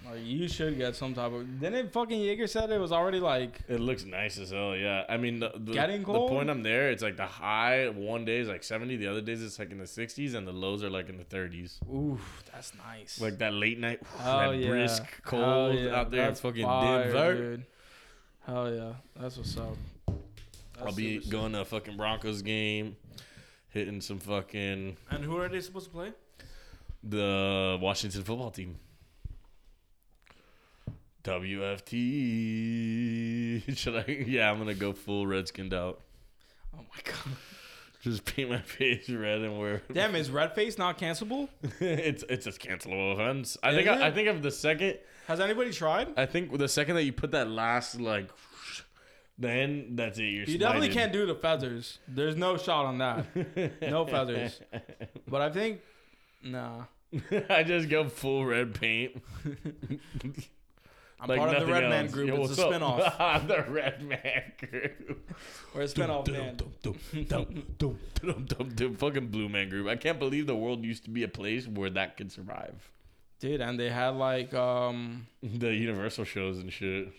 Like 0.04 0.22
you 0.24 0.48
should 0.48 0.80
get 0.80 0.96
some 0.96 1.14
type 1.14 1.32
of. 1.32 1.60
Didn't 1.60 1.94
fucking 1.94 2.20
Jaeger 2.20 2.48
said 2.48 2.72
it 2.72 2.80
was 2.80 2.92
already 2.92 3.20
like 3.20 3.60
It 3.68 3.80
looks 3.80 4.04
nice 4.04 4.40
as 4.40 4.50
hell, 4.50 4.76
yeah. 4.76 5.04
I 5.08 5.18
mean, 5.18 5.40
the, 5.40 5.52
the, 5.56 5.74
Getting 5.74 6.02
the 6.02 6.06
point 6.06 6.50
I'm 6.50 6.64
there, 6.64 6.90
it's 6.90 7.04
like 7.04 7.18
the 7.18 7.28
high 7.28 7.88
one 7.90 8.26
day 8.26 8.40
is 8.40 8.48
like 8.48 8.64
70, 8.64 8.98
the 8.98 9.06
other 9.06 9.22
days 9.22 9.44
it's 9.44 9.60
like 9.60 9.72
in 9.72 9.78
the 9.78 9.84
60s, 9.84 10.34
and 10.34 10.48
the 10.48 10.52
lows 10.52 10.84
are 10.84 10.90
like 10.90 11.08
in 11.10 11.18
the 11.18 11.24
30s. 11.24 11.78
Oof, 11.94 12.44
that's 12.52 12.74
nice. 12.88 13.22
Like 13.22 13.38
that 13.38 13.54
late 13.54 13.80
night, 13.80 14.02
Hell 14.18 14.52
that 14.52 14.58
yeah. 14.58 14.70
brisk 14.70 15.04
cold 15.24 15.78
yeah. 15.78 15.96
out 15.96 16.10
there 16.10 16.22
in 16.22 16.28
That's 16.30 16.40
fucking 16.40 16.66
fire, 16.66 17.04
Denver. 17.04 17.36
dude. 17.36 17.66
Hell 18.46 18.74
yeah, 18.74 18.94
that's 19.20 19.38
what's 19.38 19.58
up. 19.58 19.76
I'll 20.84 20.94
be 20.94 21.20
going 21.20 21.54
to 21.54 21.62
a 21.62 21.66
fucking 21.66 21.96
Broncos 21.96 22.42
game, 22.42 22.96
hitting 23.70 24.02
some 24.02 24.20
fucking 24.20 24.98
And 25.12 25.24
who 25.24 25.38
are 25.38 25.48
they 25.48 25.62
supposed 25.62 25.86
to 25.86 25.92
play? 25.92 26.12
the 27.04 27.80
Washington 27.82 28.24
football 28.24 28.52
team. 28.52 28.78
WFT. 31.24 31.92
Should 33.78 33.96
I? 33.96 34.06
Yeah, 34.28 34.52
I'm 34.52 34.58
gonna 34.58 34.74
go 34.74 34.92
full 34.94 35.26
redskinned 35.26 35.74
out. 35.74 36.02
Oh 36.76 36.80
my 36.80 37.02
god. 37.04 37.36
Just 38.02 38.26
paint 38.26 38.50
my 38.50 38.60
face 38.62 39.08
red 39.10 39.42
and 39.42 39.60
wear. 39.60 39.84
Damn, 39.94 40.16
is 40.16 40.32
red 40.32 40.54
face 40.56 40.78
not 40.78 40.98
cancelable? 40.98 41.50
it's 41.80 42.24
it's 42.30 42.48
a 42.48 42.52
cancelable 42.52 43.14
offense. 43.14 43.58
I 43.62 43.70
Is 43.70 43.76
think 43.76 43.88
I, 43.90 44.08
I 44.08 44.12
think 44.12 44.28
of 44.28 44.42
the 44.42 44.52
second. 44.52 44.98
Has 45.28 45.40
anybody 45.40 45.72
tried? 45.72 46.10
I 46.18 46.26
think 46.26 46.58
the 46.58 46.68
second 46.68 46.96
that 46.96 47.04
you 47.04 47.14
put 47.14 47.32
that 47.32 47.48
last 47.48 48.02
like, 48.02 48.30
then 49.38 49.96
that's 49.96 50.18
it. 50.18 50.24
You're 50.24 50.46
You 50.46 50.58
definitely 50.58 50.90
smited. 50.90 50.94
can't 50.94 51.14
do 51.14 51.26
the 51.28 51.36
feathers. 51.36 52.00
There's 52.08 52.36
no 52.36 52.58
shot 52.58 52.86
on 52.86 52.98
that. 52.98 53.82
No 53.82 54.06
feathers. 54.06 54.60
But 55.28 55.42
I 55.42 55.50
think, 55.52 55.82
nah. 56.44 56.86
I 57.50 57.64
just 57.64 57.88
go 57.88 58.10
full 58.10 58.46
red 58.46 58.74
paint. 58.74 59.22
I'm 61.22 61.28
part 61.38 61.56
of 61.56 61.68
the 61.68 61.72
Red 61.72 61.90
Man 61.90 62.06
else. 62.06 62.14
group. 62.14 62.28
Yo, 62.30 62.44
it's 62.44 62.58
a 62.58 62.68
up? 62.68 62.74
spinoff. 62.74 63.48
the 63.48 63.72
Red 63.72 64.02
Man 64.02 64.52
group. 64.58 65.32
We're 65.76 65.82
a 65.82 65.86
spinoff 65.86 66.26
band. 66.26 66.64
Dum. 67.78 68.96
Fucking 68.96 69.28
Blue 69.28 69.48
Man 69.48 69.70
Group. 69.70 69.88
I 69.88 69.96
can't 69.96 70.18
believe 70.20 70.48
the 70.48 70.56
world 70.56 70.84
used 70.84 71.04
to 71.06 71.10
be 71.12 71.24
a 71.24 71.28
place 71.28 71.68
where 71.68 71.92
that 71.92 72.18
could 72.18 72.32
survive. 72.32 72.92
Dude, 73.40 73.62
and 73.62 73.80
they 73.80 73.90
had 73.90 74.16
like 74.16 74.54
um 74.54 75.28
The 75.44 75.74
Universal 75.74 76.26
shows 76.26 76.58
and 76.58 76.72
shit. 76.74 77.10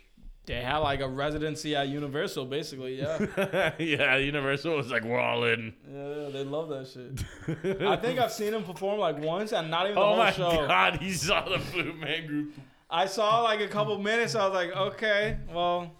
they 0.46 0.60
had 0.62 0.78
like 0.78 1.00
a 1.00 1.08
residency 1.08 1.76
at 1.76 1.88
Universal 1.88 2.46
basically, 2.46 3.00
yeah. 3.00 3.72
yeah, 3.78 4.16
Universal 4.16 4.76
was 4.76 4.90
like, 4.90 5.04
we're 5.04 5.20
all 5.20 5.44
in. 5.44 5.72
yeah, 5.88 6.28
they 6.32 6.44
love 6.44 6.68
that 6.70 6.88
shit. 6.88 7.82
I 7.82 7.96
think 7.96 8.18
I've 8.18 8.32
seen 8.32 8.50
them 8.50 8.64
perform 8.64 8.98
like 8.98 9.18
once 9.18 9.52
and 9.52 9.70
not 9.70 9.86
even 9.86 9.94
the 9.94 10.00
whole 10.04 10.30
show. 10.30 10.46
Oh 10.46 10.62
my 10.62 10.66
god, 10.66 11.00
he 11.00 11.12
saw 11.12 11.48
the 11.48 11.58
Blue 11.72 11.92
Man 11.92 12.26
Group. 12.26 12.54
I 12.92 13.06
saw 13.06 13.40
like 13.40 13.60
a 13.60 13.68
couple 13.68 13.98
minutes, 13.98 14.34
I 14.34 14.46
was 14.46 14.54
like, 14.54 14.70
okay, 14.76 15.38
well, 15.50 15.90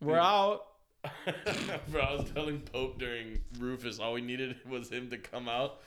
we're 0.00 0.18
out. 0.18 0.66
Bro, 1.88 2.00
I 2.00 2.14
was 2.14 2.30
telling 2.30 2.60
Pope 2.60 3.00
during 3.00 3.40
Rufus, 3.58 3.98
all 3.98 4.12
we 4.12 4.20
needed 4.20 4.54
was 4.70 4.88
him 4.88 5.10
to 5.10 5.18
come 5.18 5.48
out, 5.48 5.80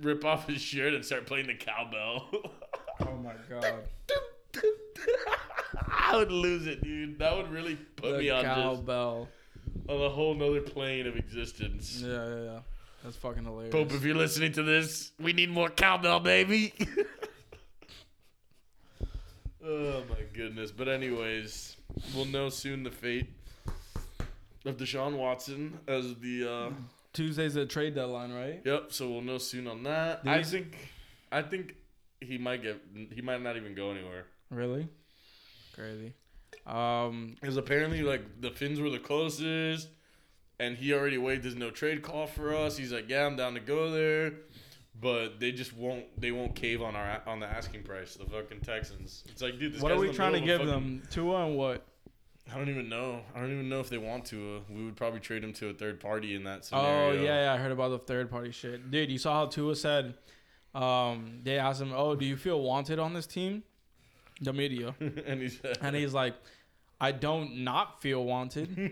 rip 0.00 0.24
off 0.24 0.48
his 0.48 0.62
shirt, 0.62 0.94
and 0.94 1.04
start 1.04 1.26
playing 1.26 1.46
the 1.46 1.54
cowbell. 1.54 2.28
Oh 3.02 3.16
my 3.16 3.32
god. 3.48 3.76
I 5.88 6.14
would 6.14 6.30
lose 6.30 6.66
it, 6.66 6.82
dude. 6.82 7.18
That 7.18 7.34
would 7.34 7.50
really 7.50 7.76
put 7.96 8.12
The 8.12 8.18
me 8.18 8.28
on 8.28 8.42
just 8.44 8.54
cowbell. 8.54 9.26
on 9.88 10.00
a 10.02 10.08
whole 10.10 10.34
nother 10.34 10.60
plane 10.60 11.06
of 11.06 11.16
existence. 11.16 12.02
Yeah, 12.04 12.28
yeah, 12.28 12.42
yeah. 12.42 12.58
That's 13.02 13.16
fucking 13.16 13.44
hilarious. 13.44 13.72
Pope, 13.72 13.92
if 13.92 14.04
you're 14.04 14.14
listening 14.14 14.52
to 14.52 14.62
this, 14.62 15.12
we 15.18 15.32
need 15.32 15.48
more 15.48 15.70
cowbell, 15.70 16.20
baby. 16.20 16.74
Oh 19.64 20.02
my 20.08 20.22
goodness. 20.32 20.70
But 20.70 20.88
anyways, 20.88 21.76
we'll 22.14 22.24
know 22.24 22.48
soon 22.48 22.82
the 22.82 22.90
fate 22.90 23.26
of 24.64 24.76
Deshaun 24.76 25.16
Watson 25.16 25.78
as 25.86 26.14
the 26.16 26.50
uh 26.50 26.70
Tuesday's 27.12 27.54
the 27.54 27.66
trade 27.66 27.94
deadline, 27.94 28.32
right? 28.32 28.60
Yep, 28.64 28.92
so 28.92 29.10
we'll 29.10 29.20
know 29.22 29.38
soon 29.38 29.66
on 29.66 29.82
that. 29.82 30.22
Did 30.24 30.30
I 30.32 30.38
you- 30.38 30.44
think 30.44 30.76
I 31.32 31.42
think 31.42 31.76
he 32.20 32.38
might 32.38 32.62
get 32.62 32.80
he 33.12 33.20
might 33.20 33.42
not 33.42 33.56
even 33.56 33.74
go 33.74 33.90
anywhere. 33.90 34.26
Really? 34.50 34.88
Crazy. 35.74 36.12
Um, 36.66 37.36
Because 37.40 37.56
apparently 37.56 38.02
like 38.02 38.40
the 38.40 38.50
Fins 38.50 38.80
were 38.80 38.90
the 38.90 38.98
closest 38.98 39.88
and 40.58 40.76
he 40.76 40.92
already 40.92 41.16
waived 41.18 41.44
his 41.44 41.54
no 41.54 41.70
trade 41.70 42.02
call 42.02 42.26
for 42.26 42.54
us. 42.54 42.76
He's 42.76 42.92
like, 42.92 43.08
Yeah, 43.08 43.26
I'm 43.26 43.36
down 43.36 43.54
to 43.54 43.60
go 43.60 43.90
there. 43.90 44.32
But 45.00 45.40
they 45.40 45.52
just 45.52 45.74
won't 45.76 46.04
they 46.20 46.30
won't 46.32 46.54
cave 46.54 46.82
on 46.82 46.94
our 46.96 47.22
on 47.26 47.40
the 47.40 47.46
asking 47.46 47.82
price, 47.84 48.14
the 48.16 48.24
fucking 48.26 48.60
Texans. 48.60 49.24
It's 49.28 49.40
like, 49.40 49.58
dude, 49.58 49.72
this 49.74 49.80
what 49.82 49.92
are 49.92 49.98
we 49.98 50.12
trying 50.12 50.32
to 50.34 50.40
give 50.40 50.60
of 50.60 50.68
a 50.68 50.72
fucking- 50.72 50.98
them? 50.98 51.08
Tua 51.10 51.46
and 51.46 51.56
what? 51.56 51.86
I 52.52 52.56
don't 52.58 52.68
even 52.68 52.88
know. 52.88 53.20
I 53.34 53.38
don't 53.40 53.52
even 53.52 53.68
know 53.68 53.78
if 53.80 53.88
they 53.88 53.98
want 53.98 54.24
to. 54.26 54.56
Uh, 54.56 54.60
we 54.74 54.84
would 54.84 54.96
probably 54.96 55.20
trade 55.20 55.44
him 55.44 55.52
to 55.54 55.68
a 55.68 55.72
third 55.72 56.00
party 56.00 56.34
in 56.34 56.42
that 56.44 56.58
Oh 56.72 56.80
scenario. 56.80 57.22
yeah, 57.22 57.44
yeah, 57.44 57.52
I 57.52 57.56
heard 57.58 57.70
about 57.70 57.90
the 57.90 57.98
third 58.00 58.28
party 58.30 58.50
shit. 58.50 58.90
Dude, 58.90 59.08
you 59.10 59.18
saw 59.18 59.34
how 59.34 59.46
Tua 59.46 59.76
said 59.76 60.14
um 60.74 61.40
they 61.44 61.58
asked 61.58 61.80
him, 61.80 61.92
"Oh, 61.94 62.14
do 62.16 62.24
you 62.26 62.36
feel 62.36 62.60
wanted 62.60 62.98
on 62.98 63.14
this 63.14 63.26
team?" 63.26 63.62
The 64.42 64.52
media. 64.52 64.94
and 65.00 65.40
he 65.42 65.48
said 65.48 65.78
And 65.80 65.94
he's 65.94 66.12
like, 66.12 66.34
"I 67.00 67.12
don't 67.12 67.58
not 67.64 68.02
feel 68.02 68.24
wanted." 68.24 68.68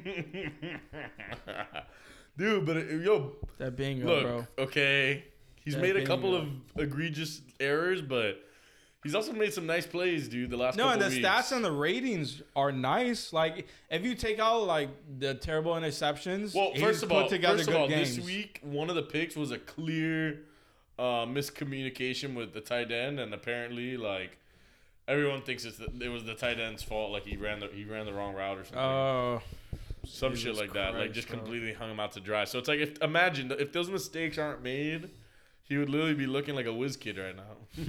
Dude, 2.37 2.65
but 2.65 2.77
yo, 2.91 3.33
That 3.59 3.75
bingo, 3.77 4.07
Look, 4.07 4.23
bro. 4.23 4.47
okay, 4.67 5.25
he's 5.75 5.81
made 5.81 5.97
a 5.97 6.05
couple 6.05 6.35
of 6.35 6.49
egregious 6.77 7.43
errors, 7.61 8.01
but 8.03 8.43
he's 9.03 9.15
also 9.15 9.33
made 9.33 9.53
some 9.53 9.67
nice 9.67 9.87
plays, 9.87 10.29
dude. 10.29 10.51
The 10.51 10.57
last 10.57 10.77
No, 10.77 10.89
and 10.89 11.01
the 11.01 11.09
weeks. 11.09 11.27
stats 11.27 11.53
and 11.53 11.65
the 11.65 11.73
ratings 11.73 12.43
are 12.57 12.73
nice. 12.73 13.33
Like 13.33 13.67
if 13.91 14.05
you 14.05 14.15
take 14.15 14.39
out 14.39 14.65
like 14.65 14.89
the 15.19 15.35
terrible 15.35 15.73
interceptions, 15.73 16.55
well, 16.55 16.71
he's 16.73 16.83
first 16.83 17.03
of 17.03 17.09
put 17.09 17.25
all, 17.25 17.29
together 17.29 17.59
first 17.59 17.69
of 17.71 17.77
all, 17.77 17.89
games. 17.89 18.17
this 18.17 18.25
week 18.25 18.61
one 18.63 18.89
of 18.91 18.97
the 18.97 19.03
picks 19.03 19.37
was 19.37 19.51
a 19.51 19.59
clear 19.59 20.41
uh, 20.99 21.27
miscommunication 21.27 22.35
with 22.35 22.53
the 22.55 22.61
tight 22.61 22.91
end, 22.91 23.21
and 23.21 23.33
apparently, 23.33 23.97
like 23.97 24.37
everyone 25.07 25.43
thinks 25.43 25.65
it's 25.65 25.79
the, 25.79 25.91
it 26.01 26.09
was 26.09 26.25
the 26.25 26.35
tight 26.35 26.59
end's 26.61 26.83
fault. 26.83 27.13
Like 27.13 27.25
he 27.25 27.37
ran 27.37 27.61
the 27.61 27.69
he 27.69 27.85
ran 27.85 28.07
the 28.07 28.13
wrong 28.13 28.35
route 28.35 28.59
or 28.59 28.65
something. 28.65 28.81
Oh, 28.81 29.43
some 30.05 30.33
Jesus 30.35 30.57
shit 30.57 30.57
like 30.57 30.73
that. 30.75 30.95
Like 30.95 31.13
just 31.13 31.29
bro. 31.29 31.39
completely 31.39 31.73
hung 31.73 31.91
him 31.91 32.01
out 32.01 32.13
to 32.13 32.21
dry. 32.21 32.45
So 32.45 32.59
it's 32.59 32.69
like 32.69 32.81
if 32.81 33.01
imagine 33.03 33.53
if 33.59 33.73
those 33.73 33.91
mistakes 33.91 34.39
aren't 34.39 34.63
made, 34.63 35.11
he 35.69 35.77
would 35.77 35.89
literally 35.89 36.15
be 36.15 36.27
looking 36.27 36.55
like 36.55 36.67
a 36.67 36.73
whiz 36.73 36.97
kid 36.97 37.19
right 37.19 37.37
now. 37.37 37.83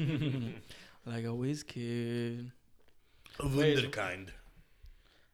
like 1.12 1.26
a 1.26 1.34
whiz 1.34 1.64
kid. 1.64 2.52
A 3.40 3.48
Wait, 3.48 3.78
wunderkind. 3.78 4.30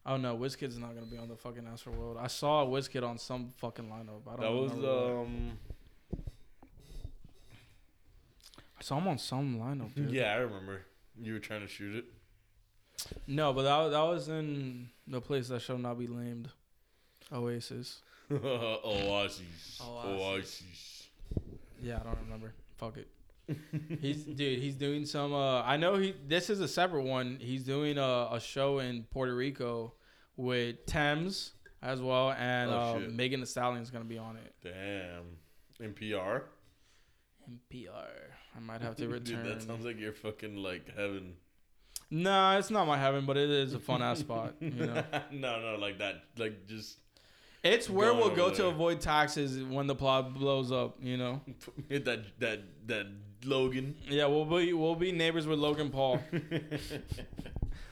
Oh 0.08 0.16
no, 0.16 0.36
Wizkid's 0.36 0.78
not 0.78 0.94
gonna 0.94 1.06
be 1.06 1.18
on 1.18 1.28
the 1.28 1.34
fucking 1.34 1.66
Astro 1.66 1.92
World. 1.92 2.16
I 2.20 2.28
saw 2.28 2.62
a 2.62 2.66
Wizkid 2.66 3.02
on 3.02 3.18
some 3.18 3.48
fucking 3.56 3.86
lineup. 3.86 4.22
I 4.28 4.36
don't 4.36 4.40
know. 4.40 4.40
That 4.40 4.52
was 4.52 4.70
remember 4.72 5.14
what. 5.16 5.26
um 5.26 5.58
I 8.78 8.82
saw 8.82 8.98
him 8.98 9.08
on 9.08 9.18
some 9.18 9.58
lineup. 9.58 9.92
Dude. 9.94 10.12
yeah, 10.12 10.32
I 10.32 10.36
remember. 10.36 10.82
You 11.20 11.32
were 11.32 11.38
trying 11.40 11.62
to 11.62 11.66
shoot 11.66 11.96
it. 11.96 12.04
No, 13.26 13.52
but 13.52 13.62
that 13.62 13.90
that 13.90 14.02
was 14.02 14.28
in 14.28 14.90
the 15.08 15.20
place 15.20 15.48
that 15.48 15.62
shall 15.62 15.78
not 15.78 15.98
be 15.98 16.06
named, 16.06 16.50
Oasis. 17.32 18.02
Oasis. 18.30 19.80
Oasis. 19.80 19.80
Oasis. 19.82 20.95
Yeah, 21.86 22.00
I 22.00 22.02
don't 22.04 22.18
remember. 22.24 22.52
Fuck 22.78 22.96
it. 22.96 23.08
he's 24.00 24.24
dude. 24.24 24.58
He's 24.60 24.74
doing 24.74 25.06
some. 25.06 25.32
Uh, 25.32 25.62
I 25.62 25.76
know 25.76 25.94
he. 25.96 26.14
This 26.26 26.50
is 26.50 26.60
a 26.60 26.66
separate 26.66 27.04
one. 27.04 27.38
He's 27.40 27.62
doing 27.62 27.96
a, 27.96 28.28
a 28.32 28.40
show 28.40 28.80
in 28.80 29.04
Puerto 29.04 29.34
Rico 29.36 29.94
with 30.36 30.84
Tems 30.86 31.52
as 31.82 32.00
well, 32.02 32.32
and 32.32 32.70
Oh, 32.70 32.96
uh. 33.06 33.10
Megan 33.10 33.38
Thee 33.40 33.46
Stallion's 33.46 33.90
gonna 33.90 34.04
be 34.04 34.18
on 34.18 34.36
it. 34.36 34.52
Damn. 34.62 35.92
NPR. 35.92 36.42
NPR. 37.48 38.06
I 38.56 38.60
might 38.60 38.80
have 38.80 38.96
to 38.96 39.08
return. 39.08 39.44
Dude, 39.44 39.54
that 39.54 39.62
sounds 39.62 39.84
like 39.84 39.98
you're 40.00 40.12
fucking 40.12 40.56
like 40.56 40.90
heaven. 40.96 41.34
Nah, 42.10 42.58
it's 42.58 42.70
not 42.70 42.86
my 42.86 42.98
heaven, 42.98 43.26
but 43.26 43.36
it 43.36 43.50
is 43.50 43.74
a 43.74 43.78
fun 43.78 44.02
ass 44.02 44.20
spot. 44.20 44.54
You 44.60 44.70
know, 44.70 45.04
no, 45.32 45.60
no, 45.60 45.76
like 45.78 45.98
that. 45.98 46.22
Like 46.36 46.66
just 46.66 46.98
it's 47.62 47.88
where 47.90 48.14
we'll 48.14 48.34
go 48.34 48.50
to 48.50 48.62
there. 48.62 48.70
avoid 48.70 49.00
taxes 49.00 49.62
when 49.62 49.86
the 49.86 49.94
plot 49.94 50.34
blows 50.34 50.70
up. 50.72 50.96
You 51.00 51.16
know. 51.16 51.40
hit 51.88 52.04
that 52.04 52.24
that 52.40 52.60
that 52.86 53.06
Logan. 53.44 53.96
Yeah, 54.08 54.26
we'll 54.26 54.44
be 54.44 54.72
we'll 54.72 54.94
be 54.94 55.12
neighbors 55.12 55.46
with 55.46 55.58
Logan 55.58 55.90
Paul. 55.90 56.20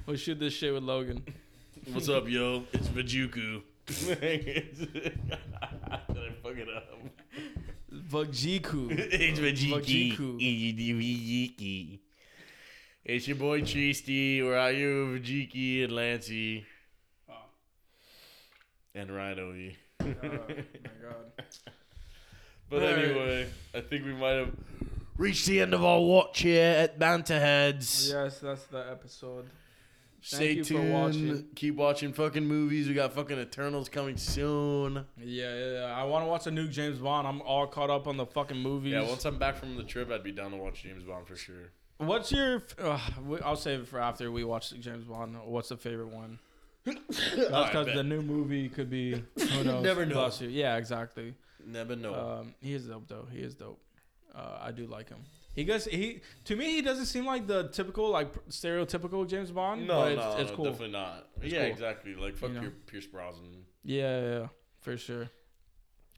We'll 0.07 0.19
shoot 0.19 0.39
this 0.39 0.53
shit 0.53 0.75
with 0.75 0.83
Logan. 0.83 1.25
What's 1.91 2.11
up, 2.11 2.29
yo? 2.29 2.65
It's 2.75 2.89
Vajuku. 2.89 3.63
Did 3.87 5.19
I 5.89 5.99
fuck 6.43 6.57
it 6.57 6.69
up? 6.69 6.99
Vajiku. 8.11 8.91
it's 8.91 9.39
Vajiki. 9.41 10.37
Vajiku. 10.39 11.99
It's 13.03 13.27
your 13.27 13.39
boy 13.39 13.63
Tristy. 13.63 14.43
We're 14.43 14.59
out 14.59 14.75
here 14.75 15.07
with 15.07 15.25
Vajiki 15.25 15.85
and 15.85 15.93
Lancey. 15.95 16.67
And 18.95 19.15
Rhino. 19.15 19.51
Oh 19.51 20.07
my 20.07 20.15
god. 21.03 21.33
But 22.71 22.83
Alright. 22.83 22.99
anyway, 23.05 23.47
I 23.75 23.81
think 23.83 24.07
we 24.07 24.15
might 24.15 24.33
have 24.33 24.51
reached 25.19 25.47
the 25.47 25.61
end 25.61 25.75
of 25.75 25.85
our 25.85 26.01
watch 26.01 26.41
here 26.41 26.65
at 26.65 26.99
Banterheads. 26.99 28.11
Yes, 28.11 28.39
that's 28.39 28.65
the 28.65 28.91
episode. 28.91 29.51
Stay 30.23 30.53
you 30.55 30.65
for 30.65 30.71
tuned. 30.75 30.93
watching. 30.93 31.45
Keep 31.55 31.77
watching 31.77 32.13
fucking 32.15 32.45
movies. 32.47 32.89
We 32.89 32.95
got 32.95 33.13
fucking 33.13 33.39
Eternals 33.39 33.91
coming 33.91 34.17
soon. 34.17 35.05
Yeah, 35.23 35.55
yeah, 35.55 35.73
yeah. 35.73 35.85
I 35.95 36.05
want 36.05 36.25
to 36.25 36.29
watch 36.29 36.47
a 36.47 36.51
new 36.51 36.67
James 36.67 36.99
Bond. 36.99 37.29
I'm 37.29 37.43
all 37.43 37.67
caught 37.67 37.91
up 37.91 38.07
on 38.09 38.17
the 38.17 38.25
fucking 38.27 38.57
movies. 38.59 38.95
Yeah, 38.95 39.03
once 39.07 39.27
I'm 39.27 39.39
back 39.39 39.57
from 39.57 39.77
the 39.77 39.85
trip, 39.85 40.11
I'd 40.11 40.25
be 40.25 40.33
down 40.33 40.53
to 40.53 40.57
watch 40.57 40.83
James 40.83 41.05
Bond 41.05 41.27
for 41.29 41.37
sure. 41.37 41.71
What's 41.99 42.33
your? 42.33 42.63
Uh, 42.79 42.99
I'll 43.45 43.57
save 43.57 43.81
it 43.81 43.89
for 43.89 44.01
after 44.01 44.33
we 44.33 44.43
watch 44.43 44.71
the 44.71 44.79
James 44.79 45.05
Bond. 45.05 45.37
What's 45.45 45.69
the 45.69 45.77
favorite 45.77 46.09
one? 46.09 46.39
That's 46.85 46.97
because 47.71 47.87
the 47.95 48.03
new 48.03 48.21
movie 48.23 48.69
could 48.69 48.91
be. 48.91 49.23
Who 49.39 49.65
knows? 49.65 49.83
Never 49.85 50.05
know. 50.07 50.31
You. 50.41 50.49
Yeah, 50.49 50.77
exactly. 50.77 51.35
Never 51.67 51.97
know. 51.97 52.15
Um, 52.41 52.55
he 52.61 52.75
is 52.75 52.87
dope 52.87 53.09
though. 53.09 53.27
He 53.31 53.39
is 53.39 53.55
dope. 53.55 53.81
Uh, 54.35 54.59
I 54.61 54.71
do 54.73 54.87
like 54.87 55.09
him. 55.09 55.21
He 55.55 55.65
goes. 55.65 55.85
He 55.85 56.21
to 56.45 56.57
me, 56.57 56.73
he 56.73 56.83
doesn't 56.83 57.07
seem 57.07 57.25
like 57.25 57.47
the 57.47 57.69
typical, 57.69 58.11
like 58.11 58.33
stereotypical 58.49 59.27
James 59.27 59.51
Bond. 59.51 59.87
no, 59.87 60.01
but 60.01 60.13
it's, 60.13 60.21
no, 60.21 60.37
it's 60.39 60.51
no, 60.51 60.57
cool. 60.57 60.65
definitely 60.67 60.91
not. 60.93 61.29
It's 61.41 61.53
yeah, 61.53 61.61
cool. 61.63 61.71
exactly. 61.71 62.15
Like 62.17 62.37
fuck 62.37 62.49
You 62.51 62.55
know? 62.57 62.63
your 62.63 62.71
Pierce 62.87 63.07
Brosnan. 63.07 63.65
Yeah, 63.85 64.21
yeah, 64.41 64.47
for 64.81 64.97
sure, 64.97 65.29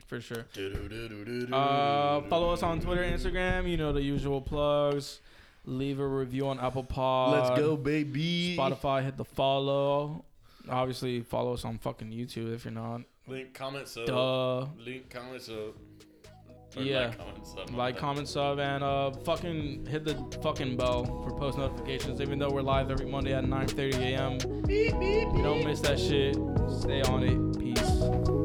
for 0.07 0.21
sure. 0.21 0.47
Uh, 0.57 1.55
Uh, 1.57 2.21
follow 2.29 2.53
us 2.53 2.63
on 2.63 2.81
Twitter, 2.81 3.03
Instagram. 3.03 3.69
You 3.69 3.77
know 3.77 3.93
the 3.93 4.03
usual 4.03 4.41
plugs. 4.41 5.21
Leave 5.69 5.99
a 6.01 6.07
review 6.07 6.47
on 6.47 6.59
Apple 6.61 6.85
Pod. 6.85 7.33
Let's 7.49 7.61
go, 7.61 7.77
baby. 7.77 8.57
Spotify. 8.59 9.05
Hit 9.05 9.17
the 9.17 9.25
follow. 9.25 10.25
Obviously, 10.69 11.21
follow 11.23 11.55
us 11.55 11.65
on 11.65 11.79
fucking 11.79 12.11
YouTube 12.11 12.55
if 12.55 12.65
you're 12.65 12.73
not. 12.75 13.03
Link, 13.27 13.55
comment, 13.55 13.89
sub. 13.89 14.07
Duh. 14.07 14.67
Link, 14.85 15.11
comment, 15.11 15.43
sub. 15.43 15.75
Or 16.77 16.83
Yeah. 16.83 17.07
Like, 17.07 17.19
comment, 17.19 17.47
sub. 17.47 17.71
Like, 17.71 17.97
comment, 17.97 18.29
sub, 18.29 18.59
and 18.59 18.85
uh, 18.85 19.11
fucking 19.25 19.87
hit 19.87 20.05
the 20.05 20.15
fucking 20.43 20.77
bell 20.77 21.05
for 21.05 21.37
post 21.37 21.59
notifications. 21.59 22.21
Even 22.21 22.39
though 22.39 22.51
we're 22.51 22.63
live 22.63 22.91
every 22.91 23.07
Monday 23.07 23.33
at 23.33 23.45
9:30 23.45 23.95
a.m. 24.01 24.39
You 25.37 25.43
don't 25.43 25.65
miss 25.65 25.81
that 25.81 25.99
shit. 25.99 26.37
Stay 26.81 27.03
on 27.03 27.23
it. 27.23 27.59
Peace. 27.59 28.36